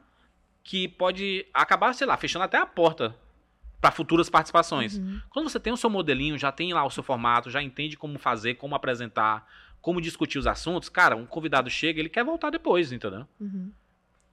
que 0.62 0.88
pode 0.88 1.46
acabar, 1.54 1.92
sei 1.94 2.06
lá, 2.06 2.16
fechando 2.16 2.44
até 2.44 2.58
a 2.58 2.66
porta 2.66 3.14
para 3.80 3.90
futuras 3.90 4.28
participações. 4.28 4.98
Uhum. 4.98 5.20
Quando 5.30 5.48
você 5.48 5.60
tem 5.60 5.72
o 5.72 5.76
seu 5.76 5.88
modelinho, 5.88 6.38
já 6.38 6.50
tem 6.50 6.72
lá 6.72 6.84
o 6.84 6.90
seu 6.90 7.02
formato, 7.02 7.50
já 7.50 7.62
entende 7.62 7.96
como 7.96 8.18
fazer, 8.18 8.54
como 8.54 8.74
apresentar, 8.74 9.46
como 9.80 10.00
discutir 10.00 10.38
os 10.38 10.46
assuntos, 10.46 10.88
cara, 10.88 11.14
um 11.14 11.26
convidado 11.26 11.70
chega, 11.70 12.00
ele 12.00 12.08
quer 12.08 12.24
voltar 12.24 12.50
depois, 12.50 12.90
entendeu? 12.90 13.26
Uhum. 13.38 13.70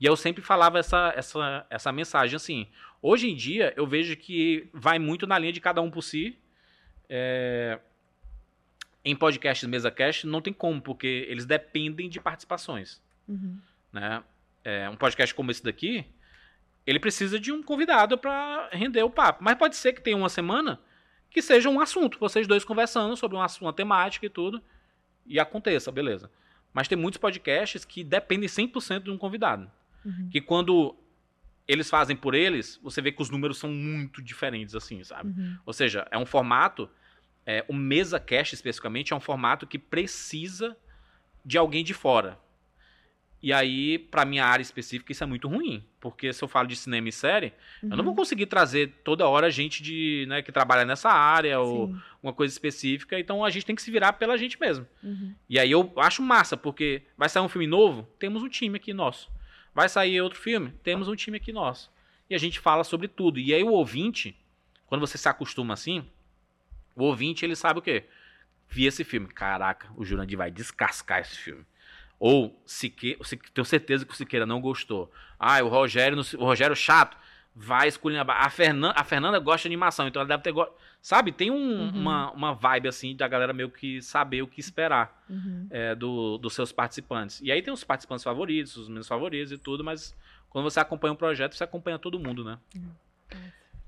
E 0.00 0.06
eu 0.06 0.16
sempre 0.16 0.42
falava 0.42 0.78
essa, 0.78 1.12
essa, 1.16 1.66
essa 1.70 1.92
mensagem 1.92 2.34
assim. 2.34 2.66
Hoje 3.00 3.30
em 3.30 3.36
dia, 3.36 3.72
eu 3.76 3.86
vejo 3.86 4.16
que 4.16 4.68
vai 4.72 4.98
muito 4.98 5.26
na 5.26 5.38
linha 5.38 5.52
de 5.52 5.60
cada 5.60 5.80
um 5.80 5.90
por 5.90 6.02
si. 6.02 6.36
É, 7.08 7.78
Em 9.04 9.14
podcasts 9.14 9.68
mesa 9.68 9.90
cast 9.90 10.26
não 10.26 10.40
tem 10.40 10.52
como, 10.52 10.80
porque 10.80 11.26
eles 11.28 11.44
dependem 11.44 12.08
de 12.08 12.20
participações. 12.20 13.02
Uhum. 13.28 13.58
Né? 13.92 14.22
É, 14.64 14.88
um 14.88 14.96
podcast 14.96 15.34
como 15.34 15.50
esse 15.50 15.62
daqui, 15.62 16.06
ele 16.86 16.98
precisa 16.98 17.38
de 17.38 17.52
um 17.52 17.62
convidado 17.62 18.16
para 18.16 18.68
render 18.72 19.02
o 19.02 19.10
papo. 19.10 19.44
Mas 19.44 19.56
pode 19.56 19.76
ser 19.76 19.92
que 19.92 20.00
tenha 20.00 20.16
uma 20.16 20.28
semana 20.28 20.80
que 21.30 21.42
seja 21.42 21.68
um 21.68 21.80
assunto, 21.80 22.18
vocês 22.18 22.46
dois 22.46 22.64
conversando 22.64 23.16
sobre 23.16 23.36
uma, 23.36 23.46
uma 23.60 23.72
temática 23.72 24.24
e 24.24 24.30
tudo, 24.30 24.62
e 25.26 25.40
aconteça, 25.40 25.90
beleza. 25.90 26.30
Mas 26.72 26.88
tem 26.88 26.96
muitos 26.96 27.18
podcasts 27.18 27.84
que 27.84 28.04
dependem 28.04 28.48
100% 28.48 29.02
de 29.02 29.10
um 29.10 29.18
convidado. 29.18 29.70
Uhum. 30.04 30.28
Que 30.30 30.40
quando 30.40 30.96
eles 31.66 31.88
fazem 31.88 32.16
por 32.16 32.34
eles, 32.34 32.78
você 32.82 33.00
vê 33.00 33.10
que 33.10 33.22
os 33.22 33.30
números 33.30 33.58
são 33.58 33.70
muito 33.70 34.22
diferentes, 34.22 34.74
assim, 34.74 35.02
sabe? 35.02 35.30
Uhum. 35.30 35.58
Ou 35.64 35.72
seja, 35.72 36.06
é 36.10 36.18
um 36.18 36.26
formato, 36.26 36.88
é, 37.46 37.64
o 37.68 37.72
mesa 37.74 38.18
cast 38.20 38.54
especificamente 38.54 39.12
é 39.12 39.16
um 39.16 39.20
formato 39.20 39.66
que 39.66 39.78
precisa 39.78 40.76
de 41.44 41.58
alguém 41.58 41.84
de 41.84 41.92
fora. 41.94 42.38
E 43.42 43.52
aí, 43.52 43.98
pra 43.98 44.24
minha 44.24 44.42
área 44.46 44.62
específica, 44.62 45.12
isso 45.12 45.22
é 45.22 45.26
muito 45.26 45.46
ruim. 45.48 45.84
Porque 46.00 46.32
se 46.32 46.42
eu 46.42 46.48
falo 46.48 46.66
de 46.66 46.74
cinema 46.74 47.10
e 47.10 47.12
série, 47.12 47.52
eu 47.82 47.90
não 47.90 47.98
Uhum. 47.98 48.04
vou 48.04 48.14
conseguir 48.14 48.46
trazer 48.46 48.94
toda 49.04 49.28
hora 49.28 49.50
gente 49.50 49.82
de, 49.82 50.24
né, 50.28 50.40
que 50.40 50.50
trabalha 50.50 50.86
nessa 50.86 51.10
área 51.10 51.60
ou 51.60 51.88
Sim. 51.88 52.00
uma 52.22 52.32
coisa 52.32 52.50
específica. 52.50 53.18
Então 53.20 53.44
a 53.44 53.50
gente 53.50 53.66
tem 53.66 53.76
que 53.76 53.82
se 53.82 53.90
virar 53.90 54.14
pela 54.14 54.38
gente 54.38 54.58
mesmo. 54.58 54.86
Uhum. 55.02 55.34
E 55.46 55.58
aí 55.58 55.70
eu 55.70 55.92
acho 55.98 56.22
massa, 56.22 56.56
porque 56.56 57.02
vai 57.18 57.28
sair 57.28 57.42
um 57.42 57.48
filme 57.48 57.66
novo, 57.66 58.08
temos 58.18 58.42
um 58.42 58.48
time 58.48 58.76
aqui 58.78 58.94
nosso. 58.94 59.30
Vai 59.74 59.90
sair 59.90 60.22
outro 60.22 60.38
filme, 60.38 60.72
temos 60.82 61.06
um 61.06 61.14
time 61.14 61.36
aqui 61.36 61.52
nosso. 61.52 61.92
E 62.30 62.34
a 62.34 62.38
gente 62.38 62.58
fala 62.58 62.82
sobre 62.82 63.08
tudo. 63.08 63.38
E 63.38 63.52
aí 63.52 63.62
o 63.62 63.72
ouvinte, 63.72 64.34
quando 64.86 65.02
você 65.02 65.18
se 65.18 65.28
acostuma 65.28 65.74
assim, 65.74 66.06
o 66.96 67.04
ouvinte 67.04 67.44
ele 67.44 67.56
sabe 67.56 67.78
o 67.78 67.82
quê? 67.82 68.04
Vi 68.68 68.86
esse 68.86 69.04
filme, 69.04 69.26
caraca, 69.28 69.88
o 69.96 70.04
Jurandir 70.04 70.36
vai 70.38 70.50
descascar 70.50 71.20
esse 71.20 71.36
filme. 71.36 71.64
Ou 72.18 72.60
Sique, 72.64 73.16
o 73.20 73.24
Sique- 73.24 73.50
tenho 73.52 73.64
certeza 73.64 74.04
que 74.06 74.12
o 74.12 74.16
Siqueira 74.16 74.46
não 74.46 74.60
gostou. 74.60 75.12
Ah, 75.38 75.62
o 75.62 75.68
Rogério, 75.68 76.18
o 76.38 76.44
Rogério 76.44 76.74
chato, 76.74 77.16
vai 77.54 77.86
escolher 77.88 78.18
a 78.28 78.50
Fernanda, 78.50 78.94
a 78.98 79.04
Fernanda 79.04 79.38
gosta 79.38 79.62
de 79.62 79.68
animação, 79.68 80.08
então 80.08 80.20
ela 80.20 80.28
deve 80.28 80.42
ter 80.42 80.50
go... 80.52 80.66
sabe, 81.00 81.30
tem 81.30 81.50
um- 81.50 81.82
Uhum. 81.82 81.88
uma, 82.00 82.30
uma 82.32 82.52
vibe 82.54 82.88
assim 82.88 83.14
da 83.14 83.28
galera 83.28 83.52
meio 83.52 83.70
que 83.70 84.00
saber 84.02 84.42
o 84.42 84.46
que 84.46 84.58
esperar 84.60 85.24
Uhum. 85.28 85.66
é, 85.70 85.94
do- 85.94 86.38
dos 86.38 86.52
seus 86.54 86.72
participantes. 86.72 87.40
E 87.42 87.52
aí 87.52 87.62
tem 87.62 87.72
os 87.72 87.84
participantes 87.84 88.24
favoritos, 88.24 88.76
os 88.76 88.88
menos 88.88 89.06
favoritos 89.06 89.52
e 89.52 89.58
tudo, 89.58 89.84
mas 89.84 90.16
quando 90.50 90.64
você 90.68 90.80
acompanha 90.80 91.12
um 91.12 91.16
projeto, 91.16 91.54
você 91.54 91.62
acompanha 91.64 91.98
todo 91.98 92.18
mundo, 92.18 92.42
né? 92.44 92.58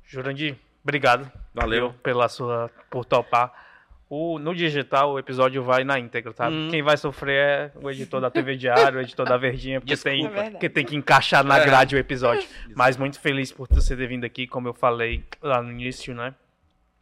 Jurandir, 0.05 0.57
obrigado. 0.87 1.31
Valeu. 1.53 1.93
Pela 2.03 2.29
sua. 2.29 2.71
por 2.89 3.05
topar. 3.05 3.67
O, 4.09 4.39
no 4.39 4.55
digital, 4.55 5.15
o 5.15 5.19
episódio 5.19 5.65
vai 5.65 5.83
na 5.83 5.99
íntegra, 5.99 6.33
tá? 6.33 6.49
Hum. 6.49 6.69
Quem 6.71 6.81
vai 6.81 6.97
sofrer 6.97 7.35
é 7.35 7.73
o 7.75 7.91
editor 7.91 8.21
da 8.21 8.31
TV 8.31 8.55
Diário, 8.57 8.99
o 9.01 9.03
editor 9.03 9.27
da 9.27 9.37
Verdinha, 9.37 9.81
porque 9.81 9.97
tem. 9.97 10.27
É 10.27 10.51
porque 10.51 10.69
tem 10.69 10.85
que 10.85 10.95
encaixar 10.95 11.43
na 11.43 11.59
É. 11.59 11.65
grade 11.65 11.97
o 11.97 11.99
episódio. 11.99 12.49
Mas 12.77 12.97
muito 12.97 13.19
feliz 13.19 13.51
por 13.51 13.67
você 13.69 13.97
ter 13.97 14.07
vindo 14.07 14.25
aqui, 14.25 14.47
como 14.47 14.69
eu 14.69 14.75
falei 14.75 15.25
lá 15.43 15.61
no 15.61 15.73
início, 15.73 16.15
né? 16.15 16.33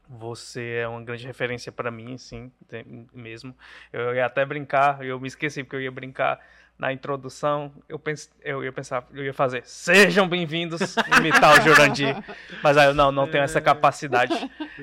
Você 0.08 0.78
é 0.82 0.88
uma 0.88 1.02
grande 1.02 1.26
referência 1.26 1.70
pra 1.70 1.90
mim, 1.90 2.16
sim, 2.16 2.50
mesmo. 3.12 3.54
Eu 3.92 4.14
ia 4.14 4.24
até 4.24 4.44
brincar, 4.44 5.04
eu 5.04 5.20
me 5.20 5.28
esqueci 5.28 5.62
porque 5.62 5.76
eu 5.76 5.82
ia 5.82 5.90
brincar 5.90 6.38
na 6.78 6.92
introdução. 6.92 7.72
Eu, 7.88 7.98
pens, 7.98 8.30
eu 8.42 8.62
ia 8.64 8.72
pensar, 8.72 9.06
eu 9.12 9.24
ia 9.24 9.32
fazer, 9.32 9.62
sejam 9.64 10.28
bem-vindos, 10.28 10.96
imitar 11.18 11.58
o 11.58 11.62
Jurandir. 11.62 12.16
Mas 12.62 12.76
aí 12.76 12.86
eu 12.88 12.94
não, 12.94 13.12
não 13.12 13.28
tenho 13.28 13.44
essa 13.44 13.60
capacidade 13.60 14.34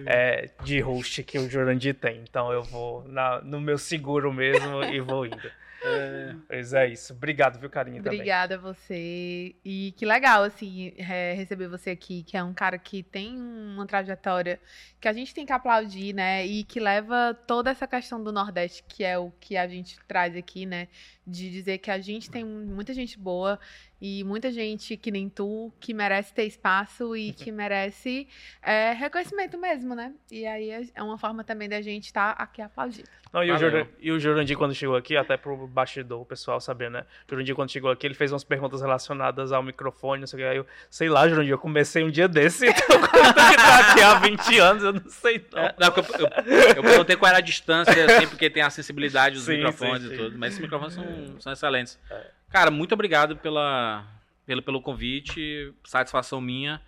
é, 0.05 0.49
de 0.63 0.79
host 0.79 1.23
que 1.23 1.37
o 1.37 1.49
Jurandir 1.49 1.95
tem. 1.95 2.21
Então 2.23 2.51
eu 2.51 2.63
vou 2.63 3.03
na- 3.07 3.41
no 3.41 3.59
meu 3.59 3.77
seguro 3.77 4.31
mesmo 4.33 4.83
e 4.85 4.99
vou 5.01 5.25
indo. 5.25 5.51
É. 5.83 6.35
Pois 6.47 6.73
é 6.73 6.87
isso. 6.87 7.13
Obrigado, 7.13 7.59
viu, 7.59 7.69
Carinha? 7.69 7.99
Obrigada 7.99 8.55
a 8.55 8.57
você. 8.57 9.55
E 9.63 9.93
que 9.97 10.05
legal, 10.05 10.43
assim, 10.43 10.93
é, 10.97 11.33
receber 11.33 11.67
você 11.67 11.91
aqui, 11.91 12.23
que 12.23 12.37
é 12.37 12.43
um 12.43 12.53
cara 12.53 12.77
que 12.77 13.01
tem 13.03 13.37
uma 13.39 13.85
trajetória 13.85 14.59
que 14.99 15.07
a 15.07 15.13
gente 15.13 15.33
tem 15.33 15.45
que 15.45 15.53
aplaudir, 15.53 16.13
né? 16.13 16.45
E 16.45 16.63
que 16.63 16.79
leva 16.79 17.33
toda 17.47 17.71
essa 17.71 17.87
questão 17.87 18.23
do 18.23 18.31
Nordeste, 18.31 18.83
que 18.87 19.03
é 19.03 19.17
o 19.17 19.31
que 19.39 19.57
a 19.57 19.67
gente 19.67 19.97
traz 20.07 20.35
aqui, 20.35 20.65
né? 20.65 20.87
De 21.25 21.49
dizer 21.49 21.79
que 21.79 21.89
a 21.89 21.99
gente 21.99 22.29
tem 22.29 22.45
muita 22.45 22.93
gente 22.93 23.17
boa 23.17 23.59
e 24.01 24.23
muita 24.23 24.51
gente 24.51 24.97
que 24.97 25.11
nem 25.11 25.29
tu, 25.29 25.71
que 25.79 25.93
merece 25.93 26.33
ter 26.33 26.45
espaço 26.45 27.15
e 27.15 27.31
que 27.33 27.51
merece 27.51 28.27
é, 28.63 28.93
reconhecimento 28.93 29.59
mesmo, 29.59 29.93
né? 29.93 30.11
E 30.31 30.45
aí 30.47 30.89
é 30.95 31.03
uma 31.03 31.19
forma 31.19 31.43
também 31.43 31.69
da 31.69 31.81
gente 31.81 32.05
estar 32.05 32.35
tá 32.35 32.43
aqui 32.43 32.63
aplaudindo. 32.63 33.07
Não, 33.31 33.43
e, 33.43 33.51
o 33.51 33.57
Jurandir, 33.57 33.87
e 33.99 34.11
o 34.11 34.19
Jurandir, 34.19 34.57
quando 34.57 34.73
chegou 34.73 34.95
aqui, 34.95 35.15
até 35.15 35.37
pro 35.37 35.55
bastidor, 35.67 36.21
o 36.21 36.25
pessoal 36.25 36.59
saber, 36.59 36.89
né? 36.89 37.05
O 37.27 37.31
Jurandir, 37.31 37.55
quando 37.55 37.71
chegou 37.71 37.89
aqui, 37.89 38.05
ele 38.05 38.15
fez 38.15 38.31
umas 38.31 38.43
perguntas 38.43 38.81
relacionadas 38.81 39.51
ao 39.51 39.63
microfone, 39.63 40.21
não 40.21 40.27
sei 40.27 40.39
o 40.39 40.41
que. 40.41 40.49
Aí 40.49 40.57
eu, 40.57 40.65
sei 40.89 41.07
lá, 41.07 41.29
Jurandir, 41.29 41.51
eu 41.51 41.59
comecei 41.59 42.03
um 42.03 42.09
dia 42.09 42.27
desse, 42.27 42.65
então 42.67 42.99
quando 42.99 43.33
tá 43.33 43.91
aqui 43.91 44.01
há 44.01 44.15
20 44.15 44.59
anos, 44.59 44.83
eu 44.83 44.93
não 44.93 45.09
sei 45.09 45.45
não. 45.53 45.61
É, 45.61 45.75
não 45.79 45.87
eu, 45.87 46.03
eu, 46.19 46.75
eu 46.75 46.83
perguntei 46.83 47.15
qual 47.15 47.29
era 47.29 47.37
a 47.37 47.41
distância, 47.41 48.05
assim, 48.05 48.27
porque 48.27 48.49
tem 48.49 48.63
a 48.63 48.67
acessibilidade 48.67 49.35
dos 49.35 49.45
sim, 49.45 49.57
microfones 49.57 50.01
sim, 50.01 50.09
sim. 50.09 50.13
e 50.15 50.17
tudo, 50.17 50.37
mas 50.37 50.49
esses 50.49 50.61
microfones 50.61 50.95
são, 50.95 51.39
são 51.39 51.53
excelentes. 51.53 51.99
É. 52.09 52.40
Cara, 52.51 52.69
muito 52.69 52.93
obrigado 52.93 53.37
pela, 53.37 54.05
pelo, 54.45 54.61
pelo 54.61 54.81
convite, 54.81 55.73
satisfação 55.85 56.41
minha 56.41 56.81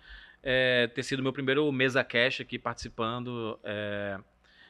é, 0.44 0.88
ter 0.88 1.02
sido 1.02 1.22
meu 1.22 1.32
primeiro 1.32 1.70
mesa 1.72 2.04
cash 2.04 2.42
aqui 2.42 2.58
participando. 2.58 3.58
É, 3.64 4.18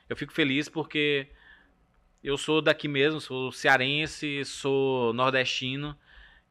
eu 0.09 0.17
fico 0.17 0.33
feliz 0.33 0.69
porque 0.69 1.27
eu 2.23 2.39
sou 2.39 2.63
daqui 2.63 2.87
mesmo, 2.87 3.21
sou 3.21 3.51
cearense, 3.51 4.45
sou 4.45 5.13
nordestino 5.13 5.99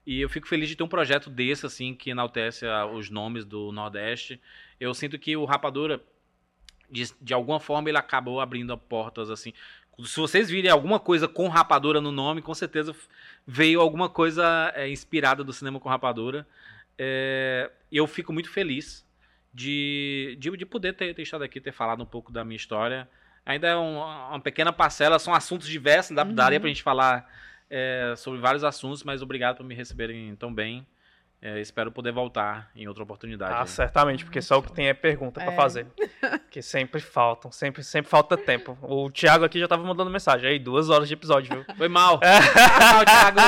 e 0.06 0.20
eu 0.20 0.30
fico 0.30 0.48
feliz 0.48 0.68
de 0.68 0.76
ter 0.76 0.84
um 0.84 0.90
projeto 0.90 1.30
desse 1.30 1.66
assim 1.66 1.96
que 1.96 2.10
enaltece 2.10 2.66
os 2.94 3.10
nomes 3.10 3.46
do 3.46 3.72
Nordeste. 3.72 4.42
Eu 4.78 4.94
sinto 4.94 5.18
que 5.18 5.38
o 5.38 5.46
Rapadura 5.46 6.04
de, 6.92 7.06
de 7.22 7.34
alguma 7.34 7.62
forma 7.62 7.90
ele 7.90 7.98
acabou 7.98 8.42
abrindo 8.42 8.78
portas 8.78 9.30
assim 9.32 9.54
se 10.00 10.20
vocês 10.20 10.50
virem 10.50 10.72
alguma 10.72 11.00
coisa 11.00 11.28
com 11.28 11.48
rapadura 11.48 12.02
no 12.02 12.12
nome, 12.12 12.42
com 12.42 12.54
certeza 12.54 12.96
veio 13.46 13.80
alguma 13.80 14.10
coisa 14.10 14.72
é, 14.76 14.90
inspirada 14.90 15.44
do 15.44 15.54
cinema 15.54 15.80
com 15.80 15.90
rapadura. 15.90 16.48
É, 16.98 17.70
eu 17.92 18.08
fico 18.08 18.34
muito 18.34 18.50
feliz 18.50 19.06
de, 19.54 20.36
de, 20.40 20.56
de 20.58 20.66
poder 20.66 20.94
ter, 20.94 21.14
ter 21.14 21.22
estado 21.22 21.44
aqui, 21.44 21.62
ter 21.62 21.72
falado 21.72 22.02
um 22.02 22.06
pouco 22.06 22.32
da 22.32 22.44
minha 22.44 22.58
história. 22.58 23.08
Ainda 23.46 23.68
é 23.68 23.76
um, 23.76 23.98
uma 23.98 24.40
pequena 24.40 24.74
parcela, 24.74 25.20
são 25.20 25.34
assuntos 25.34 25.68
diversos, 25.68 26.16
dá, 26.16 26.24
uhum. 26.24 26.34
daria 26.34 26.60
pra 26.60 26.70
gente 26.70 26.82
falar 26.82 27.30
é, 27.70 28.14
sobre 28.18 28.40
vários 28.40 28.64
assuntos, 28.64 29.04
mas 29.04 29.22
obrigado 29.22 29.58
por 29.58 29.66
me 29.66 29.76
receberem 29.76 30.36
tão 30.36 30.54
bem. 30.54 30.88
É, 31.46 31.60
espero 31.60 31.92
poder 31.92 32.14
voltar 32.14 32.72
em 32.74 32.88
outra 32.88 33.04
oportunidade. 33.04 33.54
Ah, 33.54 33.64
aí. 33.64 33.68
certamente, 33.68 34.24
porque 34.24 34.42
só 34.42 34.60
o 34.60 34.64
que 34.64 34.72
tem 34.72 34.88
é 34.88 34.94
pergunta 34.94 35.42
é. 35.42 35.44
para 35.44 35.54
fazer. 35.54 35.86
Que 36.50 36.62
sempre 36.62 37.02
faltam, 37.02 37.52
sempre, 37.52 37.84
sempre 37.84 38.10
falta 38.10 38.38
tempo. 38.38 38.78
O 38.82 39.10
Thiago 39.12 39.44
aqui 39.44 39.60
já 39.60 39.68
tava 39.68 39.84
mandando 39.84 40.10
mensagem. 40.10 40.48
Aí, 40.48 40.58
duas 40.58 40.90
horas 40.90 41.08
de 41.08 41.16
episódio, 41.16 41.54
viu? 41.54 41.76
Foi 41.76 41.90
mal. 41.90 42.20
É. 42.22 42.42
Foi 42.42 42.64
mal, 42.80 43.04
Thiago. 43.04 43.40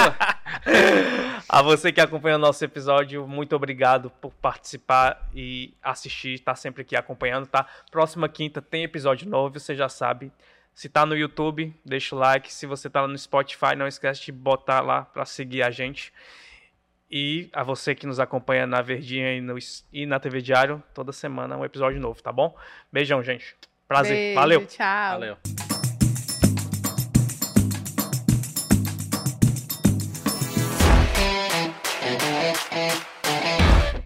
A 1.48 1.62
você 1.62 1.92
que 1.94 2.02
acompanha 2.02 2.36
o 2.36 2.40
nosso 2.40 2.66
episódio, 2.66 3.26
muito 3.28 3.56
obrigado 3.56 4.10
por 4.10 4.34
participar 4.34 5.30
e 5.34 5.74
assistir, 5.82 6.40
tá 6.40 6.54
sempre 6.56 6.82
aqui 6.82 6.98
acompanhando, 6.98 7.48
tá? 7.48 7.66
Próxima 7.92 8.28
quinta 8.28 8.62
tem 8.62 8.84
episódio 8.84 9.30
novo, 9.30 9.58
você 9.58 9.74
já 9.74 9.88
sabe. 9.88 10.34
Se 10.74 10.90
tá 10.90 11.06
no 11.06 11.16
YouTube, 11.16 11.74
deixa 11.86 12.14
o 12.14 12.20
like. 12.20 12.52
Se 12.52 12.66
você 12.66 12.90
tá 12.90 13.08
no 13.08 13.18
Spotify, 13.18 13.76
não 13.78 13.88
esquece 13.88 14.26
de 14.26 14.32
botar 14.34 14.82
lá 14.82 15.04
para 15.04 15.24
seguir 15.24 15.64
a 15.64 15.72
gente. 15.72 16.12
E 17.10 17.50
a 17.54 17.64
você 17.64 17.94
que 17.94 18.08
nos 18.08 18.20
acompanha 18.20 18.66
na 18.66 18.82
Verdinha 18.82 19.34
e, 19.34 19.42
no, 19.42 19.56
e 19.94 20.06
na 20.06 20.20
TV 20.20 20.42
Diário, 20.42 20.82
toda 20.94 21.12
semana 21.12 21.58
um 21.58 21.64
episódio 21.64 22.00
novo, 22.00 22.22
tá 22.22 22.32
bom? 22.32 22.56
Beijão, 22.92 23.24
gente. 23.24 23.56
Prazer. 23.88 24.16
Beijo, 24.16 24.36
Valeu. 24.36 24.66
Tchau. 24.66 25.12
Valeu. 25.12 25.75